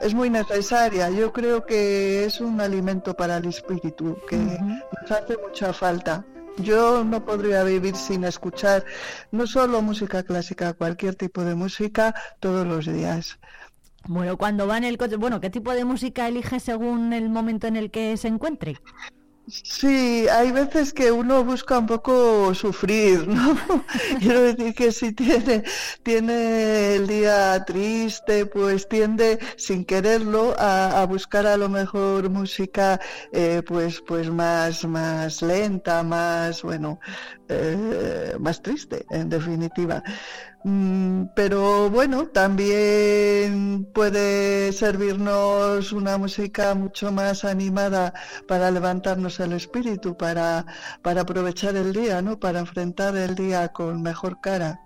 es 0.00 0.14
muy 0.14 0.30
necesaria. 0.30 1.10
Yo 1.10 1.34
creo 1.34 1.66
que 1.66 2.24
es 2.24 2.40
un 2.40 2.62
alimento 2.62 3.12
para 3.12 3.36
el 3.36 3.44
espíritu, 3.44 4.16
que 4.26 4.38
nos 4.38 5.10
hace 5.10 5.36
mucha 5.36 5.74
falta. 5.74 6.24
Yo 6.56 7.04
no 7.04 7.22
podría 7.26 7.62
vivir 7.62 7.94
sin 7.94 8.24
escuchar 8.24 8.86
no 9.32 9.46
solo 9.46 9.82
música 9.82 10.22
clásica, 10.22 10.72
cualquier 10.72 11.14
tipo 11.14 11.44
de 11.44 11.56
música 11.56 12.14
todos 12.40 12.66
los 12.66 12.86
días. 12.86 13.38
Bueno, 14.08 14.38
cuando 14.38 14.66
va 14.66 14.78
en 14.78 14.84
el 14.84 14.96
coche, 14.96 15.16
bueno, 15.16 15.42
¿qué 15.42 15.50
tipo 15.50 15.74
de 15.74 15.84
música 15.84 16.26
elige 16.26 16.58
según 16.58 17.12
el 17.12 17.28
momento 17.28 17.66
en 17.66 17.76
el 17.76 17.90
que 17.90 18.16
se 18.16 18.28
encuentre? 18.28 18.80
Sí, 19.46 20.26
hay 20.28 20.52
veces 20.52 20.94
que 20.94 21.12
uno 21.12 21.44
busca 21.44 21.78
un 21.78 21.86
poco 21.86 22.54
sufrir, 22.54 23.28
¿no? 23.28 23.54
Quiero 24.18 24.40
decir 24.40 24.74
que 24.74 24.90
si 24.90 25.12
tiene, 25.12 25.62
tiene 26.02 26.94
el 26.96 27.06
día 27.06 27.62
triste, 27.66 28.46
pues 28.46 28.88
tiende 28.88 29.38
sin 29.56 29.84
quererlo 29.84 30.54
a, 30.58 31.04
buscar 31.06 31.46
a 31.46 31.58
lo 31.58 31.68
mejor 31.68 32.30
música 32.30 32.98
eh, 33.32 33.62
pues, 33.66 34.00
pues 34.00 34.30
más, 34.30 34.86
más 34.86 35.42
lenta, 35.42 36.02
más, 36.02 36.62
bueno, 36.62 36.98
eh, 37.48 38.36
más 38.38 38.62
triste, 38.62 39.06
en 39.10 39.28
definitiva. 39.28 40.02
Mm, 40.64 41.26
Pero 41.34 41.90
bueno, 41.90 42.26
también 42.28 43.86
puede 43.94 44.72
servirnos 44.72 45.92
una 45.92 46.16
música 46.18 46.74
mucho 46.74 47.12
más 47.12 47.44
animada 47.44 48.14
para 48.48 48.70
levantarnos 48.70 49.40
el 49.40 49.52
espíritu, 49.52 50.16
para, 50.16 50.64
para 51.02 51.22
aprovechar 51.22 51.76
el 51.76 51.92
día, 51.92 52.22
¿no? 52.22 52.38
Para 52.38 52.60
enfrentar 52.60 53.16
el 53.16 53.34
día 53.34 53.68
con 53.68 54.02
mejor 54.02 54.40
cara. 54.40 54.80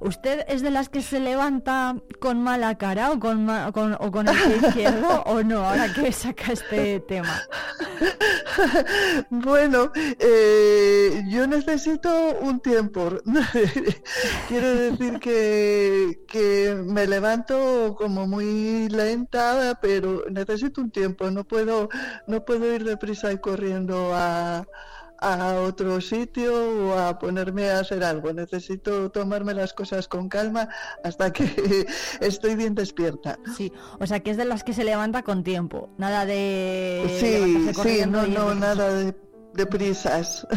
¿Usted 0.00 0.44
es 0.48 0.62
de 0.62 0.70
las 0.70 0.88
que 0.88 1.02
se 1.02 1.20
levanta 1.20 1.96
con 2.20 2.40
mala 2.42 2.76
cara 2.78 3.12
o 3.12 3.18
con, 3.18 3.44
ma- 3.46 3.72
con- 3.72 3.96
o 3.98 4.10
con 4.10 4.28
el 4.28 4.36
pie 4.36 4.56
izquierdo 4.68 5.22
o 5.26 5.42
no? 5.42 5.64
Ahora 5.68 5.92
que 5.92 6.12
saca 6.12 6.52
este 6.52 7.00
tema. 7.00 7.40
Bueno, 9.30 9.90
eh, 10.18 11.22
yo 11.28 11.46
necesito 11.46 12.10
un 12.40 12.60
tiempo. 12.60 13.10
Quiero 14.48 14.68
decir 14.74 15.18
que, 15.20 16.20
que 16.26 16.74
me 16.84 17.06
levanto 17.06 17.94
como 17.98 18.26
muy 18.26 18.88
lenta, 18.88 19.78
pero 19.80 20.24
necesito 20.30 20.80
un 20.80 20.90
tiempo. 20.90 21.30
No 21.30 21.44
puedo, 21.44 21.88
no 22.26 22.44
puedo 22.44 22.72
ir 22.74 22.84
deprisa 22.84 23.32
y 23.32 23.38
corriendo 23.38 24.12
a, 24.14 24.66
a 25.18 25.60
otro 25.60 26.00
sitio 26.00 26.52
o 26.88 26.98
a 26.98 27.18
ponerme 27.18 27.70
a 27.70 27.80
hacer 27.80 28.04
algo. 28.04 28.32
Necesito 28.32 29.10
tomarme 29.10 29.54
las 29.54 29.72
cosas 29.72 30.08
con 30.08 30.28
calma 30.28 30.68
hasta 31.04 31.32
que 31.32 31.86
estoy 32.20 32.56
bien 32.56 32.74
despierta. 32.74 33.38
Sí, 33.56 33.72
o 33.98 34.06
sea 34.06 34.20
que 34.20 34.30
es 34.30 34.36
de 34.36 34.44
las 34.44 34.64
que 34.64 34.72
se 34.72 34.84
levanta 34.84 35.22
con 35.22 35.42
tiempo, 35.44 35.90
nada 35.98 36.26
de 36.26 37.04
Sí, 37.20 37.72
sí, 37.82 38.00
no, 38.08 38.26
no, 38.26 38.54
nada 38.54 38.92
de, 38.92 39.14
de 39.54 39.66
prisas. 39.66 40.46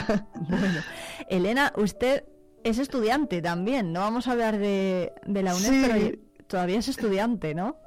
Bueno, 0.49 0.81
Elena, 1.29 1.73
usted 1.77 2.23
es 2.63 2.79
estudiante 2.79 3.41
también, 3.41 3.93
no 3.93 3.99
vamos 4.01 4.27
a 4.27 4.31
hablar 4.33 4.57
de, 4.57 5.13
de 5.25 5.43
la 5.43 5.55
UNED, 5.55 5.69
Sí. 5.69 5.87
pero 5.87 6.17
todavía 6.47 6.79
es 6.79 6.87
estudiante, 6.87 7.53
¿no? 7.53 7.77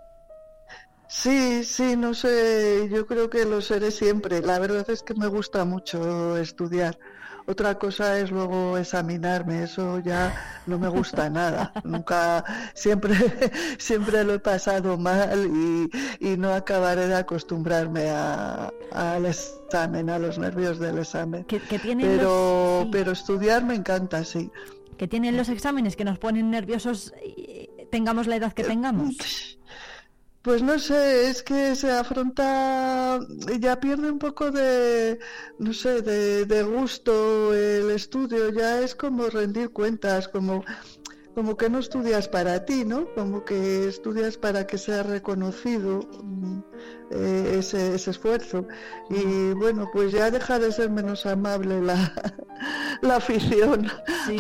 Sí, 1.15 1.63
sí, 1.63 1.95
no 1.95 2.15
sé, 2.15 2.89
yo 2.91 3.07
creo 3.07 3.29
que 3.29 3.45
lo 3.45 3.61
seré 3.61 3.91
siempre. 3.91 4.41
La 4.41 4.59
verdad 4.59 4.89
es 4.89 5.03
que 5.03 5.13
me 5.15 5.27
gusta 5.27 5.65
mucho 5.67 6.39
estudiar. 6.39 6.99
Otra 7.47 7.79
cosa 7.79 8.19
es 8.19 8.31
luego 8.31 8.79
examinarme, 8.79 9.65
eso 9.65 9.99
ya 9.99 10.63
no 10.67 10.79
me 10.79 10.89
gusta 10.89 11.29
nada. 11.29 11.71
Nunca, 11.85 12.43
siempre, 12.75 13.15
siempre 13.79 14.25
lo 14.25 14.33
he 14.35 14.39
pasado 14.39 14.97
mal 14.97 15.47
y, 15.47 15.91
y 16.27 16.37
no 16.39 16.55
acabaré 16.55 17.09
de 17.09 17.17
acostumbrarme 17.17 18.09
a- 18.11 18.73
al 18.93 19.27
examen, 19.27 20.09
a 20.09 20.19
los 20.19 20.39
nervios 20.39 20.79
del 20.79 20.99
examen. 20.99 21.45
Que, 21.45 21.61
que 21.61 21.79
tienen 21.79 22.07
Pero, 22.07 22.23
los, 22.23 22.85
sí, 22.85 22.89
pero 22.91 23.13
estudiar 23.13 23.65
me 23.65 23.75
encanta, 23.75 24.25
sí. 24.25 24.51
que 24.97 25.09
tienen 25.09 25.37
los 25.37 25.51
exámenes 25.51 25.95
que 25.95 26.05
nos 26.05 26.19
ponen 26.19 26.51
nerviosos, 26.51 27.13
eh, 27.21 27.87
tengamos 27.91 28.29
la 28.29 28.37
edad 28.37 28.53
que 28.55 28.65
tengamos. 28.65 29.59
Pues 30.43 30.61
no 30.63 30.79
sé, 30.79 31.29
es 31.31 31.43
que 31.45 31.77
se 31.77 31.91
afronta, 31.93 33.21
ya 33.61 33.79
pierde 33.79 34.11
un 34.11 34.19
poco 34.19 34.51
de, 34.51 35.19
no 35.59 35.73
sé, 35.73 36.03
de, 36.03 36.45
de 36.47 36.63
gusto 36.65 37.55
el 37.55 37.91
estudio, 37.91 38.49
ya 38.51 38.81
es 38.81 38.95
como 38.97 39.29
rendir 39.29 39.71
cuentas, 39.71 40.27
como, 40.29 40.65
como 41.35 41.57
que 41.57 41.71
no 41.71 41.79
estudias 41.79 42.29
para 42.29 42.65
ti, 42.65 42.85
¿no? 42.85 43.13
Como 43.15 43.45
que 43.45 43.87
estudias 43.89 44.37
para 44.37 44.67
que 44.67 44.79
sea 44.79 45.05
reconocido 45.05 46.01
mm, 46.25 46.61
eh, 47.13 47.57
ese, 47.59 47.95
ese 47.95 48.11
esfuerzo. 48.11 48.67
Y 49.11 49.53
bueno, 49.53 49.89
pues 49.93 50.13
ya 50.13 50.31
deja 50.31 50.59
de 50.59 50.73
ser 50.73 50.91
menos 50.91 51.27
amable 51.27 51.81
la, 51.83 52.13
la 53.03 53.17
afición 53.17 53.87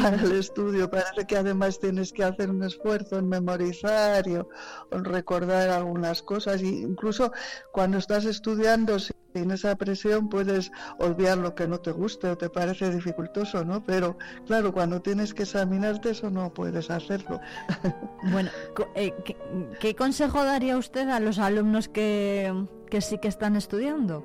al 0.04 0.32
estudio. 0.32 0.90
Parece 0.90 1.26
que 1.26 1.36
además 1.36 1.78
tienes 1.78 2.12
que 2.12 2.24
hacer 2.24 2.50
un 2.50 2.62
esfuerzo 2.62 3.18
en 3.18 3.28
memorizar 3.28 4.26
y 4.26 4.36
o- 4.36 4.48
en 4.90 5.04
recordar 5.04 5.70
algunas 5.70 6.22
cosas. 6.22 6.62
Y 6.62 6.82
incluso 6.82 7.32
cuando 7.72 7.98
estás 7.98 8.24
estudiando 8.24 8.98
sin 8.98 9.50
esa 9.50 9.74
presión 9.76 10.28
puedes 10.28 10.70
olvidar 10.98 11.38
lo 11.38 11.54
que 11.54 11.66
no 11.66 11.80
te 11.80 11.90
guste 11.90 12.28
o 12.28 12.36
te 12.36 12.50
parece 12.50 12.90
dificultoso, 12.90 13.64
¿no? 13.64 13.82
Pero 13.82 14.18
claro, 14.46 14.72
cuando 14.74 15.00
tienes 15.00 15.32
que 15.32 15.44
examinarte 15.44 16.10
eso 16.10 16.30
no 16.30 16.52
puedes 16.52 16.90
hacerlo. 16.90 17.40
Bueno, 18.30 18.50
eh, 18.94 19.12
¿qué, 19.24 19.36
qué 19.80 19.96
consejo 19.96 20.44
daría 20.44 20.76
usted 20.76 21.08
a 21.08 21.18
los 21.18 21.40
alumnos 21.40 21.88
que, 21.88 22.52
que 22.90 23.00
sí 23.00 23.18
que 23.18 23.28
están 23.28 23.56
estudiando? 23.56 24.24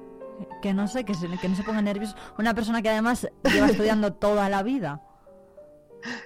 Que 0.61 0.73
no 0.73 0.87
sé, 0.87 1.03
que, 1.03 1.13
se, 1.13 1.27
que 1.39 1.49
no 1.49 1.55
se 1.55 1.63
pongan 1.63 1.85
nerviosos. 1.85 2.15
Una 2.37 2.53
persona 2.53 2.81
que 2.81 2.89
además 2.89 3.27
lleva 3.43 3.67
estudiando 3.67 4.13
toda 4.13 4.49
la 4.49 4.61
vida. 4.63 5.01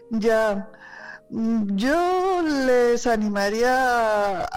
Ya, 0.09 0.69
yo 1.29 2.41
les 2.41 3.07
animaría 3.07 3.71
a, 4.41 4.47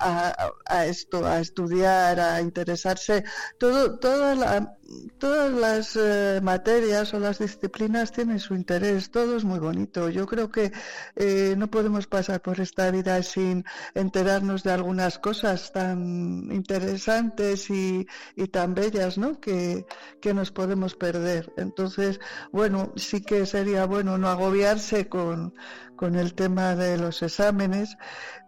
a- 0.00 0.52
a 0.66 0.86
esto, 0.86 1.26
a 1.26 1.38
estudiar, 1.40 2.18
a 2.18 2.40
interesarse. 2.40 3.24
Todo, 3.58 3.98
toda 3.98 4.34
la- 4.34 4.74
todas 5.18 5.52
las 5.52 5.96
eh, 5.96 6.40
materias 6.42 7.12
o 7.14 7.18
las 7.18 7.38
disciplinas 7.38 8.12
tienen 8.12 8.38
su 8.40 8.54
interés, 8.54 9.10
todo 9.10 9.36
es 9.36 9.44
muy 9.44 9.58
bonito. 9.58 10.08
Yo 10.08 10.26
creo 10.26 10.50
que 10.50 10.72
eh, 11.16 11.54
no 11.58 11.68
podemos 11.70 12.06
pasar 12.06 12.40
por 12.40 12.60
esta 12.60 12.90
vida 12.90 13.22
sin 13.22 13.64
enterarnos 13.94 14.62
de 14.62 14.72
algunas 14.72 15.18
cosas 15.18 15.72
tan 15.72 16.50
interesantes 16.50 17.70
y, 17.70 18.06
y 18.36 18.48
tan 18.48 18.74
bellas, 18.74 19.18
¿no? 19.18 19.40
Que, 19.40 19.86
que 20.20 20.34
nos 20.34 20.50
podemos 20.52 20.94
perder. 20.94 21.52
Entonces, 21.56 22.20
bueno, 22.52 22.92
sí 22.96 23.20
que 23.20 23.46
sería 23.46 23.84
bueno 23.86 24.16
no 24.18 24.28
agobiarse 24.28 25.08
con, 25.08 25.54
con 25.98 26.14
el 26.14 26.32
tema 26.34 26.76
de 26.76 26.96
los 26.96 27.22
exámenes, 27.22 27.98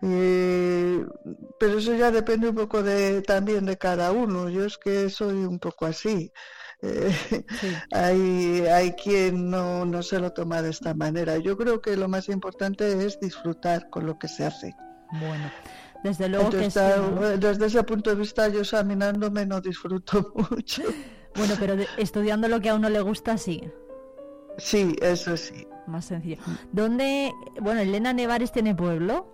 eh, 0.02 1.04
pero 1.58 1.78
eso 1.78 1.94
ya 1.94 2.10
depende 2.10 2.48
un 2.48 2.54
poco 2.54 2.82
de, 2.82 3.20
también 3.22 3.66
de 3.66 3.76
cada 3.76 4.12
uno. 4.12 4.48
Yo 4.48 4.64
es 4.64 4.78
que 4.78 5.10
soy 5.10 5.44
un 5.44 5.58
poco 5.58 5.84
así. 5.84 6.32
Eh, 6.80 7.12
hay, 7.92 8.64
hay 8.66 8.92
quien 8.92 9.50
no, 9.50 9.84
no 9.84 10.02
se 10.02 10.20
lo 10.20 10.32
toma 10.32 10.62
de 10.62 10.70
esta 10.70 10.94
manera. 10.94 11.36
Yo 11.38 11.58
creo 11.58 11.82
que 11.82 11.96
lo 11.96 12.08
más 12.08 12.28
importante 12.28 13.04
es 13.04 13.20
disfrutar 13.20 13.90
con 13.90 14.06
lo 14.06 14.18
que 14.18 14.28
se 14.28 14.46
hace. 14.46 14.74
Bueno, 15.20 15.50
desde 16.04 16.28
luego 16.28 16.50
que 16.50 16.70
sí, 16.70 16.78
desde 17.38 17.66
ese 17.66 17.82
punto 17.82 18.10
de 18.10 18.16
vista, 18.16 18.48
yo 18.48 18.60
examinándome 18.60 19.44
no 19.44 19.60
disfruto 19.60 20.32
mucho. 20.50 20.82
Bueno, 21.34 21.54
pero 21.58 21.74
estudiando 21.98 22.46
lo 22.48 22.60
que 22.60 22.70
a 22.70 22.74
uno 22.76 22.88
le 22.88 23.00
gusta, 23.00 23.36
sí. 23.36 23.68
Sí, 24.56 24.94
eso 25.00 25.36
sí. 25.36 25.66
Más 25.90 26.04
sencillo. 26.04 26.36
¿Dónde, 26.72 27.32
bueno, 27.60 27.80
Elena 27.80 28.12
Nevares 28.12 28.52
tiene 28.52 28.74
pueblo? 28.74 29.26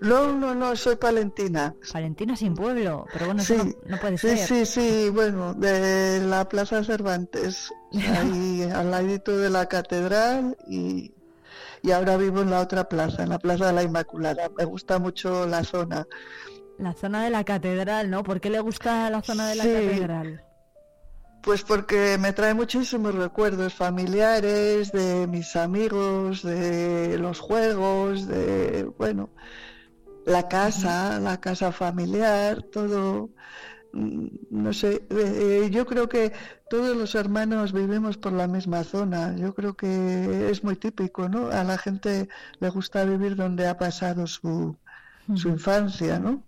No, 0.00 0.32
no, 0.32 0.54
no, 0.54 0.74
soy 0.74 0.96
palentina. 0.96 1.74
Palentina 1.92 2.34
sin 2.34 2.54
pueblo, 2.54 3.04
pero 3.12 3.26
bueno, 3.26 3.42
eso 3.42 3.54
Sí, 3.54 3.76
no, 3.84 3.90
no 3.96 4.00
puede 4.00 4.18
sí, 4.18 4.36
ser. 4.36 4.38
sí, 4.38 4.66
sí, 4.66 5.10
bueno, 5.10 5.54
de 5.54 6.20
la 6.20 6.48
Plaza 6.48 6.82
Cervantes, 6.82 7.72
ahí 7.92 8.62
al 8.74 8.90
ladito 8.90 9.36
de 9.36 9.50
la 9.50 9.66
catedral 9.66 10.56
y, 10.66 11.12
y 11.82 11.90
ahora 11.92 12.16
vivo 12.16 12.40
en 12.42 12.50
la 12.50 12.60
otra 12.60 12.88
plaza, 12.88 13.22
en 13.22 13.28
la 13.28 13.38
Plaza 13.38 13.68
de 13.68 13.72
la 13.74 13.82
Inmaculada. 13.84 14.50
Me 14.56 14.64
gusta 14.64 14.98
mucho 14.98 15.46
la 15.46 15.62
zona. 15.62 16.06
La 16.78 16.92
zona 16.94 17.22
de 17.22 17.30
la 17.30 17.44
catedral, 17.44 18.10
¿no? 18.10 18.22
¿Por 18.24 18.40
qué 18.40 18.50
le 18.50 18.58
gusta 18.60 19.08
la 19.10 19.22
zona 19.22 19.48
de 19.48 19.54
la 19.56 19.62
Sí. 19.64 19.70
catedral? 19.72 20.44
Pues 21.48 21.62
porque 21.62 22.18
me 22.18 22.34
trae 22.34 22.52
muchísimos 22.52 23.14
recuerdos 23.14 23.72
familiares, 23.72 24.92
de 24.92 25.26
mis 25.26 25.56
amigos, 25.56 26.42
de 26.42 27.16
los 27.16 27.40
juegos, 27.40 28.28
de, 28.28 28.84
bueno, 28.98 29.30
la 30.26 30.46
casa, 30.46 31.18
la 31.18 31.40
casa 31.40 31.72
familiar, 31.72 32.64
todo, 32.64 33.30
mm, 33.94 34.26
no 34.50 34.74
sé, 34.74 35.06
eh, 35.08 35.70
yo 35.72 35.86
creo 35.86 36.06
que 36.06 36.32
todos 36.68 36.94
los 36.94 37.14
hermanos 37.14 37.72
vivimos 37.72 38.18
por 38.18 38.34
la 38.34 38.46
misma 38.46 38.84
zona, 38.84 39.34
yo 39.34 39.54
creo 39.54 39.74
que 39.74 40.50
es 40.50 40.62
muy 40.62 40.76
típico, 40.76 41.30
¿no? 41.30 41.48
A 41.48 41.64
la 41.64 41.78
gente 41.78 42.28
le 42.60 42.68
gusta 42.68 43.06
vivir 43.06 43.36
donde 43.36 43.68
ha 43.68 43.78
pasado 43.78 44.26
su, 44.26 44.76
su 45.34 45.48
infancia, 45.48 46.18
¿no? 46.18 46.42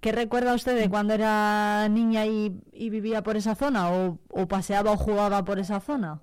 ¿Qué 0.00 0.12
recuerda 0.12 0.54
usted 0.54 0.78
de 0.78 0.88
cuando 0.90 1.14
era 1.14 1.88
niña 1.88 2.26
y, 2.26 2.60
y 2.72 2.90
vivía 2.90 3.22
por 3.22 3.36
esa 3.36 3.54
zona? 3.54 3.90
¿O, 3.90 4.18
o 4.30 4.48
paseaba 4.48 4.92
o 4.92 4.96
jugaba 4.96 5.44
por 5.44 5.58
esa 5.58 5.80
zona? 5.80 6.20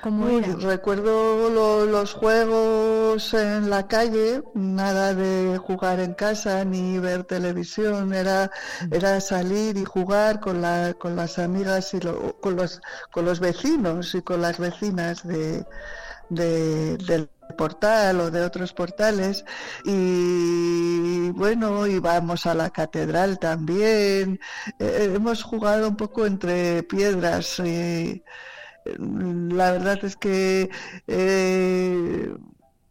¿Cómo 0.00 0.26
Uy, 0.26 0.42
era? 0.42 0.54
recuerdo 0.60 1.50
lo- 1.50 1.86
los 1.86 2.12
juegos 2.14 3.32
en 3.34 3.70
la 3.70 3.86
calle, 3.88 4.42
nada 4.54 5.14
de 5.14 5.58
jugar 5.58 5.98
en 6.00 6.14
casa 6.14 6.64
ni 6.64 6.98
ver 6.98 7.24
televisión, 7.24 8.12
era, 8.14 8.50
era 8.90 9.20
salir 9.20 9.76
y 9.76 9.84
jugar 9.84 10.40
con, 10.40 10.60
la, 10.62 10.94
con 10.94 11.16
las 11.16 11.38
amigas 11.38 11.94
y 11.94 12.00
lo- 12.00 12.36
con, 12.40 12.56
los, 12.56 12.80
con 13.12 13.24
los 13.24 13.40
vecinos 13.40 14.14
y 14.14 14.22
con 14.22 14.40
las 14.42 14.58
vecinas 14.58 15.26
de, 15.26 15.64
de- 16.28 16.96
del 16.98 17.28
portal 17.58 18.20
o 18.20 18.30
de 18.30 18.42
otros 18.42 18.72
portales. 18.72 19.44
Y 19.84 21.30
bueno 21.32 21.86
íbamos 21.86 22.46
a 22.46 22.54
la 22.54 22.70
catedral 22.70 23.38
también. 23.38 24.40
Eh, 24.78 25.12
hemos 25.16 25.42
jugado 25.42 25.88
un 25.88 25.96
poco 25.96 26.26
entre 26.26 26.82
piedras 26.84 27.58
y 27.60 28.22
la 28.98 29.72
verdad 29.72 30.04
es 30.04 30.16
que 30.16 30.70
eh, 31.06 32.34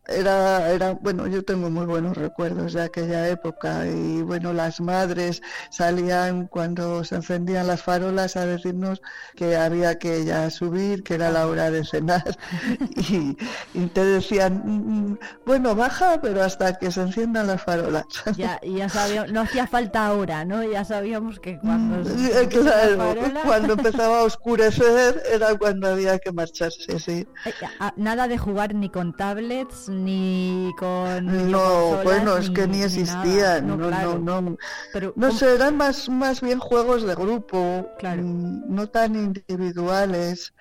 era, 0.07 0.69
era, 0.71 0.93
bueno, 0.93 1.27
yo 1.27 1.43
tengo 1.43 1.69
muy 1.69 1.85
buenos 1.85 2.17
recuerdos 2.17 2.73
de 2.73 2.81
aquella 2.83 3.29
época 3.29 3.85
y 3.87 4.21
bueno, 4.21 4.51
las 4.53 4.81
madres 4.81 5.41
salían 5.71 6.47
cuando 6.47 7.03
se 7.03 7.15
encendían 7.15 7.67
las 7.67 7.81
farolas 7.83 8.35
a 8.35 8.45
decirnos 8.45 9.01
que 9.35 9.55
había 9.55 9.97
que 9.97 10.25
ya 10.25 10.49
subir, 10.49 11.03
que 11.03 11.15
era 11.15 11.31
la 11.31 11.47
hora 11.47 11.71
de 11.71 11.85
cenar 11.85 12.23
y, 12.97 13.37
y 13.73 13.87
te 13.87 14.03
decían, 14.05 14.61
"Mm, 14.65 15.17
bueno, 15.45 15.75
baja, 15.75 16.19
pero 16.21 16.43
hasta 16.43 16.77
que 16.77 16.91
se 16.91 17.01
enciendan 17.01 17.47
las 17.47 17.61
farolas. 17.63 18.05
Ya, 18.35 18.59
ya 18.63 18.89
sabíamos, 18.89 19.31
no 19.31 19.41
hacía 19.41 19.67
falta 19.67 20.07
ahora, 20.07 20.43
¿no? 20.43 20.63
Ya 20.63 20.83
sabíamos 20.85 21.39
que 21.39 21.59
cuando... 21.59 22.03
se 22.03 22.41
Eh, 22.43 22.47
Claro, 22.49 22.97
farola- 22.97 23.43
cuando 23.45 23.73
empezaba 23.73 24.19
a 24.19 24.23
oscurecer 24.23 25.21
era 25.31 25.55
cuando 25.55 25.87
había 25.87 26.17
que 26.19 26.31
marcharse, 26.31 26.99
sí. 26.99 27.27
Eh, 27.45 27.53
Nada 27.97 28.27
de 28.27 28.37
jugar 28.37 28.73
ni 28.73 28.89
con 28.89 29.13
tablets, 29.13 29.87
ni 29.93 30.71
con... 30.77 31.51
No, 31.51 32.01
bueno, 32.03 32.37
es 32.37 32.49
que 32.49 32.67
ni 32.67 32.81
existían, 32.83 33.67
no, 33.67 33.77
no, 33.77 33.87
claro. 33.87 34.19
no. 34.19 34.57
Pero, 34.91 35.13
No 35.15 35.27
¿cómo- 35.27 35.39
sé, 35.39 35.55
eran 35.55 35.77
más, 35.77 36.09
más 36.09 36.41
bien 36.41 36.59
juegos 36.59 37.03
de 37.03 37.15
grupo, 37.15 37.87
mm, 38.01 38.73
no 38.73 38.87
tan 38.89 39.15
individuales. 39.15 40.53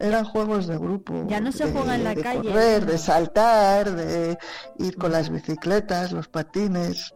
Eran 0.00 0.24
juegos 0.24 0.66
de 0.68 0.78
grupo. 0.78 1.26
Ya 1.28 1.40
no 1.40 1.50
se 1.50 1.66
de- 1.66 1.72
juega 1.72 1.94
en 1.96 2.04
la 2.04 2.14
de 2.14 2.22
calle, 2.22 2.42
correr, 2.50 2.86
de 2.86 2.98
saltar, 2.98 3.90
de 3.92 4.38
ir 4.78 4.96
con 4.96 5.10
las 5.12 5.28
bicicletas, 5.30 6.12
los 6.12 6.28
patines. 6.28 7.12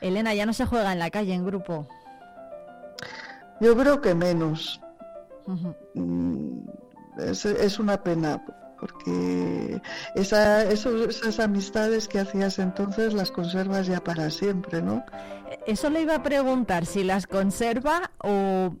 Elena, 0.00 0.32
ya 0.34 0.46
no 0.46 0.52
se 0.52 0.64
juega 0.64 0.92
en 0.92 0.98
la 1.00 1.10
calle 1.10 1.34
en 1.34 1.44
grupo. 1.44 1.88
Yo 3.60 3.76
creo 3.76 4.00
que 4.00 4.14
menos. 4.14 4.80
Ujú. 5.46 5.74
Mm, 5.94 6.60
Es, 7.18 7.44
es 7.44 7.78
una 7.78 8.02
pena, 8.02 8.42
porque 8.80 9.80
esa, 10.14 10.64
esos- 10.64 11.08
esas 11.20 11.38
amistades 11.38 12.08
que 12.08 12.18
hacías 12.20 12.58
entonces 12.58 13.12
las 13.12 13.30
conservas 13.30 13.86
ya 13.86 14.02
para 14.02 14.30
siempre, 14.30 14.80
¿no? 14.82 15.04
Eso 15.66 15.90
le 15.90 16.02
iba 16.02 16.14
a 16.16 16.22
preguntar 16.22 16.86
si 16.86 17.04
las 17.04 17.26
conserva 17.26 18.10
o, 18.24 18.74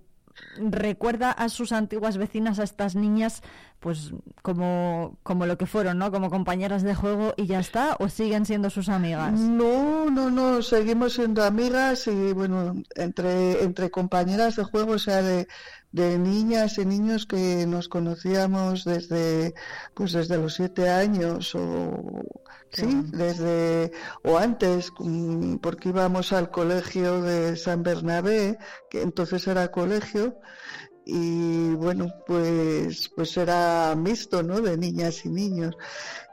recuerda 0.58 1.30
a 1.32 1.48
sus 1.48 1.72
antiguas 1.72 2.16
vecinas, 2.16 2.58
a 2.58 2.62
estas 2.64 2.94
niñas, 2.94 3.42
pues 3.78 4.12
como, 4.42 5.18
como 5.22 5.46
lo 5.46 5.58
que 5.58 5.66
fueron, 5.66 5.98
¿no? 5.98 6.10
Como 6.10 6.30
compañeras 6.30 6.82
de 6.82 6.94
juego 6.94 7.34
y 7.36 7.46
ya 7.46 7.60
está, 7.60 7.96
o 7.98 8.08
siguen 8.08 8.46
siendo 8.46 8.70
sus 8.70 8.88
amigas. 8.88 9.32
No, 9.38 10.10
no, 10.10 10.30
no, 10.30 10.62
seguimos 10.62 11.14
siendo 11.14 11.44
amigas 11.44 12.06
y 12.06 12.32
bueno, 12.32 12.74
entre, 12.96 13.62
entre 13.62 13.90
compañeras 13.90 14.56
de 14.56 14.64
juego, 14.64 14.92
o 14.92 14.98
sea, 14.98 15.22
de, 15.22 15.46
de 15.92 16.18
niñas 16.18 16.78
y 16.78 16.84
niños 16.86 17.26
que 17.26 17.66
nos 17.66 17.88
conocíamos 17.88 18.84
desde, 18.84 19.54
pues 19.94 20.12
desde 20.12 20.38
los 20.38 20.54
siete 20.54 20.88
años 20.88 21.54
o 21.54 22.22
sí, 22.70 23.02
desde 23.12 23.92
o 24.22 24.38
antes, 24.38 24.92
mm, 24.98 25.56
porque 25.56 25.88
íbamos 25.88 26.32
al 26.32 26.50
colegio 26.50 27.22
de 27.22 27.56
San 27.56 27.82
Bernabé, 27.82 28.58
que 28.88 29.02
entonces 29.02 29.46
era 29.48 29.70
colegio 29.70 30.38
y 31.04 31.70
bueno, 31.74 32.12
pues 32.26 33.10
pues 33.16 33.36
era 33.36 33.94
mixto, 33.96 34.42
¿no? 34.42 34.60
De 34.60 34.76
niñas 34.76 35.24
y 35.24 35.28
niños. 35.28 35.76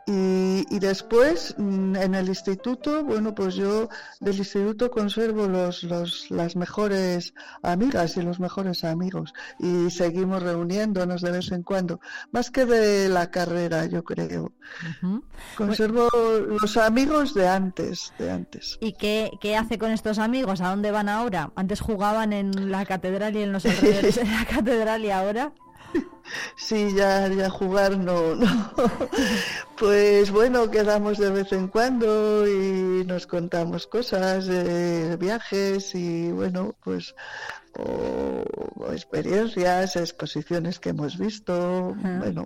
Y, 0.09 0.65
y, 0.73 0.79
después 0.79 1.53
mm, 1.57 1.97
en 1.97 2.15
el 2.15 2.29
instituto, 2.29 3.03
bueno, 3.03 3.35
pues 3.35 3.55
yo 3.55 3.89
del 4.21 4.37
instituto 4.37 4.89
conservo 4.89 5.47
los, 5.47 5.83
los, 5.83 6.31
las 6.31 6.55
mejores 6.55 7.33
amigas 7.61 8.15
y 8.15 8.21
los 8.21 8.39
mejores 8.39 8.85
amigos 8.85 9.33
y 9.59 9.89
seguimos 9.89 10.41
reuniéndonos 10.41 11.21
de 11.21 11.31
vez 11.31 11.51
en 11.51 11.63
cuando, 11.63 11.99
más 12.31 12.51
que 12.51 12.65
de 12.65 13.09
la 13.09 13.31
carrera, 13.31 13.85
yo 13.85 14.05
creo. 14.05 14.53
Uh 15.03 15.05
-huh. 15.05 15.23
Conservo 15.57 16.07
los 16.13 16.77
amigos 16.77 17.33
de 17.33 17.47
antes, 17.49 18.13
de 18.17 18.31
antes. 18.31 18.77
¿Y 18.79 18.93
qué, 18.93 19.31
qué 19.41 19.57
hace 19.57 19.77
con 19.77 19.91
estos 19.91 20.19
amigos? 20.19 20.61
¿A 20.61 20.69
dónde 20.69 20.91
van 20.91 21.09
ahora? 21.09 21.51
Antes 21.55 21.81
jugaban 21.81 22.31
en 22.31 22.71
la 22.71 22.85
catedral 22.85 23.35
y 23.35 23.41
en 23.43 23.51
los 23.51 23.65
alrededores 23.65 24.15
de 24.15 24.25
la 24.25 24.45
catedral 24.45 25.03
y 25.03 25.11
ahora. 25.11 25.51
Sí, 26.55 26.93
ya, 26.93 27.27
ya 27.29 27.49
jugar 27.49 27.97
no, 27.97 28.35
no. 28.35 28.71
Pues 29.77 30.31
bueno, 30.31 30.69
quedamos 30.71 31.17
de 31.19 31.29
vez 31.29 31.51
en 31.53 31.67
cuando 31.67 32.47
y 32.47 33.05
nos 33.05 33.27
contamos 33.27 33.85
cosas, 33.87 34.47
de 34.47 35.15
viajes 35.17 35.93
y 35.95 36.31
bueno, 36.31 36.75
pues 36.83 37.15
o, 37.77 38.43
o 38.75 38.91
experiencias, 38.91 39.95
exposiciones 39.95 40.79
que 40.79 40.89
hemos 40.89 41.17
visto, 41.17 41.95
bueno, 42.01 42.45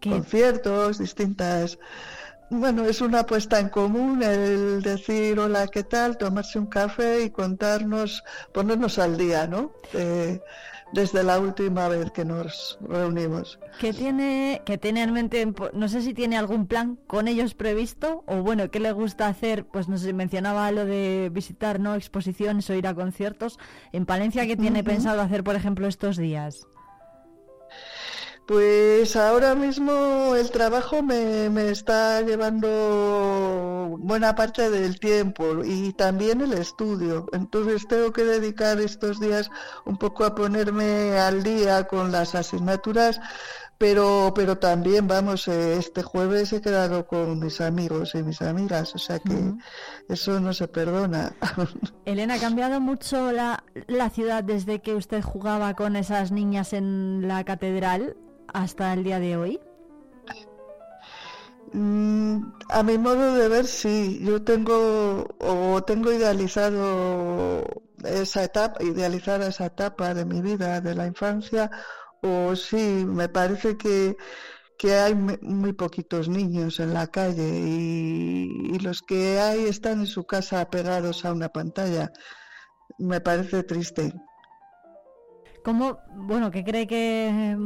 ¿Qué? 0.00 0.10
conciertos, 0.10 0.98
distintas. 0.98 1.78
Bueno, 2.50 2.84
es 2.84 3.00
una 3.00 3.20
apuesta 3.20 3.58
en 3.58 3.70
común 3.70 4.22
el 4.22 4.82
decir 4.82 5.38
hola, 5.40 5.66
¿qué 5.68 5.84
tal? 5.84 6.18
Tomarse 6.18 6.58
un 6.58 6.66
café 6.66 7.22
y 7.24 7.30
contarnos, 7.30 8.22
ponernos 8.52 8.98
al 8.98 9.16
día, 9.16 9.46
¿no? 9.46 9.72
Eh, 9.94 10.40
desde 10.92 11.22
la 11.22 11.38
última 11.38 11.88
vez 11.88 12.10
que 12.10 12.24
nos 12.24 12.78
reunimos. 12.82 13.58
¿Qué 13.80 13.92
tiene, 13.92 14.62
qué 14.64 14.78
tiene 14.78 15.02
en 15.02 15.12
mente? 15.12 15.52
No 15.72 15.88
sé 15.88 16.02
si 16.02 16.14
tiene 16.14 16.36
algún 16.36 16.66
plan 16.66 16.98
con 17.06 17.28
ellos 17.28 17.54
previsto 17.54 18.24
o 18.26 18.42
bueno, 18.42 18.70
¿qué 18.70 18.80
le 18.80 18.92
gusta 18.92 19.26
hacer? 19.26 19.64
Pues 19.64 19.88
no 19.88 19.98
sé, 19.98 20.12
mencionaba 20.12 20.70
lo 20.72 20.84
de 20.84 21.30
visitar 21.32 21.80
no 21.80 21.94
exposiciones 21.94 22.68
o 22.70 22.74
ir 22.74 22.86
a 22.86 22.94
conciertos. 22.94 23.58
En 23.92 24.06
Palencia, 24.06 24.46
¿qué 24.46 24.56
tiene 24.56 24.80
uh 24.80 24.82
-huh. 24.82 24.86
pensado 24.86 25.20
hacer, 25.22 25.42
por 25.42 25.56
ejemplo, 25.56 25.86
estos 25.86 26.16
días? 26.16 26.66
Pues 28.52 29.16
ahora 29.16 29.54
mismo 29.54 30.36
el 30.36 30.50
trabajo 30.50 31.02
me, 31.02 31.48
me, 31.48 31.70
está 31.70 32.20
llevando 32.20 33.96
buena 33.98 34.34
parte 34.34 34.68
del 34.68 35.00
tiempo 35.00 35.64
y 35.64 35.94
también 35.94 36.42
el 36.42 36.52
estudio. 36.52 37.28
Entonces 37.32 37.88
tengo 37.88 38.12
que 38.12 38.24
dedicar 38.24 38.78
estos 38.78 39.20
días 39.20 39.50
un 39.86 39.96
poco 39.96 40.26
a 40.26 40.34
ponerme 40.34 41.18
al 41.18 41.42
día 41.42 41.84
con 41.84 42.12
las 42.12 42.34
asignaturas, 42.34 43.18
pero, 43.78 44.34
pero 44.34 44.58
también, 44.58 45.08
vamos, 45.08 45.48
este 45.48 46.02
jueves 46.02 46.52
he 46.52 46.60
quedado 46.60 47.06
con 47.06 47.40
mis 47.40 47.58
amigos 47.62 48.14
y 48.14 48.22
mis 48.22 48.42
amigas, 48.42 48.94
o 48.94 48.98
sea 48.98 49.18
que 49.18 49.32
uh 49.32 49.56
-huh. 49.56 49.62
eso 50.10 50.40
no 50.40 50.52
se 50.52 50.68
perdona. 50.68 51.32
Elena, 52.04 52.34
¿ha 52.34 52.38
cambiado 52.38 52.82
mucho 52.82 53.32
la, 53.32 53.64
la 53.86 54.10
ciudad 54.10 54.44
desde 54.44 54.82
que 54.82 54.94
usted 54.94 55.22
jugaba 55.22 55.72
con 55.72 55.96
esas 55.96 56.32
niñas 56.32 56.74
en 56.74 57.26
la 57.26 57.44
catedral? 57.44 58.14
Hasta 58.48 58.92
el 58.92 59.04
día 59.04 59.18
de 59.18 59.36
hoy? 59.36 59.60
Mm, 61.72 62.52
a 62.68 62.82
mi 62.82 62.98
modo 62.98 63.34
de 63.34 63.48
ver, 63.48 63.66
sí. 63.66 64.20
Yo 64.22 64.42
tengo 64.42 65.26
o 65.38 65.82
tengo 65.84 66.12
idealizado 66.12 67.64
esa 68.04 68.44
etapa, 68.44 68.82
idealizada 68.82 69.48
esa 69.48 69.66
etapa 69.66 70.14
de 70.14 70.24
mi 70.24 70.40
vida, 70.42 70.80
de 70.80 70.94
la 70.94 71.06
infancia, 71.06 71.70
o 72.22 72.54
sí, 72.56 73.04
me 73.06 73.28
parece 73.28 73.76
que, 73.76 74.16
que 74.78 74.94
hay 74.96 75.14
muy 75.14 75.72
poquitos 75.72 76.28
niños 76.28 76.80
en 76.80 76.94
la 76.94 77.06
calle 77.08 77.48
y, 77.48 78.74
y 78.74 78.78
los 78.80 79.02
que 79.02 79.40
hay 79.40 79.64
están 79.66 80.00
en 80.00 80.06
su 80.06 80.24
casa 80.24 80.68
pegados 80.70 81.24
a 81.24 81.32
una 81.32 81.48
pantalla. 81.48 82.12
Me 82.98 83.20
parece 83.20 83.62
triste. 83.64 84.12
¿Cómo, 85.64 85.98
bueno, 86.14 86.50
qué 86.50 86.64
cree 86.64 86.86
que, 86.88 87.56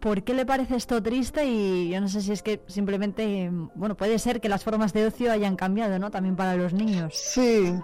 por 0.00 0.22
qué 0.22 0.34
le 0.34 0.46
parece 0.46 0.76
esto 0.76 1.02
triste? 1.02 1.44
Y 1.46 1.90
yo 1.90 2.00
no 2.00 2.08
sé 2.08 2.20
si 2.20 2.32
es 2.32 2.42
que 2.42 2.62
simplemente, 2.68 3.50
bueno, 3.74 3.96
puede 3.96 4.18
ser 4.20 4.40
que 4.40 4.48
las 4.48 4.62
formas 4.62 4.92
de 4.92 5.06
ocio 5.06 5.32
hayan 5.32 5.56
cambiado, 5.56 5.98
¿no? 5.98 6.10
También 6.10 6.36
para 6.36 6.54
los 6.54 6.72
niños. 6.72 7.14
Sí, 7.16 7.74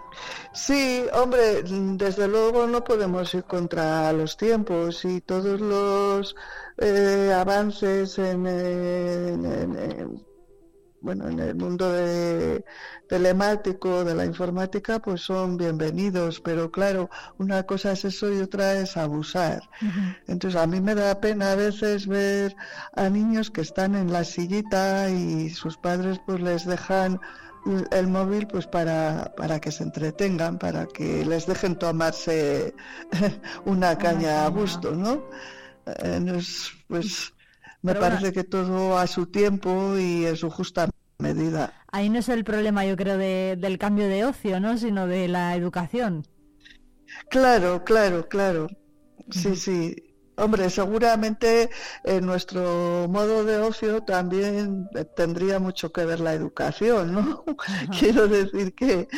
sí, 0.53 1.05
hombre, 1.13 1.63
desde 1.65 2.29
luego 2.29 2.67
no 2.67 2.85
podemos 2.85 3.35
ir 3.35 3.45
contra 3.45 4.13
los 4.13 4.37
tiempos 4.37 5.05
y 5.05 5.21
todos 5.21 5.61
los 5.61 6.37
eh, 6.79 7.33
avances 7.37 8.19
en, 8.19 8.47
en, 8.47 9.45
en 9.77 10.34
bueno, 11.05 11.29
en 11.29 11.39
el 11.39 11.55
mundo 11.55 11.93
de, 11.93 12.65
telemático, 13.11 14.05
de 14.05 14.15
la 14.15 14.25
informática, 14.25 15.01
pues 15.01 15.21
son 15.21 15.59
bienvenidos, 15.59 16.41
pero 16.41 16.71
claro, 16.71 17.11
una 17.39 17.65
cosa 17.65 17.93
es 17.93 18.07
eso 18.07 18.33
y 18.33 18.41
otra 18.41 18.73
es 18.81 18.97
abusar. 18.97 19.61
Uh 19.83 19.85
-huh. 19.85 20.17
Entonces 20.29 20.59
a 20.59 20.67
mí 20.67 20.81
me 20.81 20.95
da 20.95 21.21
pena 21.21 21.53
a 21.53 21.57
veces 21.57 22.07
ver 22.07 22.57
a 22.97 23.11
niños 23.11 23.51
que 23.51 23.61
están 23.61 23.95
en 23.95 24.13
la 24.13 24.25
sillita 24.25 25.11
y 25.11 25.51
sus 25.51 25.77
padres 25.77 26.19
pues 26.27 26.41
les 26.41 26.65
dejan 26.65 27.21
el 27.93 28.07
móvil 28.07 28.47
pues 28.47 28.67
para, 28.67 29.35
para 29.37 29.61
que 29.61 29.73
se 29.73 29.83
entretengan, 29.83 30.59
para 30.59 30.87
que 30.87 31.25
les 31.27 31.47
dejen 31.47 31.77
tomarse 31.79 32.75
una 33.67 33.99
caña 33.99 34.47
a 34.47 34.49
gusto, 34.49 34.93
¿no? 34.93 35.23
Entonces, 35.87 36.73
pues 36.89 37.34
me 37.85 37.93
Pero 37.93 38.01
parece 38.01 38.33
que 38.33 38.45
todo 38.45 38.97
a 38.97 39.07
su 39.07 39.27
tiempo 39.27 39.99
y 39.99 40.25
en 40.25 40.37
su 40.37 40.49
justa 40.49 40.89
medida. 41.19 41.75
Ahí 41.93 42.09
no 42.09 42.19
es 42.19 42.31
el 42.31 42.43
problema, 42.43 42.87
yo 42.87 42.97
creo, 42.97 43.19
de, 43.19 43.57
del 43.61 43.77
cambio 43.77 44.09
de 44.09 44.25
ocio, 44.25 44.59
¿no? 44.59 44.79
Sino 44.79 45.07
de 45.07 45.29
la 45.29 45.55
educación. 45.55 46.27
Claro, 47.29 47.85
claro, 47.85 48.27
claro. 48.27 48.69
Sí, 49.31 49.55
sí. 49.55 49.95
Hombre, 50.37 50.71
seguramente 50.71 51.69
en 52.05 52.25
nuestro 52.25 53.07
modo 53.11 53.45
de 53.45 53.59
ocio 53.59 54.03
también 54.03 54.89
tendría 55.15 55.59
mucho 55.59 55.93
que 55.93 56.07
ver 56.07 56.21
la 56.21 56.33
educación, 56.33 57.13
¿no? 57.13 57.45
Quiero 58.01 58.29
decir 58.29 58.75
que, 58.75 59.09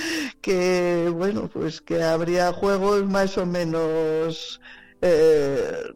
que, 0.40 1.08
bueno, 1.14 1.48
pues 1.48 1.80
que 1.80 2.02
habría 2.02 2.52
juegos 2.52 3.06
más 3.06 3.38
o 3.38 3.46
menos 3.46 4.60
eh, 5.02 5.94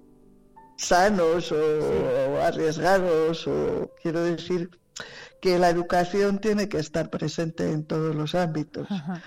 sanos 0.80 1.52
o, 1.52 2.42
arriesgados, 2.42 3.46
o 3.46 3.90
quiero 4.02 4.22
decir 4.22 4.70
que 5.40 5.58
la 5.58 5.70
educación 5.70 6.38
tiene 6.38 6.68
que 6.68 6.78
estar 6.78 7.10
presente 7.10 7.70
en 7.70 7.84
todos 7.84 8.14
los 8.14 8.34
ámbitos. 8.34 8.90
Ajá. 8.90 9.22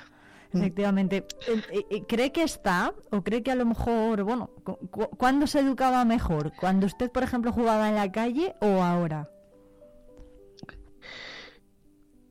Efectivamente. 0.53 1.25
¿Cree 2.07 2.31
que 2.31 2.43
está 2.43 2.93
o 3.11 3.23
cree 3.23 3.41
que 3.41 3.51
a 3.51 3.55
lo 3.55 3.65
mejor, 3.65 4.23
bueno, 4.23 4.51
cu 4.63 5.09
¿cuándo 5.17 5.47
se 5.47 5.59
educaba 5.61 6.05
mejor? 6.05 6.53
¿Cuando 6.59 6.85
usted, 6.85 7.09
por 7.11 7.23
ejemplo, 7.23 7.51
jugaba 7.51 7.89
en 7.89 7.95
la 7.95 8.11
calle 8.11 8.55
o 8.61 8.83
ahora? 8.83 9.29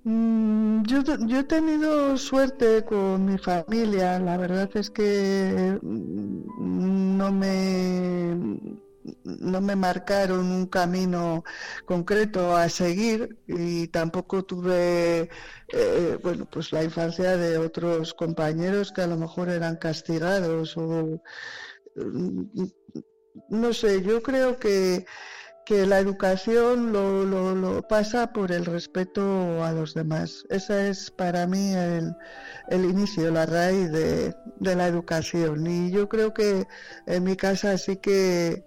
Mm, 0.04 0.82
yo, 0.84 1.02
yo 1.02 1.40
he 1.40 1.44
tenido 1.44 2.16
suerte 2.16 2.84
con 2.84 3.24
mi 3.24 3.38
familia. 3.38 4.20
La 4.20 4.36
verdad 4.36 4.70
es 4.74 4.88
que 4.88 5.78
no 5.82 7.32
me 7.32 8.36
no 9.24 9.60
me 9.60 9.76
marcaron 9.76 10.46
un 10.46 10.66
camino 10.66 11.44
concreto 11.86 12.56
a 12.56 12.68
seguir 12.68 13.38
y 13.46 13.88
tampoco 13.88 14.44
tuve 14.44 15.28
eh, 15.68 16.18
bueno 16.22 16.46
pues 16.50 16.72
la 16.72 16.84
infancia 16.84 17.36
de 17.36 17.58
otros 17.58 18.14
compañeros 18.14 18.92
que 18.92 19.02
a 19.02 19.06
lo 19.06 19.16
mejor 19.16 19.48
eran 19.48 19.76
castigados 19.76 20.76
o 20.76 21.22
no 23.48 23.72
sé 23.72 24.02
yo 24.02 24.22
creo 24.22 24.58
que 24.58 25.04
que 25.64 25.86
la 25.86 25.98
educación 26.00 26.92
lo, 26.92 27.24
lo, 27.24 27.54
lo 27.54 27.86
pasa 27.86 28.32
por 28.32 28.52
el 28.52 28.64
respeto 28.64 29.64
a 29.64 29.72
los 29.72 29.94
demás. 29.94 30.44
Ese 30.50 30.90
es 30.90 31.10
para 31.10 31.46
mí 31.46 31.72
el, 31.74 32.14
el 32.68 32.84
inicio, 32.84 33.30
la 33.30 33.46
raíz 33.46 33.90
de, 33.92 34.34
de 34.56 34.76
la 34.76 34.86
educación. 34.88 35.66
Y 35.66 35.90
yo 35.90 36.08
creo 36.08 36.34
que 36.34 36.66
en 37.06 37.24
mi 37.24 37.36
casa 37.36 37.78
sí 37.78 37.96
que 37.96 38.64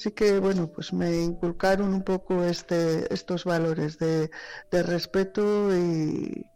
sí 0.00 0.10
que 0.12 0.38
bueno 0.40 0.70
pues 0.74 0.92
me 0.92 1.10
inculcaron 1.22 1.92
un 1.94 2.02
poco 2.02 2.42
este 2.44 3.12
estos 3.12 3.44
valores 3.44 3.98
de, 3.98 4.30
de 4.70 4.82
respeto 4.82 5.74
y 5.76 6.46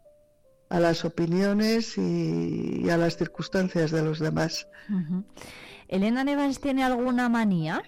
a 0.70 0.80
las 0.80 1.04
opiniones 1.04 1.96
y, 1.98 2.80
y 2.84 2.90
a 2.90 2.96
las 2.96 3.16
circunstancias 3.16 3.90
de 3.90 4.02
los 4.02 4.18
demás. 4.18 4.66
¿Elena 5.88 6.24
Nevans 6.24 6.58
tiene 6.60 6.82
alguna 6.82 7.28
manía? 7.28 7.82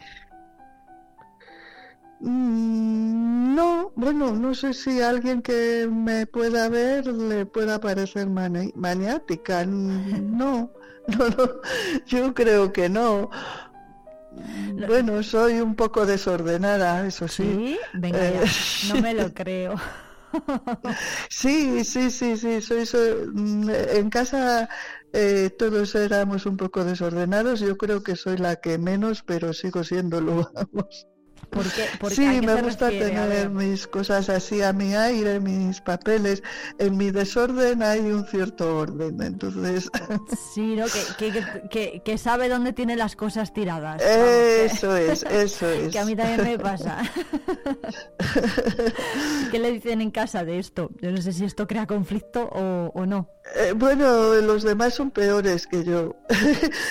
Mm, 2.20 3.54
No, 3.54 3.92
bueno, 3.96 4.32
no 4.34 4.54
sé 4.54 4.74
si 4.74 5.00
alguien 5.00 5.42
que 5.42 5.88
me 5.90 6.26
pueda 6.26 6.68
ver 6.68 7.06
le 7.06 7.46
pueda 7.46 7.80
parecer 7.80 8.28
mani- 8.28 8.72
maniática. 8.74 9.64
No, 9.66 10.70
no, 11.08 11.28
no, 11.30 11.48
yo 12.06 12.34
creo 12.34 12.72
que 12.72 12.88
no. 12.88 13.30
Bueno, 14.76 15.22
soy 15.22 15.60
un 15.60 15.74
poco 15.76 16.06
desordenada, 16.06 17.06
eso 17.06 17.28
sí. 17.28 17.44
¿Sí? 17.44 17.78
Venga 17.92 18.18
Eh, 18.18 18.30
ya, 18.30 18.50
no 18.82 18.98
me 18.98 19.14
lo 19.14 19.32
creo. 19.34 19.76
Sí, 21.30 21.84
sí, 21.84 22.10
sí, 22.10 22.36
sí, 22.36 22.60
soy, 22.60 22.86
soy- 22.86 23.26
mm, 23.32 23.70
en 23.70 24.10
casa 24.10 24.68
eh, 25.12 25.50
todos 25.58 25.94
éramos 25.94 26.46
un 26.46 26.56
poco 26.56 26.84
desordenados, 26.84 27.60
yo 27.60 27.76
creo 27.76 28.02
que 28.02 28.16
soy 28.16 28.36
la 28.36 28.56
que 28.56 28.78
menos, 28.78 29.22
pero 29.22 29.52
sigo 29.52 29.84
siéndolo, 29.84 30.50
vamos. 30.54 31.06
¿Por 31.50 31.64
qué? 31.72 31.86
¿Por 31.98 32.12
Sí, 32.12 32.26
me 32.42 32.60
gusta 32.62 32.86
refiere? 32.90 33.10
Tener 33.10 33.50
mis 33.50 33.86
cosas 33.86 34.28
así 34.28 34.62
a 34.62 34.72
mi 34.72 34.94
aire, 34.94 35.40
mis 35.40 35.80
papeles. 35.80 36.42
En 36.78 36.96
mi 36.96 37.10
desorden 37.10 37.82
hay 37.82 38.00
un 38.00 38.26
cierto 38.26 38.78
orden, 38.78 39.20
entonces 39.22 39.90
Sí, 40.54 40.76
¿no? 40.76 40.86
Que, 40.86 41.00
que, 41.16 41.32
que- 41.32 41.68
que- 41.70 42.02
que 42.04 42.18
sabe 42.18 42.48
dónde 42.48 42.72
tiene 42.72 42.96
las 42.96 43.16
cosas 43.16 43.52
tiradas. 43.52 44.02
Vamos, 44.02 44.28
eso 44.72 44.96
es, 44.96 45.22
eso 45.24 45.68
es. 45.70 45.88
Que 45.92 45.98
a 45.98 46.04
mí 46.04 46.14
también 46.16 46.42
me 46.42 46.58
pasa. 46.58 46.98
¿Qué 49.50 49.58
le 49.58 49.72
dicen 49.72 50.00
en 50.00 50.10
casa 50.10 50.44
de 50.44 50.58
esto? 50.58 50.90
Yo 51.00 51.10
no 51.10 51.20
sé 51.22 51.32
si 51.32 51.44
esto 51.44 51.66
crea 51.66 51.86
conflicto 51.86 52.48
o, 52.52 52.90
o 52.94 53.06
no. 53.06 53.30
Eh, 53.54 53.72
bueno, 53.76 54.34
los 54.34 54.64
demás 54.64 54.94
son 54.94 55.10
peores 55.12 55.66
que 55.66 55.84
yo. 55.84 56.16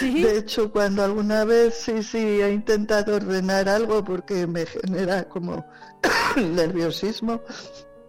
De 0.02 0.38
hecho, 0.38 0.72
cuando 0.72 1.04
alguna 1.04 1.44
vez 1.44 1.74
sí, 1.76 2.02
sí 2.02 2.18
he 2.18 2.52
intentado 2.54 3.16
ordenar 3.18 3.68
algo 3.68 4.04
porque 4.06 4.45
me 4.48 4.66
genera 4.66 5.28
como 5.30 5.66
nerviosismo, 6.36 7.42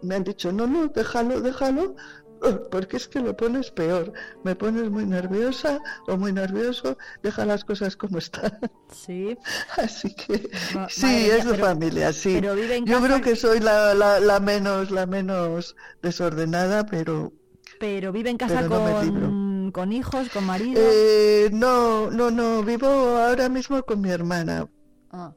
me 0.01 0.15
han 0.15 0.23
dicho, 0.23 0.51
no, 0.51 0.67
no, 0.67 0.87
déjalo, 0.87 1.41
déjalo, 1.41 1.95
porque 2.71 2.97
es 2.97 3.07
que 3.07 3.19
lo 3.19 3.35
pones 3.35 3.71
peor. 3.71 4.13
Me 4.43 4.55
pones 4.55 4.89
muy 4.89 5.05
nerviosa 5.05 5.79
o 6.07 6.17
muy 6.17 6.31
nervioso, 6.33 6.97
deja 7.23 7.45
las 7.45 7.63
cosas 7.65 7.95
como 7.95 8.17
están. 8.19 8.57
Sí. 8.91 9.37
Así 9.77 10.13
que 10.15 10.49
Ma- 10.73 10.87
sí, 10.89 11.29
es 11.29 11.45
de 11.45 11.51
pero- 11.51 11.65
familia, 11.65 12.13
sí. 12.13 12.37
pero 12.39 12.55
vive 12.55 12.77
en 12.77 12.85
Yo 12.85 12.95
casa- 12.95 13.05
creo 13.07 13.21
que 13.21 13.35
soy 13.35 13.59
la, 13.59 13.93
la, 13.93 14.19
la 14.19 14.39
menos, 14.39 14.91
la 14.91 15.05
menos 15.05 15.75
desordenada, 16.01 16.85
pero 16.85 17.33
Pero 17.79 18.11
vive 18.11 18.29
en 18.29 18.37
casa 18.37 18.55
Pero 18.61 18.69
no 19.11 19.71
con 19.73 19.91
hijos, 19.91 20.29
con 20.29 20.45
marido. 20.45 20.79
Eh, 20.81 21.49
no, 21.51 22.09
no, 22.09 22.31
no, 22.31 22.63
vivo 22.63 22.87
ahora 22.87 23.49
mismo 23.49 23.83
con 23.83 23.99
mi 23.99 24.09
hermana. 24.09 24.65
Ah. 25.11 25.33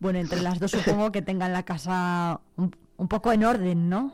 Bueno, 0.00 0.18
entre 0.20 0.40
las 0.42 0.58
dos 0.60 0.70
supongo 0.72 1.10
que 1.12 1.22
tengan 1.22 1.52
la 1.52 1.64
casa 1.64 2.40
un, 2.56 2.74
un 2.96 3.08
poco 3.08 3.32
en 3.32 3.44
orden, 3.44 3.88
¿no? 3.88 4.12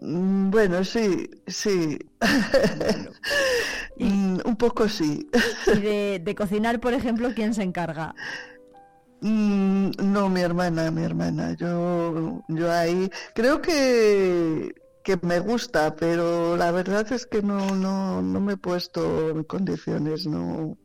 Mm, 0.00 0.50
Bueno, 0.50 0.84
sí, 0.84 1.28
sí. 1.46 1.98
Mm, 4.00 4.38
Un 4.44 4.56
poco 4.56 4.88
sí. 4.88 5.28
Y 5.66 5.80
de, 5.80 6.20
de 6.24 6.34
cocinar, 6.36 6.78
por 6.80 6.94
ejemplo, 6.94 7.34
¿quién 7.34 7.52
se 7.52 7.64
encarga? 7.64 8.14
Mm, 9.20 9.90
No, 10.12 10.28
mi 10.28 10.40
hermana, 10.40 10.90
mi 10.90 11.02
hermana. 11.02 11.54
Yo, 11.56 12.44
yo 12.48 12.72
ahí 12.72 13.10
creo 13.34 13.60
que, 13.60 14.72
que 15.02 15.18
me 15.22 15.40
gusta, 15.40 15.96
pero 15.96 16.56
la 16.56 16.70
verdad 16.70 17.10
es 17.12 17.26
que 17.26 17.42
no, 17.42 17.74
no, 17.74 18.22
no 18.22 18.40
me 18.40 18.52
he 18.54 18.56
puesto 18.56 19.30
en 19.30 19.44
condiciones, 19.44 20.26
no. 20.26 20.78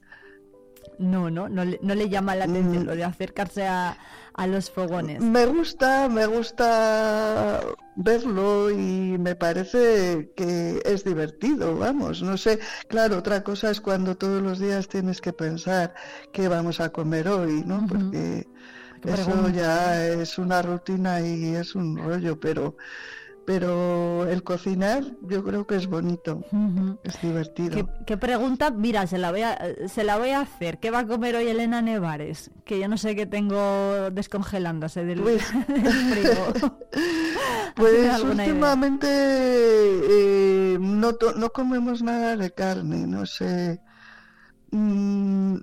No, 0.99 1.29
no, 1.29 1.49
no 1.49 1.65
le, 1.65 1.79
no 1.81 1.95
le 1.95 2.09
llama 2.09 2.35
la 2.35 2.45
atención 2.45 2.83
Mm. 2.83 2.87
lo 2.87 2.95
de 2.95 3.03
acercarse 3.03 3.65
a, 3.67 3.97
a 4.33 4.47
los 4.47 4.69
fogones. 4.71 5.21
Me 5.21 5.45
gusta, 5.45 6.09
me 6.09 6.25
gusta 6.25 7.61
verlo 7.95 8.69
y 8.71 9.17
me 9.19 9.35
parece 9.35 10.31
que 10.35 10.81
es 10.85 11.03
divertido, 11.03 11.77
vamos, 11.77 12.21
no 12.23 12.37
sé, 12.37 12.59
claro, 12.87 13.17
otra 13.19 13.43
cosa 13.43 13.69
es 13.71 13.79
cuando 13.81 14.17
todos 14.17 14.41
los 14.41 14.59
días 14.59 14.87
tienes 14.87 15.21
que 15.21 15.33
pensar 15.33 15.93
qué 16.31 16.47
vamos 16.47 16.79
a 16.79 16.89
comer 16.91 17.27
hoy, 17.27 17.63
¿no? 17.65 17.85
Porque 17.87 18.47
eso 19.03 19.49
ya 19.49 20.05
es 20.07 20.37
una 20.37 20.61
rutina 20.61 21.21
y 21.21 21.55
es 21.55 21.75
un 21.75 21.97
rollo, 21.97 22.39
pero 22.39 22.77
pero 23.45 24.25
el 24.27 24.43
cocinar 24.43 25.03
yo 25.21 25.43
creo 25.43 25.67
que 25.67 25.75
es 25.75 25.87
bonito, 25.87 26.43
es 27.03 27.21
divertido. 27.21 27.75
¿Qué, 27.75 27.85
qué 28.05 28.17
pregunta? 28.17 28.71
Mira, 28.71 29.05
se 29.07 29.17
la, 29.17 29.31
voy 29.31 29.41
a, 29.41 29.57
se 29.87 30.03
la 30.03 30.17
voy 30.17 30.29
a 30.29 30.41
hacer. 30.41 30.79
¿Qué 30.79 30.91
va 30.91 30.99
a 30.99 31.07
comer 31.07 31.35
hoy 31.35 31.47
Elena 31.47 31.81
Nevares? 31.81 32.51
Que 32.65 32.79
yo 32.79 32.87
no 32.87 32.97
sé 32.97 33.15
qué 33.15 33.25
tengo 33.25 34.09
descongelándose 34.11 35.03
del, 35.03 35.21
Pues- 35.21 35.43
del 35.67 35.91
frigo. 35.91 36.71
Pues 37.75 38.21
últimamente 38.21 39.07
eh, 39.09 40.77
no, 40.79 41.11
no 41.35 41.49
comemos 41.49 42.03
nada 42.03 42.37
de 42.37 42.51
carne, 42.51 43.07
no 43.07 43.25
sé. 43.25 43.81
Mm, 44.71 45.55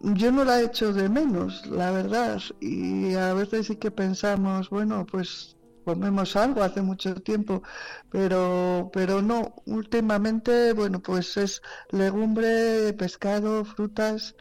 yo 0.00 0.32
no 0.32 0.44
la 0.44 0.60
echo 0.62 0.92
de 0.92 1.08
menos, 1.08 1.64
la 1.66 1.92
verdad. 1.92 2.40
Y 2.60 3.14
a 3.14 3.32
veces 3.34 3.68
sí 3.68 3.76
que 3.76 3.90
pensamos, 3.92 4.70
bueno, 4.70 5.06
pues 5.10 5.55
comemos 5.86 6.36
algo 6.36 6.62
hace 6.62 6.82
mucho 6.82 7.14
tiempo, 7.30 7.62
pero, 8.10 8.90
pero 8.92 9.22
no. 9.22 9.54
Últimamente, 9.66 10.72
bueno, 10.74 11.00
pues 11.02 11.36
es 11.38 11.62
legumbre, 11.90 12.92
pescado, 12.94 13.64
frutas. 13.64 14.36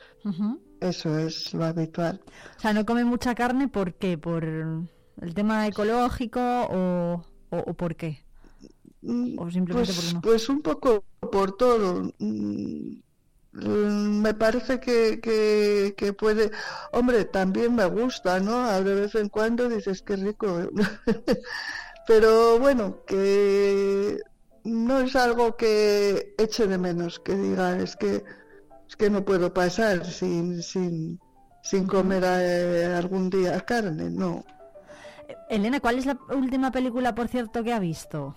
Eso 0.80 1.17
es 1.19 1.53
lo 1.53 1.65
habitual. 1.65 2.22
O 2.57 2.59
sea, 2.61 2.73
no 2.73 2.85
come 2.85 3.03
mucha 3.05 3.35
carne, 3.35 3.67
¿por 3.67 3.95
qué? 3.95 4.17
¿Por 4.17 4.43
el 4.45 5.34
tema 5.34 5.67
ecológico 5.67 6.39
o, 6.41 7.26
o, 7.49 7.57
o 7.57 7.73
por 7.76 7.95
qué? 7.95 8.26
O 9.43 9.45
simplemente 9.55 9.93
Pues, 9.93 9.95
porque 9.95 10.11
no. 10.15 10.22
pues 10.22 10.49
un 10.49 10.61
poco 10.61 11.05
por 11.31 11.55
todo. 11.57 12.11
Mm, 13.56 14.22
Me 14.22 14.34
parece 14.34 14.80
que, 14.80 15.19
que, 15.22 15.94
que 15.98 16.14
puede, 16.14 16.52
hombre, 16.91 17.26
también 17.26 17.76
me 17.76 17.86
gusta, 17.86 18.40
¿no? 18.40 18.65
A 18.65 18.82
de 18.82 18.95
vez 18.95 19.15
en 19.15 19.30
cuando 19.30 19.69
dices 19.69 20.02
que 20.02 20.15
rico. 20.18 20.69
Pero 22.07 22.60
bueno, 22.60 23.03
que 23.06 24.19
no 24.64 24.99
es 24.99 25.15
algo 25.15 25.56
que 25.57 26.36
eche 26.38 26.68
de 26.68 26.77
menos, 26.77 27.19
que 27.19 27.36
diga, 27.36 27.77
es 27.80 27.95
que, 27.95 28.23
es 28.88 28.95
que 28.98 29.10
no 29.10 29.26
puedo 29.26 29.53
pasar 29.53 30.06
sin, 30.06 30.61
sin, 30.64 31.19
sin 31.64 31.88
comer 31.88 32.23
eh, 32.26 32.94
algún 32.95 33.30
día 33.30 33.60
carne, 33.61 34.10
no. 34.10 34.44
Elena, 35.49 35.80
¿cuál 35.80 35.98
es 35.98 36.06
la 36.06 36.18
última 36.30 36.72
película, 36.72 37.15
por 37.15 37.27
cierto, 37.27 37.64
que 37.64 37.73
ha 37.73 37.80
visto? 37.80 38.36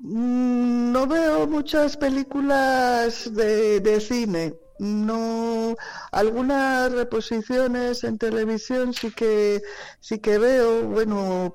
Mm, 0.00 0.92
No 0.92 1.06
veo 1.06 1.46
muchas 1.46 1.96
películas 1.96 3.32
de, 3.34 3.80
de 3.80 4.00
cine. 4.00 4.54
No, 4.78 5.76
algunas 6.10 6.90
reposiciones 6.92 8.02
en 8.04 8.16
televisión 8.18 8.94
sí 8.94 9.10
que 9.12 9.60
sí 10.00 10.18
que 10.18 10.38
veo. 10.38 10.88
Bueno, 10.88 11.52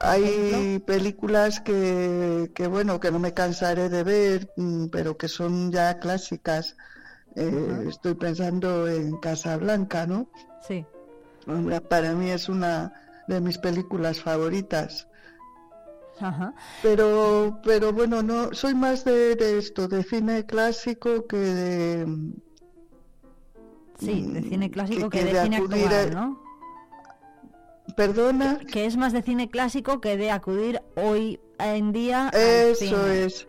hay 0.00 0.78
películas 0.86 1.60
que, 1.60 2.50
que 2.54 2.66
bueno 2.68 3.00
que 3.00 3.10
no 3.10 3.18
me 3.18 3.34
cansaré 3.34 3.88
de 3.88 4.02
ver, 4.04 4.50
mm, 4.56 4.86
pero 4.88 5.16
que 5.16 5.28
son 5.28 5.72
ya 5.72 5.98
clásicas. 5.98 6.76
Eh, 7.36 7.86
Estoy 7.88 8.14
pensando 8.14 8.88
en 8.88 9.16
Casablanca, 9.18 10.06
¿no? 10.06 10.30
Sí. 10.66 10.86
Para 11.88 12.12
mí 12.14 12.30
es 12.30 12.48
una 12.48 12.92
de 13.26 13.40
mis 13.40 13.58
películas 13.58 14.20
favoritas. 14.20 15.07
Ajá. 16.20 16.54
Pero, 16.82 17.60
pero 17.64 17.92
bueno, 17.92 18.22
no, 18.22 18.52
soy 18.52 18.74
más 18.74 19.04
de, 19.04 19.36
de 19.36 19.58
esto, 19.58 19.86
de 19.88 20.02
cine 20.02 20.44
clásico 20.46 21.26
que 21.26 21.36
de, 21.36 22.06
Sí, 23.98 24.22
de 24.32 24.42
cine 24.42 24.70
clásico 24.70 25.10
que- 25.10 25.18
que, 25.18 25.24
que 25.26 25.32
de 25.32 25.38
de 25.38 25.42
cine 25.44 25.56
acudir 25.56 25.84
actual, 25.86 26.08
a- 26.08 26.14
¿no? 26.14 26.40
perdona, 27.96 28.58
Que 28.70 28.86
es 28.86 28.96
más 28.96 29.12
de 29.12 29.22
cine 29.22 29.48
clásico 29.48 30.00
que 30.00 30.16
de 30.16 30.30
acudir 30.30 30.80
hoy 30.96 31.40
en 31.58 31.92
día 31.92 32.28
al 32.28 32.36
eso 32.40 32.84
cine. 32.84 33.24
es. 33.24 33.46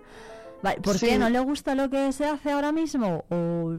Vale, 0.63 0.81
¿Por 0.81 0.97
Sí. 0.97 1.05
qué? 1.07 1.17
¿No 1.19 1.29
le 1.29 1.39
gusta 1.39 1.75
lo 1.75 1.89
que 1.89 2.11
se 2.11 2.25
hace 2.25 2.51
ahora 2.51 2.71
mismo? 2.71 3.23
¿O 3.29 3.77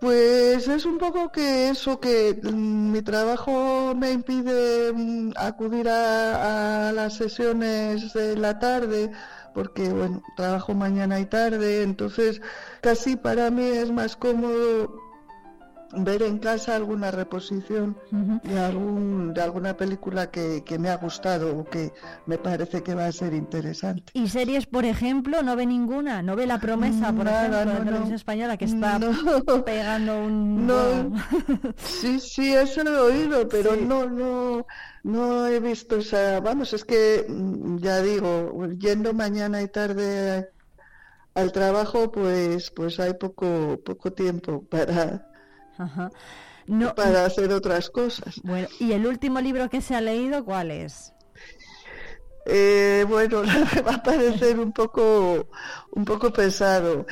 Pues 0.00 0.68
es 0.68 0.84
un 0.84 0.98
poco 0.98 1.32
que 1.32 1.70
eso, 1.70 1.98
que 2.00 2.38
mm, 2.42 2.92
mi 2.92 3.02
trabajo 3.02 3.94
me 3.96 4.12
impide 4.12 4.92
mm, 4.92 5.32
acudir 5.36 5.88
a, 5.88 6.92
las 6.92 7.14
sesiones 7.14 8.12
de 8.12 8.36
la 8.36 8.58
tarde, 8.58 9.10
porque 9.54 9.88
bueno, 9.88 10.22
trabajo 10.36 10.74
mañana 10.74 11.18
y 11.18 11.26
tarde, 11.26 11.82
entonces 11.82 12.42
casi 12.82 13.16
para 13.16 13.50
mí 13.50 13.64
es 13.64 13.90
más 13.90 14.16
cómodo 14.16 15.05
ver 15.96 16.22
en 16.22 16.38
casa 16.38 16.76
alguna 16.76 17.10
reposición 17.10 17.96
de 18.42 18.58
algún 18.58 19.32
de 19.34 19.42
alguna 19.42 19.76
película 19.76 20.30
que, 20.30 20.62
que 20.64 20.78
me 20.78 20.88
ha 20.90 20.96
gustado 20.96 21.58
o 21.58 21.64
que 21.64 21.92
me 22.26 22.38
parece 22.38 22.82
que 22.82 22.94
va 22.94 23.06
a 23.06 23.12
ser 23.12 23.34
interesante. 23.34 24.12
¿Y 24.14 24.28
series, 24.28 24.66
por 24.66 24.84
ejemplo, 24.84 25.42
no 25.42 25.56
ve 25.56 25.66
ninguna? 25.66 26.22
¿No 26.22 26.36
ve 26.36 26.46
La 26.46 26.58
Promesa, 26.58 27.12
por 27.12 27.24
Nada, 27.24 27.48
ejemplo, 27.48 27.64
no, 27.64 27.72
de 27.80 27.84
televisión 27.84 28.10
no. 28.10 28.16
española, 28.16 28.56
que 28.56 28.64
está 28.64 28.98
No. 28.98 29.64
pegando 29.64 30.18
un... 30.24 31.12
Sí, 31.76 32.20
sí, 32.20 32.54
eso 32.54 32.82
lo 32.84 32.90
he 32.90 33.00
oído, 33.12 33.48
pero 33.48 33.76
no, 33.76 34.06
no, 34.08 34.66
no 35.02 35.46
he 35.46 35.60
visto 35.60 35.96
esa, 35.96 36.40
vamos, 36.40 36.72
es 36.72 36.84
que 36.84 37.24
mm, 37.28 37.78
ya 37.78 38.00
digo, 38.02 38.66
yendo 38.78 39.12
mañana 39.14 39.62
y 39.62 39.68
tarde 39.68 40.48
al 41.34 41.52
trabajo, 41.52 42.10
pues, 42.12 42.70
pues 42.70 42.98
hay 43.00 43.14
poco, 43.14 43.80
poco 43.84 44.12
tiempo 44.12 44.64
para, 44.68 45.28
Ajá. 45.78 46.10
No, 46.66 46.94
para 46.94 47.24
hacer 47.24 47.52
otras 47.52 47.90
cosas. 47.90 48.40
Bueno, 48.42 48.68
¿y 48.80 48.92
el 48.92 49.06
último 49.06 49.40
libro 49.40 49.70
que 49.70 49.80
se 49.80 49.94
ha 49.94 50.00
leído 50.00 50.44
cuál 50.44 50.70
es? 50.70 51.12
Eh, 52.46 53.04
bueno, 53.08 53.42
me 53.74 53.82
va 53.82 53.94
a 53.94 54.02
parecer 54.02 54.58
un 54.58 54.72
poco, 54.72 55.48
un 55.92 56.04
poco 56.04 56.32
pesado, 56.32 57.06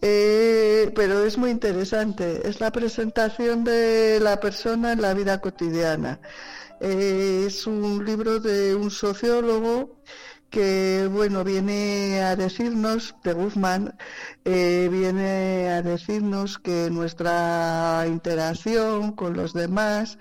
eh, 0.00 0.90
pero 0.94 1.24
es 1.24 1.36
muy 1.38 1.50
interesante. 1.50 2.46
Es 2.48 2.60
la 2.60 2.72
presentación 2.72 3.64
de 3.64 4.18
la 4.20 4.40
persona 4.40 4.92
en 4.92 5.02
la 5.02 5.14
vida 5.14 5.40
cotidiana. 5.40 6.20
Eh, 6.80 7.44
es 7.46 7.66
un 7.66 8.04
libro 8.04 8.40
de 8.40 8.74
un 8.74 8.90
sociólogo 8.90 10.00
que, 10.50 11.08
bueno, 11.10 11.44
viene 11.44 12.22
a 12.22 12.36
decirnos, 12.36 13.14
de 13.24 13.32
Guzmán, 13.32 13.96
eh, 14.44 14.88
viene 14.90 15.68
a 15.68 15.82
decirnos 15.82 16.58
que 16.58 16.90
nuestra 16.90 18.04
interacción 18.06 19.12
con 19.12 19.36
los 19.36 19.52
demás, 19.52 20.18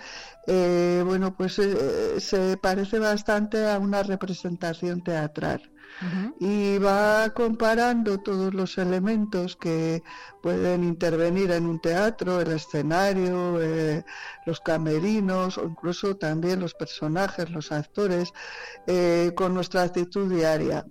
eh, 0.48 1.04
bueno, 1.06 1.36
pues 1.36 1.60
eh, 1.60 2.20
se 2.20 2.58
parece 2.58 3.00
bastante 3.00 3.70
a 3.70 3.80
una 3.80 4.04
representación 4.04 5.04
teatral 5.04 5.72
y 6.40 6.78
va 6.78 7.30
comparando 7.34 8.20
todos 8.20 8.54
los 8.54 8.78
elementos 8.78 9.56
que 9.56 10.04
pueden 10.42 10.84
intervenir 10.84 11.52
en 11.52 11.66
un 11.66 11.80
teatro, 11.80 12.40
el 12.40 12.52
escenario, 12.52 13.62
eh, 13.62 14.06
los 14.46 14.60
camerinos 14.60 15.58
o 15.58 15.66
incluso 15.66 16.16
también 16.16 16.60
los 16.60 16.74
personajes, 16.76 17.50
los 17.50 17.72
actores, 17.72 18.32
eh, 18.86 19.32
con 19.36 19.54
nuestra 19.54 19.84
actitud 19.84 20.32
diaria. 20.32 20.86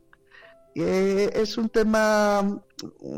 Eh, 0.74 1.30
es 1.34 1.56
un 1.56 1.70
tema, 1.70 2.60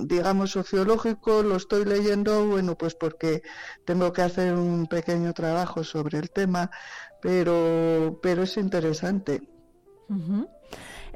digamos, 0.05 0.53
sociológico, 0.53 1.43
lo 1.43 1.57
estoy 1.57 1.85
leyendo, 1.85 2.47
bueno, 2.47 2.79
pues 2.79 2.95
porque 2.95 3.43
tengo 3.85 4.13
que 4.13 4.23
hacer 4.23 4.55
un 4.55 4.87
pequeño 4.87 5.33
trabajo 5.33 5.83
sobre 5.83 6.19
el 6.19 6.31
tema, 6.31 6.71
pero, 7.21 8.21
pero 8.23 8.45
es 8.45 8.57
interesante. 8.59 9.43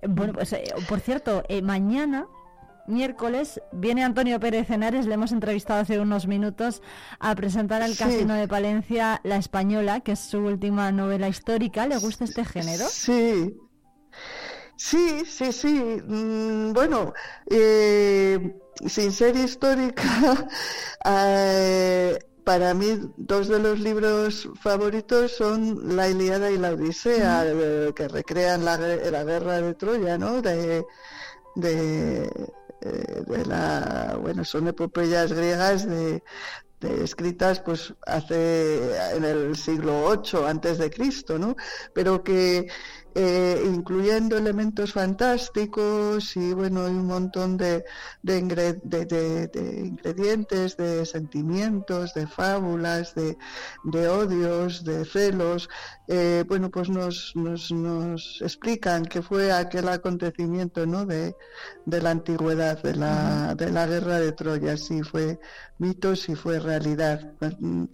Bueno, 0.09 0.33
pues 0.33 0.53
eh, 0.53 0.65
por 0.89 1.01
cierto, 1.01 1.43
eh, 1.49 1.62
mañana, 1.62 2.27
miércoles, 2.87 3.61
viene 3.73 4.03
Antonio 4.05 4.41
Pérez 4.41 4.69
Henares, 4.70 5.07
le 5.07 5.15
hemos 5.15 5.33
entrevistado 5.33 5.81
hace 5.81 6.01
unos 6.01 6.27
minutos, 6.27 6.83
a 7.20 7.35
presentar 7.35 7.83
al 7.83 7.93
Sí. 7.93 7.99
Casino 8.05 8.35
de 8.35 8.49
Palencia 8.49 9.20
La 9.23 9.37
Española, 9.37 10.01
que 10.01 10.12
es 10.12 10.19
su 10.20 10.39
última 10.39 10.91
novela 10.93 11.29
histórica. 11.29 11.87
¿Le 11.87 11.99
gusta 11.99 12.24
este 12.24 12.45
género? 12.45 12.85
Sí, 12.89 13.57
sí, 14.77 15.23
sí, 15.27 15.53
sí. 15.53 16.03
Mm, 16.07 16.73
bueno, 16.73 17.12
eh, 17.49 18.57
sin 18.87 19.12
ser 19.12 19.37
histórica, 19.37 20.03
eh, 21.05 22.19
para 22.44 22.74
mí 22.74 22.98
dos 23.16 23.48
de 23.48 23.59
los 23.59 23.78
libros 23.81 24.48
favoritos 24.60 25.32
son 25.32 25.97
La 25.97 26.09
Ilíada 26.09 26.51
y 26.51 26.59
la 26.59 26.73
Odisea, 26.73 27.44
eh, 27.47 27.93
que 27.94 28.09
recrean 28.09 28.64
la 28.64 28.77
guerra 28.77 29.60
de 29.60 29.74
Troya, 29.74 30.19
¿no? 30.19 30.43
De, 30.43 30.85
de, 31.55 32.24
eh, 32.81 33.23
de 33.27 33.47
la, 33.47 34.19
bueno, 34.20 34.44
son 34.44 34.69
epopeyas 34.69 35.32
griegas 35.32 35.89
de, 35.89 36.23
de 36.81 37.05
escritas 37.05 37.60
pues 37.60 37.94
hace 38.06 39.16
en 39.16 39.24
el 39.24 39.56
siglo 39.56 40.10
VIII 40.10 40.44
antes 40.47 40.78
de 40.78 40.90
Cristo, 40.90 41.39
¿no? 41.39 41.56
Pero 41.94 42.23
que 42.23 42.69
eh, 43.14 43.62
incluyendo 43.66 44.36
elementos 44.39 44.93
fantásticos 44.93 46.36
y 46.36 46.52
bueno, 46.55 46.89
y 46.89 46.93
un 46.93 47.06
montón 47.06 47.56
de, 47.56 47.84
de, 48.22 48.39
ingre- 48.43 48.80
de- 48.82 49.86
ingredientes, 49.86 50.76
de 50.76 51.05
sentimientos, 51.06 52.14
de 52.14 52.26
fábulas, 52.26 53.14
de, 53.14 53.36
de 53.84 54.09
odios, 54.09 54.84
de 54.84 55.05
celos, 55.05 55.68
eh, 56.09 56.44
bueno, 56.47 56.70
pues 56.70 56.89
nos, 56.89 57.32
nos, 57.34 57.70
nos 57.70 58.40
explican 58.43 59.05
que 59.05 59.22
fue 59.22 59.52
aquel 59.52 59.89
acontecimiento, 59.89 60.86
¿no? 60.86 61.06
De, 61.06 61.34
de 61.84 62.01
la 62.02 62.10
antigüedad, 62.10 62.82
de 62.82 62.94
la, 62.97 63.55
de 63.55 63.70
la 63.70 63.86
guerra 63.86 64.18
de 64.20 64.32
Troya, 64.32 64.76
si 64.76 65.02
fue 65.02 65.39
mito, 65.78 66.16
si 66.16 66.34
fue 66.34 66.59
realidad. 66.59 67.20
Mm, 67.60 67.84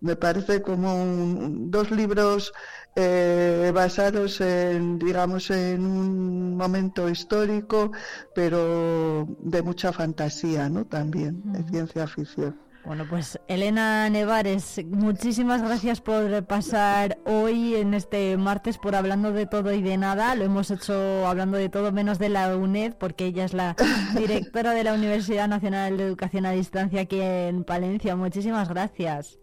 Me 0.00 0.16
parece 0.16 0.62
como 0.62 0.94
un- 1.02 1.70
dos 1.70 1.90
libros 1.90 2.52
eh, 2.96 3.70
basados 3.74 4.40
en, 4.40 4.98
digamos, 4.98 5.50
en 5.50 5.84
un 5.86 6.56
momento 6.56 7.08
histórico, 7.08 7.92
pero 8.34 9.26
de 9.40 9.62
mucha 9.62 9.92
fantasía, 9.92 10.68
¿no? 10.68 10.86
También, 10.86 11.42
de 11.52 11.64
ciencia 11.64 12.06
ficción. 12.06 12.60
Bueno, 12.84 13.06
pues 13.08 13.40
Elena 13.48 14.10
Nevares, 14.10 14.82
muchísimas 14.86 15.62
gracias 15.62 16.02
por 16.02 16.44
pasar 16.44 17.16
hoy 17.24 17.76
en 17.76 17.94
este 17.94 18.36
martes 18.36 18.76
por 18.76 18.94
hablando 18.94 19.32
de 19.32 19.46
todo 19.46 19.72
y 19.72 19.80
de 19.80 19.96
nada. 19.96 20.34
Lo 20.34 20.44
hemos 20.44 20.70
hecho 20.70 21.26
hablando 21.26 21.56
de 21.56 21.70
todo 21.70 21.92
menos 21.92 22.18
de 22.18 22.28
la 22.28 22.54
UNED, 22.54 22.94
porque 22.98 23.24
ella 23.24 23.46
es 23.46 23.54
la 23.54 23.74
directora 24.18 24.72
de 24.72 24.84
la 24.84 24.92
Universidad 24.92 25.48
Nacional 25.48 25.96
de 25.96 26.04
Educación 26.04 26.44
a 26.44 26.50
Distancia 26.50 27.00
aquí 27.00 27.22
en 27.22 27.64
Palencia. 27.64 28.16
Muchísimas 28.16 28.68
gracias. 28.68 29.38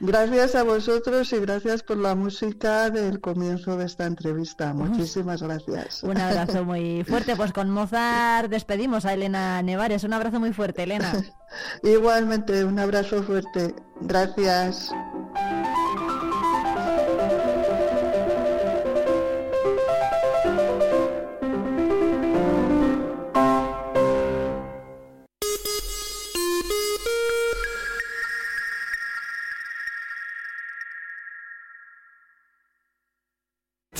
Gracias 0.00 0.56
a 0.56 0.64
vosotros 0.64 1.32
y 1.32 1.38
gracias 1.38 1.84
por 1.84 1.98
la 1.98 2.16
música 2.16 2.90
del 2.90 3.20
comienzo 3.20 3.76
de 3.76 3.84
esta 3.84 4.06
entrevista. 4.06 4.74
Muchísimas 4.74 5.40
gracias. 5.40 6.02
Un 6.02 6.18
abrazo 6.18 6.64
muy 6.64 7.04
fuerte. 7.04 7.36
Pues 7.36 7.52
con 7.52 7.70
Mozart 7.70 8.50
despedimos 8.50 9.06
a 9.06 9.12
Elena 9.12 9.62
Nevares. 9.62 10.02
Un 10.02 10.14
abrazo 10.14 10.40
muy 10.40 10.52
fuerte, 10.52 10.82
Elena. 10.82 11.12
Igualmente, 11.82 12.64
un 12.72 12.78
abrazo 12.78 13.22
fuerte. 13.22 13.74
Gracias. 14.00 14.90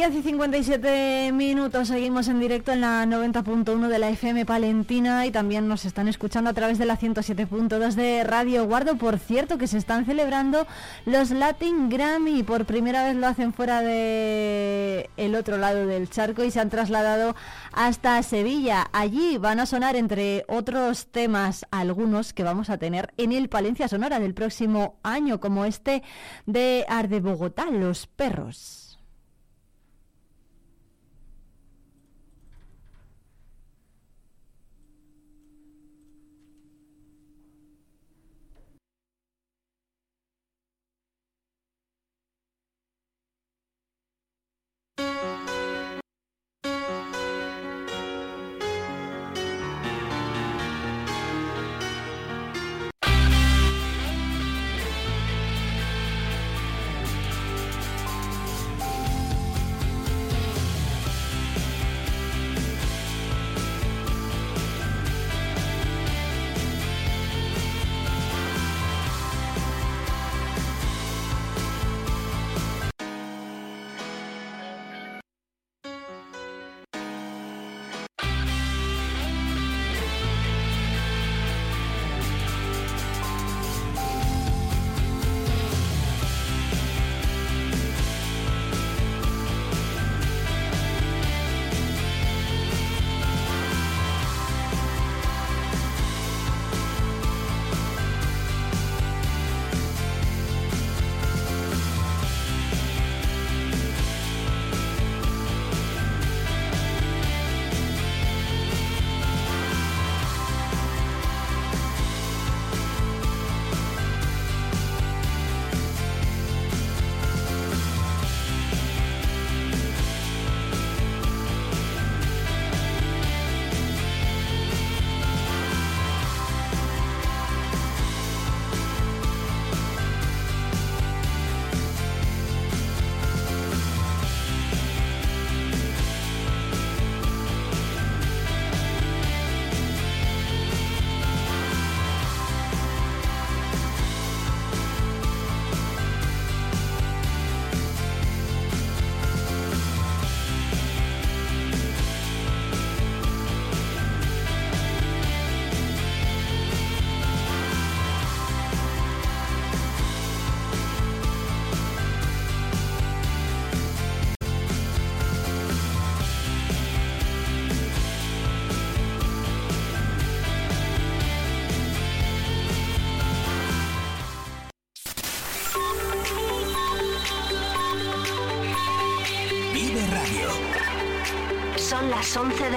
Diez 0.00 0.14
y 0.14 0.22
57 0.22 1.30
minutos, 1.32 1.88
seguimos 1.88 2.26
en 2.28 2.40
directo 2.40 2.72
en 2.72 2.80
la 2.80 3.04
90.1 3.04 3.86
de 3.86 3.98
la 3.98 4.08
FM 4.08 4.46
Palentina 4.46 5.26
y 5.26 5.30
también 5.30 5.68
nos 5.68 5.84
están 5.84 6.08
escuchando 6.08 6.48
a 6.48 6.54
través 6.54 6.78
de 6.78 6.86
la 6.86 6.96
107.2 6.96 7.92
de 7.92 8.24
Radio 8.24 8.64
Guardo. 8.64 8.96
Por 8.96 9.18
cierto, 9.18 9.58
que 9.58 9.66
se 9.66 9.76
están 9.76 10.06
celebrando 10.06 10.66
los 11.04 11.32
Latin 11.32 11.90
Grammy, 11.90 12.42
por 12.44 12.64
primera 12.64 13.04
vez 13.04 13.14
lo 13.14 13.26
hacen 13.26 13.52
fuera 13.52 13.82
de 13.82 15.10
el 15.18 15.34
otro 15.34 15.58
lado 15.58 15.86
del 15.86 16.08
charco 16.08 16.44
y 16.44 16.50
se 16.50 16.60
han 16.60 16.70
trasladado 16.70 17.36
hasta 17.70 18.22
Sevilla. 18.22 18.88
Allí 18.94 19.36
van 19.36 19.60
a 19.60 19.66
sonar, 19.66 19.96
entre 19.96 20.46
otros 20.48 21.08
temas, 21.08 21.66
algunos 21.70 22.32
que 22.32 22.42
vamos 22.42 22.70
a 22.70 22.78
tener 22.78 23.12
en 23.18 23.32
el 23.32 23.50
Palencia 23.50 23.86
Sonora 23.86 24.18
del 24.18 24.32
próximo 24.32 24.98
año, 25.02 25.40
como 25.40 25.66
este 25.66 26.02
de 26.46 26.86
Arde 26.88 27.20
Bogotá, 27.20 27.66
Los 27.70 28.06
Perros. 28.06 28.79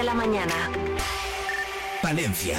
La 0.04 0.14
mañana. 0.14 0.70
Palencia 2.02 2.58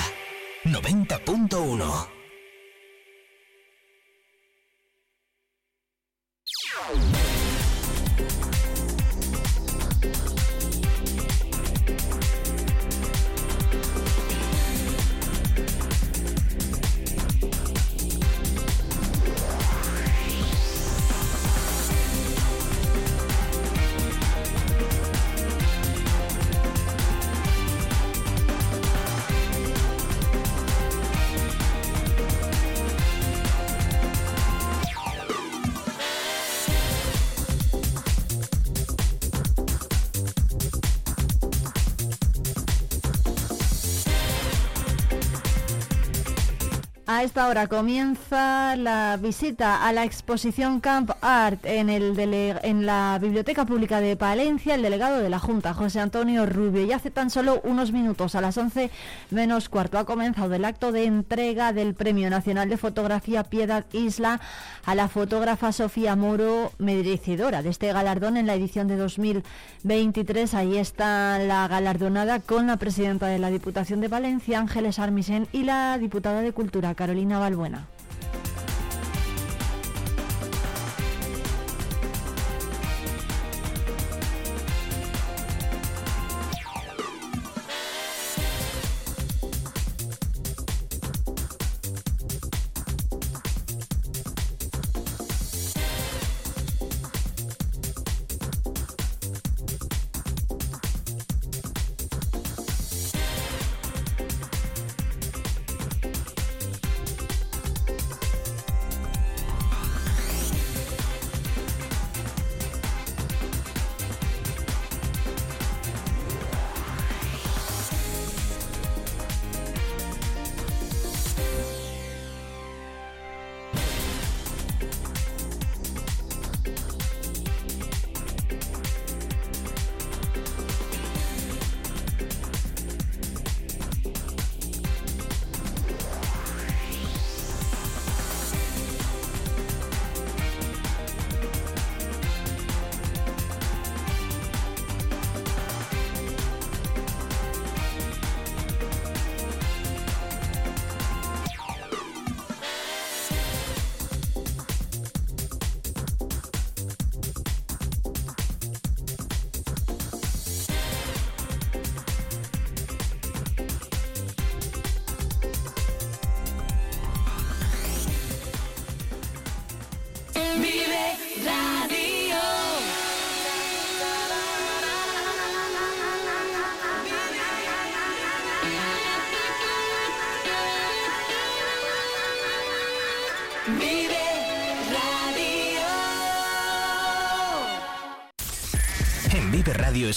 esta 47.25 47.47
hora 47.47 47.65
comienza 47.65 48.75
la 48.75 49.17
visita 49.17 49.87
a 49.87 49.91
la 49.93 50.03
exposición 50.03 50.79
Camp 50.79 51.09
Art 51.25 51.65
en, 51.65 51.89
el 51.89 52.15
en 52.19 52.85
la 52.85 53.17
Biblioteca 53.19 53.65
Pública 53.65 53.99
de 53.99 54.15
Palencia. 54.15 54.75
El 54.75 54.83
delegado 54.83 55.19
de 55.19 55.29
la 55.29 55.39
Junta, 55.39 55.73
José 55.73 55.99
Antonio 55.99 56.45
Rubio, 56.45 56.85
y 56.85 56.91
hace 56.91 57.09
tan 57.09 57.31
solo 57.31 57.61
unos 57.63 57.91
minutos, 57.91 58.35
a 58.35 58.41
las 58.41 58.57
11 58.57 58.91
menos 59.31 59.67
cuarto, 59.67 59.97
ha 59.97 60.05
comenzado 60.05 60.53
el 60.53 60.63
acto 60.65 60.91
de 60.91 61.05
entrega 61.05 61.73
del 61.73 61.95
Premio 61.95 62.29
Nacional 62.29 62.69
de 62.69 62.77
Fotografía 62.77 63.43
Piedad 63.43 63.85
Isla 63.91 64.39
a 64.85 64.93
la 64.93 65.07
fotógrafa 65.07 65.71
Sofía 65.71 66.15
Moro, 66.15 66.71
merecedora 66.77 67.63
de 67.63 67.69
este 67.69 67.91
galardón 67.91 68.37
en 68.37 68.45
la 68.45 68.53
edición 68.53 68.87
de 68.87 68.95
2023. 68.95 70.53
Ahí 70.53 70.77
está 70.77 71.39
la 71.39 71.67
galardonada 71.67 72.39
con 72.39 72.67
la 72.67 72.77
presidenta 72.77 73.27
de 73.27 73.39
la 73.39 73.49
Diputación 73.49 73.99
de 73.99 74.09
Valencia, 74.09 74.59
Ángeles 74.59 74.99
Armisen, 74.99 75.47
y 75.51 75.63
la 75.63 75.97
diputada 75.97 76.41
de 76.41 76.53
Cultura, 76.53 76.93
Carolina 76.93 77.39
Balbuena. 77.39 77.94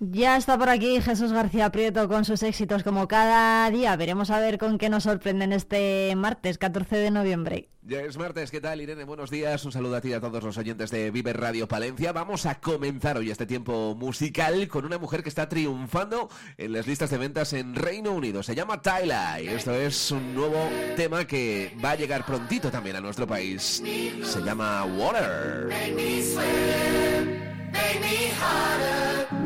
Ya 0.00 0.36
está 0.36 0.56
por 0.56 0.68
aquí 0.68 1.00
Jesús 1.00 1.32
García 1.32 1.72
Prieto 1.72 2.08
con 2.08 2.24
sus 2.24 2.44
éxitos 2.44 2.84
como 2.84 3.08
cada 3.08 3.68
día. 3.68 3.96
Veremos 3.96 4.30
a 4.30 4.38
ver 4.38 4.56
con 4.56 4.78
qué 4.78 4.88
nos 4.88 5.02
sorprenden 5.02 5.52
este 5.52 6.14
martes 6.14 6.56
14 6.56 6.96
de 6.96 7.10
noviembre. 7.10 7.68
Ya 7.82 8.02
es 8.02 8.16
martes, 8.16 8.52
¿qué 8.52 8.60
tal 8.60 8.80
Irene? 8.80 9.02
Buenos 9.02 9.30
días, 9.30 9.64
un 9.64 9.72
saludo 9.72 9.96
a 9.96 10.00
ti 10.00 10.10
y 10.10 10.12
a 10.12 10.20
todos 10.20 10.44
los 10.44 10.56
oyentes 10.56 10.92
de 10.92 11.10
Vive 11.10 11.32
Radio 11.32 11.66
Palencia. 11.66 12.12
Vamos 12.12 12.46
a 12.46 12.60
comenzar 12.60 13.16
hoy 13.16 13.30
este 13.30 13.46
tiempo 13.46 13.96
musical 13.96 14.68
con 14.68 14.84
una 14.84 14.98
mujer 14.98 15.24
que 15.24 15.30
está 15.30 15.48
triunfando 15.48 16.28
en 16.58 16.74
las 16.74 16.86
listas 16.86 17.10
de 17.10 17.18
ventas 17.18 17.52
en 17.52 17.74
Reino 17.74 18.12
Unido. 18.12 18.44
Se 18.44 18.54
llama 18.54 18.80
Tyla 18.80 19.40
y 19.40 19.48
esto 19.48 19.72
es 19.74 20.12
un 20.12 20.32
nuevo 20.32 20.68
tema 20.96 21.26
que 21.26 21.76
va 21.84 21.92
a 21.92 21.96
llegar 21.96 22.24
prontito 22.24 22.70
también 22.70 22.94
a 22.96 23.00
nuestro 23.00 23.26
país. 23.26 23.82
Se 24.22 24.42
llama 24.42 24.84
Water. 24.84 25.66
Make 25.68 25.94
me 25.94 26.22
make 27.72 29.37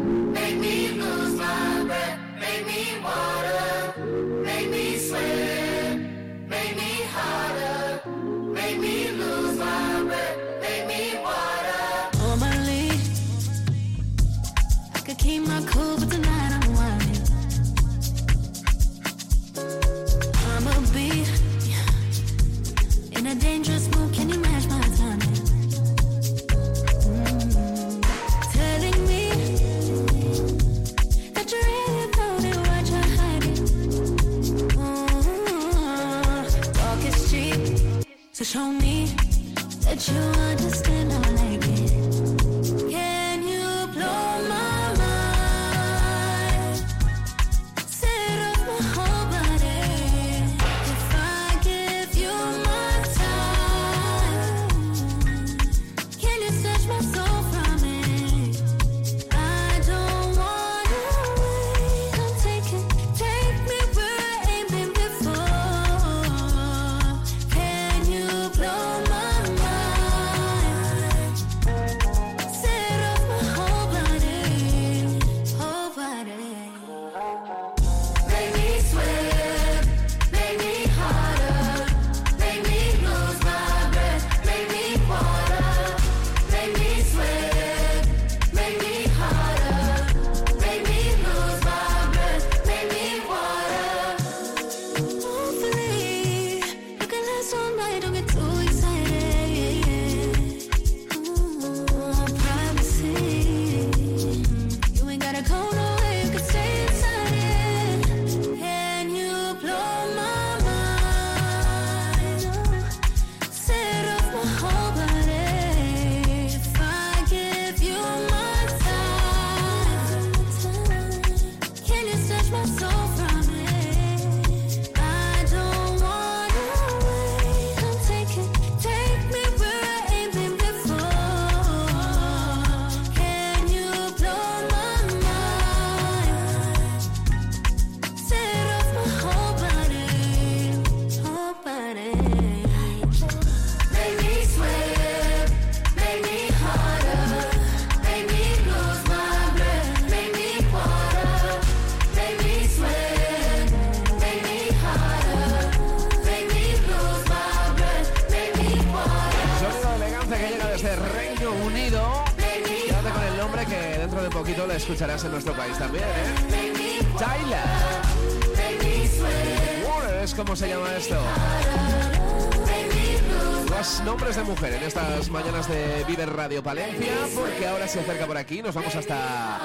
Palencia, 176.73 177.12
porque 177.35 177.66
ahora 177.66 177.86
se 177.86 178.01
acerca 178.01 178.27
por 178.27 178.39
aquí, 178.39 178.62
nos 178.62 178.74
vamos 178.74 178.97
hasta 178.97 179.59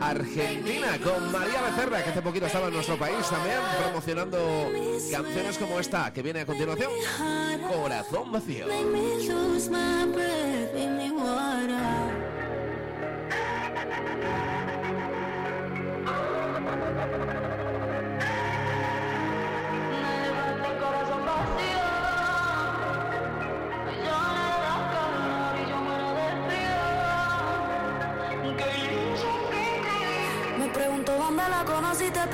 Argentina 0.00 0.98
con 1.04 1.30
María 1.30 1.60
Becerra, 1.60 2.02
que 2.02 2.08
hace 2.08 2.22
poquito 2.22 2.46
estaba 2.46 2.68
en 2.68 2.72
nuestro 2.72 2.98
país 2.98 3.28
también, 3.28 3.58
promocionando 3.82 4.72
canciones 5.12 5.58
como 5.58 5.78
esta, 5.78 6.10
que 6.14 6.22
viene 6.22 6.40
a 6.40 6.46
continuación, 6.46 6.90
Corazón 7.68 8.32
Vacío. 8.32 8.64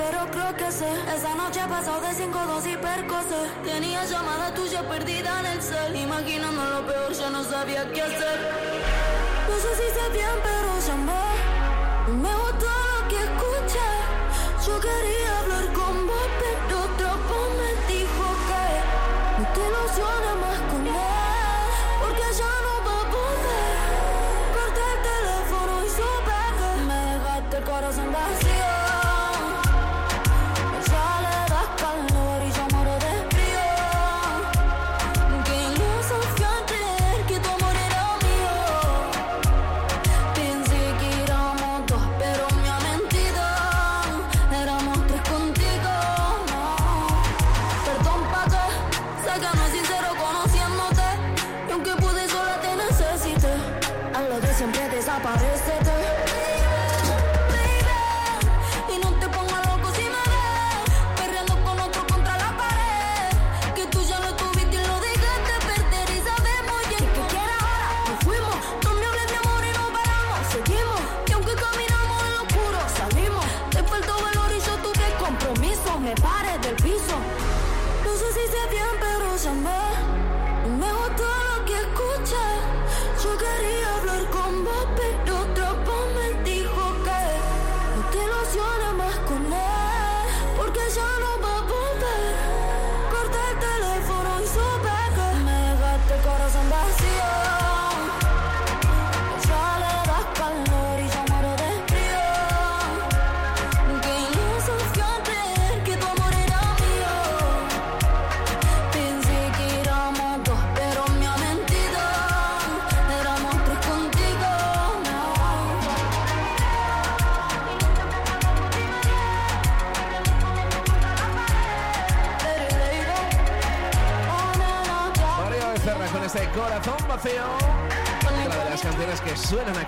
Pero 0.00 0.20
creo 0.30 0.56
que 0.56 0.72
sé. 0.72 0.90
Esa 1.14 1.34
noche 1.34 1.60
pasó 1.68 2.00
de 2.00 2.14
5 2.14 2.38
2 2.46 2.66
y 2.66 2.76
percocé. 2.76 3.40
Tenía 3.64 4.04
llamada 4.04 4.54
tuya 4.54 4.82
perdida 4.88 5.40
en 5.40 5.46
el 5.46 5.62
cel. 5.62 5.94
Imaginando 5.94 6.62
lo 6.74 6.80
peor, 6.86 7.12
ya 7.12 7.28
no 7.30 7.44
sabía 7.44 7.82
qué 7.92 8.02
hacer. 8.02 8.38
No 9.48 9.56
sé 9.64 9.70
si 9.80 9.86
sé 9.96 10.04
bien, 10.18 10.36
pero 10.48 10.70
llamé. 10.86 11.26
Me 12.24 12.32
gustó 12.42 12.70
lo 12.92 12.98
que 13.10 13.18
escuché. 13.28 13.90
Yo 14.66 14.74
quería 14.86 15.30
hablar 15.40 15.66
con 15.78 15.94
vos, 16.08 16.28
pero 16.40 16.74
otra 16.86 17.12
voz 17.28 17.48
me 17.60 17.70
dijo 17.92 18.24
que 18.48 18.64
no 19.38 19.44
te 19.54 19.60
ilusiones 19.68 20.36
más 20.44 20.60
con 20.70 20.82
él. 20.86 21.66
Porque 22.00 22.26
ya 22.40 22.52
no 22.66 22.74
va 22.86 22.96
a. 23.00 23.06
Corté 24.54 24.84
el 24.94 25.00
teléfono 25.10 25.72
y 25.84 25.88
supe 25.98 26.38
que 26.58 26.70
me 26.88 26.98
dejaste 27.12 27.56
corazón 27.70 28.12
vacío. 28.12 28.49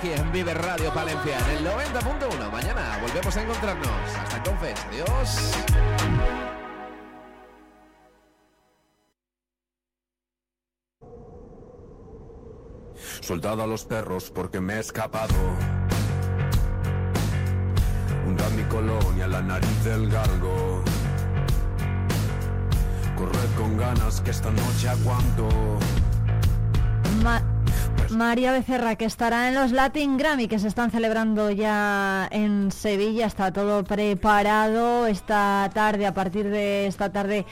Aquí 0.02 0.12
en 0.12 0.32
Vive 0.32 0.52
Radio 0.54 0.92
Palencia 0.92 1.38
en 1.38 1.58
el 1.58 1.64
90.1. 1.72 2.50
Mañana 2.50 2.98
volvemos 3.00 3.36
a 3.36 3.42
encontrarnos. 3.42 4.16
Hasta 4.18 4.36
entonces, 4.36 4.74
adiós. 4.88 5.52
Soldado 13.20 13.62
a 13.62 13.66
los 13.66 13.84
perros 13.84 14.30
porque 14.30 14.60
me 14.60 14.74
he 14.74 14.78
escapado. 14.80 15.34
Hunda 18.26 18.48
mi 18.50 18.62
colonia, 18.64 19.26
la 19.28 19.42
nariz 19.42 19.84
del 19.84 20.08
galgo. 20.08 20.82
Corred 23.16 23.50
con 23.56 23.76
ganas 23.76 24.20
que 24.20 24.30
esta 24.30 24.50
noche 24.50 24.88
aguanto. 24.88 25.48
Ma- 27.22 27.42
María 28.12 28.52
Becerra, 28.52 28.96
que 28.96 29.04
estará 29.04 29.48
en 29.48 29.54
los 29.54 29.72
Latin 29.72 30.16
Grammy, 30.16 30.48
que 30.48 30.58
se 30.58 30.68
están 30.68 30.90
celebrando 30.90 31.50
ya 31.50 32.28
en 32.30 32.70
Sevilla, 32.70 33.26
está 33.26 33.52
todo 33.52 33.84
preparado. 33.84 35.06
Esta 35.06 35.70
tarde, 35.72 36.06
a 36.06 36.14
partir 36.14 36.48
de 36.48 36.86
esta 36.86 37.10
tarde, 37.12 37.44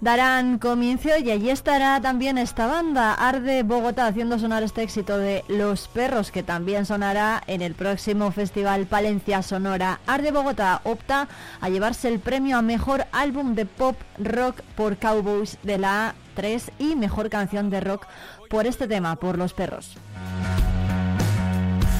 darán 0.00 0.58
comienzo 0.58 1.10
y 1.18 1.30
allí 1.30 1.50
estará 1.50 2.00
también 2.00 2.38
esta 2.38 2.66
banda, 2.66 3.14
Arde 3.14 3.62
Bogotá, 3.62 4.06
haciendo 4.06 4.38
sonar 4.38 4.62
este 4.62 4.82
éxito 4.82 5.18
de 5.18 5.44
Los 5.48 5.88
Perros, 5.88 6.30
que 6.30 6.42
también 6.42 6.86
sonará 6.86 7.42
en 7.46 7.60
el 7.60 7.74
próximo 7.74 8.32
Festival 8.32 8.86
Palencia 8.86 9.42
Sonora. 9.42 10.00
Arde 10.06 10.32
Bogotá 10.32 10.80
opta 10.84 11.28
a 11.60 11.68
llevarse 11.68 12.08
el 12.08 12.20
premio 12.20 12.58
a 12.58 12.62
Mejor 12.62 13.06
Álbum 13.12 13.54
de 13.54 13.66
Pop 13.66 13.96
Rock 14.18 14.62
por 14.76 14.96
Cowboys 14.96 15.58
de 15.62 15.78
la 15.78 16.14
A3 16.40 16.72
y 16.78 16.96
Mejor 16.96 17.28
Canción 17.28 17.68
de 17.68 17.80
Rock 17.80 18.06
por 18.48 18.66
este 18.66 18.88
tema, 18.88 19.16
por 19.16 19.36
Los 19.36 19.52
Perros. 19.52 19.96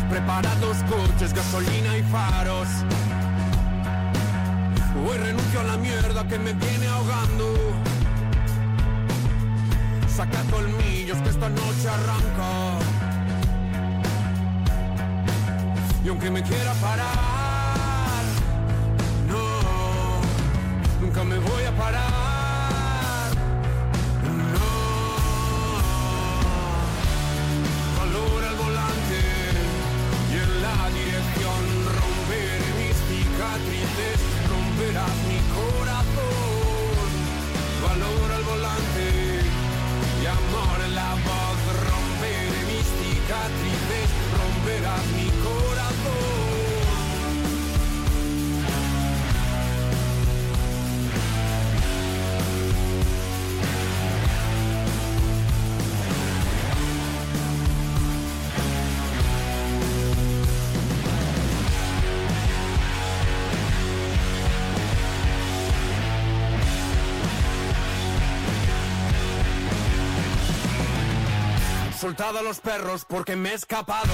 Preparados 0.08 0.78
coches, 0.88 1.34
gasolina 1.34 1.98
y 1.98 2.02
faros. 2.04 2.68
Hoy 5.06 5.18
renuncio 5.18 5.60
a 5.60 5.64
la 5.64 5.76
mierda 5.76 6.26
que 6.26 6.38
me 6.38 6.52
viene 6.54 6.86
ahogando. 6.86 7.54
Saca 10.08 10.42
colmillos 10.50 11.18
que 11.18 11.28
esta 11.28 11.48
noche 11.48 11.88
arranca. 11.88 12.78
Y 16.02 16.08
aunque 16.08 16.30
me 16.30 16.42
quiera 16.42 16.72
parar, 16.74 18.24
no, 19.28 21.00
nunca 21.00 21.24
me 21.24 21.38
voy 21.38 21.64
a 21.64 21.76
parar. 21.76 22.39
Romperás 44.36 45.06
mi 45.16 45.39
a 72.20 72.42
los 72.42 72.60
perros 72.60 73.06
porque 73.08 73.34
me 73.34 73.48
he 73.50 73.54
escapado. 73.54 74.12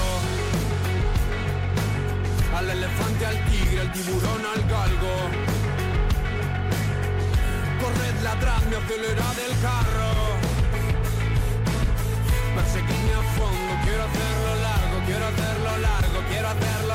Al 2.55 2.69
elefante, 2.69 3.25
al 3.25 3.45
tigre, 3.45 3.81
al 3.81 3.91
tiburón, 3.91 4.45
al 4.45 4.61
galgo. 4.69 5.15
Corred, 7.81 8.21
ladradme, 8.23 8.77
acelerad 8.77 9.39
el 9.49 9.61
carro. 9.61 10.11
Perseguidme 12.55 13.13
a 13.13 13.23
fondo, 13.35 13.71
quiero 13.83 14.03
hacerlo 14.05 14.55
largo, 14.61 15.05
quiero 15.05 15.25
hacerlo 15.27 15.77
largo, 15.77 16.27
quiero 16.29 16.47
hacerlo 16.47 16.86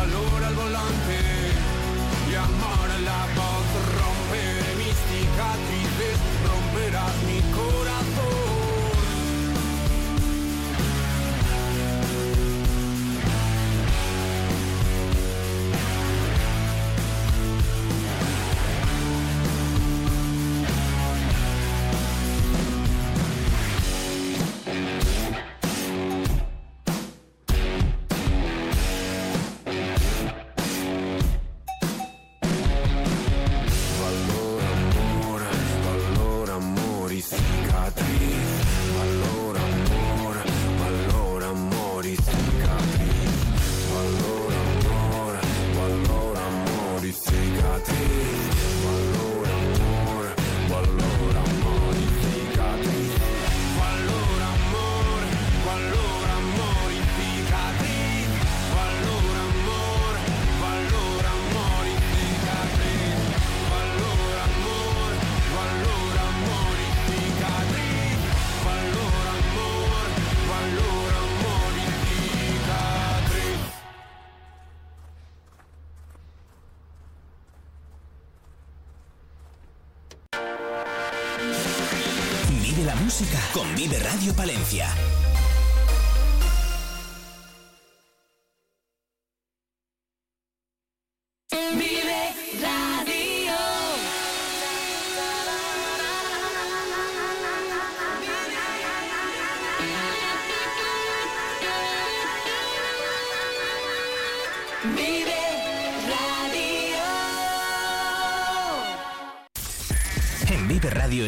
Valor 0.00 0.44
al 0.44 0.54
volante 0.54 1.29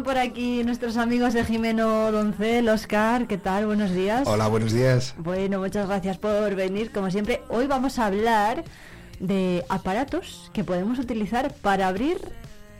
Están 0.00 0.14
por 0.14 0.18
aquí 0.18 0.64
nuestros 0.64 0.96
amigos 0.96 1.34
de 1.34 1.44
Jimeno 1.44 2.10
Doncel, 2.10 2.68
Oscar, 2.70 3.26
¿qué 3.26 3.36
tal? 3.36 3.66
Buenos 3.66 3.90
días. 3.90 4.26
Hola, 4.26 4.48
buenos 4.48 4.72
días. 4.72 5.14
Bueno, 5.18 5.58
muchas 5.58 5.86
gracias 5.88 6.16
por 6.16 6.54
venir. 6.54 6.90
Como 6.90 7.10
siempre, 7.10 7.42
hoy 7.48 7.66
vamos 7.66 7.98
a 7.98 8.06
hablar 8.06 8.64
de 9.18 9.62
aparatos 9.68 10.50
que 10.54 10.64
podemos 10.64 10.98
utilizar 10.98 11.52
para 11.52 11.86
abrir 11.86 12.18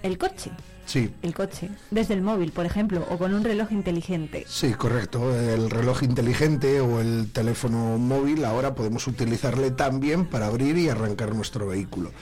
el 0.02 0.16
coche. 0.16 0.51
Sí, 0.86 1.12
El 1.22 1.34
coche, 1.34 1.68
desde 1.90 2.14
el 2.14 2.22
móvil, 2.22 2.52
por 2.52 2.64
ejemplo, 2.64 3.06
o 3.10 3.18
con 3.18 3.34
un 3.34 3.44
reloj 3.44 3.70
inteligente. 3.70 4.44
sí, 4.48 4.72
correcto. 4.72 5.38
El 5.38 5.68
reloj 5.70 6.02
inteligente 6.02 6.80
o 6.80 7.01
el 7.01 7.30
teléfono 7.32 7.98
móvil 7.98 8.44
ahora 8.47 8.74
podemos 8.74 9.06
utilizarle 9.06 9.70
también 9.70 10.24
para 10.24 10.47
abrir 10.47 10.78
y 10.78 10.88
arrancar 10.88 11.34
nuestro 11.34 11.66
vehículo. 11.68 12.12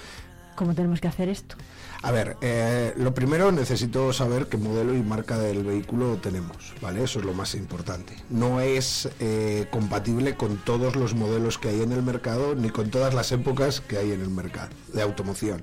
¿Cómo 0.57 0.75
tenemos 0.75 1.01
que 1.01 1.07
hacer 1.07 1.29
esto? 1.29 1.55
A 2.01 2.13
ver, 2.13 2.37
eh, 2.43 2.95
lo 2.97 3.13
primero 3.13 3.51
necesito 3.51 4.13
saber 4.13 4.47
qué 4.47 4.57
modelo 4.57 4.95
y 4.95 5.03
marca 5.03 5.37
del 5.37 5.65
vehículo 5.65 6.17
tenemos, 6.17 6.73
¿vale? 6.81 7.03
Eso 7.03 7.19
es 7.19 7.25
lo 7.25 7.35
más 7.35 7.57
importante. 7.57 8.15
No 8.31 8.61
es 8.61 9.09
eh, 9.19 9.67
compatible 9.71 10.37
con 10.37 10.59
todos 10.59 10.95
los 10.95 11.15
modelos 11.15 11.59
que 11.59 11.71
hay 11.71 11.83
en 11.83 11.91
el 11.91 12.03
mercado 12.03 12.55
ni 12.55 12.71
con 12.71 12.91
todas 12.91 13.15
las 13.15 13.33
épocas 13.33 13.81
que 13.81 13.99
hay 13.99 14.13
en 14.13 14.21
el 14.21 14.31
mercado 14.31 14.69
de 14.93 15.03
automoción. 15.03 15.61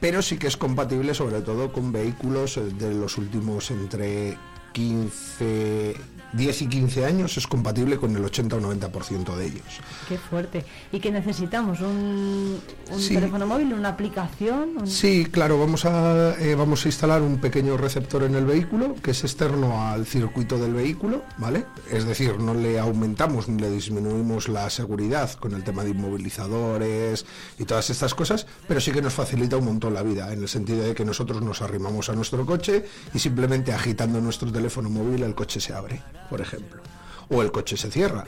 Pero 0.00 0.20
sí 0.20 0.36
que 0.36 0.48
es 0.48 0.56
compatible 0.56 1.14
sobre 1.14 1.42
todo 1.42 1.72
con 1.72 1.92
vehículos 1.92 2.56
eh, 2.56 2.62
de 2.62 2.94
los 2.94 3.16
últimos 3.16 3.70
entre 3.70 4.36
15, 4.72 5.94
10 6.32 6.62
y 6.62 6.66
15 6.68 7.04
años, 7.06 7.36
es 7.36 7.46
compatible 7.46 7.96
con 7.96 8.14
el 8.14 8.24
80 8.24 8.56
o 8.56 8.60
90% 8.60 9.34
de 9.36 9.46
ellos. 9.46 9.62
Qué 10.08 10.18
fuerte. 10.18 10.64
¿Y 10.92 11.00
qué 11.00 11.10
necesitamos? 11.10 11.80
¿Un, 11.80 12.58
un 12.92 13.00
Sí. 13.00 13.14
teléfono 13.14 13.46
móvil? 13.46 13.72
¿Una 13.72 13.90
aplicación? 13.90 14.76
Un- 14.78 14.86
Sí, 14.86 15.26
claro, 15.30 15.58
vamos 15.58 15.84
a, 15.84 16.34
eh, 16.38 16.54
vamos 16.54 16.84
a 16.84 16.88
instalar 16.88 17.22
un 17.22 17.38
pequeño 17.38 17.76
receptor 17.76 18.22
en 18.24 18.34
el 18.34 18.44
vehículo 18.44 18.94
que 19.02 19.12
es 19.12 19.24
externo 19.24 19.82
al 19.88 20.06
circuito 20.06 20.58
del 20.58 20.74
vehículo, 20.74 21.22
¿vale? 21.38 21.64
Es 21.90 22.04
decir, 22.04 22.38
no 22.38 22.54
le 22.54 22.78
aumentamos 22.78 23.48
ni 23.48 23.60
le 23.60 23.70
disminuimos 23.70 24.48
la 24.48 24.68
seguridad 24.70 25.32
con 25.34 25.54
el 25.54 25.64
tema 25.64 25.84
de 25.84 25.90
inmovilizadores 25.90 27.24
y 27.58 27.64
todas 27.64 27.90
estas 27.90 28.14
cosas, 28.14 28.46
pero 28.66 28.80
sí 28.80 28.92
que 28.92 29.02
nos 29.02 29.14
facilita 29.14 29.56
un 29.56 29.64
montón 29.64 29.94
la 29.94 30.02
vida, 30.02 30.32
en 30.32 30.42
el 30.42 30.48
sentido 30.48 30.82
de 30.82 30.94
que 30.94 31.04
nosotros 31.04 31.42
nos 31.42 31.62
arrimamos 31.62 32.08
a 32.08 32.14
nuestro 32.14 32.44
coche 32.46 32.84
y 33.14 33.18
simplemente 33.18 33.72
agitando 33.72 34.20
nuestro 34.20 34.50
teléfono 34.52 34.90
móvil 34.90 35.22
el 35.22 35.34
coche 35.34 35.60
se 35.60 35.72
abre, 35.74 36.02
por 36.30 36.40
ejemplo, 36.40 36.82
o 37.28 37.42
el 37.42 37.50
coche 37.52 37.76
se 37.76 37.90
cierra. 37.90 38.24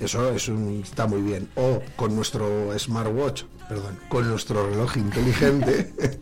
Eso 0.00 0.30
es 0.30 0.48
un- 0.48 0.80
está 0.82 1.06
muy 1.06 1.20
bien. 1.22 1.48
O 1.54 1.80
con 1.96 2.14
nuestro 2.16 2.76
smartwatch, 2.78 3.44
perdón, 3.68 3.98
con 4.08 4.28
nuestro 4.28 4.68
reloj 4.68 4.96
inteligente, 4.96 5.92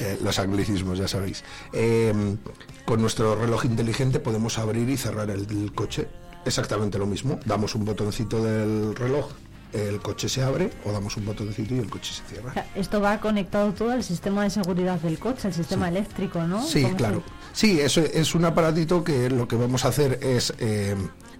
eh, 0.00 0.18
los 0.22 0.38
anglicismos 0.38 0.98
ya 0.98 1.08
sabéis, 1.08 1.44
eh, 1.72 2.36
con 2.84 3.00
nuestro 3.02 3.34
reloj 3.34 3.64
inteligente 3.66 4.18
podemos 4.20 4.58
abrir 4.58 4.88
y 4.88 4.96
cerrar 4.96 5.30
el, 5.30 5.46
el 5.50 5.72
coche. 5.74 6.08
Exactamente 6.44 6.96
lo 6.98 7.06
mismo. 7.06 7.38
Damos 7.44 7.74
un 7.74 7.84
botoncito 7.84 8.42
del 8.42 8.94
reloj 8.96 9.26
el 9.74 10.00
coche 10.00 10.30
se 10.30 10.42
abre 10.42 10.70
o 10.86 10.92
damos 10.92 11.14
un 11.18 11.26
botoncito 11.26 11.74
y 11.74 11.78
el 11.78 11.90
coche 11.90 12.14
se 12.14 12.22
cierra. 12.22 12.50
O 12.50 12.54
sea, 12.54 12.66
esto 12.74 13.02
va 13.02 13.20
conectado 13.20 13.72
todo 13.74 13.90
al 13.90 14.02
sistema 14.02 14.42
de 14.44 14.48
seguridad 14.48 14.98
del 15.00 15.18
coche, 15.18 15.46
al 15.48 15.52
sistema 15.52 15.88
eléctrico, 15.90 16.42
¿no? 16.44 16.62
Sí, 16.64 16.82
¿Cómo 16.84 16.96
claro. 16.96 17.22
Sí, 17.52 17.80
eso 17.80 18.00
es 18.00 18.34
un 18.34 18.44
aparatito 18.44 19.02
que 19.02 19.30
lo 19.30 19.48
que 19.48 19.56
vamos 19.56 19.84
a 19.84 19.88
hacer 19.88 20.20
es 20.22 20.54
eh, 20.58 20.94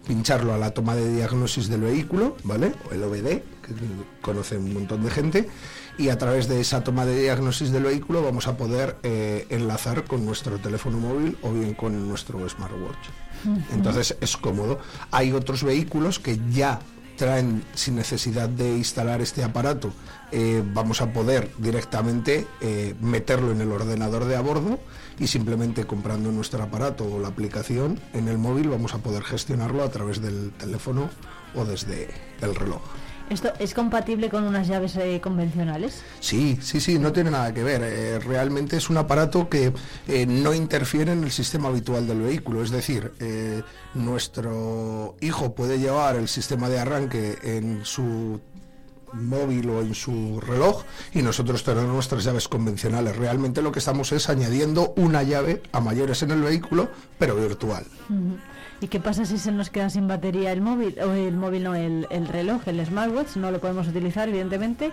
pincharlo 0.07 0.55
a 0.55 0.59
la 0.59 0.73
toma 0.73 0.97
de 0.97 1.13
diagnosis 1.13 1.69
del 1.69 1.83
vehículo, 1.83 2.37
¿vale? 2.45 2.73
O 2.89 2.95
el 2.95 3.03
OBD, 3.03 3.27
que 3.63 3.75
conoce 4.21 4.57
un 4.57 4.75
montón 4.75 5.05
de 5.05 5.11
gente, 5.11 5.49
y 5.97 6.09
a 6.09 6.19
través 6.19 6.49
de 6.49 6.61
esa 6.61 6.83
toma 6.83 7.05
de 7.07 7.21
diagnosis 7.21 7.71
del 7.71 7.85
vehículo 7.85 8.23
vamos 8.23 8.47
a 8.47 8.57
poder 8.57 8.97
eh, 9.03 9.47
enlazar 9.51 10.05
con 10.05 10.25
nuestro 10.25 10.59
teléfono 10.59 10.99
móvil 10.99 11.37
o 11.43 11.53
bien 11.53 11.75
con 11.75 12.09
nuestro 12.09 12.49
smartwatch. 12.49 13.09
Entonces 13.73 14.17
es 14.21 14.37
cómodo. 14.37 14.81
Hay 15.13 15.33
otros 15.33 15.63
vehículos 15.63 16.19
que 16.19 16.41
ya 16.51 16.81
traen 17.17 17.65
sin 17.75 17.97
necesidad 17.97 18.49
de 18.49 18.77
instalar 18.77 19.21
este 19.21 19.43
aparato, 19.43 19.93
eh, 20.31 20.63
vamos 20.73 21.01
a 21.01 21.13
poder 21.13 21.51
directamente 21.59 22.47
meterlo 23.01 23.51
en 23.51 23.61
el 23.61 23.73
ordenador 23.73 24.25
de 24.25 24.37
a 24.37 24.41
bordo 24.41 24.79
y 25.19 25.27
simplemente 25.27 25.85
comprando 25.85 26.31
nuestro 26.33 26.63
aparato 26.63 27.05
o 27.05 27.19
la 27.19 27.29
aplicación 27.29 28.01
en 28.13 28.29
el 28.29 28.39
móvil 28.39 28.69
vamos 28.69 28.95
a 28.95 28.99
poder 28.99 29.23
gestionarlo 29.23 29.83
a 29.83 29.91
través 29.91 30.21
del 30.21 30.53
teléfono 30.53 31.11
o 31.55 31.65
desde 31.65 32.09
el 32.41 32.55
reloj. 32.55 32.83
¿Esto 33.31 33.53
es 33.59 33.75
compatible 33.75 34.31
con 34.31 34.45
unas 34.45 34.69
llaves 34.69 34.97
eh, 34.97 35.21
convencionales? 35.23 36.03
Sí, 36.21 36.59
sí, 36.63 36.81
sí, 36.81 36.99
no 36.99 37.13
tiene 37.13 37.31
nada 37.31 37.53
que 37.53 37.63
ver. 37.63 37.83
Eh, 37.85 38.19
realmente 38.21 38.79
es 38.79 38.89
un 38.89 38.97
aparato 38.97 39.51
que 39.51 39.73
eh, 40.07 40.25
no 40.25 40.55
interfiere 40.55 41.13
en 41.13 41.25
el 41.25 41.31
sistema 41.31 41.69
habitual 41.69 42.07
del 42.07 42.23
vehículo. 42.23 42.63
Es 42.63 42.71
decir, 42.71 43.13
nuestro 43.95 45.17
hijo 45.21 45.55
puede 45.55 45.79
llevar 45.79 46.17
el 46.17 46.29
sistema 46.29 46.71
de 46.71 46.79
arranque 46.79 47.39
en 47.43 47.85
su 47.85 48.41
móvil 49.13 49.71
o 49.71 49.81
en 49.81 49.95
su 49.95 50.41
reloj 50.41 50.85
y 51.13 51.23
nosotros 51.23 51.65
tenemos 51.65 51.93
nuestras 51.93 52.25
llaves 52.25 52.49
convencionales. 52.49 53.17
Realmente 53.17 53.63
lo 53.63 53.73
que 53.73 53.79
estamos 53.79 54.13
es 54.13 54.29
añadiendo 54.29 54.93
una 54.97 55.23
llave 55.23 55.63
a 55.73 55.81
mayores 55.81 56.23
en 56.23 56.31
el 56.31 56.43
vehículo, 56.43 56.89
pero 57.19 57.37
virtual. 57.37 57.85
¿Y 58.81 58.89
qué 58.89 59.01
pasa 59.01 59.25
si 59.25 59.39
se 59.39 59.51
nos 59.51 59.71
queda 59.71 59.91
sin 59.91 60.07
batería 60.07 60.53
el 60.53 60.61
móvil? 60.61 60.99
O 61.01 61.13
el 61.13 61.37
móvil 61.37 61.65
no, 61.65 61.75
el, 61.75 62.07
el 62.11 62.29
reloj, 62.29 62.63
el 62.67 62.85
smartwatch, 62.85 63.37
no 63.37 63.51
lo 63.51 63.59
podemos 63.61 63.89
utilizar, 63.89 64.29
evidentemente. 64.29 64.93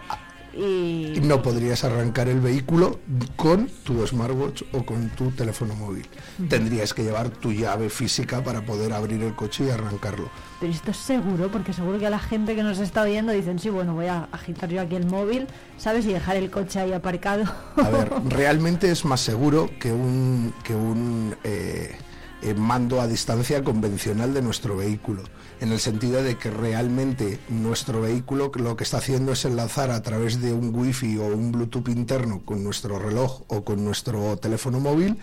Y 0.58 1.19
no 1.22 1.42
podrías 1.42 1.84
arrancar 1.84 2.30
el 2.30 2.40
vehículo 2.40 3.00
con 3.35 3.67
tu 3.84 4.06
smartwatch 4.08 4.64
o 4.72 4.85
con 4.85 5.09
tu 5.09 5.32
teléfono 5.32 5.75
móvil. 5.75 6.08
Tendrías 6.50 6.93
que 6.93 7.03
llevar 7.03 7.30
tu 7.30 7.51
llave 7.51 7.90
física 7.90 8.43
para 8.43 8.66
poder 8.66 8.93
abrir 8.93 9.22
el 9.22 9.35
coche 9.35 9.66
y 9.66 9.69
arrancarlo. 9.69 10.30
Pero 10.59 10.72
esto 10.72 10.92
es 10.92 10.98
seguro, 10.98 11.51
porque 11.51 11.74
seguro 11.74 12.00
que 12.00 12.08
a 12.08 12.09
la 12.09 12.19
gente 12.19 12.56
que 12.56 12.64
nos 12.64 12.80
está 12.80 13.01
oyendo 13.01 13.34
dicen, 13.34 13.59
sí, 13.59 13.69
bueno, 13.69 13.93
voy 13.93 14.08
a 14.08 14.30
agitar 14.32 14.69
yo 14.69 14.82
aquí 14.82 14.95
el 14.95 15.06
móvil, 15.06 15.48
¿sabes? 15.77 16.06
Y 16.06 16.14
dejar 16.14 16.38
el 16.38 16.50
coche 16.50 16.80
ahí 16.80 16.93
aparcado. 16.93 17.43
A 17.75 17.90
ver, 17.90 18.11
realmente 18.30 18.90
es 18.90 19.03
más 19.03 19.19
seguro 19.19 19.69
que 19.80 19.92
un, 19.92 20.53
que 20.64 20.74
un 20.74 21.35
eh, 21.43 21.98
eh, 22.42 22.53
mando 22.53 23.01
a 23.01 23.08
distancia 23.08 23.64
convencional 23.64 24.34
de 24.34 24.42
nuestro 24.42 24.77
vehículo, 24.77 25.24
en 25.59 25.72
el 25.72 25.80
sentido 25.80 26.24
de 26.24 26.38
que 26.38 26.51
realmente 26.51 27.40
nuestro 27.50 28.01
vehículo 28.01 28.51
lo 28.56 28.75
que 28.75 28.84
está 28.84 28.98
haciendo 28.98 29.32
es 29.32 29.45
enlazar 29.45 29.92
a 29.92 30.01
través 30.01 30.42
de 30.42 30.53
un 30.53 30.74
wifi 30.75 31.17
o 31.17 31.25
un 31.27 31.51
bluetooth 31.51 31.90
interno 31.90 32.42
con 32.45 32.64
nuestro 32.64 33.00
reloj 33.00 33.43
o 33.48 33.64
con 33.64 33.84
nuestro 33.84 34.38
teléfono 34.38 34.80
móvil 34.80 35.17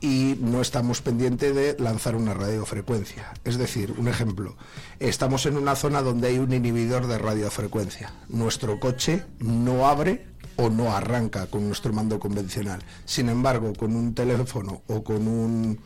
y 0.00 0.36
no 0.40 0.60
estamos 0.60 1.02
pendientes 1.02 1.54
de 1.54 1.76
lanzar 1.78 2.16
una 2.16 2.34
radiofrecuencia. 2.34 3.32
Es 3.44 3.58
decir, 3.58 3.94
un 3.98 4.08
ejemplo, 4.08 4.56
estamos 5.00 5.46
en 5.46 5.56
una 5.56 5.76
zona 5.76 6.02
donde 6.02 6.28
hay 6.28 6.38
un 6.38 6.52
inhibidor 6.52 7.06
de 7.06 7.18
radiofrecuencia. 7.18 8.12
Nuestro 8.28 8.80
coche 8.80 9.24
no 9.38 9.88
abre 9.88 10.26
o 10.56 10.70
no 10.70 10.94
arranca 10.94 11.46
con 11.46 11.66
nuestro 11.66 11.92
mando 11.92 12.18
convencional. 12.18 12.82
Sin 13.04 13.28
embargo, 13.28 13.72
con 13.74 13.96
un 13.96 14.14
teléfono 14.14 14.82
o 14.86 15.02
con 15.02 15.26
un 15.26 15.78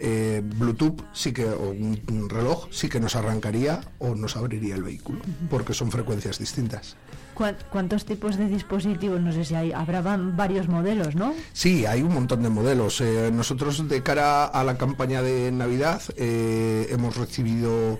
eh, 0.00 0.42
Bluetooth 0.44 1.02
sí 1.12 1.32
que 1.32 1.44
o 1.46 1.70
un, 1.70 2.28
reloj 2.28 2.68
sí 2.70 2.88
que 2.88 3.00
nos 3.00 3.16
arrancaría 3.16 3.80
o 3.98 4.14
nos 4.14 4.36
abriría 4.36 4.74
el 4.74 4.82
vehículo, 4.82 5.20
porque 5.50 5.74
son 5.74 5.90
frecuencias 5.90 6.38
distintas. 6.38 6.96
¿Cuán- 7.34 7.56
¿Cuántos 7.70 8.04
tipos 8.04 8.36
de 8.36 8.46
dispositivos? 8.48 9.20
No 9.20 9.30
sé 9.32 9.44
si 9.44 9.54
hay, 9.54 9.72
habrá 9.72 10.00
varios 10.02 10.68
modelos, 10.68 11.14
¿no? 11.14 11.34
Sí, 11.52 11.86
hay 11.86 12.02
un 12.02 12.12
montón 12.12 12.42
de 12.42 12.48
modelos. 12.48 13.00
Eh, 13.00 13.30
nosotros 13.32 13.88
de 13.88 14.02
cara 14.02 14.44
a 14.46 14.64
la 14.64 14.76
campaña 14.76 15.22
de 15.22 15.52
Navidad 15.52 16.02
eh, 16.16 16.88
hemos 16.90 17.16
recibido 17.16 17.96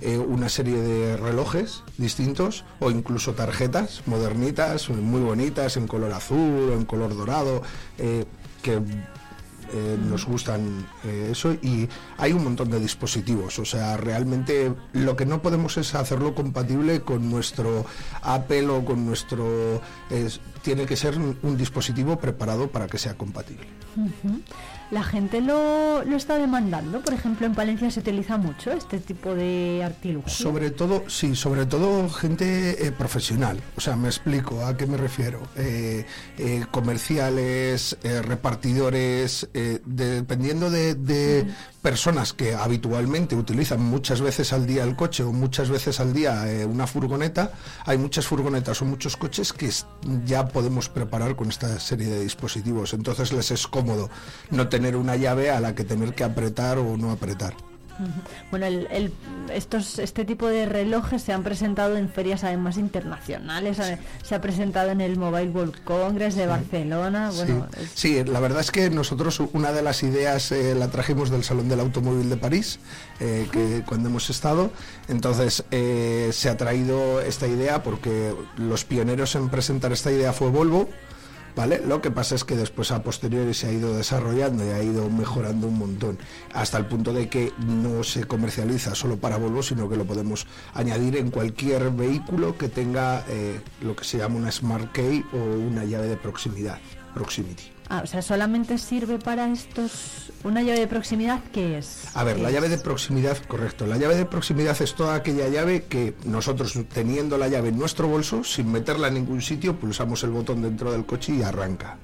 eh, 0.00 0.18
una 0.18 0.48
serie 0.48 0.76
de 0.80 1.16
relojes 1.16 1.82
distintos 1.98 2.64
o 2.80 2.90
incluso 2.90 3.34
tarjetas 3.34 4.02
modernitas, 4.06 4.88
muy 4.90 5.20
bonitas, 5.20 5.76
en 5.76 5.86
color 5.86 6.12
azul 6.12 6.72
en 6.72 6.84
color 6.84 7.14
dorado, 7.16 7.62
que 8.62 8.80
eh, 9.72 9.98
nos 10.08 10.26
gustan 10.26 10.86
eh, 11.04 11.28
eso 11.32 11.52
y 11.54 11.88
hay 12.18 12.32
un 12.32 12.44
montón 12.44 12.70
de 12.70 12.80
dispositivos. 12.80 13.58
O 13.58 13.64
sea, 13.64 13.96
realmente 13.96 14.72
lo 14.92 15.16
que 15.16 15.26
no 15.26 15.42
podemos 15.42 15.76
es 15.76 15.94
hacerlo 15.94 16.34
compatible 16.34 17.00
con 17.00 17.30
nuestro 17.30 17.86
Apple 18.22 18.68
o 18.68 18.84
con 18.84 19.06
nuestro... 19.06 19.80
es- 20.10 20.40
tiene 20.62 20.84
que 20.84 20.94
ser 20.96 21.16
un, 21.18 21.56
dispositivo 21.56 22.18
preparado 22.18 22.68
para 22.68 22.86
que 22.86 22.98
sea 22.98 23.16
compatible. 23.16 23.66
La 24.90 25.04
gente 25.04 25.40
lo, 25.40 26.04
lo 26.04 26.16
está 26.16 26.36
demandando. 26.36 27.00
Por 27.00 27.14
ejemplo, 27.14 27.46
en 27.46 27.54
Palencia 27.54 27.90
se 27.90 28.00
utiliza 28.00 28.36
mucho 28.38 28.72
este 28.72 28.98
tipo 28.98 29.34
de 29.34 29.82
artilugios. 29.84 30.32
Sobre 30.32 30.70
todo, 30.70 31.04
sí, 31.08 31.36
sobre 31.36 31.64
todo 31.66 32.08
gente 32.08 32.86
eh, 32.86 32.90
profesional. 32.90 33.60
O 33.76 33.80
sea, 33.80 33.94
me 33.94 34.08
explico 34.08 34.64
a 34.64 34.76
qué 34.76 34.86
me 34.86 34.96
refiero. 34.96 35.40
Eh, 35.56 36.04
eh, 36.38 36.64
comerciales, 36.70 37.96
eh, 38.02 38.20
repartidores, 38.22 39.48
dependiendo 39.84 40.70
de, 40.70 40.94
de 40.94 41.46
personas 41.82 42.32
que 42.32 42.54
habitualmente 42.54 43.34
utilizan 43.34 43.82
muchas 43.82 44.20
veces 44.20 44.52
al 44.52 44.66
día 44.66 44.84
el 44.84 44.96
coche 44.96 45.22
o 45.22 45.32
muchas 45.32 45.70
veces 45.70 46.00
al 46.00 46.12
día 46.12 46.50
eh, 46.50 46.64
una 46.64 46.86
furgoneta, 46.86 47.52
hay 47.86 47.98
muchas 47.98 48.26
furgonetas 48.26 48.82
o 48.82 48.84
muchos 48.84 49.16
coches 49.16 49.52
que 49.52 49.70
ya 50.24 50.48
podemos 50.48 50.88
preparar 50.88 51.36
con 51.36 51.48
esta 51.48 51.80
serie 51.80 52.08
de 52.08 52.20
dispositivos. 52.20 52.92
Entonces 52.92 53.32
les 53.32 53.50
es 53.50 53.66
cómodo 53.66 54.10
no 54.50 54.68
tener 54.68 54.96
una 54.96 55.16
llave 55.16 55.50
a 55.50 55.60
la 55.60 55.74
que 55.74 55.84
tener 55.84 56.14
que 56.14 56.24
apretar 56.24 56.78
o 56.78 56.96
no 56.96 57.10
apretar. 57.10 57.69
Bueno, 58.50 58.66
el- 58.66 58.86
el- 58.90 59.12
estos, 59.52 59.98
este 59.98 60.24
tipo 60.24 60.46
de 60.46 60.66
relojes 60.66 61.22
se 61.22 61.32
han 61.32 61.42
presentado 61.42 61.96
en 61.96 62.08
ferias 62.08 62.44
además 62.44 62.76
internacionales. 62.78 63.78
Se 64.22 64.34
ha 64.34 64.40
presentado 64.40 64.90
en 64.90 65.00
el 65.00 65.16
Mobile 65.18 65.50
World 65.50 65.84
Congress 65.84 66.34
de 66.36 66.46
Barcelona. 66.46 67.30
Bueno, 67.34 67.66
Sí, 67.94 68.14
sí, 68.18 68.24
la 68.24 68.40
verdad 68.40 68.60
es 68.60 68.70
que 68.70 68.90
nosotros 68.90 69.40
una 69.52 69.72
de 69.72 69.82
las 69.82 70.02
ideas 70.02 70.50
eh, 70.52 70.74
la 70.74 70.88
trajimos 70.88 71.30
del 71.30 71.44
Salón 71.44 71.68
del 71.68 71.80
Automóvil 71.80 72.28
de 72.30 72.36
París, 72.36 72.78
eh, 73.20 73.48
que 73.52 73.82
cuando 73.86 74.08
hemos 74.08 74.30
estado, 74.30 74.70
entonces 75.08 75.64
eh, 75.70 76.30
se 76.32 76.48
ha 76.48 76.56
traído 76.56 77.20
esta 77.20 77.46
idea 77.46 77.82
porque 77.82 78.34
los 78.56 78.84
pioneros 78.84 79.34
en 79.34 79.48
presentar 79.50 79.92
esta 79.92 80.10
idea 80.10 80.32
fue 80.32 80.48
Volvo. 80.50 80.88
¿Vale? 81.56 81.80
Lo 81.84 82.00
que 82.00 82.10
pasa 82.10 82.34
es 82.34 82.44
que 82.44 82.56
después 82.56 82.90
a 82.92 83.02
posteriori 83.02 83.54
se 83.54 83.68
ha 83.68 83.72
ido 83.72 83.96
desarrollando 83.96 84.64
y 84.64 84.68
ha 84.70 84.82
ido 84.82 85.08
mejorando 85.10 85.66
un 85.66 85.78
montón, 85.78 86.18
hasta 86.52 86.78
el 86.78 86.86
punto 86.86 87.12
de 87.12 87.28
que 87.28 87.52
no 87.58 88.04
se 88.04 88.24
comercializa 88.24 88.94
solo 88.94 89.16
para 89.16 89.36
Volvo, 89.36 89.62
sino 89.62 89.88
que 89.88 89.96
lo 89.96 90.04
podemos 90.04 90.46
añadir 90.74 91.16
en 91.16 91.30
cualquier 91.30 91.90
vehículo 91.90 92.56
que 92.56 92.68
tenga 92.68 93.24
eh, 93.28 93.60
lo 93.80 93.96
que 93.96 94.04
se 94.04 94.18
llama 94.18 94.36
una 94.36 94.52
Smart 94.52 94.92
Key 94.92 95.24
o 95.32 95.36
una 95.36 95.84
llave 95.84 96.08
de 96.08 96.16
proximidad. 96.16 96.78
Ah, 97.90 98.00
o 98.02 98.06
sea, 98.06 98.22
solamente 98.22 98.78
sirve 98.78 99.18
para 99.18 99.50
estos. 99.52 100.32
Una 100.42 100.62
llave 100.62 100.80
de 100.80 100.86
proximidad, 100.86 101.40
¿qué 101.52 101.76
es? 101.76 102.04
A 102.14 102.24
ver, 102.24 102.36
¿Qué 102.36 102.42
la 102.42 102.48
es? 102.48 102.54
llave 102.54 102.68
de 102.70 102.78
proximidad, 102.78 103.36
correcto. 103.46 103.86
La 103.86 103.98
llave 103.98 104.16
de 104.16 104.24
proximidad 104.24 104.80
es 104.80 104.94
toda 104.94 105.14
aquella 105.14 105.48
llave 105.48 105.82
que 105.84 106.14
nosotros, 106.24 106.72
teniendo 106.94 107.36
la 107.36 107.48
llave 107.48 107.68
en 107.68 107.78
nuestro 107.78 108.08
bolso, 108.08 108.42
sin 108.42 108.72
meterla 108.72 109.08
en 109.08 109.14
ningún 109.14 109.42
sitio, 109.42 109.76
pulsamos 109.76 110.22
el 110.22 110.30
botón 110.30 110.62
dentro 110.62 110.92
del 110.92 111.04
coche 111.04 111.34
y 111.34 111.42
arranca. 111.42 111.98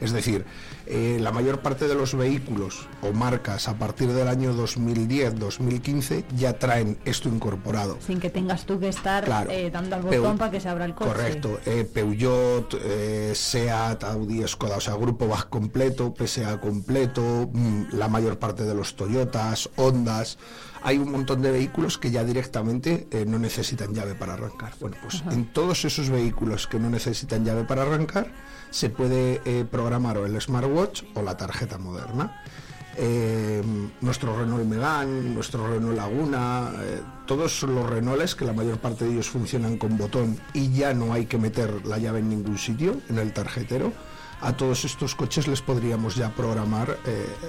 Es 0.00 0.12
decir, 0.12 0.46
eh, 0.86 1.18
la 1.20 1.32
mayor 1.32 1.60
parte 1.60 1.86
de 1.88 1.94
los 1.94 2.14
vehículos 2.16 2.88
o 3.02 3.12
marcas 3.12 3.68
a 3.68 3.78
partir 3.78 4.08
del 4.12 4.28
año 4.28 4.52
2010-2015 4.54 6.24
ya 6.36 6.58
traen 6.58 6.98
esto 7.04 7.28
incorporado. 7.28 7.98
Sin 8.06 8.20
que 8.20 8.30
tengas 8.30 8.64
tú 8.66 8.78
que 8.78 8.88
estar 8.88 9.24
Claro. 9.24 9.50
eh, 9.50 9.70
dando 9.70 9.96
al 9.96 10.02
Peu- 10.02 10.18
botón 10.18 10.38
para 10.38 10.50
que 10.50 10.60
se 10.60 10.68
abra 10.68 10.84
el 10.84 10.94
coche. 10.94 11.10
Correcto, 11.10 11.60
eh, 11.66 11.84
Peugeot, 11.92 12.74
eh, 12.82 13.32
Seat, 13.34 14.04
Audi, 14.04 14.46
Skoda, 14.46 14.76
o 14.76 14.80
sea, 14.80 14.94
grupo 14.94 15.26
VAG 15.28 15.48
completo, 15.48 16.14
PSA 16.16 16.60
completo, 16.60 17.48
mm, 17.52 17.84
la 17.92 18.08
mayor 18.08 18.38
parte 18.38 18.64
de 18.64 18.74
los 18.74 18.94
Toyotas, 18.96 19.70
Hondas. 19.76 20.38
Hay 20.84 20.98
un 20.98 21.12
montón 21.12 21.42
de 21.42 21.52
vehículos 21.52 21.96
que 21.96 22.10
ya 22.10 22.24
directamente 22.24 23.06
eh, 23.12 23.24
no 23.24 23.38
necesitan 23.38 23.94
llave 23.94 24.14
para 24.16 24.34
arrancar. 24.34 24.72
Bueno, 24.80 24.96
pues 25.00 25.20
Ajá. 25.20 25.32
en 25.32 25.44
todos 25.52 25.84
esos 25.84 26.10
vehículos 26.10 26.66
que 26.66 26.80
no 26.80 26.90
necesitan 26.90 27.44
llave 27.44 27.62
para 27.64 27.82
arrancar, 27.82 28.32
se 28.72 28.88
puede 28.90 29.42
eh, 29.44 29.64
programar 29.70 30.18
o 30.18 30.26
el 30.26 30.40
smartwatch 30.40 31.04
o 31.14 31.22
la 31.22 31.36
tarjeta 31.36 31.78
moderna. 31.78 32.42
Eh, 32.96 33.62
nuestro 34.00 34.36
Renault 34.36 34.64
Megane, 34.64 35.30
nuestro 35.30 35.66
Renault 35.66 35.96
Laguna, 35.96 36.72
eh, 36.80 37.00
todos 37.26 37.62
los 37.62 37.88
Renaults, 37.88 38.34
que 38.34 38.44
la 38.44 38.52
mayor 38.52 38.78
parte 38.78 39.04
de 39.04 39.12
ellos 39.12 39.28
funcionan 39.28 39.78
con 39.78 39.96
botón 39.96 40.38
y 40.52 40.72
ya 40.72 40.92
no 40.92 41.12
hay 41.12 41.26
que 41.26 41.38
meter 41.38 41.86
la 41.86 41.98
llave 41.98 42.18
en 42.18 42.30
ningún 42.30 42.58
sitio, 42.58 42.96
en 43.08 43.18
el 43.18 43.32
tarjetero, 43.32 43.92
a 44.40 44.56
todos 44.56 44.84
estos 44.84 45.14
coches 45.14 45.46
les 45.46 45.62
podríamos 45.62 46.16
ya 46.16 46.34
programar 46.34 46.98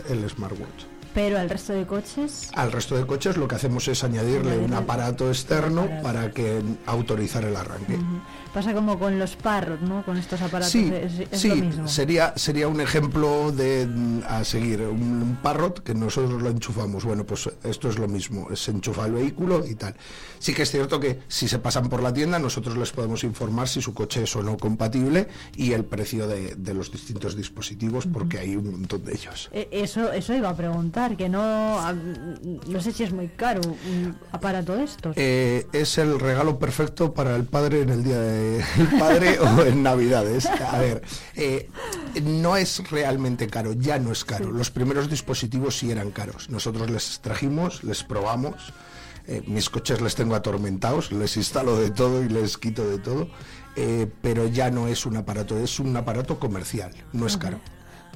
el 0.10 0.30
smartwatch. 0.30 0.93
Pero 1.14 1.38
el 1.40 1.50
resto 1.50 1.74
de 1.74 1.86
coches, 1.86 2.50
Al 2.56 2.72
resto 2.72 2.96
de 2.98 3.06
coches 3.06 3.38
lo 3.38 3.48
que 3.48 3.56
hacemos 3.56 3.88
es 3.88 4.04
añadirle 4.04 4.58
un 4.58 4.74
aparato 4.74 5.30
externo 5.30 5.82
aparato. 5.82 6.04
para 6.04 6.32
que 6.32 6.62
autorizar 6.86 7.44
el 7.46 7.56
arranque. 7.56 7.96
ujú. 7.96 8.22
pasa 8.54 8.72
como 8.74 9.00
con 9.00 9.18
los 9.18 9.36
Parrot, 9.36 9.82
¿no? 9.82 10.04
Con 10.06 10.16
estos 10.18 10.40
aparatos, 10.42 10.72
Sí, 10.72 10.92
es, 10.94 11.20
es 11.32 11.40
sí, 11.42 11.50
lo 11.50 11.56
mismo. 11.56 11.88
sería, 11.88 12.34
sería 12.36 12.68
un 12.68 12.82
ejemplo 12.82 13.52
de 13.52 13.88
mm, 13.88 14.20
a 14.28 14.44
seguir, 14.44 14.82
un, 14.82 15.02
un 15.02 15.38
parrot 15.42 15.82
que 15.84 15.96
nosotros 15.96 16.40
lo 16.42 16.50
enchufamos. 16.50 17.04
Bueno, 17.04 17.24
pues 17.26 17.50
esto 17.64 17.90
es 17.90 17.98
lo 17.98 18.08
mismo, 18.08 18.48
se 18.56 18.70
enchufa 18.72 19.08
el 19.08 19.14
vehículo 19.14 19.66
y 19.66 19.74
tal. 19.76 19.96
Sí 20.38 20.54
que 20.54 20.64
es 20.64 20.72
cierto 20.72 21.00
que 21.00 21.22
si 21.28 21.48
se 21.48 21.58
pasan 21.60 21.90
por 21.90 22.04
la 22.04 22.14
tienda, 22.14 22.38
nosotros 22.38 22.78
les 22.78 22.92
podemos 22.92 23.24
informar 23.24 23.68
si 23.68 23.82
su 23.82 23.94
coche 23.96 24.24
es 24.24 24.36
o 24.36 24.44
no 24.44 24.56
compatible 24.58 25.28
y 25.56 25.72
el 25.72 25.84
precio 25.86 26.28
de, 26.28 26.54
de 26.56 26.74
los 26.76 26.92
distintos 26.92 27.36
dispositivos, 27.36 28.06
porque 28.06 28.38
hay 28.40 28.56
un 28.56 28.70
montón 28.72 29.04
de 29.04 29.14
ellos. 29.14 29.50
Eh, 29.52 29.68
Eso, 29.72 30.12
eso 30.14 30.34
iba 30.36 30.50
a 30.50 30.56
preguntar, 30.56 31.03
que 31.18 31.30
no, 31.30 31.80
no 31.94 32.82
sé 32.82 32.92
si 32.92 33.04
es 33.04 33.12
muy 33.12 33.28
caro 33.28 33.62
un 33.66 34.16
aparato 34.32 34.76
de 34.76 34.84
estos. 34.84 35.14
Eh, 35.18 35.68
es 35.74 35.98
el 35.98 36.20
regalo 36.20 36.58
perfecto 36.60 37.14
para 37.14 37.36
el 37.36 37.46
padre 37.46 37.82
en 37.82 37.90
el 37.90 38.04
día 38.04 38.20
del 38.20 38.64
padre 39.00 39.40
o 39.40 39.62
en 39.64 39.84
Navidades. 39.84 40.46
A 40.48 40.80
ver, 40.80 41.02
eh, 41.36 41.70
no 42.24 42.58
es 42.58 42.90
realmente 42.90 43.48
caro, 43.48 43.74
ya 43.74 44.00
no 44.00 44.12
es 44.12 44.24
caro. 44.26 44.52
Los 44.52 44.70
primeros 44.72 45.10
dispositivos 45.10 45.78
sí 45.78 45.92
eran 45.92 46.12
caros. 46.12 46.50
Nosotros 46.50 46.90
les 46.90 47.20
trajimos, 47.22 47.84
les 47.84 48.04
probamos. 48.04 48.74
eh, 49.28 49.42
mis 49.48 49.70
coches 49.70 50.02
les 50.02 50.16
tengo 50.16 50.36
atormentados, 50.36 51.12
les 51.12 51.38
instalo 51.38 51.78
de 51.80 51.92
todo 51.92 52.24
y 52.24 52.30
les 52.30 52.58
quito 52.58 52.88
de 52.90 52.98
todo. 52.98 53.30
eh, 53.76 54.08
pero 54.22 54.48
ya 54.48 54.70
no 54.70 54.88
es 54.88 55.06
un 55.06 55.18
aparato, 55.18 55.58
es 55.58 55.80
un 55.80 55.96
aparato 55.98 56.38
comercial, 56.40 56.92
no 57.12 57.26
es 57.26 57.38
caro. 57.38 57.60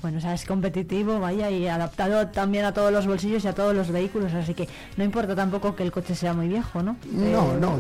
Bueno, 0.01 0.19
o 0.19 0.21
sea, 0.21 0.33
es 0.33 0.45
competitivo, 0.45 1.19
vaya, 1.19 1.49
y 1.49 1.67
adaptado 1.67 2.27
también 2.27 2.65
a 2.65 2.73
todos 2.73 2.91
los 2.91 3.07
bolsillos 3.07 3.43
y 3.43 3.47
a 3.47 3.53
todos 3.53 3.75
los 3.75 3.89
vehículos, 3.89 4.33
así 4.33 4.53
que 4.53 4.67
no 4.95 5.03
importa 5.03 5.35
tampoco 5.35 5.75
que 5.75 5.83
el 5.83 5.91
coche 5.91 6.13
sea 6.15 6.33
muy 6.33 6.47
viejo, 6.47 6.83
¿no? 6.83 6.97
No, 7.11 7.53
Eh, 7.53 7.57
no, 7.59 7.79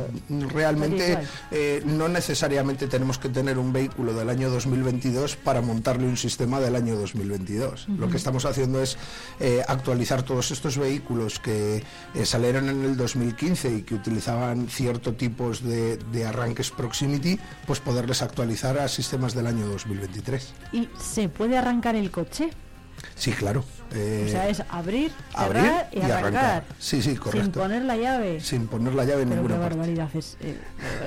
realmente 0.49 1.19
eh, 1.51 1.81
no 1.85 2.07
necesariamente 2.07 2.87
tenemos 2.87 3.17
que 3.19 3.29
tener 3.29 3.57
un 3.59 3.71
vehículo 3.71 4.13
del 4.13 4.29
año 4.29 4.49
2022 4.49 5.35
para 5.35 5.61
montarle 5.61 6.07
un 6.07 6.17
sistema 6.17 6.59
del 6.59 6.75
año 6.75 6.95
2022. 6.95 7.87
Lo 7.89 7.95
Ujú. 8.05 8.09
que 8.11 8.17
estamos 8.17 8.45
haciendo 8.45 8.81
es 8.81 8.97
eh, 9.39 9.61
actualizar 9.67 10.23
todos 10.23 10.51
estos 10.51 10.77
vehículos 10.77 11.39
que 11.39 11.83
salieron 12.23 12.69
en 12.69 12.83
el 12.83 12.97
2015 12.97 13.71
y 13.75 13.81
que 13.83 13.93
utilizaban 13.95 14.67
cierto 14.69 15.13
tipos 15.13 15.61
de, 15.63 15.97
de 15.97 16.25
arranques 16.25 16.71
proximity, 16.71 17.39
pues 17.65 17.79
poderles 17.79 18.21
actualizar 18.21 18.79
a 18.79 18.87
sistemas 18.87 19.33
del 19.35 19.47
año 19.47 19.67
2023. 19.67 20.53
¿Y 20.73 20.89
se 20.99 21.29
puede 21.29 21.57
arrancar 21.57 21.95
el 21.95 22.06
coche? 22.11 22.49
Sí, 23.15 23.31
claro. 23.31 23.63
eh, 23.93 24.25
o 24.27 24.31
sea, 24.31 24.49
es 24.49 24.63
abrir, 24.69 25.11
abrir 25.35 25.61
cerrar 25.61 25.89
y, 25.91 25.97
y 25.97 26.01
arrancar. 26.01 26.17
arrancar. 26.45 26.63
Sí, 26.79 27.01
sí, 27.01 27.11
Sin 27.11 27.17
correcto. 27.17 27.59
poner 27.59 27.83
la 27.83 27.95
llave. 27.95 28.39
Sin 28.41 28.67
poner 28.67 28.95
la 28.95 29.05
llave 29.05 29.21
en 29.21 29.29
Pero 29.29 29.41
qué 29.43 29.47
ninguna 29.49 29.61
parte. 29.61 29.77
barbaridad, 29.77 30.09
es, 30.15 30.35
eh, 30.41 30.57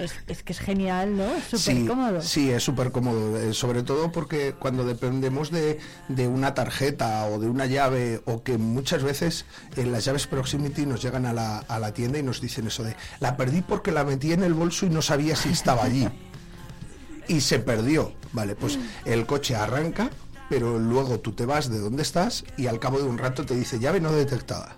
es, 0.01 0.13
es 0.29 0.43
que 0.45 0.53
es 0.53 0.61
genial, 0.61 1.17
¿no? 1.17 1.25
Es 1.35 1.45
súper 1.45 1.59
Sí, 1.61 1.87
cómodo. 1.87 2.23
Sí, 2.23 2.51
es 2.53 2.63
súper 2.63 2.93
cómodo, 2.93 3.41
eh, 3.41 3.53
sobre 3.55 3.83
todo 3.83 4.13
porque 4.13 4.55
cuando 4.57 4.85
dependemos 4.85 5.51
de, 5.51 5.81
de 6.09 6.29
una 6.29 6.55
tarjeta 6.55 7.27
o 7.27 7.41
de 7.41 7.49
una 7.49 7.67
llave 7.67 8.23
o 8.25 8.45
que 8.45 8.57
muchas 8.57 9.03
veces 9.03 9.45
eh, 9.77 9.85
las 9.85 10.05
llaves 10.05 10.29
proximity 10.29 10.87
nos 10.87 11.03
llegan 11.03 11.27
a 11.27 11.33
la, 11.33 11.59
a 11.59 11.79
la 11.81 11.93
tienda 11.93 12.21
y 12.21 12.23
nos 12.23 12.41
dicen 12.41 12.69
eso 12.69 12.85
de 12.85 12.95
la 13.19 13.37
perdí 13.37 13.63
porque 13.63 13.91
la 13.91 14.05
metí 14.05 14.33
en 14.33 14.45
el 14.45 14.55
bolso 14.55 14.87
y 14.87 14.91
no 14.91 15.03
sabía 15.03 15.35
si 15.35 15.49
estaba 15.49 15.83
allí 15.85 16.09
y 17.29 17.41
se 17.41 17.59
perdió. 17.59 18.13
Vale, 18.33 18.55
pues 18.55 18.79
el 19.05 19.27
coche 19.27 19.57
arranca, 19.57 20.09
pero 20.51 20.79
luego 20.79 21.21
tú 21.21 21.33
te 21.33 21.47
vas 21.47 21.71
de 21.71 21.79
donde 21.79 22.03
estás 22.03 22.45
y 22.59 22.67
al 22.67 22.81
cabo 22.81 22.99
de 22.99 23.05
un 23.05 23.17
rato 23.17 23.47
te 23.47 23.55
dice 23.55 23.79
llave 23.79 24.01
no 24.01 24.13
detectada 24.13 24.77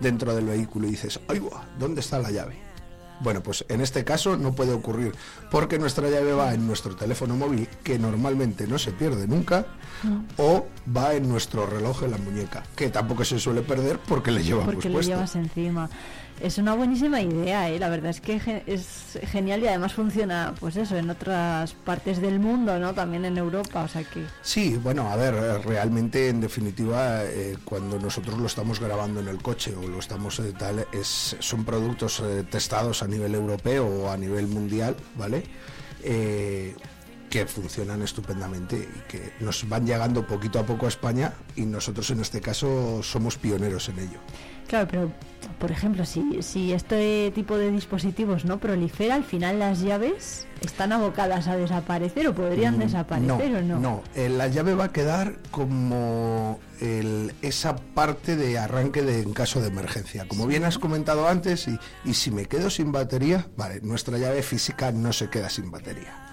dentro 0.00 0.34
del 0.34 0.46
vehículo 0.46 0.88
y 0.88 0.92
dices, 0.92 1.20
¡ay, 1.28 1.38
guau! 1.38 1.60
¿Dónde 1.78 2.00
está 2.00 2.18
la 2.18 2.30
llave? 2.30 2.56
Bueno, 3.20 3.42
pues 3.42 3.64
en 3.68 3.80
este 3.80 4.04
caso 4.04 4.36
no 4.36 4.52
puede 4.52 4.72
ocurrir 4.72 5.14
porque 5.50 5.78
nuestra 5.78 6.08
llave 6.08 6.32
va 6.32 6.54
en 6.54 6.66
nuestro 6.66 6.96
teléfono 6.96 7.36
móvil, 7.36 7.68
que 7.84 7.98
normalmente 7.98 8.66
no 8.66 8.78
se 8.78 8.90
pierde 8.90 9.28
nunca, 9.28 9.66
o 10.38 10.66
va 10.96 11.14
en 11.14 11.28
nuestro 11.28 11.66
reloj 11.66 12.02
en 12.02 12.10
la 12.10 12.16
muñeca, 12.16 12.64
que 12.74 12.88
tampoco 12.88 13.24
se 13.24 13.38
suele 13.38 13.62
perder 13.62 14.00
porque 14.08 14.32
le 14.32 14.42
llevamos 14.42 14.74
porque 14.74 14.88
lo 14.88 14.94
puesto. 14.94 15.12
llevas 15.12 15.36
encima. 15.36 15.88
Es 16.42 16.58
una 16.58 16.74
buenísima 16.74 17.20
idea, 17.20 17.70
¿eh? 17.70 17.78
la 17.78 17.88
verdad 17.88 18.10
es 18.10 18.20
que 18.20 18.40
es 18.66 19.16
genial 19.30 19.62
y 19.62 19.68
además 19.68 19.92
funciona, 19.92 20.52
pues 20.58 20.74
eso, 20.74 20.96
en 20.96 21.08
otras 21.08 21.72
partes 21.72 22.20
del 22.20 22.40
mundo, 22.40 22.80
¿no? 22.80 22.92
También 22.94 23.24
en 23.24 23.38
Europa, 23.38 23.84
o 23.84 23.88
sea 23.88 24.02
que... 24.02 24.24
Sí, 24.42 24.76
bueno, 24.82 25.08
a 25.08 25.14
ver, 25.14 25.34
eh, 25.34 25.58
realmente 25.58 26.28
en 26.28 26.40
definitiva 26.40 27.22
eh, 27.22 27.56
cuando 27.64 27.96
nosotros 28.00 28.40
lo 28.40 28.46
estamos 28.46 28.80
grabando 28.80 29.20
en 29.20 29.28
el 29.28 29.40
coche 29.40 29.72
o 29.76 29.86
lo 29.86 30.00
estamos 30.00 30.40
eh, 30.40 30.52
tal, 30.58 30.84
es, 30.92 31.36
son 31.38 31.64
productos 31.64 32.18
eh, 32.18 32.42
testados 32.50 33.04
a 33.04 33.06
nivel 33.06 33.36
europeo 33.36 33.86
o 33.86 34.10
a 34.10 34.16
nivel 34.16 34.48
mundial, 34.48 34.96
¿vale? 35.14 35.44
Que 36.02 37.46
funcionan 37.46 38.02
estupendamente 38.02 38.76
y 38.76 39.08
que 39.08 39.32
nos 39.38 39.68
van 39.68 39.86
llegando 39.86 40.26
poquito 40.26 40.58
a 40.58 40.66
poco 40.66 40.86
a 40.86 40.88
España 40.88 41.34
y 41.54 41.62
nosotros 41.62 42.10
en 42.10 42.18
este 42.18 42.40
caso 42.40 43.00
somos 43.04 43.38
pioneros 43.38 43.88
en 43.90 44.00
ello. 44.00 44.18
Claro, 44.66 44.88
pero 44.90 45.12
por 45.58 45.70
ejemplo, 45.70 46.04
si, 46.04 46.42
si 46.42 46.72
este 46.72 47.30
tipo 47.34 47.56
de 47.58 47.70
dispositivos 47.70 48.44
no 48.44 48.58
prolifera, 48.58 49.14
al 49.14 49.24
final 49.24 49.58
las 49.58 49.80
llaves 49.80 50.46
están 50.60 50.92
abocadas 50.92 51.48
a 51.48 51.56
desaparecer 51.56 52.28
o 52.28 52.34
podrían 52.34 52.76
Mm, 52.76 52.80
desaparecer 52.80 53.54
o 53.56 53.62
no. 53.62 53.78
No, 53.80 54.02
eh, 54.14 54.28
la 54.28 54.48
llave 54.48 54.74
va 54.74 54.84
a 54.84 54.92
quedar 54.92 55.36
como 55.50 56.58
el- 56.80 57.34
esa 57.42 57.76
parte 57.76 58.36
de 58.36 58.58
arranque 58.58 59.02
de, 59.02 59.22
en 59.22 59.32
caso 59.32 59.60
de 59.60 59.68
emergencia. 59.68 60.26
Como 60.28 60.46
bien 60.46 60.64
has 60.64 60.78
comentado 60.78 61.28
antes, 61.28 61.68
y, 61.68 61.78
y 62.04 62.14
si 62.14 62.30
me 62.30 62.46
quedo 62.46 62.70
sin 62.70 62.92
batería, 62.92 63.46
vale, 63.56 63.80
nuestra 63.82 64.18
llave 64.18 64.42
física 64.42 64.92
no 64.92 65.12
se 65.12 65.28
queda 65.30 65.48
sin 65.50 65.70
batería. 65.70 66.28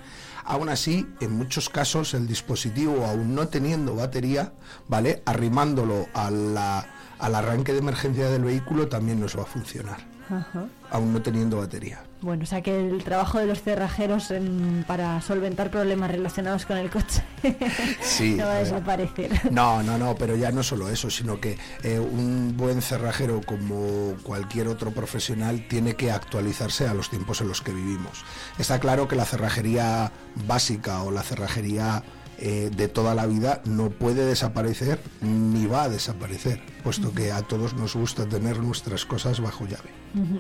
Aún 0.46 0.70
así, 0.70 1.06
en 1.22 1.32
muchos 1.34 1.70
casos 1.70 2.16
el 2.16 2.26
dispositivo, 2.26 3.06
aún 3.06 3.36
no 3.36 3.48
teniendo 3.50 3.96
batería, 3.96 4.54
¿vale? 4.88 5.22
Arrimándolo 5.26 6.08
a 6.14 6.32
la- 6.32 6.88
al 7.20 7.36
arranque 7.36 7.74
de 7.74 7.80
emergencia 7.80 8.30
del 8.30 8.44
vehículo 8.44 8.88
también 8.88 9.20
nos 9.20 9.38
va 9.38 9.44
a 9.44 9.46
funcionar, 9.46 9.98
Ajá. 10.30 10.66
aún 10.92 11.14
no 11.14 11.22
teniendo 11.22 11.58
batería. 11.58 12.04
Bueno, 12.22 12.44
o 12.44 12.46
sea 12.46 12.62
que 12.62 12.78
el 12.78 13.02
trabajo 13.06 13.40
de 13.40 13.46
los 13.46 13.62
cerrajeros 13.62 14.30
en- 14.32 14.84
para 14.86 15.22
solventar 15.22 15.72
problemas 15.72 16.12
relacionados 16.12 16.66
con 16.66 16.76
el 16.78 16.90
coche 16.90 17.24
Sí, 18.02 18.36
no 18.36 18.46
va 18.46 18.56
a 18.56 18.60
desaparecer. 18.60 19.52
No, 19.54 19.82
no, 19.84 19.98
no, 19.98 20.16
pero 20.16 20.36
ya 20.36 20.52
no 20.52 20.62
solo 20.62 20.90
eso, 20.90 21.10
sino 21.10 21.40
que 21.40 21.58
eh, 21.84 21.98
un 22.00 22.56
buen 22.58 22.82
cerrajero 22.82 23.40
como 23.46 24.16
cualquier 24.24 24.68
otro 24.68 24.92
profesional 24.92 25.66
tiene 25.70 25.96
que 25.96 26.12
actualizarse 26.12 26.88
a 26.88 26.94
los 26.94 27.10
tiempos 27.10 27.40
en 27.40 27.48
los 27.48 27.62
que 27.62 27.72
vivimos. 27.72 28.26
Está 28.58 28.80
claro 28.80 29.08
que 29.08 29.16
la 29.16 29.24
cerrajería 29.26 30.12
básica 30.46 31.04
o 31.04 31.12
la 31.12 31.24
cerrajería 31.24 32.04
eh, 32.42 32.72
de 32.76 32.88
toda 32.88 33.14
la 33.16 33.26
vida 33.26 33.62
no 33.66 33.90
puede 33.90 34.26
desaparecer 34.26 35.00
ni 35.22 35.66
va 35.66 35.84
a 35.84 35.90
desaparecer, 35.90 36.62
puesto 36.84 37.14
que 37.14 37.32
a 37.32 37.42
todos 37.42 37.74
nos 37.74 37.96
gusta 37.96 38.26
tener 38.28 38.60
nuestras 38.60 39.06
cosas 39.06 39.40
bajo 39.42 39.66
llave. 39.66 39.90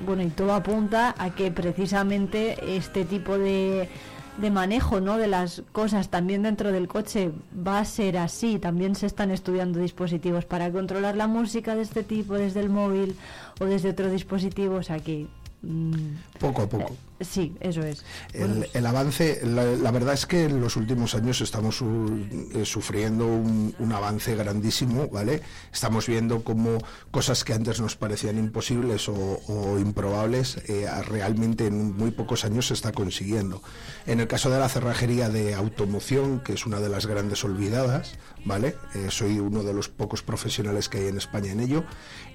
Bueno, 0.05 0.23
y 0.23 0.29
todo 0.29 0.53
apunta 0.53 1.13
a 1.17 1.29
que 1.35 1.51
precisamente 1.51 2.75
este 2.77 3.05
tipo 3.05 3.37
de, 3.37 3.89
de 4.37 4.49
manejo 4.51 5.01
¿no? 5.01 5.17
de 5.17 5.27
las 5.27 5.61
cosas 5.71 6.09
también 6.09 6.43
dentro 6.43 6.71
del 6.71 6.87
coche 6.87 7.31
va 7.67 7.79
a 7.79 7.85
ser 7.85 8.17
así. 8.17 8.59
También 8.59 8.95
se 8.95 9.05
están 9.05 9.29
estudiando 9.31 9.79
dispositivos 9.79 10.45
para 10.45 10.71
controlar 10.71 11.15
la 11.17 11.27
música 11.27 11.75
de 11.75 11.81
este 11.81 12.03
tipo 12.03 12.35
desde 12.35 12.61
el 12.61 12.69
móvil 12.69 13.15
o 13.59 13.65
desde 13.65 13.89
otro 13.89 14.09
dispositivo. 14.09 14.75
O 14.75 14.83
sea 14.83 14.99
que... 14.99 15.27
mm, 15.61 16.39
Poco 16.39 16.61
a 16.63 16.67
poco. 16.69 16.95
Sí, 17.21 17.55
eso 17.59 17.81
es. 17.83 18.03
El, 18.33 18.67
el 18.73 18.85
avance, 18.85 19.41
la, 19.43 19.63
la 19.65 19.91
verdad 19.91 20.13
es 20.13 20.25
que 20.25 20.45
en 20.45 20.61
los 20.61 20.75
últimos 20.75 21.15
años 21.15 21.41
estamos 21.41 21.77
su- 21.77 22.25
eh, 22.53 22.65
sufriendo 22.65 23.25
un, 23.27 23.75
un 23.79 23.91
avance 23.91 24.35
grandísimo, 24.35 25.07
¿vale? 25.09 25.41
Estamos 25.73 26.07
viendo 26.07 26.43
cómo 26.43 26.77
cosas 27.11 27.43
que 27.43 27.53
antes 27.53 27.79
nos 27.81 27.95
parecían 27.95 28.37
imposibles 28.37 29.09
o, 29.09 29.41
o 29.47 29.79
improbables, 29.79 30.57
eh, 30.67 30.87
realmente 31.07 31.67
en 31.67 31.95
muy 31.95 32.11
pocos 32.11 32.45
años 32.45 32.67
se 32.67 32.73
está 32.73 32.91
consiguiendo. 32.91 33.61
En 34.05 34.19
el 34.19 34.27
caso 34.27 34.49
de 34.49 34.59
la 34.59 34.69
cerrajería 34.69 35.29
de 35.29 35.53
automoción, 35.55 36.39
que 36.39 36.53
es 36.53 36.65
una 36.65 36.79
de 36.79 36.89
las 36.89 37.05
grandes 37.05 37.43
olvidadas, 37.43 38.13
¿vale? 38.45 38.75
Eh, 38.95 39.07
soy 39.09 39.39
uno 39.39 39.63
de 39.63 39.73
los 39.73 39.89
pocos 39.89 40.21
profesionales 40.23 40.89
que 40.89 40.99
hay 40.99 41.07
en 41.07 41.17
España 41.17 41.51
en 41.51 41.59
ello, 41.59 41.83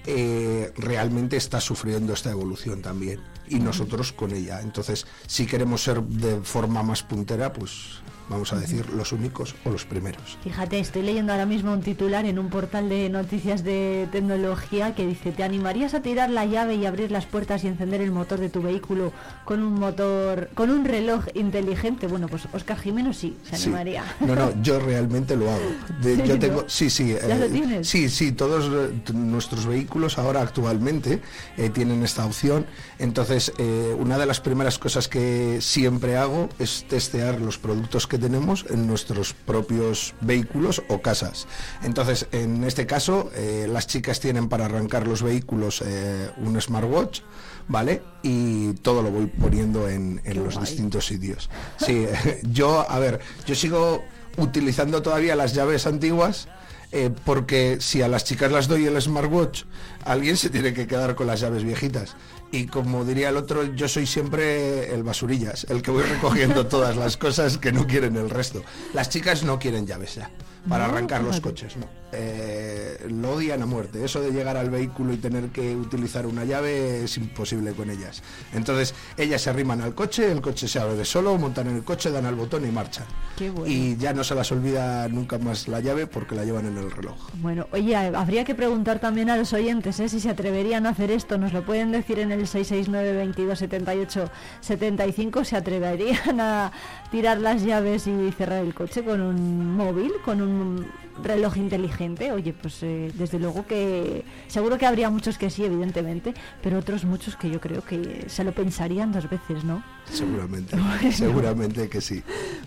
eh, 0.07 0.71
realmente 0.77 1.37
está 1.37 1.59
sufriendo 1.59 2.13
esta 2.13 2.31
evolución 2.31 2.81
también 2.81 3.19
y 3.47 3.59
nosotros 3.59 4.11
con 4.11 4.31
ella. 4.31 4.61
Entonces, 4.61 5.05
si 5.27 5.45
queremos 5.45 5.83
ser 5.83 6.01
de 6.01 6.41
forma 6.41 6.83
más 6.83 7.03
puntera, 7.03 7.53
pues 7.53 8.01
vamos 8.29 8.53
a 8.53 8.57
decir 8.57 8.89
los 8.91 9.11
únicos 9.11 9.55
o 9.65 9.69
los 9.69 9.85
primeros. 9.85 10.37
Fíjate, 10.43 10.79
estoy 10.79 11.01
leyendo 11.03 11.31
ahora 11.31 11.45
mismo 11.45 11.71
un 11.73 11.81
titular 11.81 12.25
en 12.25 12.39
un 12.39 12.49
portal 12.49 12.89
de 12.89 13.09
noticias 13.09 13.63
de 13.63 14.07
tecnología 14.11 14.95
que 14.95 15.05
dice, 15.05 15.31
¿te 15.31 15.43
animarías 15.43 15.93
a 15.93 16.01
tirar 16.01 16.29
la 16.29 16.45
llave 16.45 16.75
y 16.75 16.85
abrir 16.85 17.11
las 17.11 17.25
puertas 17.25 17.63
y 17.63 17.67
encender 17.67 18.01
el 18.01 18.11
motor 18.11 18.39
de 18.39 18.49
tu 18.49 18.61
vehículo 18.61 19.11
con 19.45 19.61
un 19.63 19.73
motor, 19.79 20.49
con 20.53 20.69
un 20.69 20.85
reloj 20.85 21.25
inteligente? 21.33 22.07
Bueno, 22.07 22.27
pues 22.27 22.43
Oscar 22.53 22.77
Jiménez 22.79 23.17
sí, 23.17 23.35
se 23.49 23.57
Sí. 23.57 23.63
animaría. 23.65 24.03
No, 24.21 24.35
no, 24.35 24.51
yo 24.61 24.79
realmente 24.79 25.35
lo 25.35 25.49
hago. 25.49 25.61
De- 26.01 26.13
¿En 26.13 26.25
yo 26.25 26.39
tengo, 26.39 26.63
sí, 26.67 26.89
sí. 26.89 27.11
eh, 27.11 27.19
¿Ya 27.27 27.35
lo 27.37 27.47
tienes? 27.47 27.87
Sí, 27.87 28.09
sí, 28.09 28.31
todos 28.31 28.65
eh, 28.71 29.11
nuestros 29.13 29.65
vehículos 29.65 30.17
ahora 30.17 30.41
actualmente 30.41 31.21
eh, 31.57 31.69
tienen 31.69 32.03
esta 32.03 32.25
opción. 32.25 32.65
Entonces, 32.99 33.51
eh, 33.57 33.95
una 33.99 34.17
de 34.17 34.25
las 34.25 34.39
primeras 34.39 34.79
cosas 34.79 35.07
que 35.07 35.59
siempre 35.61 36.17
hago 36.17 36.49
es 36.59 36.85
testear 36.87 37.39
los 37.41 37.57
productos 37.57 38.07
que 38.07 38.14
tenemos 38.17 38.65
en 38.69 38.87
nuestros 38.87 39.33
propios 39.33 40.13
vehículos 40.21 40.83
o 40.89 41.01
casas. 41.01 41.47
Entonces, 41.83 42.27
en 42.31 42.63
este 42.63 42.85
caso, 42.85 43.31
eh, 43.35 43.67
las 43.69 43.87
chicas 43.87 44.19
tienen 44.19 44.49
para 44.49 44.65
arrancar 44.65 45.07
los 45.07 45.21
vehículos 45.21 45.83
eh, 45.85 46.29
un 46.37 46.59
smartwatch. 46.59 47.21
¿Vale? 47.67 48.03
Y 48.21 48.73
todo 48.73 49.01
lo 49.01 49.09
voy 49.09 49.25
poniendo 49.25 49.89
en, 49.89 50.21
en 50.23 50.43
los 50.43 50.59
distintos 50.59 51.07
sitios. 51.07 51.49
Sí, 51.83 52.05
yo, 52.43 52.85
a 52.87 52.99
ver, 52.99 53.19
yo 53.47 53.55
sigo 53.55 54.03
utilizando 54.37 55.01
todavía 55.01 55.35
las 55.35 55.55
llaves 55.55 55.87
antiguas 55.87 56.47
eh, 56.91 57.11
porque 57.25 57.77
si 57.81 58.01
a 58.01 58.07
las 58.07 58.23
chicas 58.23 58.49
las 58.51 58.69
doy 58.69 58.85
el 58.85 59.01
smartwatch, 59.01 59.63
alguien 60.05 60.37
se 60.37 60.49
tiene 60.49 60.73
que 60.73 60.87
quedar 60.87 61.15
con 61.15 61.27
las 61.27 61.41
llaves 61.41 61.65
viejitas. 61.65 62.15
Y 62.51 62.67
como 62.67 63.03
diría 63.03 63.29
el 63.29 63.37
otro, 63.37 63.63
yo 63.75 63.87
soy 63.87 64.05
siempre 64.05 64.93
el 64.93 65.03
basurillas, 65.03 65.65
el 65.69 65.81
que 65.81 65.91
voy 65.91 66.03
recogiendo 66.03 66.67
todas 66.67 66.95
las 66.95 67.17
cosas 67.17 67.57
que 67.57 67.71
no 67.71 67.85
quieren 67.85 68.15
el 68.15 68.29
resto. 68.29 68.63
Las 68.93 69.09
chicas 69.09 69.43
no 69.43 69.59
quieren 69.59 69.85
llaves 69.85 70.15
ya, 70.15 70.29
para 70.69 70.87
No, 70.87 70.93
arrancar 70.93 71.23
los 71.23 71.41
coches, 71.41 71.75
no. 71.75 71.87
Eh, 72.11 73.07
lo 73.09 73.33
odian 73.33 73.61
a 73.61 73.65
muerte. 73.65 74.03
Eso 74.03 74.21
de 74.21 74.31
llegar 74.31 74.57
al 74.57 74.69
vehículo 74.69 75.13
y 75.13 75.17
tener 75.17 75.49
que 75.49 75.75
utilizar 75.75 76.25
una 76.25 76.45
llave 76.45 77.03
es 77.03 77.17
imposible 77.17 77.73
con 77.73 77.89
ellas. 77.89 78.23
Entonces, 78.53 78.93
ellas 79.17 79.41
se 79.41 79.49
arriman 79.49 79.81
al 79.81 79.95
coche, 79.95 80.31
el 80.31 80.41
coche 80.41 80.67
se 80.67 80.79
abre 80.79 80.95
de 80.95 81.05
solo, 81.05 81.37
montan 81.37 81.67
en 81.67 81.77
el 81.77 81.83
coche, 81.83 82.11
dan 82.11 82.25
al 82.25 82.35
botón 82.35 82.65
y 82.65 82.71
marchan. 82.71 83.05
Qué 83.37 83.49
bueno. 83.49 83.67
Y 83.67 83.97
ya 83.97 84.13
no 84.13 84.23
se 84.23 84.35
las 84.35 84.51
olvida 84.51 85.07
nunca 85.09 85.37
más 85.39 85.67
la 85.67 85.79
llave 85.79 86.07
porque 86.07 86.35
la 86.35 86.45
llevan 86.45 86.67
en 86.67 86.77
el 86.77 86.91
reloj. 86.91 87.17
Bueno, 87.35 87.67
oye, 87.71 87.95
habría 87.95 88.45
que 88.45 88.55
preguntar 88.55 88.99
también 88.99 89.29
a 89.29 89.37
los 89.37 89.51
oyentes 89.53 89.99
¿eh? 89.99 90.07
si 90.07 90.19
se 90.19 90.29
atreverían 90.29 90.85
a 90.85 90.89
hacer 90.89 91.11
esto. 91.11 91.37
Nos 91.37 91.53
lo 91.53 91.65
pueden 91.65 91.91
decir 91.91 92.19
en 92.19 92.31
el 92.31 92.47
669 92.47 93.13
22 93.13 93.59
78 93.59 94.31
75. 94.61 95.43
¿Se 95.43 95.55
atreverían 95.57 96.39
a 96.39 96.71
tirar 97.11 97.39
las 97.39 97.63
llaves 97.63 98.07
y 98.07 98.31
cerrar 98.31 98.63
el 98.63 98.73
coche 98.73 99.03
con 99.03 99.21
un 99.21 99.75
móvil, 99.75 100.13
con 100.23 100.41
un 100.41 100.87
reloj 101.21 101.57
inteligente? 101.57 102.04
Oye, 102.05 102.53
pues 102.53 102.83
eh, 102.83 103.11
desde 103.15 103.39
luego 103.39 103.65
que 103.65 104.23
seguro 104.47 104.77
que 104.77 104.85
habría 104.85 105.09
muchos 105.09 105.37
que 105.37 105.49
sí, 105.49 105.63
evidentemente, 105.63 106.33
pero 106.61 106.77
otros 106.79 107.03
muchos 107.05 107.35
que 107.35 107.49
yo 107.49 107.59
creo 107.59 107.81
que 107.83 108.25
se 108.27 108.43
lo 108.43 108.51
pensarían 108.53 109.11
dos 109.11 109.29
veces, 109.29 109.63
¿no? 109.63 109.83
Seguramente, 110.11 110.75
Bueno. 110.99 111.11
seguramente 111.11 111.89
que 111.89 112.01
sí. 112.01 112.21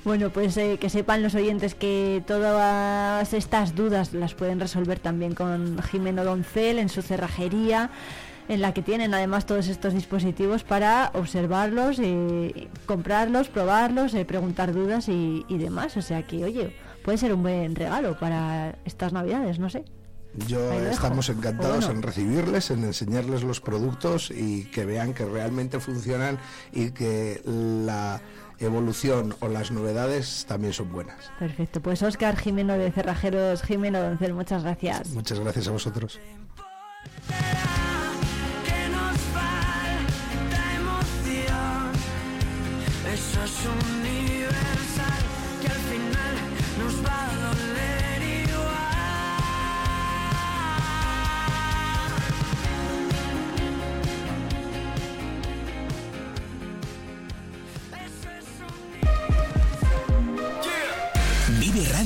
Bueno, 0.04 0.30
pues 0.30 0.56
eh, 0.56 0.78
que 0.80 0.90
sepan 0.90 1.22
los 1.22 1.34
oyentes 1.34 1.74
que 1.74 2.22
todas 2.26 3.32
estas 3.32 3.74
dudas 3.74 4.12
las 4.12 4.34
pueden 4.34 4.58
resolver 4.60 4.98
también 4.98 5.34
con 5.34 5.80
Jimeno 5.82 6.24
Doncel 6.24 6.78
en 6.78 6.88
su 6.88 7.02
cerrajería, 7.02 7.90
en 8.48 8.62
la 8.62 8.72
que 8.72 8.80
tienen 8.80 9.12
además 9.12 9.44
todos 9.44 9.68
estos 9.68 9.92
dispositivos 9.92 10.64
para 10.64 11.10
observarlos, 11.12 11.98
eh, 12.00 12.68
comprarlos, 12.86 13.48
probarlos, 13.50 14.14
eh, 14.14 14.24
preguntar 14.24 14.72
dudas 14.72 15.08
y, 15.10 15.44
y 15.48 15.58
demás. 15.58 15.96
O 15.98 16.02
sea 16.02 16.22
que, 16.22 16.44
oye, 16.44 16.74
puede 17.08 17.16
ser 17.16 17.32
un 17.32 17.40
buen 17.42 17.74
regalo 17.74 18.18
para 18.18 18.76
estas 18.84 19.14
navidades, 19.14 19.58
no 19.58 19.70
sé. 19.70 19.82
Yo 20.46 20.70
estamos 20.74 21.30
encantados 21.30 21.86
Bueno. 21.86 21.94
en 22.00 22.02
recibirles, 22.02 22.70
en 22.70 22.84
enseñarles 22.84 23.44
los 23.44 23.62
productos 23.62 24.30
y 24.30 24.64
que 24.66 24.84
vean 24.84 25.14
que 25.14 25.24
realmente 25.24 25.80
funcionan 25.80 26.38
y 26.70 26.90
que 26.90 27.40
la 27.46 28.20
evolución 28.58 29.34
o 29.40 29.48
las 29.48 29.70
novedades 29.70 30.44
también 30.46 30.74
son 30.74 30.92
buenas. 30.92 31.16
Perfecto, 31.38 31.80
pues 31.80 32.02
Oscar 32.02 32.36
Jimeno 32.36 32.74
de 32.74 32.92
Cerrajeros, 32.92 33.62
Jimeno 33.62 34.02
Doncel, 34.02 34.34
muchas 34.34 34.62
gracias. 34.64 35.08
Muchas 35.08 35.40
gracias 35.40 35.66
a 35.66 35.70
vosotros. 35.70 36.20
que 38.66 38.88
nos 38.90 39.16
falta 39.32 40.74
emoción. 40.76 41.92
Eso 43.14 43.42
es 43.44 43.64
universal, 43.64 43.97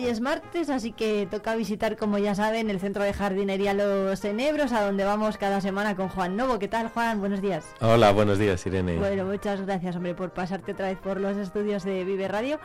Hoy 0.00 0.08
es 0.08 0.22
martes, 0.22 0.70
así 0.70 0.92
que 0.92 1.28
toca 1.30 1.54
visitar, 1.56 1.98
como 1.98 2.16
ya 2.16 2.34
saben, 2.34 2.70
el 2.70 2.80
centro 2.80 3.04
de 3.04 3.12
jardinería 3.12 3.74
Los 3.74 4.24
Enebros, 4.24 4.72
a 4.72 4.80
donde 4.80 5.04
vamos 5.04 5.36
cada 5.36 5.60
semana 5.60 5.94
con 5.94 6.08
Juan 6.08 6.38
Novo. 6.38 6.58
¿Qué 6.58 6.68
tal, 6.68 6.88
Juan? 6.88 7.20
Buenos 7.20 7.42
días. 7.42 7.66
Hola, 7.82 8.10
buenos 8.10 8.38
días, 8.38 8.64
Irene. 8.64 8.96
Bueno, 8.96 9.26
muchas 9.26 9.60
gracias, 9.60 9.96
hombre, 9.96 10.14
por 10.14 10.30
pasarte 10.30 10.72
otra 10.72 10.88
vez 10.88 10.96
por 10.96 11.20
los 11.20 11.36
estudios 11.36 11.84
de 11.84 12.02
Vive 12.04 12.28
Radio. 12.28 12.58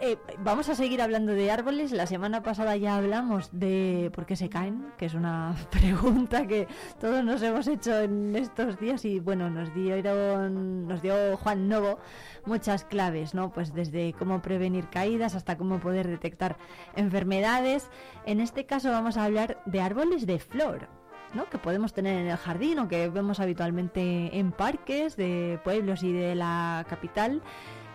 Eh, 0.00 0.16
vamos 0.38 0.68
a 0.68 0.76
seguir 0.76 1.02
hablando 1.02 1.32
de 1.32 1.50
árboles. 1.50 1.90
La 1.90 2.06
semana 2.06 2.40
pasada 2.44 2.76
ya 2.76 2.96
hablamos 2.96 3.50
de 3.50 4.12
por 4.14 4.26
qué 4.26 4.36
se 4.36 4.48
caen, 4.48 4.92
que 4.96 5.06
es 5.06 5.14
una 5.14 5.56
pregunta 5.72 6.46
que 6.46 6.68
todos 7.00 7.24
nos 7.24 7.42
hemos 7.42 7.66
hecho 7.66 7.98
en 7.98 8.36
estos 8.36 8.78
días 8.78 9.04
y 9.04 9.18
bueno, 9.18 9.50
nos 9.50 9.74
dieron, 9.74 10.86
nos 10.86 11.02
dio 11.02 11.36
Juan 11.38 11.68
Novo 11.68 11.98
muchas 12.46 12.84
claves, 12.84 13.34
¿no? 13.34 13.52
Pues 13.52 13.74
desde 13.74 14.12
cómo 14.12 14.40
prevenir 14.40 14.88
caídas 14.88 15.34
hasta 15.34 15.58
cómo 15.58 15.80
poder 15.80 16.06
detectar 16.06 16.58
enfermedades. 16.94 17.90
En 18.24 18.40
este 18.40 18.66
caso 18.66 18.92
vamos 18.92 19.16
a 19.16 19.24
hablar 19.24 19.60
de 19.66 19.80
árboles 19.80 20.26
de 20.26 20.38
flor. 20.38 20.88
¿no? 21.34 21.50
que 21.50 21.58
podemos 21.58 21.92
tener 21.92 22.18
en 22.18 22.26
el 22.26 22.38
jardín 22.38 22.78
o 22.78 22.88
que 22.88 23.10
vemos 23.10 23.38
habitualmente 23.38 24.38
en 24.38 24.50
parques 24.50 25.14
de 25.14 25.60
pueblos 25.62 26.02
y 26.02 26.10
de 26.10 26.34
la 26.34 26.86
capital. 26.88 27.42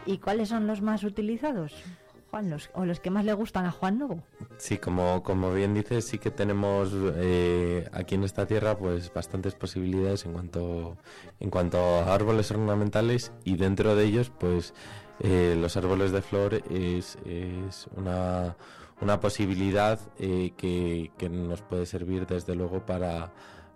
¿Y 0.06 0.18
cuáles 0.18 0.50
son 0.50 0.68
los 0.68 0.82
más 0.82 1.04
utilizados? 1.04 1.74
Juan, 2.30 2.50
los, 2.50 2.72
o 2.74 2.84
los 2.84 3.00
que 3.00 3.12
más 3.12 3.26
le 3.26 3.34
gustan 3.34 3.66
a 3.66 3.72
Juan 3.72 4.00
Novo. 4.00 4.24
Sí, 4.58 4.80
como, 4.80 5.22
como 5.22 5.54
bien 5.54 5.76
dices, 5.76 6.06
sí 6.06 6.18
que 6.18 6.32
tenemos 6.32 6.90
eh, 7.16 7.88
aquí 7.92 8.16
en 8.16 8.24
esta 8.24 8.48
tierra 8.48 8.76
pues 8.76 9.14
bastantes 9.14 9.54
posibilidades 9.54 10.26
en 10.26 10.34
cuanto, 10.34 10.98
en 11.40 11.52
cuanto 11.52 11.78
a 11.78 12.14
árboles 12.14 12.50
ornamentales 12.50 13.32
y 13.44 13.56
dentro 13.56 13.96
de 13.96 14.06
ellos 14.06 14.32
pues 14.32 14.74
eh, 15.20 15.56
los 15.60 15.78
árboles 15.78 16.12
de 16.12 16.24
flor 16.24 16.56
es, 16.72 17.20
es 17.24 17.88
una, 17.96 18.58
una 19.00 19.20
posibilidad 19.20 20.00
eh, 20.18 20.54
que, 20.58 21.12
que 21.20 21.30
nos 21.30 21.62
puede 21.62 21.86
servir 21.86 22.26
desde 22.26 22.56
luego 22.56 22.84
para 22.84 23.32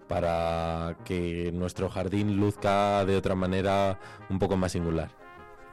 para 0.08 0.96
que 1.04 1.52
nuestro 1.54 1.90
jardín 1.90 2.38
luzca 2.38 3.06
de 3.06 3.18
otra 3.18 3.36
manera 3.36 4.00
un 4.30 4.40
poco 4.40 4.56
más 4.56 4.72
singular. 4.72 5.27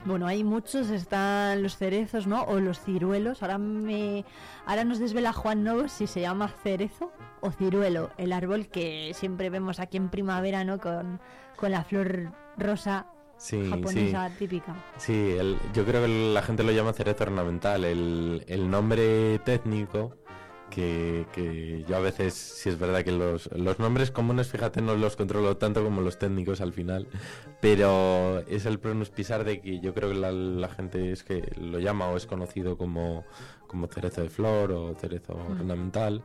Bueno, 0.05 0.27
hay 0.27 0.45
muchos, 0.45 0.91
están 0.91 1.63
los 1.63 1.77
cerezos, 1.79 2.27
¿no? 2.27 2.43
O 2.43 2.61
los 2.61 2.79
ciruelos. 2.81 3.43
Ahora 3.43 3.57
me 3.57 4.25
ahora 4.67 4.85
nos 4.85 4.99
desvela 4.99 5.33
Juan 5.33 5.65
Novo 5.65 5.89
si 5.89 6.07
se 6.07 6.21
llama 6.21 6.49
cerezo 6.63 7.11
o 7.41 7.51
ciruelo, 7.51 8.11
el 8.19 8.33
árbol 8.33 8.69
que 8.69 9.13
siempre 9.15 9.49
vemos 9.49 9.81
aquí 9.81 9.97
en 9.97 10.11
primavera, 10.11 10.63
¿no? 10.65 10.79
Con, 10.79 11.21
con 11.57 11.71
la 11.71 11.85
flor 11.85 12.33
rosa 12.59 13.07
Sí, 13.37 13.69
japonesa 13.69 14.29
sí. 14.29 14.35
típica. 14.39 14.75
Sí, 14.99 15.13
el- 15.39 15.59
yo 15.73 15.85
creo 15.85 16.03
que 16.03 16.09
la 16.33 16.43
gente 16.43 16.63
lo 16.63 16.71
llama 16.73 16.93
cerezo 16.93 17.25
ornamental. 17.25 17.85
El, 17.85 18.45
el 18.47 18.71
nombre 18.71 19.39
técnico, 19.41 20.15
que, 20.75 21.27
que 21.33 21.85
yo 21.89 21.97
a 21.97 22.01
veces, 22.01 22.35
sí 22.35 22.69
es 22.69 22.79
verdad 22.79 23.05
que 23.05 23.13
los, 23.13 23.49
los 23.53 23.79
nombres 23.79 24.11
comunes, 24.11 24.49
fíjate, 24.49 24.83
no 24.83 24.95
los 24.97 25.17
controlo 25.17 25.57
tanto 25.57 25.83
como 25.85 26.01
los 26.01 26.19
técnicos 26.19 26.61
al 26.61 26.73
final, 26.73 27.07
pero 27.61 28.41
es 28.49 28.67
el 28.67 28.79
pronus 28.79 29.11
pisar 29.11 29.45
de 29.45 29.61
que 29.61 29.81
yo 29.81 29.95
creo 29.95 30.11
que 30.11 30.17
la, 30.17 30.33
la 30.33 30.69
gente 30.69 31.13
es 31.13 31.23
que 31.23 31.43
lo 31.61 31.79
llama 31.79 32.09
o 32.09 32.17
es 32.17 32.27
conocido 32.27 32.77
como, 32.77 33.25
como 33.67 33.87
cerezo 33.87 34.23
de 34.23 34.29
flor 34.31 34.73
o 34.73 34.95
cerezo 34.95 35.35
Mm. 35.35 35.53
ornamental. 35.61 36.25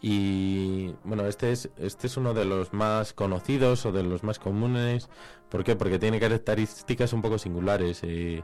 Y 0.00 0.94
bueno, 1.04 1.26
este 1.26 1.50
es, 1.52 1.70
este 1.76 2.06
es 2.06 2.16
uno 2.16 2.32
de 2.34 2.44
los 2.44 2.72
más 2.72 3.12
conocidos 3.12 3.84
o 3.86 3.92
de 3.92 4.04
los 4.04 4.22
más 4.22 4.38
comunes. 4.38 5.08
¿Por 5.48 5.64
qué? 5.64 5.76
Porque 5.76 5.98
tiene 5.98 6.20
características 6.20 7.12
un 7.12 7.22
poco 7.22 7.38
singulares. 7.38 8.00
eh, 8.04 8.42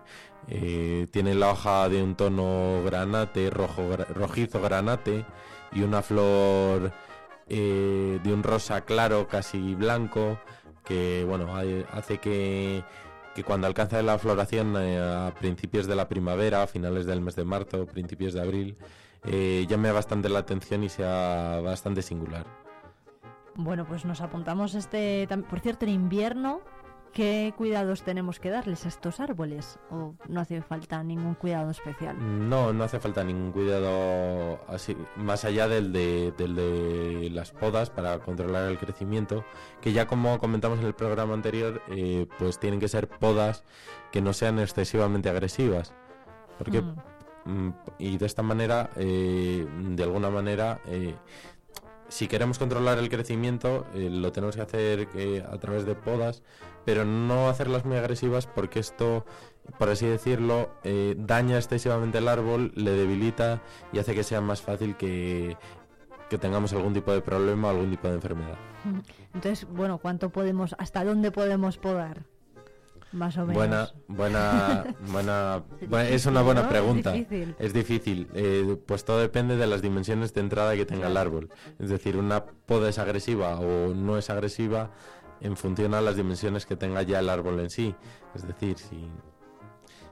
eh, 0.49 1.07
tiene 1.11 1.35
la 1.35 1.51
hoja 1.51 1.89
de 1.89 2.03
un 2.03 2.17
tono 2.17 2.83
granate, 2.85 3.51
rojo, 3.51 3.97
rojizo 4.15 4.61
granate, 4.61 5.25
y 5.73 5.83
una 5.83 6.03
flor 6.03 6.93
eh, 7.49 8.19
de 8.23 8.33
un 8.33 8.43
rosa 8.43 8.83
claro, 8.83 9.29
casi 9.29 9.75
blanco, 9.75 10.39
que 10.85 11.25
bueno, 11.27 11.55
hace 11.93 12.19
que, 12.19 12.85
que 13.35 13.45
cuando 13.45 13.67
alcanza 13.67 14.03
la 14.03 14.19
floración 14.19 14.77
a 14.77 15.33
principios 15.39 15.87
de 15.87 15.97
la 15.97 16.09
primavera, 16.09 16.63
a 16.63 16.67
finales 16.67 17.07
del 17.07 17.21
mes 17.21 17.37
de 17.37 17.45
marzo, 17.45 17.87
principios 17.87 18.35
de 18.35 18.43
abril, 18.43 18.77
eh, 19.25 19.67
llame 19.69 19.91
bastante 19.93 20.29
la 20.29 20.41
atención 20.41 20.85
y 20.85 20.89
sea 20.89 21.61
bastante 21.63 22.03
singular. 22.03 22.47
Bueno, 23.57 23.87
pues 23.87 24.05
nos 24.05 24.21
apuntamos 24.21 24.75
este... 24.75 25.29
Por 25.49 25.61
cierto, 25.61 25.87
en 25.87 25.93
invierno, 25.93 26.61
¿qué 27.13 27.55
cuidados 27.57 28.03
tenemos 28.03 28.41
que 28.41 28.51
darles 28.51 28.85
a 28.85 28.89
estos 28.89 29.21
árboles? 29.21 29.79
¿O 29.91 30.15
no 30.29 30.41
hace 30.41 30.61
falta 30.61 31.01
ningún 31.05 31.35
cuidado 31.35 31.71
especial? 31.71 32.17
No, 32.49 32.73
no 32.73 32.83
hace 32.83 32.99
falta 32.99 33.23
ningún 33.23 33.53
cuidado 33.53 34.59
así, 34.67 34.97
más 35.15 35.45
allá 35.45 35.69
del 35.69 35.93
de, 35.93 36.33
del 36.37 36.57
de 36.57 37.31
las 37.33 37.53
podas 37.53 37.91
para 37.91 38.19
controlar 38.19 38.69
el 38.69 38.79
crecimiento, 38.79 39.45
que 39.81 39.93
ya 39.93 40.09
como 40.09 40.39
comentamos 40.41 40.81
en 40.81 40.87
el 40.87 40.95
programa 40.95 41.35
anterior, 41.35 41.81
eh, 41.91 42.27
pues 42.41 42.59
tienen 42.59 42.81
que 42.81 42.89
ser 42.89 43.09
podas 43.09 43.63
que 44.11 44.21
no 44.21 44.33
sean 44.33 44.59
excesivamente 44.59 45.29
agresivas. 45.29 45.95
Porque, 46.59 46.83
Mm. 46.83 46.97
Mm, 47.45 47.69
y 47.99 48.19
de 48.19 48.27
esta 48.27 48.43
manera, 48.43 48.91
eh, 48.97 49.67
de 49.91 50.03
alguna 50.03 50.31
manera, 50.31 50.81
eh, 50.87 51.15
si 52.09 52.29
queremos 52.29 52.59
controlar 52.59 52.99
el 52.99 53.09
crecimiento, 53.09 53.87
eh, 53.95 54.09
lo 54.11 54.33
tenemos 54.33 54.57
que 54.57 54.63
hacer 54.63 55.09
eh, 55.15 55.45
a 55.51 55.59
través 55.59 55.87
de 55.87 55.95
podas, 55.95 56.43
pero 56.85 57.05
no 57.05 57.49
hacerlas 57.49 57.85
muy 57.85 57.97
agresivas 57.97 58.47
porque 58.47 58.79
esto, 58.79 59.25
por 59.79 59.89
así 59.89 60.07
decirlo, 60.07 60.71
daña 61.17 61.57
excesivamente 61.57 62.19
el 62.19 62.29
árbol, 62.29 62.73
le 62.75 62.91
debilita 62.91 63.63
y 63.91 63.99
hace 63.99 64.15
que 64.15 64.23
sea 64.23 64.43
más 64.43 64.61
fácil 64.61 64.95
que, 64.97 65.57
que 66.29 66.37
tengamos 66.37 66.73
algún 66.75 66.93
tipo 66.93 67.11
de 67.13 67.23
problema 67.23 67.69
o 67.69 67.71
algún 67.71 67.91
tipo 67.91 68.07
de 68.09 68.15
enfermedad. 68.15 68.59
Entonces, 69.33 69.67
bueno, 69.71 69.97
¿cuánto 69.97 70.29
podemos, 70.29 70.75
hasta 70.79 71.05
dónde 71.05 71.31
podemos 71.31 71.79
podar? 71.79 72.25
Más 73.15 73.37
o 73.37 73.47
menos. 73.47 73.55
Buena, 73.55 73.89
buena, 74.09 74.85
buena, 75.09 75.63
Es 76.09 76.27
una 76.27 76.43
buena 76.43 76.69
pregunta. 76.69 77.13
difícil. 77.13 77.55
Es 77.61 77.73
difícil, 77.73 78.29
eh, 78.35 78.77
pues 78.87 79.05
todo 79.05 79.21
depende 79.21 79.57
de 79.57 79.69
las 79.69 79.83
dimensiones 79.83 80.35
de 80.35 80.41
entrada 80.41 80.75
que 80.75 80.85
tenga 80.85 81.07
el 81.07 81.17
árbol. 81.17 81.49
Es 81.79 81.91
decir, 81.91 82.17
una 82.17 82.45
poda 82.45 82.89
es 82.89 82.99
agresiva 82.99 83.61
o 83.61 83.95
no 83.95 84.19
es 84.19 84.31
agresiva 84.31 84.91
en 85.41 85.57
función 85.57 85.95
a 85.95 86.01
las 86.01 86.17
dimensiones 86.17 86.67
que 86.67 86.75
tenga 86.75 87.03
ya 87.03 87.21
el 87.21 87.29
árbol 87.29 87.61
en 87.61 87.71
sí. 87.71 87.95
Es 88.35 88.45
decir, 88.47 88.79
si, 88.79 89.09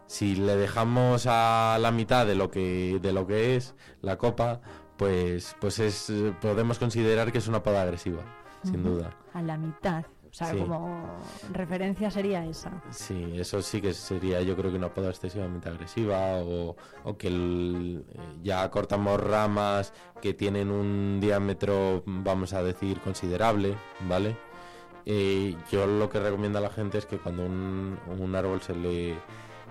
si 0.06 0.36
le 0.36 0.55
dejamos 0.56 1.26
a 1.28 1.78
la 1.81 1.90
mitad 1.90 2.24
de 2.24 2.36
lo 2.36 2.52
que, 2.52 3.00
de 3.02 3.12
lo 3.12 3.26
que 3.26 3.56
es 3.56 3.74
la 4.00 4.16
copa, 4.16 4.60
pues, 4.97 5.56
pues 5.60 5.81
es, 5.81 6.12
podemos 6.40 6.78
considerar 6.78 7.32
que 7.32 7.39
es 7.39 7.48
una 7.48 7.64
poda 7.64 7.82
agresiva, 7.82 8.22
sin 8.62 8.84
duda. 8.84 9.10
A 9.34 9.42
la 9.42 9.58
mitad. 9.58 10.05
O 10.33 10.35
sea, 10.35 10.51
Sí. 10.51 10.57
como 10.61 11.19
referencia 11.52 12.11
sería 12.11 12.43
esa. 12.47 12.83
Sí, 12.91 13.33
eso 13.39 13.61
sí 13.61 13.83
que 13.83 13.93
sería 13.93 14.41
yo 14.41 14.57
creo 14.57 14.70
que 14.70 14.78
una 14.78 14.89
poda 14.89 15.11
excesivamente 15.11 15.69
agresiva 15.69 16.39
o, 16.39 16.75
o 17.05 17.17
que 17.19 17.28
el- 17.28 18.02
eh, 18.09 18.19
ya 18.43 18.70
cortamos 18.70 19.20
ramas 19.20 19.93
que 20.23 20.33
tienen 20.33 20.70
un 20.70 21.19
diámetro, 21.20 22.02
vamos 22.07 22.55
a 22.55 22.62
decir, 22.62 22.99
considerable, 23.01 23.77
¿vale? 24.09 24.35
Eh, 25.05 25.55
yo 25.70 25.86
lo 25.86 26.09
que 26.09 26.19
recomiendo 26.19 26.59
a 26.61 26.62
la 26.62 26.70
gente 26.70 26.97
es 26.97 27.05
que 27.05 27.19
cuando 27.19 27.44
un, 27.44 27.99
un 28.19 28.35
árbol 28.35 28.62
se 28.62 28.75
le, 28.75 29.17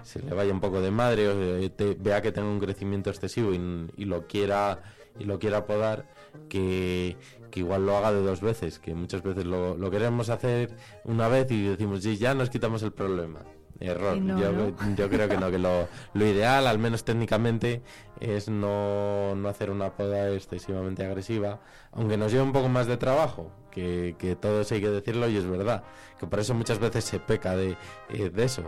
se 0.03 0.21
le 0.21 0.31
vaya 0.31 0.53
un 0.53 0.59
poco 0.59 0.79
de 0.79 0.91
madre 0.91 1.27
o 1.27 1.41
eh, 1.57 1.69
te- 1.71 1.95
vea 1.95 2.21
que 2.21 2.31
tenga 2.31 2.47
un 2.49 2.59
crecimiento 2.59 3.09
excesivo 3.09 3.51
y, 3.51 3.89
y 3.97 4.05
lo 4.05 4.27
quiera 4.27 4.79
y 5.17 5.23
lo 5.25 5.39
quiera 5.39 5.65
podar, 5.65 6.05
que, 6.49 7.17
que 7.49 7.59
igual 7.59 7.85
lo 7.85 7.97
haga 7.97 8.11
de 8.11 8.21
dos 8.21 8.41
veces, 8.41 8.79
que 8.79 8.93
muchas 8.93 9.23
veces 9.23 9.45
lo, 9.45 9.75
lo 9.77 9.91
queremos 9.91 10.29
hacer 10.29 10.75
una 11.03 11.27
vez 11.27 11.51
y 11.51 11.63
decimos, 11.63 12.03
sí, 12.03 12.17
ya 12.17 12.33
nos 12.33 12.49
quitamos 12.49 12.83
el 12.83 12.91
problema. 12.91 13.39
Error. 13.81 14.17
No, 14.17 14.39
yo, 14.39 14.51
¿no? 14.51 14.75
yo 14.95 15.09
creo 15.09 15.27
que 15.27 15.37
no, 15.37 15.49
que 15.49 15.57
lo, 15.57 15.87
lo 16.13 16.25
ideal, 16.25 16.67
al 16.67 16.77
menos 16.77 17.03
técnicamente, 17.03 17.81
es 18.19 18.47
no, 18.47 19.35
no 19.35 19.49
hacer 19.49 19.71
una 19.71 19.95
poda 19.95 20.31
excesivamente 20.31 21.03
agresiva, 21.03 21.61
aunque 21.91 22.15
nos 22.15 22.31
lleve 22.31 22.43
un 22.43 22.53
poco 22.53 22.69
más 22.69 22.85
de 22.85 22.97
trabajo, 22.97 23.51
que, 23.71 24.15
que 24.19 24.35
todo 24.35 24.61
eso 24.61 24.75
hay 24.75 24.81
que 24.81 24.89
decirlo 24.89 25.27
y 25.27 25.37
es 25.37 25.49
verdad, 25.49 25.83
que 26.19 26.27
por 26.27 26.39
eso 26.39 26.53
muchas 26.53 26.79
veces 26.79 27.03
se 27.03 27.19
peca 27.19 27.55
de, 27.55 27.75
eh, 28.09 28.29
de 28.29 28.43
eso. 28.43 28.63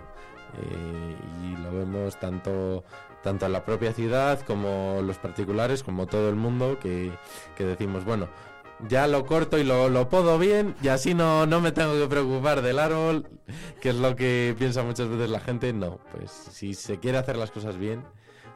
Eh, 0.56 1.16
y 1.43 1.64
lo 1.64 1.74
vemos 1.74 2.19
tanto 2.19 2.83
tanto 3.24 3.45
en 3.45 3.53
la 3.53 3.66
propia 3.66 3.93
ciudad 3.93 4.42
como 4.42 5.00
los 5.02 5.18
particulares, 5.18 5.82
como 5.82 6.06
todo 6.06 6.30
el 6.30 6.35
mundo, 6.35 6.77
que, 6.80 7.11
que 7.56 7.66
decimos, 7.66 8.06
bueno, 8.06 8.27
ya 8.88 9.08
lo 9.08 9.26
corto 9.26 9.58
y 9.58 9.64
lo, 9.64 9.90
lo 9.90 10.10
podo 10.10 10.38
bien 10.38 10.76
y 10.82 10.90
así 10.90 11.14
no, 11.14 11.45
no 11.45 11.61
me 11.61 11.72
tengo 11.72 11.93
que 11.93 12.08
preocupar 12.08 12.61
del 12.61 12.80
árbol, 12.80 13.27
que 13.82 13.90
es 13.90 13.95
lo 13.95 14.16
que 14.16 14.56
piensa 14.60 14.84
muchas 14.84 15.08
veces 15.08 15.30
la 15.30 15.40
gente. 15.40 15.74
No, 15.74 16.00
pues 16.11 16.32
si 16.32 16.74
se 16.74 17.00
quiere 17.00 17.18
hacer 17.18 17.38
las 17.38 17.52
cosas 17.52 17.77
bien, 17.77 18.03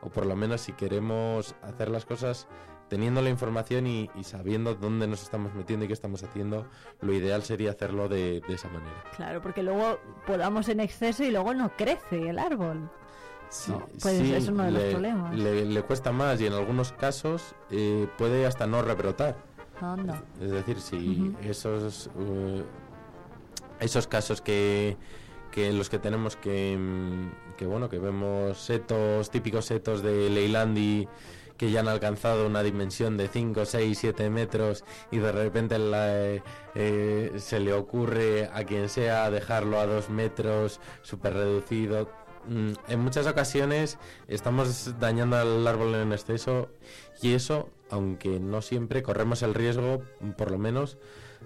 o 0.02 0.10
por 0.10 0.26
lo 0.26 0.36
menos 0.36 0.62
si 0.62 0.74
queremos 0.74 1.56
hacer 1.62 1.90
las 1.90 2.06
cosas 2.06 2.48
teniendo 2.90 3.22
la 3.22 3.30
información 3.30 3.86
y, 3.86 4.10
y 4.16 4.24
sabiendo 4.24 4.76
dónde 4.76 5.08
nos 5.08 5.22
estamos 5.22 5.54
metiendo 5.54 5.86
y 5.86 5.88
qué 5.88 5.94
estamos 5.94 6.24
haciendo, 6.24 6.68
lo 7.02 7.14
ideal 7.14 7.44
sería 7.44 7.72
hacerlo 7.72 8.08
de, 8.08 8.42
de 8.48 8.54
esa 8.54 8.70
manera. 8.70 9.04
Claro, 9.16 9.42
porque 9.42 9.64
luego 9.64 10.00
podamos 10.26 10.70
en 10.70 10.80
exceso 10.80 11.24
y 11.24 11.32
luego 11.32 11.54
no 11.54 11.76
crece 11.76 12.30
el 12.30 12.40
árbol. 12.40 12.90
Sí, 13.50 13.72
No, 13.72 13.88
pues 14.02 14.18
sí, 14.18 14.34
es 14.34 14.48
uno 14.50 14.64
de 14.64 14.72
los 14.72 14.82
le, 14.82 14.92
problemas. 14.92 15.36
Le, 15.36 15.66
le 15.66 15.82
cuesta 15.84 16.12
más 16.12 16.42
y 16.42 16.48
en 16.48 16.54
algunos 16.54 16.92
casos 16.92 17.56
eh, 17.72 18.08
puede 18.18 18.46
hasta 18.46 18.68
no 18.68 18.82
rebrotar. 18.82 19.38
Anda. 19.80 20.24
Es 20.42 20.52
decir, 20.52 20.82
si 20.82 21.36
esos 21.44 22.10
eh, 22.20 22.64
esos 23.80 24.08
casos 24.08 24.42
que, 24.42 24.98
que 25.52 25.72
los 25.72 25.90
que 25.90 26.00
tenemos 26.00 26.36
que, 26.36 26.78
mm, 26.78 27.56
que 27.56 27.66
bueno 27.66 27.90
que 27.90 28.00
vemos 28.00 28.58
setos 28.60 29.30
típicos 29.30 29.66
setos 29.66 30.02
de 30.02 30.30
Leilandi 30.30 31.08
que 31.58 31.72
ya 31.72 31.80
han 31.80 31.88
alcanzado 31.88 32.46
una 32.46 32.62
dimensión 32.62 33.18
de 33.18 33.28
5, 33.28 33.66
6, 33.66 33.98
7 33.98 34.30
metros 34.30 34.86
y 35.12 35.18
de 35.18 35.32
repente 35.32 35.80
la, 35.80 36.16
eh, 36.16 36.44
eh, 36.76 37.34
se 37.38 37.60
le 37.60 37.74
ocurre 37.74 38.50
a 38.54 38.64
quien 38.64 38.90
sea 38.90 39.30
dejarlo 39.32 39.80
a 39.80 39.88
2 39.88 40.10
metros 40.10 40.80
súper 41.02 41.34
reducido. 41.34 42.10
Mm, 42.48 42.74
En 42.88 43.00
muchas 43.00 43.28
ocasiones 43.28 43.98
estamos 44.28 45.00
dañando 45.00 45.36
al 45.38 45.68
árbol 45.68 45.96
en 45.96 46.14
exceso 46.14 46.70
y 47.22 47.34
eso, 47.34 47.70
aunque 47.90 48.40
no 48.40 48.62
siempre, 48.62 49.04
corremos 49.04 49.42
el 49.44 49.54
riesgo, 49.54 50.02
por 50.38 50.52
lo 50.52 50.58
menos, 50.58 50.98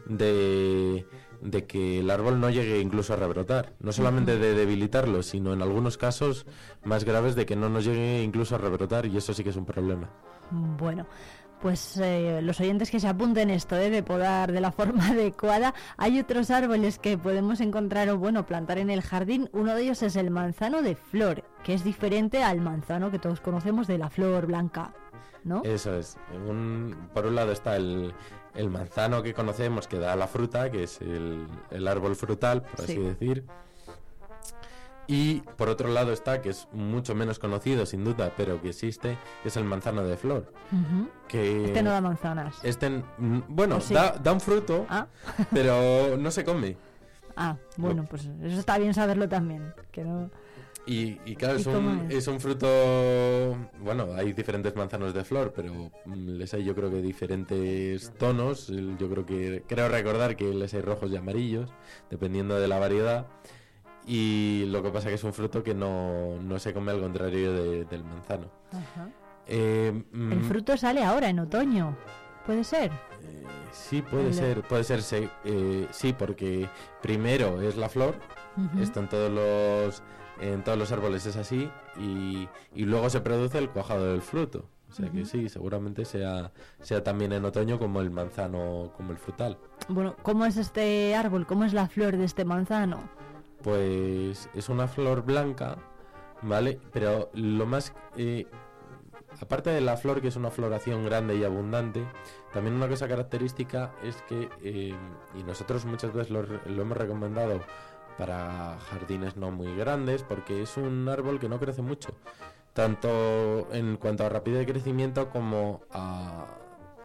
de, 0.06 1.06
de 1.42 1.66
que 1.66 2.00
el 2.00 2.10
árbol 2.12 2.40
no 2.40 2.50
llegue 2.50 2.80
incluso 2.80 3.14
a 3.14 3.18
rebrotar. 3.18 3.74
No 3.80 3.92
solamente 3.92 4.38
de 4.38 4.54
debilitarlo, 4.54 5.24
sino 5.24 5.54
en 5.54 5.62
algunos 5.62 5.98
casos 5.98 6.46
más 6.84 7.04
graves 7.04 7.36
de 7.36 7.46
que 7.46 7.56
no 7.56 7.70
nos 7.70 7.86
llegue 7.86 8.22
incluso 8.24 8.56
a 8.56 8.58
rebrotar 8.60 9.06
y 9.06 9.18
eso 9.18 9.34
sí 9.34 9.44
que 9.44 9.50
es 9.50 9.56
un 9.56 9.66
problema. 9.66 10.10
Bueno, 10.52 11.08
pues 11.61 11.98
eh, 11.98 12.40
los 12.41 12.59
oyentes 12.59 12.90
que 12.90 12.99
se 12.99 13.07
apunten 13.07 13.49
esto 13.49 13.75
eh, 13.77 13.90
de 13.90 14.03
podar 14.03 14.51
de 14.51 14.61
la 14.61 14.72
forma 14.72 15.07
adecuada. 15.09 15.73
Hay 15.98 16.19
otros 16.19 16.49
árboles 16.51 16.98
que 16.99 17.17
podemos 17.17 17.61
encontrar 17.61 18.09
o 18.09 18.17
bueno 18.17 18.45
plantar 18.45 18.77
en 18.77 18.90
el 18.90 19.01
jardín. 19.01 19.49
Uno 19.53 19.75
de 19.75 19.83
ellos 19.83 20.01
es 20.03 20.15
el 20.15 20.31
manzano 20.31 20.81
de 20.81 20.95
flor, 20.95 21.43
que 21.64 21.73
es 21.73 21.83
diferente 21.83 22.43
al 22.43 22.61
manzano 22.61 23.11
que 23.11 23.19
todos 23.19 23.40
conocemos 23.41 23.88
de 23.88 23.98
la 23.98 24.09
flor 24.09 24.48
blanca, 24.48 24.93
¿no? 25.43 25.61
Eso 25.64 25.95
es. 25.98 26.17
Un- 26.48 26.95
por 27.14 27.25
un 27.25 27.35
lado 27.35 27.51
está 27.51 27.75
el, 27.75 28.14
el 28.56 28.69
manzano 28.69 29.22
que 29.23 29.33
conocemos 29.33 29.88
que 29.88 29.99
da 29.99 30.15
la 30.15 30.27
fruta, 30.27 30.69
que 30.72 30.83
es 30.83 30.99
el, 31.01 31.48
el 31.69 31.88
árbol 31.88 32.15
frutal, 32.15 32.64
por 32.64 32.81
así 32.85 32.93
Sí. 32.95 32.99
decir. 32.99 33.45
Y 35.11 35.41
por 35.57 35.67
otro 35.67 35.90
lado 35.90 36.14
está, 36.14 36.41
que 36.41 36.49
es 36.51 36.69
mucho 36.72 37.14
menos 37.15 37.38
conocido 37.38 37.85
sin 37.85 38.06
duda, 38.06 38.31
pero 38.38 38.61
que 38.61 38.69
existe, 38.69 39.17
es 39.43 39.57
el 39.57 39.65
manzano 39.65 40.03
de 40.03 40.15
flor. 40.15 40.53
Que 41.27 41.65
Este 41.65 41.83
no 41.83 41.91
da 41.91 41.99
manzanas. 41.99 42.56
Este, 42.64 43.03
bueno, 43.17 43.80
da, 43.90 44.11
da 44.14 44.31
un 44.31 44.40
fruto, 44.40 44.85
Ah. 44.88 45.07
pero 45.53 46.15
no 46.17 46.31
se 46.31 46.45
come. 46.45 46.77
Ah, 47.35 47.57
bueno, 47.75 48.06
pues 48.09 48.30
eso 48.41 48.57
está 48.59 48.77
bien 48.77 48.93
saberlo 48.93 49.27
también. 49.27 49.73
Que 49.91 50.06
no... 50.06 50.30
Y, 50.85 51.19
y 51.25 51.35
claro, 51.35 51.57
¿Y 51.57 51.61
es 51.61 51.67
un, 51.67 52.07
es? 52.09 52.15
es 52.19 52.27
un 52.27 52.40
fruto. 52.40 52.67
Bueno, 53.81 54.07
hay 54.15 54.31
diferentes 54.33 54.75
manzanos 54.75 55.14
de 55.14 55.23
flor, 55.25 55.53
pero 55.56 55.91
mm, 56.06 56.27
les 56.38 56.53
hay 56.53 56.64
yo 56.64 56.73
creo 56.73 56.90
que 56.90 57.01
diferentes 57.01 58.11
tonos. 58.17 58.67
Yo 58.98 59.09
creo 59.09 59.25
que. 59.25 59.64
Creo 59.67 59.90
recordar 59.90 60.35
que 60.35 60.45
les 60.53 60.73
hay 60.73 60.81
rojos 60.81 61.11
y 61.11 61.17
amarillos, 61.17 61.69
dependiendo 62.09 62.59
de 62.59 62.67
la 62.67 62.80
variedad. 62.80 63.27
Y 64.06 64.66
lo 64.68 64.82
que 64.82 64.90
pasa 64.90 65.10
que 65.10 65.16
es 65.16 65.24
un 65.24 65.34
fruto 65.34 65.64
que 65.64 65.74
no, 65.76 66.38
no 66.42 66.60
se 66.60 66.74
come 66.74 66.92
al 66.92 67.00
contrario 67.02 67.54
de- 67.54 67.86
del 67.86 68.04
manzano. 68.04 68.48
Ajá. 68.72 69.10
Eh, 69.48 69.88
El 70.14 70.40
mm, 70.40 70.44
fruto 70.44 70.76
sale 70.78 71.04
ahora, 71.04 71.30
en 71.30 71.40
otoño. 71.40 71.96
¿Puede 72.46 72.64
ser? 72.64 72.92
Sí, 73.72 74.02
puede 74.02 74.34
ser, 74.34 74.64
puede 74.64 74.84
ser, 74.84 75.02
sí, 75.02 75.30
eh, 75.46 75.88
sí, 75.92 76.14
porque 76.14 76.68
primero 77.02 77.62
es 77.62 77.78
la 77.78 77.88
flor, 77.88 78.16
esto 78.82 79.00
en 79.00 79.08
todos 79.10 79.32
los 79.32 80.04
en 80.42 80.64
todos 80.64 80.78
los 80.78 80.92
árboles 80.92 81.26
es 81.28 81.36
así 81.38 81.70
y, 82.00 82.50
y 82.74 82.86
luego 82.86 83.10
se 83.12 83.22
produce 83.22 83.60
el 83.60 83.70
cuajado 83.70 84.12
del 84.12 84.22
fruto. 84.22 84.66
O 84.90 84.94
sea 84.94 85.10
que 85.10 85.24
sí, 85.24 85.48
seguramente 85.48 86.04
sea 86.04 86.52
sea 86.82 87.02
también 87.04 87.32
en 87.32 87.46
otoño 87.46 87.80
como 87.80 88.02
el 88.02 88.10
manzano, 88.12 88.92
como 88.98 89.12
el 89.12 89.18
frutal. 89.18 89.58
Bueno, 89.88 90.16
¿cómo 90.22 90.46
es 90.46 90.58
este 90.58 91.16
árbol? 91.16 91.46
¿Cómo 91.48 91.64
es 91.64 91.74
la 91.74 91.88
flor 91.88 92.18
de 92.18 92.26
este 92.26 92.44
manzano? 92.44 93.00
Pues 93.64 94.49
es 94.53 94.69
una 94.69 94.88
flor 94.88 95.23
blanca, 95.23 95.77
¿vale? 96.41 96.80
Pero 96.91 97.30
lo 97.33 97.65
más... 97.65 97.93
eh, 98.17 98.48
aparte 99.41 99.69
de 99.69 99.81
la 99.81 99.98
flor, 99.98 100.22
que 100.22 100.27
es 100.30 100.35
una 100.35 100.49
floración 100.51 101.06
grande 101.06 101.35
y 101.35 101.43
abundante, 101.43 102.03
también 102.53 102.75
una 102.75 102.88
cosa 102.88 103.07
característica 103.07 103.93
es 104.03 104.22
que, 104.23 104.49
eh, 104.64 104.95
y 105.40 105.43
nosotros 105.43 105.85
muchas 105.85 106.11
veces 106.14 106.31
lo, 106.31 106.43
hemos 106.81 106.98
recomendado 106.98 107.61
para 108.17 108.77
jardines 108.90 109.38
no 109.38 109.51
muy 109.51 109.73
grandes, 109.75 110.23
porque 110.23 110.61
es 110.61 110.75
un 110.77 111.07
árbol 111.07 111.40
que 111.40 111.48
no 111.49 111.59
crece 111.59 111.81
mucho, 111.81 112.09
tanto 112.73 113.67
en 113.72 113.98
cuanto 113.98 114.25
a 114.25 114.30
rapidez 114.30 114.59
de 114.59 114.72
crecimiento 114.73 115.30
como 115.30 115.81
a, 115.91 116.45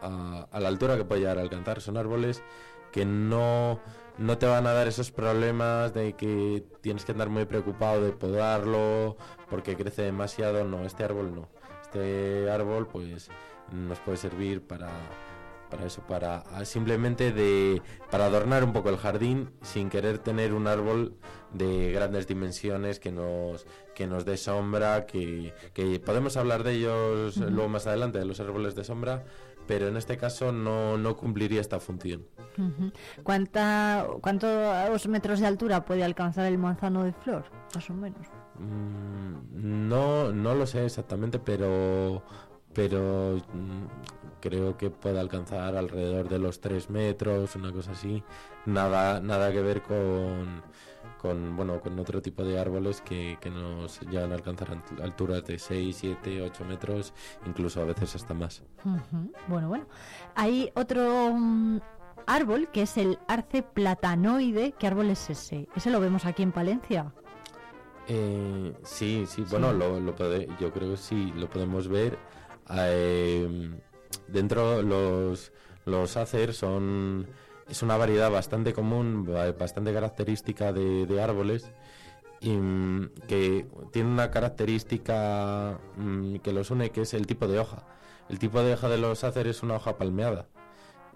a- 0.01 0.47
a 0.51 0.59
la 0.59 0.67
altura 0.67 0.97
que 0.97 1.05
puede 1.05 1.21
llegar 1.21 1.37
a 1.37 1.41
alcanzar. 1.41 1.81
Son 1.81 1.97
árboles 1.97 2.43
que 2.91 3.05
no, 3.05 3.79
no 4.17 4.37
te 4.37 4.45
van 4.45 4.65
a 4.67 4.73
dar 4.73 4.87
esos 4.87 5.11
problemas 5.11 5.93
de 5.93 6.13
que 6.13 6.63
tienes 6.81 7.05
que 7.05 7.11
andar 7.11 7.29
muy 7.29 7.45
preocupado 7.45 8.01
de 8.03 8.11
podarlo 8.11 9.17
porque 9.49 9.75
crece 9.75 10.01
demasiado. 10.03 10.65
No, 10.65 10.85
este 10.85 11.03
árbol 11.03 11.33
no. 11.33 11.49
Este 11.83 12.49
árbol 12.49 12.87
pues 12.87 13.29
nos 13.71 13.99
puede 13.99 14.17
servir 14.17 14.61
para, 14.61 14.89
para 15.69 15.85
eso, 15.85 16.01
para 16.01 16.43
simplemente 16.65 17.31
de 17.31 17.81
para 18.09 18.25
adornar 18.25 18.63
un 18.63 18.73
poco 18.73 18.89
el 18.89 18.97
jardín 18.97 19.51
sin 19.61 19.89
querer 19.89 20.17
tener 20.19 20.53
un 20.53 20.67
árbol 20.67 21.13
de 21.53 21.91
grandes 21.91 22.27
dimensiones 22.27 22.99
que 22.99 23.11
nos 23.11 23.65
que 23.95 24.07
nos 24.07 24.25
dé 24.25 24.37
sombra, 24.37 25.05
que, 25.05 25.53
que 25.73 25.99
podemos 25.99 26.37
hablar 26.37 26.63
de 26.63 26.73
ellos 26.73 27.37
luego 27.37 27.69
más 27.69 27.87
adelante, 27.87 28.19
de 28.19 28.25
los 28.25 28.39
árboles 28.39 28.75
de 28.75 28.83
sombra, 28.83 29.25
pero 29.67 29.87
en 29.87 29.97
este 29.97 30.17
caso 30.17 30.51
no, 30.51 30.97
no 30.97 31.15
cumpliría 31.17 31.61
esta 31.61 31.79
función. 31.79 32.25
¿Cuánta, 33.23 34.07
¿Cuántos 34.21 35.07
metros 35.07 35.39
de 35.39 35.47
altura 35.47 35.85
puede 35.85 36.03
alcanzar 36.03 36.45
el 36.45 36.57
manzano 36.57 37.03
de 37.03 37.13
flor? 37.13 37.45
Más 37.75 37.89
o 37.89 37.93
menos. 37.93 38.27
Mm, 38.59 39.87
No, 39.89 40.31
no 40.31 40.55
lo 40.55 40.65
sé 40.65 40.85
exactamente, 40.85 41.39
pero 41.39 42.23
pero 42.73 43.37
mm, 43.53 43.85
creo 44.39 44.77
que 44.77 44.89
puede 44.91 45.19
alcanzar 45.19 45.75
alrededor 45.75 46.29
de 46.29 46.37
los 46.37 46.61
3 46.61 46.89
metros, 46.91 47.55
una 47.55 47.71
cosa 47.71 47.91
así. 47.91 48.23
Nada, 48.67 49.19
nada 49.19 49.51
que 49.51 49.61
ver 49.61 49.81
con, 49.81 50.61
con 51.21 51.55
bueno 51.55 51.79
con 51.81 51.97
otro 51.99 52.21
tipo 52.21 52.43
de 52.43 52.59
árboles 52.59 53.01
que, 53.01 53.37
que 53.41 53.49
nos 53.49 53.99
llegan 54.01 54.31
a 54.31 54.35
alcanzar 54.35 54.69
alt- 54.69 55.01
alturas 55.03 55.43
de 55.45 55.57
6, 55.59 55.95
7, 55.99 56.41
8 56.43 56.65
metros, 56.65 57.13
incluso 57.45 57.81
a 57.81 57.85
veces 57.85 58.15
hasta 58.15 58.33
más. 58.33 58.63
Bueno, 59.47 59.67
bueno. 59.69 59.85
Hay 60.35 60.71
otro 60.75 61.31
mm, 61.33 61.79
árbol 62.25 62.69
que 62.71 62.83
es 62.83 62.97
el 62.97 63.17
arce 63.27 63.63
platanoide. 63.63 64.73
¿Qué 64.77 64.87
árbol 64.87 65.09
es 65.09 65.29
ese? 65.29 65.67
Ese 65.75 65.89
lo 65.89 65.99
vemos 65.99 66.25
aquí 66.25 66.43
en 66.43 66.51
Palencia. 66.51 67.11
Eh, 68.07 68.73
sí, 68.83 69.25
sí, 69.27 69.43
bueno, 69.49 69.73
lo, 69.73 69.99
yo 70.59 70.71
creo 70.71 70.91
que 70.91 70.97
sí, 70.97 71.33
lo 71.35 71.49
podemos 71.49 71.87
ver. 71.89 72.17
Eh, 72.73 73.71
dentro 74.27 74.81
los, 74.81 75.51
los 75.85 76.15
acer 76.17 76.53
son 76.53 77.27
es 77.69 77.81
una 77.83 77.97
variedad 77.97 78.31
bastante 78.31 78.73
común, 78.73 79.25
ba- 79.25 79.51
bastante 79.51 79.93
característica 79.93 80.71
de, 80.73 81.05
de 81.05 81.21
árboles 81.21 81.69
y 82.39 82.51
mm, 82.51 83.09
que 83.27 83.65
tiene 83.91 84.09
una 84.09 84.29
característica 84.31 85.77
mm, 85.97 86.35
que 86.37 86.53
los 86.53 86.71
une, 86.71 86.91
que 86.91 87.01
es 87.01 87.13
el 87.13 87.27
tipo 87.27 87.47
de 87.47 87.59
hoja. 87.59 87.83
El 88.29 88.39
tipo 88.39 88.61
de 88.61 88.73
hoja 88.73 88.89
de 88.89 88.97
los 88.97 89.23
acer 89.23 89.47
es 89.47 89.63
una 89.63 89.75
hoja 89.75 89.97
palmeada. 89.97 90.47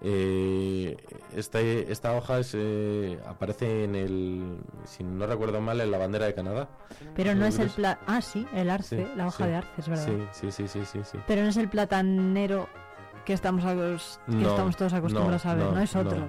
Eh, 0.04 0.96
este- 1.36 1.92
esta 1.92 2.16
hoja 2.16 2.40
es, 2.40 2.52
eh, 2.54 3.20
aparece 3.26 3.84
en 3.84 3.94
el, 3.94 4.56
si 4.84 5.04
no 5.04 5.26
recuerdo 5.28 5.60
mal, 5.60 5.80
en 5.80 5.92
la 5.92 5.98
bandera 5.98 6.26
de 6.26 6.34
Canadá. 6.34 6.68
Pero 7.14 7.36
no 7.36 7.46
es 7.46 7.58
el 7.60 7.68
pla 7.70 8.00
Ah, 8.08 8.20
sí, 8.20 8.44
el 8.52 8.68
arce, 8.68 8.96
Sí, 9.06 9.12
la 9.16 9.28
hoja 9.28 9.44
sí, 9.44 9.50
de 9.50 9.56
arce, 9.56 9.70
es 9.78 9.88
verdad. 9.88 10.06
Sí, 10.32 10.50
sí, 10.50 10.66
sí, 10.68 10.84
sí, 10.84 11.00
sí. 11.04 11.18
Pero 11.28 11.42
no 11.42 11.48
es 11.50 11.56
el 11.56 11.68
platanero 11.68 12.68
que 13.24 13.32
estamos, 13.32 13.64
acos- 13.64 14.18
que 14.26 14.32
No, 14.36 14.50
estamos 14.50 14.76
todos 14.76 14.92
acostumbrados 14.92 15.46
a 15.46 15.54
ver, 15.54 15.64
no, 15.66 15.80
es 15.80 15.94
otro. 15.96 16.26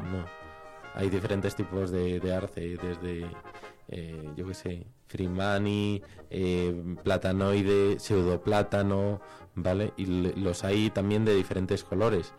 Hay 0.95 1.09
diferentes 1.09 1.55
tipos 1.55 1.89
de, 1.91 2.19
de 2.19 2.35
arce, 2.35 2.77
desde, 2.77 3.25
eh, 3.87 4.29
yo 4.35 4.45
qué 4.47 4.53
sé, 4.53 4.87
frimani, 5.07 6.01
eh, 6.29 6.95
platanoide, 7.03 7.99
pseudoplátano, 7.99 9.19
¿vale? 9.55 9.93
Y 9.97 10.05
los 10.05 10.63
hay 10.63 10.89
también 10.91 11.25
de 11.25 11.33
diferentes 11.35 11.83
colores. 11.83 12.33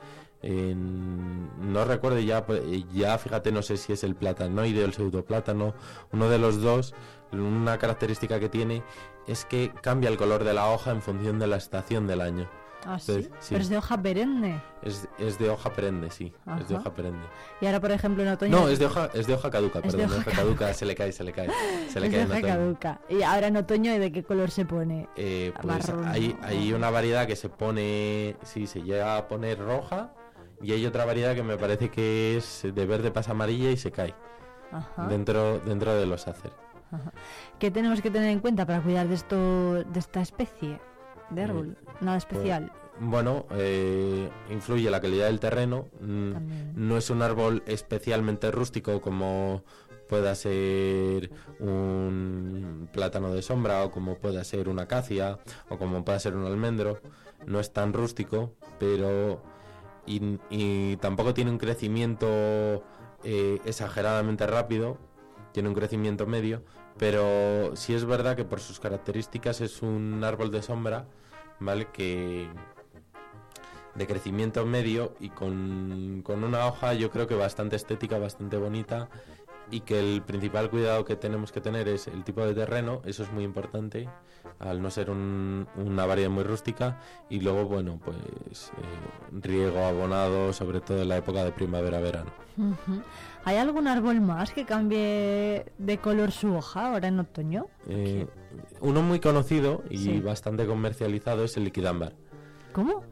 No 0.96 1.84
recuerdo 1.84 2.18
ya, 2.20 2.44
pues, 2.46 2.62
ya 2.92 3.16
fíjate, 3.18 3.50
no 3.50 3.62
sé 3.62 3.76
si 3.76 3.92
es 3.92 4.04
el 4.04 4.14
platanoide 4.14 4.82
o 4.82 4.86
el 4.86 4.92
pseudoplátano, 4.92 5.74
uno 6.12 6.28
de 6.28 6.38
los 6.38 6.60
dos, 6.60 6.94
una 7.32 7.78
característica 7.78 8.38
que 8.38 8.48
tiene 8.48 8.82
es 9.26 9.44
que 9.44 9.72
cambia 9.82 10.10
el 10.10 10.16
color 10.16 10.44
de 10.44 10.54
la 10.54 10.68
hoja 10.70 10.90
en 10.90 11.02
función 11.02 11.38
de 11.38 11.46
la 11.46 11.56
estación 11.56 12.06
del 12.06 12.20
año. 12.20 12.48
Ah, 12.86 12.98
sí. 12.98 13.12
Entonces, 13.12 13.32
sí. 13.40 13.48
Pero 13.50 13.62
es 13.62 13.68
de 13.68 13.76
hoja 13.78 14.02
perenne. 14.02 14.62
Es, 14.82 15.08
es 15.18 15.38
de 15.38 15.48
hoja 15.50 15.72
perenne, 15.72 16.10
sí. 16.10 16.32
Es 16.60 16.68
de 16.68 16.76
hoja 16.76 16.92
perenne. 16.94 17.22
Y 17.60 17.66
ahora, 17.66 17.80
por 17.80 17.90
ejemplo, 17.92 18.22
en 18.22 18.28
otoño. 18.30 18.50
No, 18.60 18.68
es 18.68 18.78
de 18.78 18.86
hoja, 18.86 19.08
es 19.14 19.26
de 19.26 19.34
hoja 19.34 19.50
caduca, 19.50 19.78
Es 19.78 19.84
perdón. 19.94 20.00
de 20.00 20.04
hoja 20.16 20.16
hoja 20.30 20.30
caduca, 20.36 20.74
se 20.74 20.84
le 20.86 20.94
cae, 20.94 21.12
se 21.12 21.24
le 21.24 21.32
cae. 21.32 21.48
Se 21.88 22.00
le 22.00 22.06
es 22.08 22.12
cae 22.12 22.20
de 22.20 22.22
en 22.22 22.30
hoja 22.30 22.38
otoño. 22.38 22.54
caduca. 22.54 23.00
Y 23.08 23.22
ahora 23.22 23.46
en 23.46 23.56
otoño, 23.56 23.98
¿de 23.98 24.12
qué 24.12 24.22
color 24.22 24.50
se 24.50 24.64
pone? 24.66 25.08
Eh, 25.16 25.52
pues 25.62 25.90
hay, 26.06 26.36
hay 26.42 26.72
una 26.72 26.90
variedad 26.90 27.26
que 27.26 27.36
se 27.36 27.48
pone, 27.48 28.36
sí, 28.42 28.66
se 28.66 28.82
llega 28.82 29.16
a 29.16 29.28
poner 29.28 29.58
roja 29.58 30.12
y 30.62 30.72
hay 30.72 30.84
otra 30.86 31.04
variedad 31.04 31.34
que 31.34 31.42
me 31.42 31.56
parece 31.56 31.90
que 31.90 32.36
es 32.36 32.62
de 32.74 32.86
verde 32.86 33.10
pasa 33.10 33.32
amarilla 33.32 33.70
y 33.70 33.76
se 33.76 33.90
cae 33.92 34.14
Ajá. 34.72 35.06
dentro 35.08 35.58
dentro 35.60 35.94
de 35.94 36.06
los. 36.06 36.26
Ajá. 36.28 37.12
¿Qué 37.58 37.70
tenemos 37.70 38.00
que 38.00 38.10
tener 38.10 38.28
en 38.30 38.40
cuenta 38.40 38.66
para 38.66 38.80
cuidar 38.80 39.08
de 39.08 39.14
esto, 39.14 39.82
de 39.84 39.98
esta 39.98 40.20
especie 40.20 40.78
de 41.30 41.42
árbol? 41.42 41.76
Nada 42.00 42.16
especial. 42.18 42.70
Pues, 42.70 42.84
bueno, 43.10 43.46
eh, 43.52 44.28
influye 44.50 44.88
la 44.90 45.00
calidad 45.00 45.26
del 45.26 45.40
terreno. 45.40 45.86
mm, 46.00 46.32
También. 46.32 46.72
No 46.76 46.96
es 46.96 47.10
un 47.10 47.22
árbol 47.22 47.62
especialmente 47.66 48.50
rústico 48.50 49.00
como 49.00 49.64
pueda 50.08 50.34
ser 50.34 51.30
un 51.58 52.88
plátano 52.92 53.32
de 53.32 53.42
sombra 53.42 53.84
o 53.84 53.90
como 53.90 54.16
pueda 54.18 54.44
ser 54.44 54.68
una 54.68 54.82
acacia 54.82 55.38
o 55.68 55.78
como 55.78 56.04
pueda 56.04 56.18
ser 56.20 56.36
un 56.36 56.46
almendro. 56.46 57.00
No 57.46 57.58
es 57.60 57.72
tan 57.72 57.92
rústico, 57.92 58.52
pero 58.78 59.42
y, 60.06 60.38
y 60.50 60.96
tampoco 60.98 61.34
tiene 61.34 61.50
un 61.50 61.58
crecimiento 61.58 62.26
eh, 63.24 63.60
exageradamente 63.64 64.46
rápido. 64.46 64.98
Tiene 65.52 65.68
un 65.68 65.74
crecimiento 65.74 66.26
medio, 66.26 66.62
pero 66.98 67.74
sí 67.76 67.94
es 67.94 68.04
verdad 68.04 68.36
que 68.36 68.44
por 68.44 68.60
sus 68.60 68.80
características 68.80 69.60
es 69.60 69.82
un 69.82 70.22
árbol 70.24 70.50
de 70.50 70.62
sombra, 70.62 71.06
¿vale? 71.60 71.88
Que 71.92 72.48
de 73.94 74.06
crecimiento 74.06 74.66
medio 74.66 75.14
y 75.20 75.28
con, 75.30 76.22
con 76.24 76.42
una 76.42 76.66
hoja 76.66 76.94
yo 76.94 77.10
creo 77.10 77.26
que 77.28 77.34
bastante 77.36 77.76
estética, 77.76 78.18
bastante 78.18 78.56
bonita 78.56 79.08
y 79.70 79.80
que 79.80 79.98
el 79.98 80.20
principal 80.22 80.68
cuidado 80.68 81.04
que 81.04 81.16
tenemos 81.16 81.50
que 81.52 81.60
tener 81.60 81.88
es 81.88 82.06
el 82.08 82.22
tipo 82.24 82.44
de 82.44 82.54
terreno, 82.54 83.00
eso 83.04 83.22
es 83.22 83.32
muy 83.32 83.44
importante, 83.44 84.08
al 84.58 84.82
no 84.82 84.90
ser 84.90 85.10
un- 85.10 85.66
una 85.76 86.04
variedad 86.06 86.28
muy 86.28 86.42
rústica 86.44 87.00
y 87.30 87.40
luego, 87.40 87.64
bueno, 87.64 87.98
pues 88.04 88.70
eh, 88.76 89.40
riego, 89.40 89.84
abonado, 89.84 90.52
sobre 90.52 90.80
todo 90.80 91.00
en 91.00 91.08
la 91.08 91.16
época 91.16 91.44
de 91.44 91.52
primavera-verano. 91.52 92.30
¿Hay 93.46 93.56
algún 93.58 93.86
árbol 93.88 94.20
más 94.20 94.52
que 94.52 94.64
cambie 94.64 95.66
de 95.76 95.98
color 95.98 96.32
su 96.32 96.54
hoja 96.54 96.92
ahora 96.92 97.08
en 97.08 97.18
otoño? 97.20 97.66
Eh, 97.88 98.26
uno 98.80 99.02
muy 99.02 99.20
conocido 99.20 99.82
y 99.90 99.98
Sí. 99.98 100.20
bastante 100.20 100.66
comercializado 100.66 101.44
es 101.44 101.56
el 101.56 101.64
liquidámbar. 101.64 102.14
¿Cómo? 102.72 103.02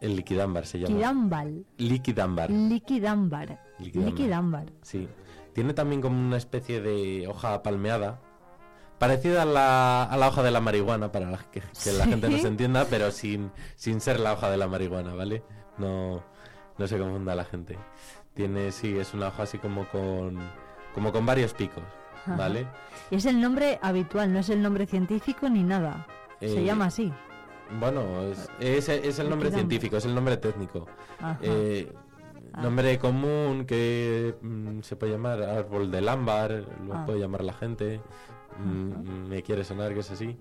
El 0.00 0.16
liquidámbar 0.16 0.66
se 0.66 0.78
llama. 0.80 0.90
Liquidámbar. 0.94 1.46
Liquidámbar. 1.76 2.50
Liquidámbar. 2.50 3.58
Liquidámbar. 3.78 4.66
Sí. 4.82 5.08
Tiene 5.52 5.74
también 5.74 6.00
como 6.00 6.18
una 6.20 6.36
especie 6.36 6.80
de 6.80 7.26
hoja 7.28 7.62
palmeada. 7.62 8.20
Parecida 8.98 9.42
a 9.42 9.44
la, 9.44 10.02
a 10.04 10.16
la 10.16 10.26
hoja 10.28 10.42
de 10.42 10.50
la 10.50 10.60
marihuana, 10.60 11.12
para 11.12 11.30
la- 11.30 11.38
que, 11.52 11.62
que 11.84 11.92
la 11.92 12.04
gente 12.04 12.28
no 12.28 12.36
se 12.38 12.48
entienda, 12.48 12.84
pero 12.90 13.12
sin, 13.12 13.52
sin 13.76 14.00
ser 14.00 14.18
la 14.18 14.32
hoja 14.32 14.50
de 14.50 14.56
la 14.56 14.66
marihuana, 14.66 15.14
¿vale? 15.14 15.44
No, 15.78 16.22
no 16.78 16.86
se 16.88 16.98
confunda 16.98 17.34
la 17.36 17.44
gente. 17.44 17.76
Tiene, 18.38 18.70
sí, 18.70 18.96
es 18.96 19.14
una 19.14 19.26
hoja 19.28 19.42
así 19.42 19.58
como 19.58 19.84
con, 19.88 20.38
como 20.94 21.10
con 21.12 21.26
varios 21.26 21.52
picos, 21.54 21.82
¿vale? 22.24 22.68
Y 23.10 23.16
es 23.16 23.26
el 23.26 23.40
nombre 23.40 23.80
habitual, 23.82 24.32
no 24.32 24.38
es 24.38 24.48
el 24.48 24.62
nombre 24.62 24.86
científico 24.86 25.48
ni 25.48 25.64
nada. 25.64 26.06
Se 26.38 26.60
Eh, 26.60 26.64
llama 26.64 26.84
así. 26.84 27.12
Bueno, 27.80 28.04
es, 28.22 28.48
es- 28.60 28.88
es 28.88 29.18
el 29.18 29.28
nombre 29.28 29.50
científico, 29.50 29.96
es 29.96 30.04
el 30.04 30.14
nombre 30.14 30.36
técnico. 30.36 30.86
Eh, 31.42 31.92
Ah. 32.54 32.62
Nombre 32.62 32.96
común 32.98 33.66
que 33.66 34.36
mm, 34.40 34.80
se 34.82 34.94
puede 34.96 35.12
llamar 35.12 35.42
árbol 35.42 35.90
del 35.90 36.08
ámbar, 36.08 36.64
lo 36.86 36.94
Ah. 36.94 37.04
puede 37.04 37.18
llamar 37.18 37.42
la 37.44 37.52
gente. 37.52 38.00
Mm, 38.58 39.28
me 39.28 39.42
quiere 39.42 39.64
sonar 39.64 39.92
que 39.94 40.00
es 40.00 40.10
así. 40.12 40.36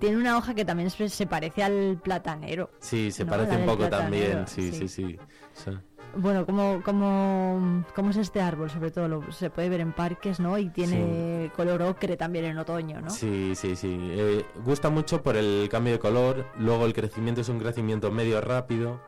Tiene 0.00 0.16
una 0.16 0.36
hoja 0.38 0.54
que 0.54 0.64
también 0.64 0.88
se, 0.90 1.26
parece 1.26 1.62
al 1.62 2.00
platanero. 2.02 2.70
Sí, 2.80 3.10
se 3.12 3.24
No, 3.24 3.30
parece 3.30 3.52
la 3.54 3.58
un 3.60 3.66
poco 3.66 3.88
también. 3.88 4.46
Sí, 4.48 4.72
sí. 4.72 4.88
sí, 4.88 5.18
sí. 5.54 5.78
Bueno, 6.18 6.46
como, 6.46 6.82
como, 6.82 7.84
como 7.94 8.10
es 8.10 8.16
este 8.16 8.40
árbol, 8.40 8.70
sobre 8.70 8.90
todo 8.90 9.08
lo- 9.08 9.32
se 9.32 9.50
puede 9.50 9.68
ver 9.68 9.80
en 9.80 9.92
parques, 9.92 10.40
¿no? 10.40 10.56
Y 10.58 10.70
tiene 10.70 11.50
color 11.54 11.82
ocre 11.82 12.16
también 12.16 12.44
en 12.46 12.58
otoño, 12.58 13.00
¿no? 13.00 13.10
Sí, 13.10 13.52
sí, 13.54 13.76
sí. 13.76 13.98
Eh, 14.00 14.44
gusta 14.64 14.88
mucho 14.90 15.22
por 15.22 15.36
el 15.36 15.68
cambio 15.70 15.92
de 15.94 15.98
color. 15.98 16.46
Luego 16.58 16.86
el 16.86 16.92
crecimiento 16.94 17.40
es 17.42 17.48
un 17.48 17.58
crecimiento 17.58 18.10
medio 18.10 18.40
rápido, 18.40 19.00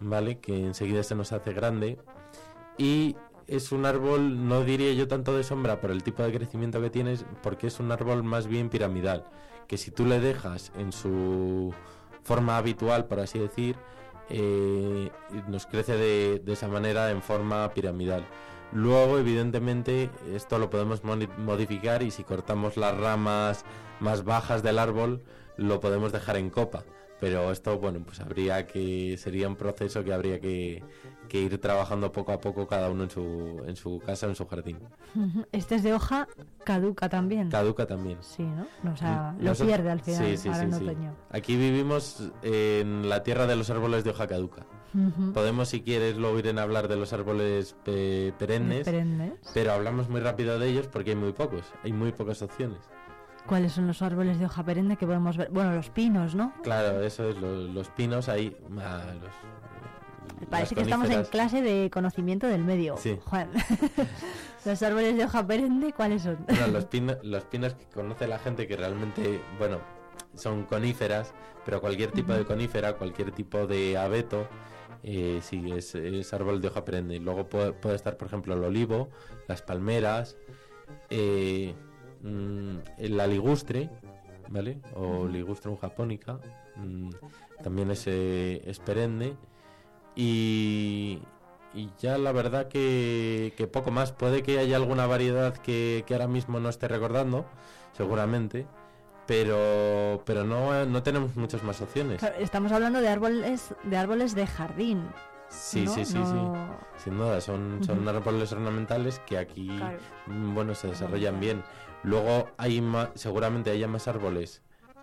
¿vale? 0.00 0.38
Que 0.38 0.64
enseguida 0.66 1.02
se 1.02 1.14
nos 1.14 1.32
hace 1.32 1.52
grande. 1.52 1.98
Y 2.76 3.16
es 3.46 3.72
un 3.72 3.86
árbol, 3.86 4.46
no 4.48 4.62
diría 4.64 4.92
yo 4.92 5.08
tanto 5.08 5.36
de 5.36 5.44
sombra 5.44 5.80
por 5.80 5.90
el 5.90 6.02
tipo 6.02 6.22
de 6.22 6.32
crecimiento 6.32 6.80
que 6.80 6.90
tienes, 6.90 7.24
porque 7.42 7.68
es 7.68 7.80
un 7.80 7.90
árbol 7.92 8.22
más 8.22 8.46
bien 8.46 8.68
piramidal. 8.68 9.24
Que 9.66 9.78
si 9.78 9.90
tú 9.90 10.04
le 10.04 10.20
dejas 10.20 10.72
en 10.78 10.92
su 10.92 11.72
forma 12.22 12.56
habitual, 12.58 13.06
por 13.06 13.20
así 13.20 13.38
decir, 13.38 13.76
eh, 14.30 15.10
nos 15.48 15.66
crece 15.66 15.96
de, 15.96 16.40
de 16.40 16.52
esa 16.52 16.68
manera 16.68 17.10
en 17.10 17.22
forma 17.22 17.72
piramidal. 17.72 18.24
Luego, 18.72 19.18
evidentemente, 19.18 20.10
esto 20.34 20.58
lo 20.58 20.68
podemos 20.68 21.02
modificar 21.04 22.02
y 22.02 22.10
si 22.10 22.24
cortamos 22.24 22.76
las 22.76 22.96
ramas 22.96 23.64
más 24.00 24.24
bajas 24.24 24.62
del 24.62 24.80
árbol, 24.80 25.22
lo 25.56 25.80
podemos 25.80 26.12
dejar 26.12 26.36
en 26.36 26.50
copa. 26.50 26.82
Pero 27.20 27.52
esto, 27.52 27.78
bueno, 27.78 28.02
pues 28.04 28.20
habría 28.20 28.66
que, 28.66 29.16
sería 29.16 29.46
un 29.48 29.56
proceso 29.56 30.02
que 30.02 30.12
habría 30.12 30.40
que, 30.40 30.82
que 31.28 31.40
ir 31.40 31.60
trabajando 31.60 32.12
poco 32.12 32.32
a 32.32 32.40
poco 32.40 32.66
cada 32.66 32.90
uno 32.90 33.04
en 33.04 33.10
su, 33.10 33.62
en 33.66 33.76
su 33.76 34.00
casa, 34.04 34.26
en 34.26 34.34
su 34.34 34.46
jardín. 34.46 34.78
Este 35.52 35.74
es 35.76 35.82
de 35.82 35.94
hoja 35.94 36.28
caduca 36.64 37.08
también. 37.08 37.50
Caduca 37.50 37.86
también. 37.86 38.18
Sí, 38.22 38.42
¿no? 38.44 38.92
O 38.92 38.96
sea, 38.96 39.34
lo 39.38 39.54
pierde 39.54 39.90
al 39.90 40.00
final, 40.00 40.24
Sí, 40.26 40.36
sí, 40.36 40.48
ahora 40.48 40.60
sí, 40.60 40.66
en 40.66 40.74
otoño. 40.74 41.14
Aquí 41.30 41.56
vivimos 41.56 42.30
en 42.42 43.08
la 43.08 43.22
tierra 43.22 43.46
de 43.46 43.56
los 43.56 43.70
árboles 43.70 44.04
de 44.04 44.10
hoja 44.10 44.26
caduca. 44.26 44.66
Podemos, 45.32 45.68
si 45.70 45.82
quieres, 45.82 46.16
luego 46.16 46.38
ir 46.38 46.46
en 46.46 46.60
hablar 46.60 46.86
de 46.86 46.94
los 46.96 47.12
árboles 47.12 47.74
pe- 47.84 48.32
perennes, 48.38 48.84
Perennes. 48.84 49.32
pero 49.52 49.72
hablamos 49.72 50.08
muy 50.08 50.20
rápido 50.20 50.56
de 50.60 50.68
ellos 50.68 50.86
porque 50.86 51.10
hay 51.10 51.16
muy 51.16 51.32
pocos, 51.32 51.64
hay 51.82 51.92
muy 51.92 52.12
pocas 52.12 52.40
opciones. 52.42 52.78
¿Cuáles 53.46 53.72
son 53.72 53.88
los 53.88 54.02
árboles 54.02 54.38
de 54.38 54.46
hoja 54.46 54.62
perenne 54.64 54.96
que 54.96 55.04
podemos 55.04 55.36
ver? 55.36 55.50
Bueno, 55.50 55.74
los 55.74 55.90
pinos, 55.90 56.36
¿no? 56.36 56.52
Claro, 56.62 57.02
eso 57.02 57.28
es, 57.28 57.36
lo- 57.36 57.56
los 57.66 57.88
pinos 57.88 58.28
ahí, 58.28 58.56
ah, 58.78 59.02
los, 59.20 59.32
Parece 60.50 60.74
que 60.74 60.82
estamos 60.82 61.08
en 61.10 61.24
clase 61.24 61.62
de 61.62 61.90
conocimiento 61.90 62.46
del 62.46 62.64
medio, 62.64 62.96
Sí. 62.96 63.18
Juan. 63.24 63.50
los 64.64 64.82
árboles 64.82 65.16
de 65.16 65.24
hoja 65.24 65.46
perenne, 65.46 65.92
¿cuáles 65.92 66.22
son? 66.22 66.38
Bueno, 66.46 66.66
los, 66.68 66.84
pino- 66.86 67.16
los 67.22 67.44
pinos 67.44 67.74
que 67.74 67.84
conoce 67.86 68.26
la 68.26 68.38
gente 68.38 68.66
que 68.66 68.76
realmente, 68.76 69.40
bueno, 69.58 69.78
son 70.34 70.64
coníferas, 70.64 71.32
pero 71.64 71.80
cualquier 71.80 72.10
tipo 72.12 72.32
de 72.32 72.44
conífera, 72.44 72.94
cualquier 72.94 73.30
tipo 73.32 73.66
de 73.66 73.96
abeto, 73.96 74.48
eh, 75.02 75.40
sí, 75.42 75.70
es, 75.72 75.94
es 75.94 76.32
árbol 76.32 76.60
de 76.60 76.68
hoja 76.68 76.84
perenne. 76.84 77.18
Luego 77.20 77.46
puede, 77.48 77.72
puede 77.72 77.94
estar, 77.96 78.16
por 78.16 78.28
ejemplo, 78.28 78.54
el 78.54 78.64
olivo, 78.64 79.10
las 79.48 79.62
palmeras, 79.62 80.36
eh, 81.10 81.74
mm, 82.22 82.76
la 82.98 83.26
ligustre, 83.26 83.90
¿vale? 84.48 84.78
O 84.94 85.26
ligustrum 85.26 85.76
japonica, 85.76 86.38
mm, 86.76 87.10
también 87.62 87.90
es, 87.90 88.04
eh, 88.06 88.62
es 88.64 88.78
perenne. 88.78 89.36
Y, 90.16 91.20
y 91.74 91.90
ya 91.98 92.18
la 92.18 92.32
verdad 92.32 92.68
que, 92.68 93.52
que 93.56 93.66
poco 93.66 93.90
más. 93.90 94.12
Puede 94.12 94.42
que 94.42 94.58
haya 94.58 94.76
alguna 94.76 95.06
variedad 95.06 95.56
que, 95.56 96.04
que 96.06 96.14
ahora 96.14 96.28
mismo 96.28 96.60
no 96.60 96.68
esté 96.68 96.88
recordando, 96.88 97.44
seguramente, 97.96 98.66
pero, 99.26 100.22
pero 100.24 100.44
no, 100.44 100.84
no 100.86 101.02
tenemos 101.02 101.36
muchas 101.36 101.62
más 101.62 101.80
opciones. 101.80 102.22
Estamos 102.38 102.70
hablando 102.72 103.00
de 103.00 103.08
árboles 103.08 103.74
de 103.82 103.96
árboles 103.96 104.34
de 104.34 104.46
jardín. 104.46 105.04
Sí, 105.48 105.84
¿no? 105.84 105.94
sí, 105.94 106.04
sí, 106.04 106.18
No- 106.18 106.26
sí. 106.96 107.04
Sin 107.04 107.18
duda, 107.18 107.40
son, 107.40 107.80
son 107.84 108.06
árboles 108.08 108.50
ornamentales 108.52 109.18
que 109.20 109.36
aquí, 109.38 109.68
Claro. 109.68 109.98
mm, 110.26 110.54
bueno, 110.54 110.74
se 110.74 110.88
desarrollan 110.88 111.38
bien. 111.40 111.62
Luego 112.02 112.50
hay 112.56 112.82
seguramente 113.14 113.70
haya 113.70 113.88
más 113.88 114.08
árboles 114.08 114.62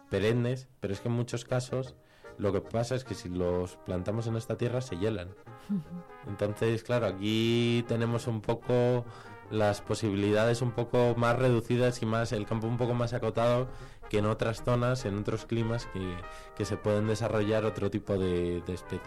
perennes, 0.09 0.67
pero 0.80 0.93
es 0.93 0.99
que 1.01 1.07
en 1.07 1.14
muchos 1.15 1.45
casos 1.45 1.95
lo 2.37 2.51
que 2.51 2.61
pasa 2.61 2.95
es 2.95 3.03
que 3.03 3.15
si 3.15 3.29
los 3.29 3.77
plantamos 3.77 4.27
en 4.27 4.35
esta 4.35 4.57
tierra 4.57 4.81
se 4.81 4.97
hielan. 4.97 5.29
Entonces, 6.27 6.83
claro, 6.83 7.07
aquí 7.07 7.83
tenemos 7.87 8.27
un 8.27 8.41
poco 8.41 9.05
las 9.49 9.81
posibilidades 9.81 10.61
un 10.61 10.71
poco 10.71 11.13
más 11.17 11.37
reducidas 11.37 12.01
y 12.01 12.05
más 12.05 12.31
el 12.31 12.45
campo 12.45 12.67
un 12.67 12.77
poco 12.77 12.93
más 12.93 13.13
acotado 13.13 13.67
que 14.09 14.19
en 14.19 14.25
otras 14.25 14.63
zonas, 14.63 15.05
en 15.05 15.17
otros 15.17 15.45
climas 15.45 15.85
que, 15.87 16.17
que 16.55 16.65
se 16.65 16.77
pueden 16.77 17.07
desarrollar 17.07 17.65
otro 17.65 17.89
tipo 17.89 18.17
de, 18.17 18.61
de 18.61 18.73
especies. 18.73 19.01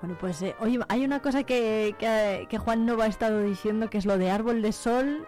Bueno, 0.00 0.16
pues 0.18 0.40
eh, 0.42 0.54
oye, 0.60 0.80
hay 0.88 1.04
una 1.04 1.20
cosa 1.20 1.44
que, 1.44 1.94
que, 1.98 2.46
que 2.48 2.58
Juan 2.58 2.86
Nova 2.86 3.04
ha 3.04 3.08
estado 3.08 3.42
diciendo 3.42 3.90
que 3.90 3.98
es 3.98 4.06
lo 4.06 4.16
de 4.16 4.30
árbol 4.30 4.62
de 4.62 4.72
sol 4.72 5.26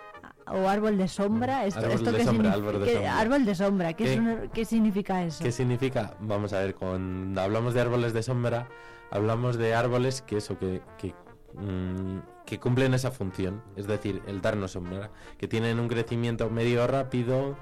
o 0.53 0.69
árbol 0.69 0.99
de 0.99 1.09
sombra. 1.09 1.67
Esto, 1.67 1.81
Árbol 1.81 1.95
esto 1.95 2.13
de 2.13 2.19
qué 2.19 2.25
sombra, 2.25 2.53
árbol 2.53 2.85
de 2.85 2.93
sombra. 2.93 3.19
árbol 3.19 3.45
de 3.45 3.55
sombra, 3.55 3.93
¿qué, 3.95 4.49
¿Qué? 4.53 4.65
significa 4.65 5.25
eso? 5.25 5.43
¿Qué 5.43 5.53
significa? 5.53 6.17
Vamos 6.21 6.53
a 6.53 6.59
ver, 6.59 6.75
cuando 6.75 7.41
hablamos 7.41 7.75
de 7.75 7.81
árboles 7.81 8.13
de 8.13 8.23
sombra, 8.23 8.69
hablamos 9.11 9.57
de 9.57 9.75
árboles 9.75 10.23
que 10.23 10.37
eso, 10.39 10.59
que, 10.59 10.83
que, 10.99 11.15
mm, 11.55 12.19
que 12.47 12.59
cumplen 12.59 12.95
esa 12.95 13.11
función, 13.11 13.63
es 13.77 13.87
decir, 13.87 14.23
el 14.27 14.41
darnos 14.41 14.73
sombra, 14.73 15.11
que 15.39 15.49
tienen 15.49 15.79
un 15.81 15.89
crecimiento 15.89 16.51
medio 16.51 16.87
rápido 16.87 17.57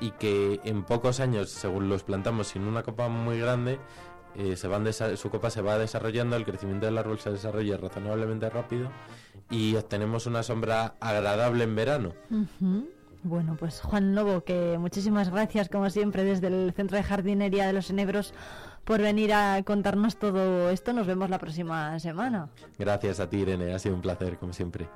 y 0.00 0.10
que 0.12 0.60
en 0.64 0.82
pocos 0.82 1.20
años, 1.20 1.50
según 1.50 1.88
los 1.88 2.04
plantamos 2.04 2.48
sin 2.48 2.62
una 2.62 2.82
copa 2.82 3.08
muy 3.08 3.38
grande, 3.38 3.78
eh, 4.36 4.56
se 4.56 4.68
van 4.68 4.84
su 4.92 5.30
copa 5.30 5.50
se 5.50 5.62
va 5.62 5.78
desarrollando, 5.78 6.36
el 6.36 6.44
crecimiento 6.44 6.86
del 6.86 6.98
árbol 6.98 7.18
se 7.18 7.30
desarrolla 7.30 7.76
razonablemente 7.76 8.48
rápido 8.50 8.90
y 9.50 9.76
obtenemos 9.76 10.26
una 10.26 10.42
sombra 10.42 10.94
agradable 11.00 11.64
en 11.64 11.76
verano. 11.76 12.12
Bueno, 13.22 13.56
pues 13.58 13.80
Juan 13.80 14.12
Novo, 14.12 14.44
que 14.44 14.76
muchísimas 14.78 15.30
gracias, 15.30 15.70
como 15.70 15.88
siempre, 15.88 16.24
desde 16.24 16.48
el 16.48 16.72
Centro 16.74 16.98
de 16.98 17.02
Jardinería 17.02 17.66
de 17.66 17.72
los 17.72 17.88
Enebros, 17.88 18.34
por 18.84 19.00
venir 19.00 19.32
a 19.32 19.62
contarnos 19.64 20.18
todo 20.18 20.68
esto. 20.68 20.92
Nos 20.92 21.06
vemos 21.06 21.30
la 21.30 21.38
próxima 21.38 21.98
semana. 22.00 22.50
Gracias 22.78 23.20
a 23.20 23.30
ti, 23.30 23.38
Irene, 23.38 23.72
ha 23.72 23.78
sido 23.78 23.94
un 23.94 24.02
placer, 24.02 24.36
como 24.36 24.52
siempre. 24.52 24.88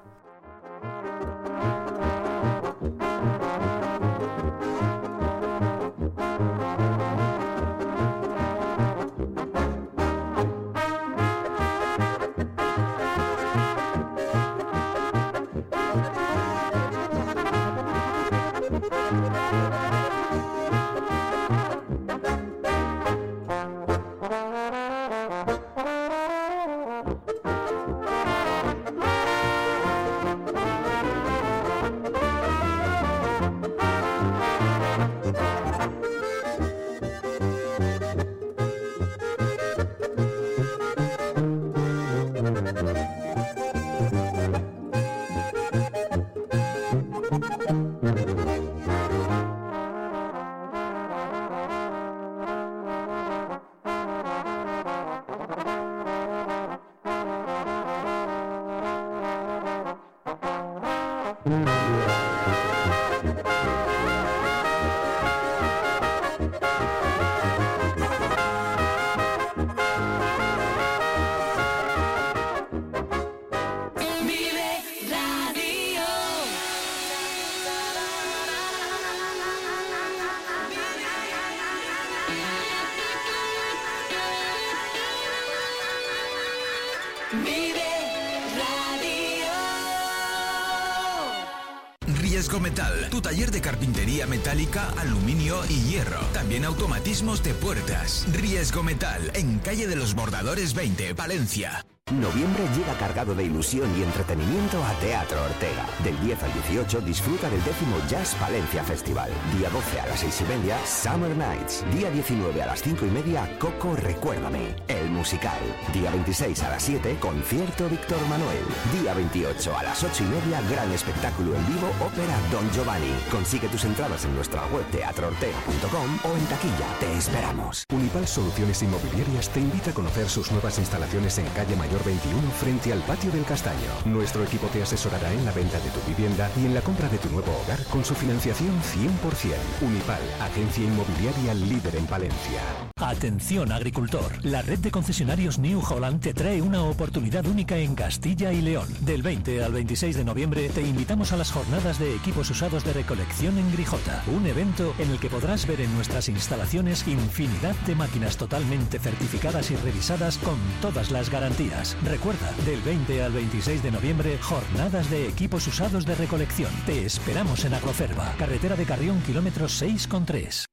Aluminio 94.76 95.60
y 95.68 95.80
hierro. 95.82 96.20
También 96.32 96.64
automatismos 96.64 97.42
de 97.42 97.55
puertas. 97.55 98.26
Riesgo 98.32 98.82
Metal, 98.82 99.30
en 99.34 99.58
calle 99.58 99.86
de 99.86 99.97
los 99.97 100.14
Bordadores 100.14 100.74
20, 100.74 101.14
Valencia. 101.14 101.88
Noviembre 102.11 102.65
llega 102.75 102.95
cargado 102.95 103.35
de 103.35 103.45
ilusión 103.45 103.87
y 103.99 104.03
entretenimiento 104.03 104.83
a 104.83 104.93
Teatro 104.95 105.45
Ortega. 105.45 105.85
Del 106.03 106.19
10 106.20 106.43
al 106.43 106.53
18 106.55 107.01
disfruta 107.03 107.51
del 107.51 107.62
décimo 107.62 107.97
Jazz 108.09 108.35
Valencia 108.41 108.83
Festival. 108.83 109.31
Día 109.59 109.69
12 109.69 110.01
a 110.01 110.07
las 110.07 110.20
6 110.20 110.41
y 110.41 110.45
media, 110.45 110.78
Summer 110.87 111.37
Nights. 111.37 111.85
Día 111.95 112.11
19 112.11 112.62
a 112.62 112.67
las 112.67 112.81
5 112.81 113.05
y 113.05 113.11
media, 113.11 113.59
Coco 113.59 113.95
Recuérdame. 113.95 114.75
El 114.89 115.11
musical. 115.11 115.59
Día 115.93 116.11
26 116.11 116.62
a 116.62 116.70
las 116.70 116.83
7, 116.83 117.19
concierto 117.20 117.87
Víctor 117.91 118.27
Manuel. 118.31 118.65
Día 119.03 119.12
28 119.12 119.77
a 119.77 119.83
las 119.83 120.03
8 120.03 120.25
y 120.25 120.28
media, 120.28 120.62
gran 120.70 120.91
espectáculo 120.93 121.55
en 121.55 121.67
vivo, 121.67 121.91
ópera 122.01 122.39
Don 122.51 122.70
Giovanni. 122.73 123.12
Consigue 123.31 123.69
tus 123.69 123.85
entradas 123.85 124.25
en 124.25 124.35
nuestra 124.35 124.65
web 124.69 124.87
teatroortega.com 124.91 126.19
o 126.25 126.37
en 126.39 126.47
taquilla. 126.47 126.87
Te 127.01 127.19
esperamos. 127.19 127.85
Unipal 127.93 128.27
Soluciones 128.27 128.83
Inmobiliarias 128.83 129.51
te 129.51 129.61
invita 129.61 129.91
a 129.91 129.95
conocer 129.95 130.31
sus 130.31 130.51
nuevas 130.53 130.78
instalaciones 130.78 131.37
en 131.37 131.47
calle 131.51 131.77
Mayor 131.77 131.98
21 132.05 132.51
frente 132.52 132.93
al 132.93 133.01
patio 133.01 133.31
del 133.31 133.44
Castaño. 133.44 133.91
Nuestro 134.05 134.44
equipo 134.44 134.67
te 134.68 134.83
asesorará 134.83 135.33
en 135.33 135.44
la 135.44 135.52
venta 135.52 135.78
de 135.81 135.91
tu 135.91 136.01
vivienda 136.09 136.51
y 136.60 136.67
en 136.67 136.75
la 136.75 136.81
compra 136.81 137.09
de 137.09 137.18
tu 137.18 137.28
nuevo 137.31 137.52
hogar 137.65 137.83
con 137.85 138.05
su 138.05 138.15
financiación 138.15 138.70
100%. 138.81 139.86
Unipal, 139.86 140.20
agencia 140.41 140.85
inmobiliaria 140.85 141.55
líder 141.55 141.97
en 141.97 142.07
Palencia. 142.07 142.60
Atención 142.97 143.73
agricultor, 143.73 144.44
la 144.44 144.62
red 144.62 144.78
de 144.81 144.91
concesionarios 144.91 145.59
New 145.59 145.81
Holland 145.81 146.20
te 146.20 146.35
trae 146.35 146.60
una 146.60 146.83
oportunidad 146.83 147.47
única 147.47 147.77
en 147.77 147.94
Castilla 147.94 148.52
y 148.52 148.60
León. 148.60 148.89
Del 149.01 149.23
20 149.23 149.62
al 149.62 149.73
26 149.73 150.17
de 150.17 150.25
noviembre 150.25 150.68
te 150.68 150.83
invitamos 150.83 151.33
a 151.33 151.36
las 151.36 151.52
jornadas 151.52 151.99
de 151.99 152.15
equipos 152.15 152.51
usados 152.51 152.85
de 152.85 152.93
recolección 152.93 153.57
en 153.59 153.73
Grijota, 153.73 154.23
un 154.27 154.47
evento 154.47 154.94
en 154.99 155.10
el 155.10 155.18
que 155.18 155.31
podrás 155.31 155.67
ver 155.67 155.81
en 155.81 155.94
nuestras 155.94 156.28
instalaciones 156.28 157.07
infinidad 157.07 157.75
de 157.86 157.94
máquinas 157.94 158.36
totalmente 158.36 158.99
certificadas 158.99 159.70
y 159.70 159.77
revisadas 159.77 160.39
con 160.39 160.59
todas 160.81 161.10
las 161.10 161.31
garantías. 161.31 161.88
Recuerda, 162.05 162.52
del 162.65 162.81
20 162.83 163.23
al 163.23 163.33
26 163.33 163.83
de 163.83 163.91
noviembre, 163.91 164.39
jornadas 164.39 165.10
de 165.10 165.28
equipos 165.28 165.67
usados 165.67 166.05
de 166.05 166.15
recolección. 166.15 166.70
Te 166.86 167.05
esperamos 167.05 167.65
en 167.65 167.75
Agroferva, 167.75 168.34
carretera 168.39 168.76
de 168.76 168.84
Carrión, 168.84 169.20
kilómetro 169.23 169.67
6,3. 169.67 170.65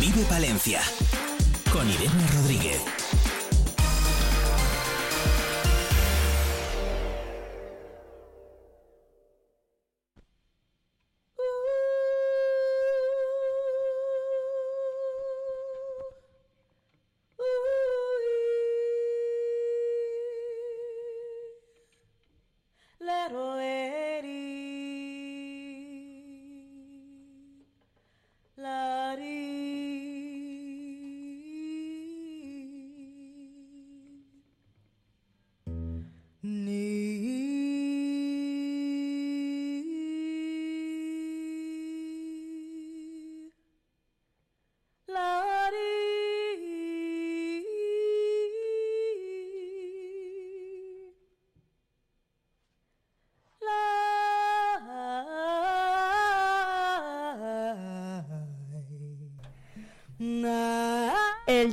Vive 0.00 0.24
Palencia 0.28 0.80
con 1.72 1.88
Irene 1.88 2.26
Rodríguez. 2.34 3.01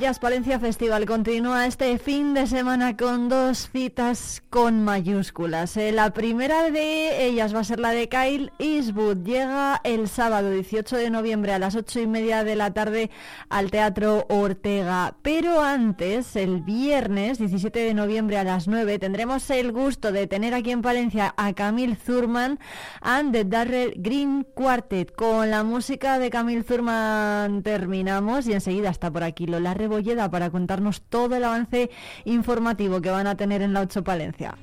Jazz 0.00 0.18
Palencia 0.18 0.58
Festival 0.58 1.04
continúa 1.04 1.66
este 1.66 1.98
fin 1.98 2.32
de 2.32 2.46
semana 2.46 2.96
con 2.96 3.28
dos 3.28 3.68
citas 3.70 4.42
con 4.48 4.82
mayúsculas. 4.82 5.76
Eh, 5.76 5.92
La 5.92 6.14
primera 6.14 6.70
de 6.70 7.26
ellas 7.26 7.54
va 7.54 7.60
a 7.60 7.64
ser 7.64 7.80
la 7.80 7.90
de 7.90 8.08
Kyle 8.08 8.50
Eastwood. 8.58 9.18
Llega 9.24 9.78
el 9.84 10.08
sábado 10.08 10.50
18 10.50 10.96
de 10.96 11.10
noviembre 11.10 11.52
a 11.52 11.58
las 11.58 11.76
8 11.76 12.00
y 12.00 12.06
media 12.06 12.44
de 12.44 12.56
la 12.56 12.72
tarde 12.72 13.10
al 13.50 13.70
Teatro 13.70 14.24
Ortega. 14.30 15.16
Pero 15.20 15.60
antes, 15.60 16.34
el 16.34 16.62
viernes 16.62 17.38
17 17.38 17.78
de 17.78 17.92
noviembre 17.92 18.38
a 18.38 18.44
las 18.44 18.68
9, 18.68 18.98
tendremos 18.98 19.50
el 19.50 19.70
gusto 19.70 20.12
de 20.12 20.26
tener 20.26 20.54
aquí 20.54 20.70
en 20.70 20.80
Palencia 20.80 21.34
a 21.36 21.52
Camille 21.52 21.96
Zurman 21.96 22.58
and 23.02 23.32
the 23.32 23.44
Darrell 23.44 23.92
Green 23.96 24.46
Quartet. 24.54 25.14
Con 25.14 25.50
la 25.50 25.62
música 25.62 26.18
de 26.18 26.30
Camille 26.30 26.62
Zurman 26.62 27.62
terminamos 27.62 28.46
y 28.46 28.54
enseguida 28.54 28.88
está 28.88 29.10
por 29.10 29.24
aquí 29.24 29.46
Lola 29.46 29.74
Bolleda 29.90 30.30
para 30.30 30.50
contarnos 30.50 31.02
todo 31.02 31.36
el 31.36 31.44
avance 31.44 31.90
informativo 32.24 33.02
que 33.02 33.10
van 33.10 33.26
a 33.26 33.36
tener 33.36 33.60
en 33.60 33.74
la 33.74 33.80
8 33.80 34.02
Palencia. 34.02 34.56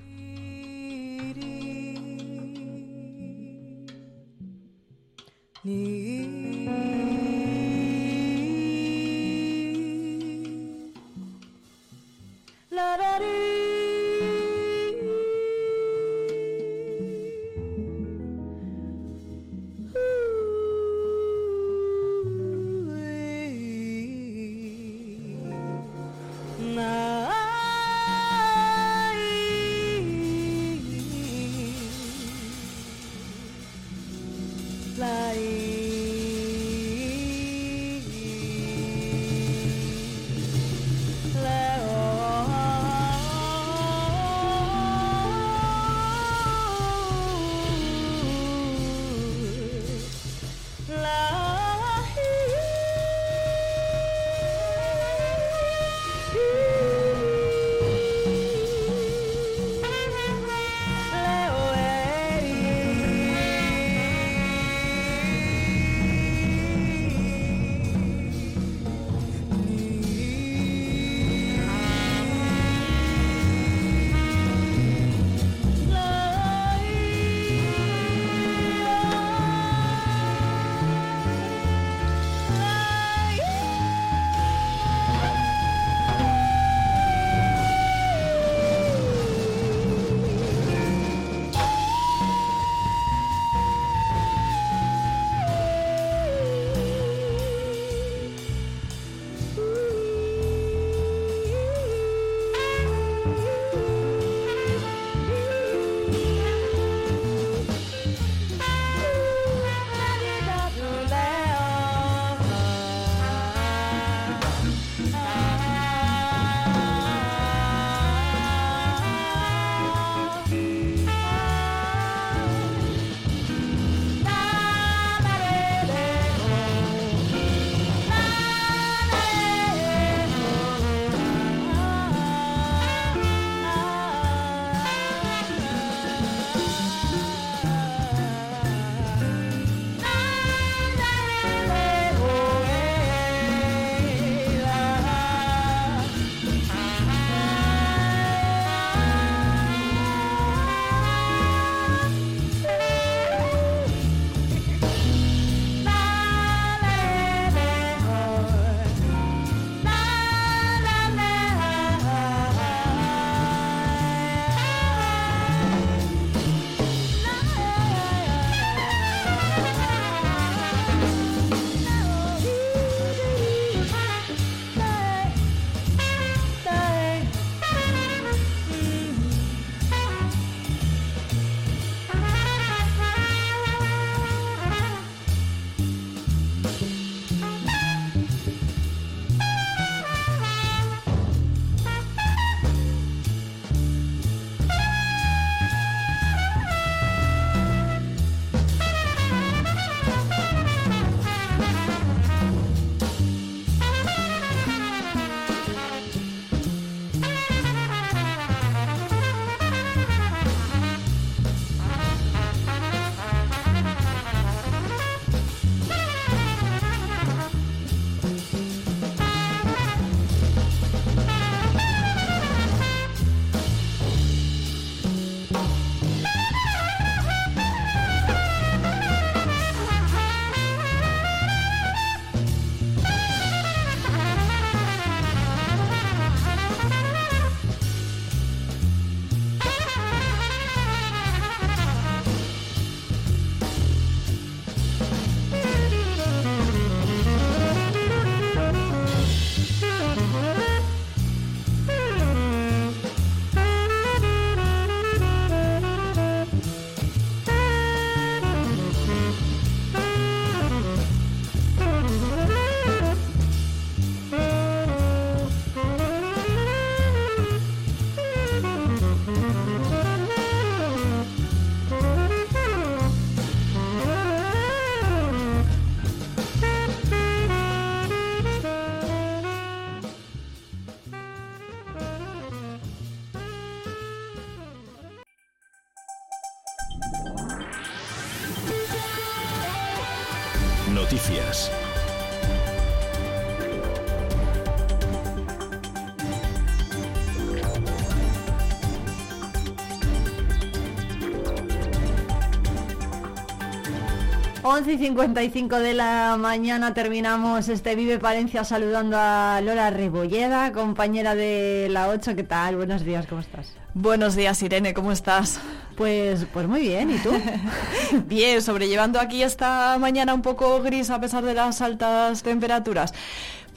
11 304.78 304.94
y 304.94 304.98
55 305.00 305.80
de 305.80 305.96
la 305.96 306.38
mañana 306.38 306.94
terminamos 306.94 307.68
este 307.68 307.96
Vive 307.96 308.20
Palencia 308.20 308.64
saludando 308.64 309.18
a 309.20 309.60
Lola 309.60 309.90
Rebolleda, 309.90 310.72
compañera 310.72 311.34
de 311.34 311.88
la 311.90 312.10
8. 312.10 312.36
¿Qué 312.36 312.44
tal? 312.44 312.76
Buenos 312.76 313.04
días, 313.04 313.26
¿cómo 313.26 313.42
estás? 313.42 313.74
Buenos 313.96 314.36
días, 314.36 314.62
Irene, 314.62 314.94
¿cómo 314.94 315.12
estás? 315.12 315.60
Pues, 315.96 316.46
pues 316.54 316.68
muy 316.68 316.82
bien, 316.82 317.10
¿y 317.10 317.18
tú? 317.18 317.32
bien, 318.28 318.62
sobrellevando 318.62 319.20
aquí 319.20 319.42
esta 319.42 319.98
mañana 319.98 320.36
un 320.36 320.44
poco 320.44 320.80
gris 320.84 321.10
a 321.10 321.20
pesar 321.20 321.44
de 321.44 321.56
las 321.56 321.82
altas 321.82 322.44
temperaturas. 322.44 323.16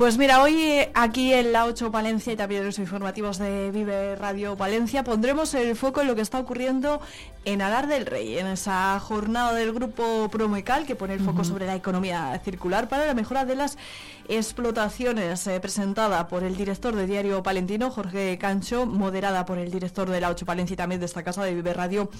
Pues 0.01 0.17
mira, 0.17 0.43
hoy 0.43 0.59
eh, 0.63 0.91
aquí 0.95 1.35
en 1.35 1.53
la 1.53 1.67
8 1.67 1.93
Palencia 1.93 2.33
y 2.33 2.37
también 2.37 2.63
en 2.63 2.69
los 2.69 2.79
informativos 2.79 3.37
de 3.37 3.71
Vive 3.71 4.17
Radio 4.17 4.57
Palencia 4.57 5.05
pondremos 5.05 5.53
el 5.53 5.77
foco 5.77 6.01
en 6.01 6.07
lo 6.07 6.15
que 6.15 6.23
está 6.23 6.39
ocurriendo 6.39 7.03
en 7.45 7.61
Alar 7.61 7.87
del 7.87 8.07
Rey, 8.07 8.39
en 8.39 8.47
esa 8.47 8.99
jornada 8.99 9.53
del 9.53 9.75
grupo 9.75 10.31
Promecal 10.33 10.87
que 10.87 10.95
pone 10.95 11.13
el 11.13 11.21
foco 11.21 11.45
sobre 11.45 11.67
la 11.67 11.75
economía 11.75 12.41
circular 12.43 12.89
para 12.89 13.05
la 13.05 13.13
mejora 13.13 13.45
de 13.45 13.57
las 13.57 13.77
explotaciones, 14.31 15.47
eh, 15.49 15.59
presentada 15.61 16.29
por 16.29 16.45
el 16.45 16.57
director 16.57 16.95
de 16.95 17.07
Diario 17.07 17.43
Palentino, 17.43 17.91
Jorge 17.91 18.39
Cancho, 18.39 18.87
moderada 18.87 19.45
por 19.45 19.59
el 19.59 19.71
director 19.71 20.09
de 20.09 20.21
la 20.21 20.31
8 20.31 20.47
Palencia 20.47 20.75
y 20.75 20.77
también 20.77 21.01
de 21.01 21.07
esta 21.07 21.25
casa 21.25 21.43
de 21.43 21.53
Vive 21.53 21.75
Radio, 21.75 22.11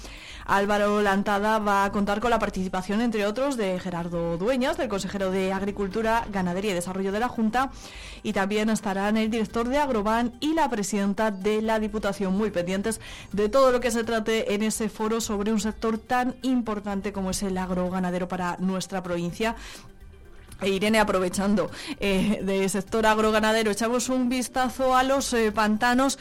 Álvaro 0.45 1.01
Lantada, 1.01 1.59
va 1.59 1.85
a 1.85 1.91
contar 1.91 2.19
con 2.19 2.29
la 2.29 2.39
participación, 2.39 2.99
entre 2.99 3.25
otros, 3.25 3.55
de 3.55 3.79
Gerardo 3.79 4.37
Dueñas, 4.37 4.77
del 4.77 4.89
consejero 4.89 5.31
de 5.31 5.53
Agricultura, 5.53 6.25
Ganadería 6.29 6.71
y 6.71 6.73
Desarrollo 6.73 7.13
de 7.13 7.19
la 7.19 7.29
Junta, 7.29 7.71
y 8.23 8.33
también 8.33 8.69
estarán 8.69 9.15
el 9.15 9.31
director 9.31 9.69
de 9.69 9.77
Agroban 9.77 10.33
y 10.41 10.53
la 10.53 10.69
presidenta 10.69 11.31
de 11.31 11.61
la 11.61 11.79
Diputación, 11.79 12.37
muy 12.37 12.51
pendientes 12.51 12.99
de 13.31 13.47
todo 13.47 13.71
lo 13.71 13.79
que 13.79 13.91
se 13.91 14.03
trate 14.03 14.53
en 14.53 14.63
ese 14.63 14.89
foro 14.89 15.21
sobre 15.21 15.53
un 15.53 15.59
sector 15.59 15.97
tan 15.97 16.35
importante 16.41 17.13
como 17.13 17.31
es 17.31 17.41
el 17.43 17.57
agroganadero 17.57 18.27
para 18.27 18.57
nuestra 18.59 19.01
provincia. 19.01 19.55
E 20.61 20.69
Irene, 20.69 20.99
aprovechando 20.99 21.71
eh, 21.99 22.39
del 22.43 22.69
sector 22.69 23.05
agroganadero, 23.07 23.71
echamos 23.71 24.09
un 24.09 24.29
vistazo 24.29 24.95
a 24.95 25.03
los 25.03 25.33
eh, 25.33 25.51
pantanos 25.51 26.19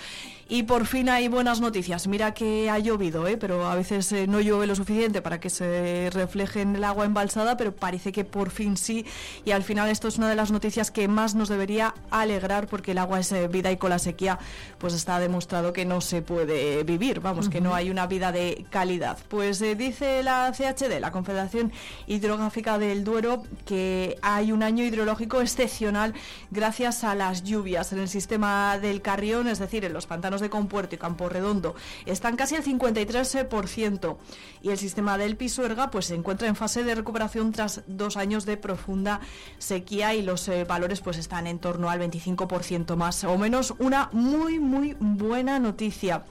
y 0.51 0.65
por 0.65 0.85
fin 0.85 1.09
hay 1.09 1.29
buenas 1.29 1.61
noticias. 1.61 2.09
Mira 2.09 2.35
que 2.35 2.69
ha 2.69 2.79
llovido, 2.81 3.29
¿eh? 3.29 3.37
pero 3.37 3.71
a 3.71 3.77
veces 3.77 4.11
eh, 4.11 4.27
no 4.27 4.41
llueve 4.41 4.67
lo 4.67 4.75
suficiente 4.75 5.23
para 5.23 5.39
que 5.39 5.49
se 5.49 6.11
refleje 6.13 6.63
en 6.63 6.75
el 6.75 6.83
agua 6.83 7.05
embalsada, 7.05 7.57
pero 7.57 7.73
parece 7.73 8.11
que 8.11 8.25
por 8.25 8.51
fin 8.51 8.77
sí. 8.77 9.07
Y 9.45 9.53
al 9.53 9.63
final 9.63 9.89
esto 9.89 10.09
es 10.09 10.19
una 10.19 10.29
de 10.29 10.35
las 10.35 10.51
noticias 10.51 10.91
que 10.91 11.07
más 11.07 11.37
nos 11.37 11.49
debería 11.49 11.95
alegrar 12.11 12.67
porque 12.67 12.91
el 12.91 12.99
agua 12.99 13.21
es 13.21 13.31
eh, 13.31 13.47
vida 13.47 13.71
y 13.71 13.77
con 13.77 13.91
la 13.91 14.01
sequía 14.01 14.41
pues 14.79 14.93
está 14.93 15.21
demostrado 15.21 15.73
que 15.73 15.85
no 15.85 16.01
se 16.01 16.21
puede 16.21 16.83
vivir, 16.83 17.21
vamos, 17.21 17.49
que 17.49 17.61
no 17.61 17.73
hay 17.73 17.89
una 17.89 18.09
vida 18.09 18.33
de 18.33 18.67
calidad. 18.71 19.19
Pues 19.29 19.63
eh, 19.63 19.77
dice 19.77 20.25
la 20.25 20.51
CHD, 20.53 20.99
la 20.99 21.13
Confederación 21.13 21.71
Hidrográfica 22.09 22.77
del 22.77 23.05
Duero, 23.05 23.45
que 23.67 24.17
hay 24.21 24.51
un 24.51 24.65
año 24.65 24.83
hidrológico 24.83 25.41
excepcional 25.41 26.13
gracias 26.51 27.05
a 27.05 27.15
las 27.15 27.45
lluvias 27.45 27.93
en 27.93 28.01
el 28.01 28.09
sistema 28.09 28.79
del 28.79 29.01
Carrión, 29.01 29.47
es 29.47 29.61
decir, 29.61 29.85
en 29.85 29.93
los 29.93 30.07
pantanos 30.07 30.40
de 30.41 30.51
Compuerto 30.51 30.95
y 30.95 30.99
Campo 30.99 31.29
Redondo. 31.29 31.75
Están 32.07 32.37
casi 32.37 32.57
al 32.57 32.65
53% 32.65 34.17
y 34.63 34.71
el 34.71 34.79
sistema 34.79 35.19
del 35.19 35.37
Pisuerga 35.37 35.91
pues 35.91 36.07
se 36.07 36.15
encuentra 36.15 36.49
en 36.49 36.57
fase 36.57 36.85
de 36.85 36.95
recuperación 36.95 37.53
tras 37.53 37.83
dos 37.87 38.17
años 38.17 38.47
de 38.47 38.57
profunda 38.57 39.21
sequía 39.59 40.15
y 40.15 40.23
los 40.23 40.49
eh, 40.49 40.65
valores 40.65 41.01
pues 41.01 41.19
están 41.19 41.47
en 41.47 41.59
torno 41.59 41.91
al 41.91 42.01
25% 42.01 42.97
más 42.97 43.25
o 43.25 43.37
menos. 43.39 43.75
Una 43.79 44.09
muy 44.13 44.59
muy 44.59 44.97
buena 44.99 45.59
noticia. 45.59 46.25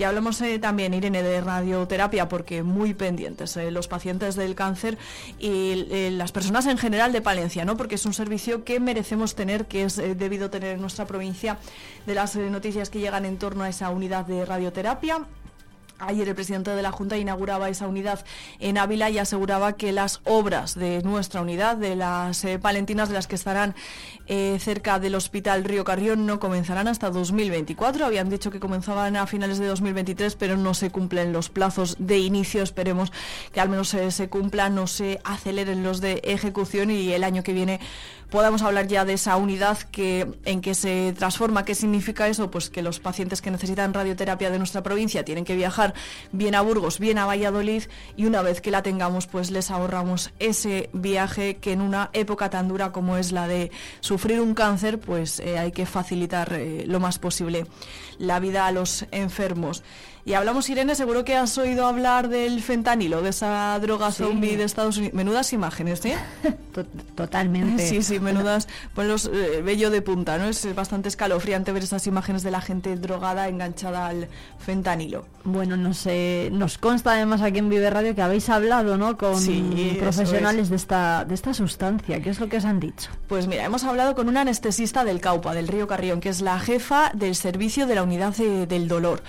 Y 0.00 0.04
hablamos 0.04 0.40
eh, 0.40 0.58
también, 0.58 0.94
Irene, 0.94 1.22
de 1.22 1.42
radioterapia, 1.42 2.26
porque 2.26 2.62
muy 2.62 2.94
pendientes 2.94 3.54
eh, 3.58 3.70
los 3.70 3.86
pacientes 3.86 4.34
del 4.34 4.54
cáncer 4.54 4.96
y 5.38 5.86
eh, 5.90 6.10
las 6.10 6.32
personas 6.32 6.64
en 6.64 6.78
general 6.78 7.12
de 7.12 7.20
Palencia, 7.20 7.66
¿no? 7.66 7.76
Porque 7.76 7.96
es 7.96 8.06
un 8.06 8.14
servicio 8.14 8.64
que 8.64 8.80
merecemos 8.80 9.34
tener, 9.34 9.66
que 9.66 9.82
es 9.82 9.96
debido 9.96 10.48
tener 10.48 10.76
en 10.76 10.80
nuestra 10.80 11.04
provincia, 11.04 11.58
de 12.06 12.14
las 12.14 12.34
noticias 12.34 12.88
que 12.88 12.98
llegan 12.98 13.26
en 13.26 13.36
torno 13.36 13.62
a 13.62 13.68
esa 13.68 13.90
unidad 13.90 14.24
de 14.24 14.46
radioterapia. 14.46 15.26
Ayer 16.00 16.28
el 16.28 16.34
presidente 16.34 16.70
de 16.70 16.82
la 16.82 16.92
Junta 16.92 17.18
inauguraba 17.18 17.68
esa 17.68 17.86
unidad 17.86 18.24
en 18.58 18.78
Ávila 18.78 19.10
y 19.10 19.18
aseguraba 19.18 19.74
que 19.74 19.92
las 19.92 20.20
obras 20.24 20.74
de 20.74 21.02
nuestra 21.02 21.42
unidad, 21.42 21.76
de 21.76 21.94
las 21.94 22.42
eh, 22.44 22.58
palentinas 22.58 23.08
de 23.08 23.14
las 23.14 23.26
que 23.26 23.34
estarán 23.34 23.74
eh, 24.26 24.58
cerca 24.60 24.98
del 24.98 25.14
Hospital 25.14 25.64
Río 25.64 25.84
Carrión, 25.84 26.24
no 26.24 26.40
comenzarán 26.40 26.88
hasta 26.88 27.10
2024. 27.10 28.06
Habían 28.06 28.30
dicho 28.30 28.50
que 28.50 28.60
comenzaban 28.60 29.16
a 29.16 29.26
finales 29.26 29.58
de 29.58 29.66
2023, 29.66 30.36
pero 30.36 30.56
no 30.56 30.72
se 30.72 30.90
cumplen 30.90 31.34
los 31.34 31.50
plazos 31.50 31.96
de 31.98 32.18
inicio. 32.18 32.62
Esperemos 32.62 33.12
que 33.52 33.60
al 33.60 33.68
menos 33.68 33.92
eh, 33.92 34.10
se 34.10 34.30
cumplan, 34.30 34.74
no 34.74 34.86
se 34.86 35.20
aceleren 35.24 35.82
los 35.82 36.00
de 36.00 36.22
ejecución 36.24 36.90
y 36.90 37.12
el 37.12 37.24
año 37.24 37.42
que 37.42 37.52
viene 37.52 37.78
podamos 38.30 38.62
hablar 38.62 38.86
ya 38.86 39.04
de 39.04 39.14
esa 39.14 39.36
unidad 39.36 39.78
que 39.78 40.26
en 40.44 40.60
que 40.60 40.74
se 40.74 41.14
transforma. 41.16 41.64
¿Qué 41.64 41.74
significa 41.74 42.28
eso? 42.28 42.50
Pues 42.50 42.70
que 42.70 42.82
los 42.82 43.00
pacientes 43.00 43.42
que 43.42 43.50
necesitan 43.50 43.92
radioterapia 43.92 44.50
de 44.50 44.58
nuestra 44.58 44.82
provincia 44.82 45.24
tienen 45.24 45.44
que 45.44 45.56
viajar 45.56 45.94
bien 46.32 46.54
a 46.54 46.60
Burgos, 46.60 46.98
bien 46.98 47.18
a 47.18 47.26
Valladolid 47.26 47.84
y 48.16 48.26
una 48.26 48.42
vez 48.42 48.60
que 48.60 48.70
la 48.70 48.82
tengamos, 48.82 49.26
pues 49.26 49.50
les 49.50 49.70
ahorramos 49.70 50.32
ese 50.38 50.90
viaje 50.92 51.56
que 51.56 51.72
en 51.72 51.80
una 51.80 52.10
época 52.12 52.50
tan 52.50 52.68
dura 52.68 52.92
como 52.92 53.16
es 53.16 53.32
la 53.32 53.48
de 53.48 53.70
sufrir 54.00 54.40
un 54.40 54.54
cáncer, 54.54 54.98
pues 54.98 55.40
eh, 55.40 55.58
hay 55.58 55.72
que 55.72 55.86
facilitar 55.86 56.52
eh, 56.52 56.84
lo 56.86 57.00
más 57.00 57.18
posible 57.18 57.66
la 58.18 58.38
vida 58.38 58.66
a 58.66 58.72
los 58.72 59.06
enfermos. 59.10 59.82
Y 60.24 60.34
hablamos, 60.34 60.68
Irene, 60.68 60.94
seguro 60.94 61.24
que 61.24 61.36
has 61.36 61.56
oído 61.58 61.86
hablar 61.86 62.28
del 62.28 62.62
fentanilo, 62.62 63.22
de 63.22 63.30
esa 63.30 63.78
droga 63.80 64.12
Sí. 64.12 64.22
zombie 64.22 64.56
de 64.56 64.64
Estados 64.64 64.96
Unidos. 64.98 65.14
Menudas 65.14 65.52
imágenes, 65.52 66.04
¿eh? 66.04 66.16
Totalmente. 67.14 67.86
Sí, 67.86 68.02
sí, 68.02 68.20
menudas, 68.20 68.68
pues 68.94 69.08
los 69.08 69.26
eh, 69.32 69.62
vello 69.62 69.90
de 69.90 70.02
punta, 70.02 70.38
¿no? 70.38 70.44
Es 70.46 70.72
bastante 70.74 71.08
escalofriante 71.08 71.72
ver 71.72 71.82
esas 71.82 72.06
imágenes 72.06 72.42
de 72.42 72.50
la 72.50 72.60
gente 72.60 72.96
drogada 72.96 73.48
enganchada 73.48 74.06
al 74.08 74.28
fentanilo. 74.58 75.26
Bueno, 75.44 75.76
nos, 75.76 76.06
eh, 76.06 76.50
nos 76.52 76.76
consta 76.78 77.12
además 77.12 77.40
aquí 77.42 77.58
en 77.58 77.68
Vive 77.70 77.88
Radio 77.90 78.14
que 78.14 78.22
habéis 78.22 78.48
hablado 78.50 78.96
¿no? 78.98 79.16
con 79.16 79.40
Sí, 79.40 79.96
profesionales 79.98 80.64
es. 80.64 80.70
de 80.70 80.76
esta, 80.76 81.24
de 81.24 81.34
esta 81.34 81.54
sustancia. 81.54 82.20
¿Qué 82.20 82.30
es 82.30 82.40
lo 82.40 82.48
que 82.48 82.58
os 82.58 82.64
han 82.64 82.78
dicho? 82.78 83.10
Pues 83.26 83.46
mira, 83.46 83.64
hemos 83.64 83.84
hablado 83.84 84.14
con 84.14 84.28
una 84.28 84.42
anestesista 84.42 85.02
del 85.04 85.20
Caupa, 85.20 85.54
del 85.54 85.66
Río 85.68 85.86
Carrión, 85.88 86.20
que 86.20 86.28
es 86.28 86.40
la 86.42 86.58
jefa 86.60 87.10
del 87.14 87.34
servicio 87.34 87.86
de 87.86 87.94
la 87.94 88.02
unidad 88.02 88.34
de- 88.36 88.66
del 88.66 88.86
dolor. 88.86 89.22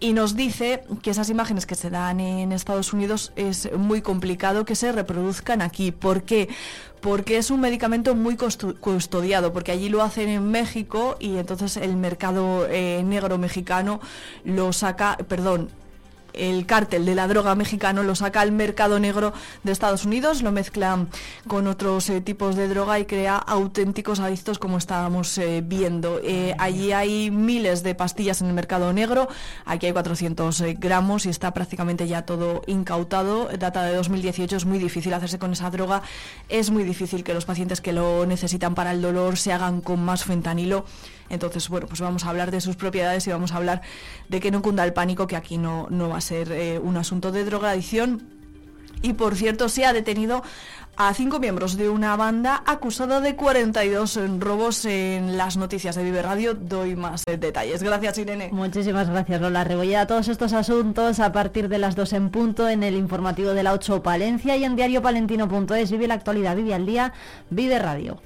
Y 0.00 0.12
nos 0.12 0.36
dice 0.36 0.84
que 1.02 1.10
esas 1.10 1.30
imágenes 1.30 1.66
que 1.66 1.74
se 1.74 1.90
dan 1.90 2.20
en 2.20 2.52
Estados 2.52 2.92
Unidos 2.92 3.32
es 3.36 3.70
muy 3.76 4.02
complicado 4.02 4.64
que 4.64 4.74
se 4.74 4.92
reproduzcan 4.92 5.62
aquí. 5.62 5.92
¿Por 5.92 6.24
qué? 6.24 6.48
Porque 7.00 7.36
es 7.36 7.50
un 7.50 7.60
medicamento 7.60 8.14
muy 8.14 8.36
custodiado, 8.36 9.52
porque 9.52 9.72
allí 9.72 9.88
lo 9.88 10.02
hacen 10.02 10.28
en 10.28 10.50
México 10.50 11.16
y 11.20 11.36
entonces 11.36 11.76
el 11.76 11.96
mercado 11.96 12.66
eh, 12.68 13.02
negro 13.04 13.38
mexicano 13.38 14.00
lo 14.44 14.72
saca, 14.72 15.16
perdón, 15.28 15.70
el 16.34 16.66
cártel 16.66 17.04
de 17.06 17.14
la 17.14 17.26
droga 17.26 17.54
mexicano 17.54 18.02
lo 18.02 18.14
saca 18.14 18.40
al 18.40 18.52
mercado 18.52 18.98
negro 18.98 19.32
de 19.62 19.72
Estados 19.72 20.04
Unidos, 20.04 20.42
lo 20.42 20.52
mezcla 20.52 21.06
con 21.46 21.66
otros 21.66 22.08
eh, 22.10 22.20
tipos 22.20 22.56
de 22.56 22.68
droga 22.68 22.98
y 22.98 23.06
crea 23.06 23.36
auténticos 23.36 24.20
adictos 24.20 24.58
como 24.58 24.78
estábamos 24.78 25.36
eh, 25.38 25.62
viendo. 25.64 26.20
Eh, 26.22 26.54
allí 26.58 26.92
hay 26.92 27.30
miles 27.30 27.82
de 27.82 27.94
pastillas 27.94 28.40
en 28.40 28.48
el 28.48 28.54
mercado 28.54 28.92
negro, 28.92 29.28
aquí 29.64 29.86
hay 29.86 29.92
400 29.92 30.60
eh, 30.60 30.76
gramos 30.78 31.26
y 31.26 31.30
está 31.30 31.52
prácticamente 31.52 32.06
ya 32.06 32.22
todo 32.22 32.62
incautado. 32.66 33.48
Data 33.58 33.82
de 33.82 33.94
2018, 33.94 34.56
es 34.56 34.64
muy 34.64 34.78
difícil 34.78 35.12
hacerse 35.14 35.38
con 35.38 35.52
esa 35.52 35.70
droga, 35.70 36.02
es 36.48 36.70
muy 36.70 36.84
difícil 36.84 37.24
que 37.24 37.34
los 37.34 37.44
pacientes 37.44 37.80
que 37.80 37.92
lo 37.92 38.26
necesitan 38.26 38.74
para 38.74 38.92
el 38.92 39.02
dolor 39.02 39.36
se 39.36 39.52
hagan 39.52 39.80
con 39.80 40.04
más 40.04 40.24
fentanilo. 40.24 40.84
Entonces, 41.28 41.68
bueno, 41.68 41.86
pues 41.86 42.00
vamos 42.00 42.24
a 42.24 42.30
hablar 42.30 42.50
de 42.50 42.60
sus 42.60 42.76
propiedades 42.76 43.26
y 43.26 43.30
vamos 43.30 43.52
a 43.52 43.56
hablar 43.56 43.82
de 44.28 44.40
que 44.40 44.50
no 44.50 44.62
cunda 44.62 44.84
el 44.84 44.92
pánico, 44.92 45.26
que 45.26 45.36
aquí 45.36 45.58
no, 45.58 45.86
no 45.90 46.10
va 46.10 46.18
a 46.18 46.20
ser 46.20 46.52
eh, 46.52 46.78
un 46.78 46.96
asunto 46.96 47.32
de 47.32 47.44
drogadicción. 47.44 48.22
Y 49.02 49.12
por 49.14 49.36
cierto, 49.36 49.68
se 49.68 49.84
ha 49.84 49.92
detenido 49.92 50.42
a 50.96 51.12
cinco 51.12 51.40
miembros 51.40 51.76
de 51.76 51.88
una 51.88 52.16
banda 52.16 52.62
acusada 52.66 53.20
de 53.20 53.34
42 53.34 54.18
robos 54.38 54.84
en 54.84 55.36
las 55.36 55.56
noticias 55.56 55.96
de 55.96 56.04
Vive 56.04 56.22
Radio. 56.22 56.54
Doy 56.54 56.96
más 56.96 57.22
eh, 57.26 57.36
detalles. 57.36 57.82
Gracias, 57.82 58.18
Irene. 58.18 58.50
Muchísimas 58.52 59.10
gracias, 59.10 59.40
Lola 59.40 59.64
Rebolleda. 59.64 60.06
Todos 60.06 60.28
estos 60.28 60.52
asuntos 60.52 61.20
a 61.20 61.32
partir 61.32 61.68
de 61.68 61.78
las 61.78 61.96
2 61.96 62.12
en 62.14 62.30
punto 62.30 62.68
en 62.68 62.82
el 62.82 62.94
informativo 62.94 63.50
de 63.50 63.62
la 63.62 63.72
8 63.72 64.02
Palencia 64.02 64.56
y 64.56 64.64
en 64.64 64.76
diariopalentino.es. 64.76 65.90
Vive 65.90 66.08
la 66.08 66.14
actualidad, 66.14 66.56
vive 66.56 66.74
al 66.74 66.86
día, 66.86 67.12
vive 67.50 67.78
radio. 67.78 68.20